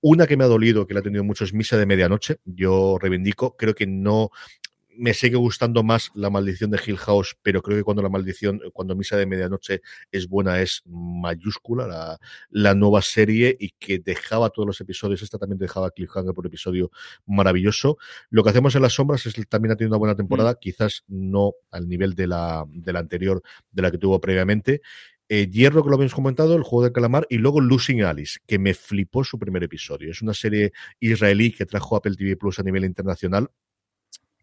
Una 0.01 0.27
que 0.27 0.37
me 0.37 0.43
ha 0.43 0.47
dolido, 0.47 0.87
que 0.87 0.93
la 0.93 0.99
ha 0.99 1.03
tenido 1.03 1.23
mucho, 1.23 1.43
es 1.43 1.53
Misa 1.53 1.77
de 1.77 1.85
Medianoche. 1.85 2.37
Yo 2.45 2.97
reivindico, 2.99 3.55
creo 3.57 3.73
que 3.73 3.82
no 3.87 4.31
me 4.95 5.13
sigue 5.13 5.35
gustando 5.35 5.83
más 5.83 6.11
la 6.13 6.29
maldición 6.29 6.71
de 6.71 6.79
Hill 6.85 6.97
House, 6.97 7.35
pero 7.41 7.61
creo 7.61 7.77
que 7.77 7.83
cuando 7.83 8.01
la 8.01 8.09
maldición, 8.09 8.61
cuando 8.73 8.95
Misa 8.95 9.17
de 9.17 9.25
Medianoche 9.25 9.81
es 10.11 10.27
buena, 10.27 10.61
es 10.61 10.83
mayúscula 10.85 11.87
la, 11.87 12.19
la 12.49 12.75
nueva 12.75 13.01
serie 13.01 13.55
y 13.59 13.71
que 13.79 13.99
dejaba 13.99 14.49
todos 14.49 14.67
los 14.67 14.81
episodios, 14.81 15.21
esta 15.21 15.37
también 15.37 15.59
dejaba 15.59 15.91
cliffhanger 15.91 16.33
por 16.33 16.45
episodio 16.45 16.91
maravilloso. 17.25 17.97
Lo 18.29 18.43
que 18.43 18.49
hacemos 18.51 18.75
en 18.75 18.81
las 18.81 18.93
sombras 18.93 19.25
es 19.25 19.33
también 19.47 19.71
ha 19.71 19.75
tenido 19.75 19.91
una 19.91 19.99
buena 19.99 20.15
temporada, 20.15 20.55
quizás 20.59 21.03
no 21.07 21.53
al 21.71 21.87
nivel 21.87 22.13
de 22.13 22.27
la, 22.27 22.65
de 22.67 22.93
la 22.93 22.99
anterior, 22.99 23.41
de 23.71 23.81
la 23.81 23.91
que 23.91 23.97
tuvo 23.97 24.19
previamente. 24.19 24.81
Eh, 25.29 25.49
Hierro, 25.49 25.83
que 25.83 25.89
lo 25.89 25.95
habíamos 25.95 26.13
comentado, 26.13 26.55
el 26.55 26.63
juego 26.63 26.83
del 26.83 26.91
calamar, 26.91 27.25
y 27.29 27.37
luego 27.37 27.61
Losing 27.61 28.03
Alice, 28.03 28.39
que 28.45 28.59
me 28.59 28.73
flipó 28.73 29.23
su 29.23 29.39
primer 29.39 29.63
episodio. 29.63 30.11
Es 30.11 30.21
una 30.21 30.33
serie 30.33 30.73
israelí 30.99 31.51
que 31.51 31.65
trajo 31.65 31.95
Apple 31.95 32.15
TV 32.15 32.35
Plus 32.35 32.59
a 32.59 32.63
nivel 32.63 32.83
internacional 32.83 33.49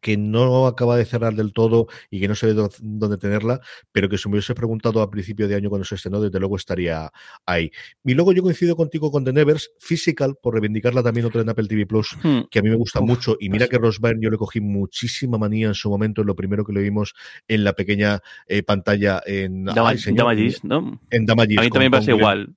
que 0.01 0.17
no 0.17 0.67
acaba 0.67 0.97
de 0.97 1.05
cerrar 1.05 1.35
del 1.35 1.53
todo 1.53 1.87
y 2.11 2.21
que 2.21 2.29
no 2.29 2.35
sé 2.35 2.47
de 2.49 2.55
dó- 2.55 2.71
dónde 2.81 3.19
tenerla, 3.19 3.61
pero 3.93 4.09
que 4.09 4.19
si 4.19 4.29
me 4.29 4.35
hubiese 4.35 4.55
preguntado 4.55 5.03
a 5.03 5.11
principio 5.11 5.47
de 5.49 5.55
año 5.55 5.69
cuando 5.69 5.85
se 5.85 5.95
estrenó, 5.95 6.21
desde 6.21 6.39
luego 6.41 6.57
estaría 6.57 7.11
ahí. 7.47 7.71
Y 8.05 8.15
luego 8.15 8.33
yo 8.33 8.43
coincido 8.43 8.77
contigo 8.77 9.11
con 9.11 9.25
The 9.25 9.33
Nevers, 9.33 9.71
Physical, 9.79 10.37
por 10.43 10.55
reivindicarla 10.55 11.03
también 11.03 11.27
otra 11.27 11.43
en 11.43 11.49
Apple 11.51 11.69
TV 11.69 11.87
Plus, 11.87 12.17
Hmm. 12.23 12.41
que 12.51 12.59
a 12.59 12.63
mí 12.63 12.71
me 12.71 12.77
gusta 12.77 13.01
Uf, 13.01 13.07
mucho. 13.09 13.37
Y 13.41 13.51
mira 13.51 13.69
que 13.69 13.79
Ross 13.79 14.01
Byrne 14.01 14.21
yo 14.23 14.31
le 14.31 14.37
cogí 14.37 14.61
muchísima 14.61 15.39
manía 15.39 15.69
en 15.69 15.75
su 15.75 15.91
momento, 15.91 16.21
en 16.23 16.27
lo 16.27 16.35
primero 16.37 16.65
que 16.65 16.73
lo 16.73 16.81
vimos 16.81 17.15
en 17.49 17.65
la 17.65 17.73
pequeña 17.75 18.21
eh, 18.47 18.63
pantalla 18.63 19.23
en 19.27 19.65
Dama- 19.65 19.91
ay, 19.91 19.99
señor, 19.99 20.19
Damagis, 20.27 20.65
¿no? 20.65 21.01
en 21.11 21.27
Damagis, 21.27 21.59
A 21.59 21.63
mí 21.63 21.71
también 21.71 21.91
me 21.93 21.99
Glenn- 22.01 22.17
igual. 22.19 22.55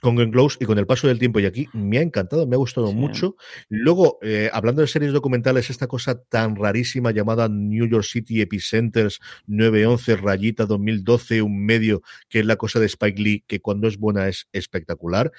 Con 0.00 0.16
Glenn 0.16 0.30
Close 0.30 0.56
y 0.60 0.64
con 0.64 0.78
el 0.78 0.86
paso 0.86 1.08
del 1.08 1.18
tiempo 1.18 1.40
y 1.40 1.46
aquí 1.46 1.68
me 1.72 1.98
ha 1.98 2.02
encantado, 2.02 2.46
me 2.46 2.54
ha 2.54 2.58
gustado 2.58 2.88
Sí. 2.88 2.94
mucho. 2.94 3.36
Luego, 3.68 4.18
eh, 4.22 4.48
hablando 4.52 4.80
de 4.82 4.86
series 4.88 5.12
documentales, 5.12 5.70
esta 5.70 5.86
cosa 5.88 6.22
tan 6.22 6.54
rarísima 6.56 7.10
llamada 7.10 7.48
New 7.48 7.86
York 7.88 8.04
City 8.04 8.40
Epicenters 8.40 9.18
911 9.46 10.16
rayita 10.16 10.66
2012, 10.66 11.42
un 11.42 11.64
medio 11.64 12.02
que 12.28 12.40
es 12.40 12.46
la 12.46 12.56
cosa 12.56 12.78
de 12.80 12.86
Spike 12.86 13.20
Lee, 13.22 13.44
que 13.46 13.60
cuando 13.60 13.88
es 13.88 13.98
buena 13.98 14.28
es 14.28 14.48
espectacular. 14.52 15.32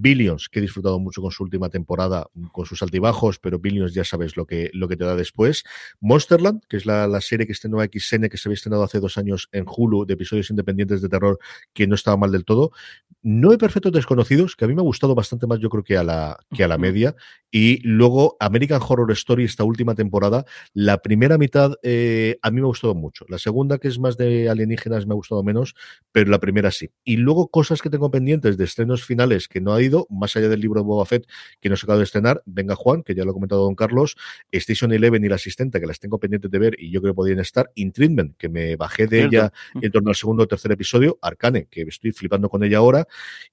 Billions, 0.00 0.48
que 0.48 0.58
he 0.58 0.62
disfrutado 0.62 0.98
mucho 0.98 1.20
con 1.20 1.30
su 1.30 1.42
última 1.42 1.68
temporada, 1.68 2.26
con 2.52 2.64
sus 2.64 2.82
altibajos, 2.82 3.38
pero 3.38 3.58
Billions 3.58 3.92
ya 3.92 4.04
sabes 4.04 4.36
lo 4.36 4.46
que, 4.46 4.70
lo 4.72 4.88
que 4.88 4.96
te 4.96 5.04
da 5.04 5.14
después. 5.14 5.64
Monsterland, 6.00 6.62
que 6.68 6.78
es 6.78 6.86
la, 6.86 7.06
la 7.06 7.20
serie 7.20 7.46
que 7.46 7.52
estrenó 7.52 7.80
XN, 7.80 8.28
que 8.28 8.38
se 8.38 8.48
había 8.48 8.54
estrenado 8.54 8.82
hace 8.84 9.00
dos 9.00 9.18
años 9.18 9.48
en 9.52 9.64
Hulu, 9.66 10.06
de 10.06 10.14
episodios 10.14 10.50
independientes 10.50 11.02
de 11.02 11.08
terror, 11.08 11.38
que 11.72 11.86
no 11.86 11.94
estaba 11.94 12.16
mal 12.16 12.32
del 12.32 12.44
todo. 12.44 12.72
No 13.22 13.50
hay 13.50 13.58
perfectos 13.58 13.92
desconocidos, 13.92 14.56
que 14.56 14.64
a 14.64 14.68
mí 14.68 14.74
me 14.74 14.80
ha 14.80 14.84
gustado 14.84 15.14
bastante 15.14 15.46
más, 15.46 15.60
yo 15.60 15.68
creo 15.68 15.84
que 15.84 15.96
a 15.96 16.02
la, 16.02 16.38
que 16.54 16.64
a 16.64 16.68
la 16.68 16.78
media. 16.78 17.14
Y 17.54 17.86
luego 17.86 18.36
American 18.40 18.80
Horror 18.82 19.12
Story, 19.12 19.44
esta 19.44 19.62
última 19.62 19.94
temporada, 19.94 20.46
la 20.72 21.02
primera 21.02 21.36
mitad 21.36 21.74
eh, 21.82 22.38
a 22.40 22.50
mí 22.50 22.56
me 22.60 22.62
ha 22.62 22.68
gustado 22.68 22.94
mucho. 22.94 23.26
La 23.28 23.38
segunda, 23.38 23.76
que 23.76 23.88
es 23.88 23.98
más 23.98 24.16
de 24.16 24.48
alienígenas, 24.48 25.06
me 25.06 25.12
ha 25.12 25.16
gustado 25.16 25.42
menos, 25.42 25.74
pero 26.12 26.30
la 26.30 26.40
primera 26.40 26.70
sí. 26.70 26.90
Y 27.04 27.18
luego 27.18 27.48
cosas 27.48 27.82
que 27.82 27.90
tengo 27.90 28.10
pendientes 28.10 28.56
de 28.56 28.64
estrenos 28.64 29.04
finales 29.04 29.48
que 29.48 29.60
no 29.60 29.74
ha 29.74 29.82
ido, 29.82 30.06
más 30.08 30.34
allá 30.34 30.48
del 30.48 30.60
libro 30.60 30.80
de 30.80 30.86
Boba 30.86 31.04
Fett 31.04 31.26
que 31.60 31.68
no 31.68 31.76
se 31.76 31.84
acaba 31.84 31.98
de 31.98 32.04
estrenar, 32.04 32.42
Venga 32.46 32.74
Juan, 32.74 33.02
que 33.02 33.14
ya 33.14 33.24
lo 33.24 33.32
ha 33.32 33.34
comentado 33.34 33.64
don 33.64 33.74
Carlos, 33.74 34.16
Station 34.50 34.90
Eleven 34.92 35.22
y 35.22 35.28
la 35.28 35.34
asistente, 35.34 35.78
que 35.78 35.86
las 35.86 36.00
tengo 36.00 36.18
pendientes 36.18 36.50
de 36.50 36.58
ver 36.58 36.76
y 36.78 36.90
yo 36.90 37.02
creo 37.02 37.12
que 37.12 37.16
podrían 37.16 37.40
estar, 37.40 37.70
In 37.74 37.92
Treatment, 37.92 38.36
que 38.38 38.48
me 38.48 38.76
bajé 38.76 39.06
de 39.06 39.28
Cierto. 39.28 39.36
ella 39.36 39.52
en 39.74 39.92
torno 39.92 40.08
al 40.08 40.16
segundo 40.16 40.44
o 40.44 40.46
tercer 40.46 40.72
episodio, 40.72 41.18
Arcane, 41.20 41.66
que 41.70 41.82
estoy 41.82 42.12
flipando 42.12 42.48
con 42.48 42.64
ella 42.64 42.78
ahora, 42.78 43.06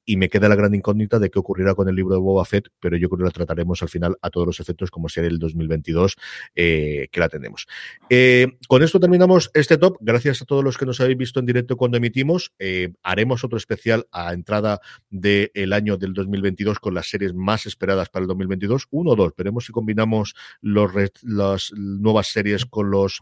y 0.05 0.15
me 0.15 0.29
queda 0.29 0.47
la 0.47 0.55
gran 0.55 0.73
incógnita 0.73 1.19
de 1.19 1.29
qué 1.29 1.37
ocurrirá 1.37 1.75
con 1.75 1.89
el 1.89 1.95
libro 1.95 2.15
de 2.15 2.21
Boba 2.21 2.45
Fett, 2.45 2.69
pero 2.79 2.95
yo 2.95 3.09
creo 3.09 3.19
que 3.19 3.25
la 3.25 3.31
trataremos 3.31 3.81
al 3.83 3.88
final 3.89 4.17
a 4.21 4.29
todos 4.29 4.47
los 4.47 4.59
efectos 4.59 4.91
como 4.91 5.09
será 5.09 5.27
el 5.27 5.39
2022 5.39 6.15
eh, 6.55 7.07
que 7.11 7.19
la 7.19 7.29
tenemos. 7.29 7.67
Eh, 8.09 8.47
con 8.67 8.83
esto 8.83 8.99
terminamos 8.99 9.51
este 9.53 9.77
top. 9.77 9.97
Gracias 9.99 10.41
a 10.41 10.45
todos 10.45 10.63
los 10.63 10.77
que 10.77 10.85
nos 10.85 10.99
habéis 11.01 11.17
visto 11.17 11.39
en 11.39 11.45
directo 11.45 11.77
cuando 11.77 11.97
emitimos. 11.97 12.53
Eh, 12.59 12.93
haremos 13.03 13.43
otro 13.43 13.57
especial 13.57 14.07
a 14.11 14.33
entrada 14.33 14.79
del 15.09 15.73
año 15.73 15.97
del 15.97 16.13
2022 16.13 16.79
con 16.79 16.93
las 16.93 17.09
series 17.09 17.33
más 17.33 17.65
esperadas 17.65 18.09
para 18.09 18.23
el 18.23 18.27
2022. 18.27 18.87
Uno 18.91 19.11
o 19.11 19.15
dos. 19.15 19.33
Veremos 19.37 19.65
si 19.65 19.71
combinamos 19.71 20.35
los 20.61 20.89
las 21.23 21.71
nuevas 21.73 22.27
series 22.27 22.65
con 22.65 22.91
las 22.91 23.19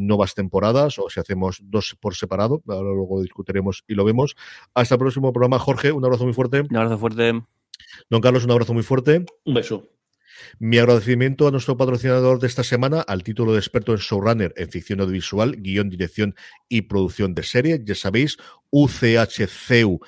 nuevas 0.00 0.34
temporadas 0.34 0.98
o 0.98 1.08
si 1.10 1.20
hacemos 1.20 1.60
dos 1.62 1.96
por 2.00 2.14
separado. 2.14 2.62
Ahora 2.68 2.90
luego 2.90 3.16
lo 3.16 3.22
discutiremos 3.22 3.84
y 3.86 3.94
lo 3.94 4.04
vemos. 4.04 4.36
Hasta 4.74 4.94
el 4.94 4.98
próximo 4.98 5.32
programa, 5.32 5.58
Jorge. 5.58 5.92
Un 5.92 6.04
abrazo 6.04 6.24
muy 6.24 6.34
fuerte. 6.34 6.62
Un 6.68 6.76
abrazo 6.76 6.98
fuerte. 6.98 7.42
Don 8.10 8.20
Carlos, 8.20 8.44
un 8.44 8.50
abrazo 8.50 8.74
muy 8.74 8.82
fuerte. 8.82 9.24
Un 9.44 9.54
beso. 9.54 9.97
Mi 10.58 10.78
agradecimiento 10.78 11.46
a 11.46 11.50
nuestro 11.50 11.76
patrocinador 11.76 12.40
de 12.40 12.46
esta 12.46 12.64
semana, 12.64 13.00
al 13.00 13.22
título 13.22 13.52
de 13.52 13.58
experto 13.58 13.92
en 13.92 13.98
showrunner 13.98 14.52
en 14.56 14.70
ficción 14.70 15.00
audiovisual, 15.00 15.56
guion, 15.58 15.90
dirección 15.90 16.34
y 16.68 16.82
producción 16.82 17.34
de 17.34 17.42
serie. 17.42 17.80
Ya 17.84 17.94
sabéis, 17.94 18.36
uchceu.es 18.70 20.00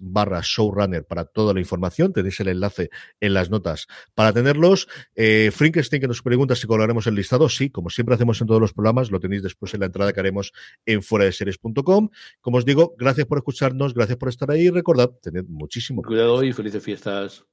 barra 0.00 0.40
showrunner 0.42 1.04
para 1.04 1.24
toda 1.24 1.54
la 1.54 1.60
información. 1.60 2.12
Tenéis 2.12 2.40
el 2.40 2.48
enlace 2.48 2.90
en 3.20 3.34
las 3.34 3.50
notas 3.50 3.86
para 4.14 4.32
tenerlos. 4.32 4.88
Eh, 5.14 5.50
Frankenstein 5.54 6.00
que 6.00 6.08
nos 6.08 6.22
pregunta 6.22 6.54
si 6.54 6.66
colaremos 6.66 7.06
el 7.06 7.14
listado. 7.14 7.48
Sí, 7.48 7.70
como 7.70 7.90
siempre 7.90 8.14
hacemos 8.14 8.40
en 8.40 8.46
todos 8.46 8.60
los 8.60 8.72
programas, 8.72 9.10
lo 9.10 9.20
tenéis 9.20 9.42
después 9.42 9.72
en 9.74 9.80
la 9.80 9.86
entrada 9.86 10.12
que 10.12 10.20
haremos 10.20 10.52
en 10.84 11.02
series.com. 11.02 12.10
Como 12.40 12.58
os 12.58 12.64
digo, 12.64 12.94
gracias 12.98 13.26
por 13.26 13.38
escucharnos, 13.38 13.94
gracias 13.94 14.18
por 14.18 14.28
estar 14.28 14.50
ahí. 14.50 14.70
Recordad, 14.70 15.10
tened 15.22 15.44
muchísimo 15.48 16.02
Cuidado 16.02 16.42
y 16.42 16.52
felices 16.52 16.82
fiestas. 16.82 17.44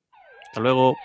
Hasta 0.53 0.61
luego. 0.61 1.01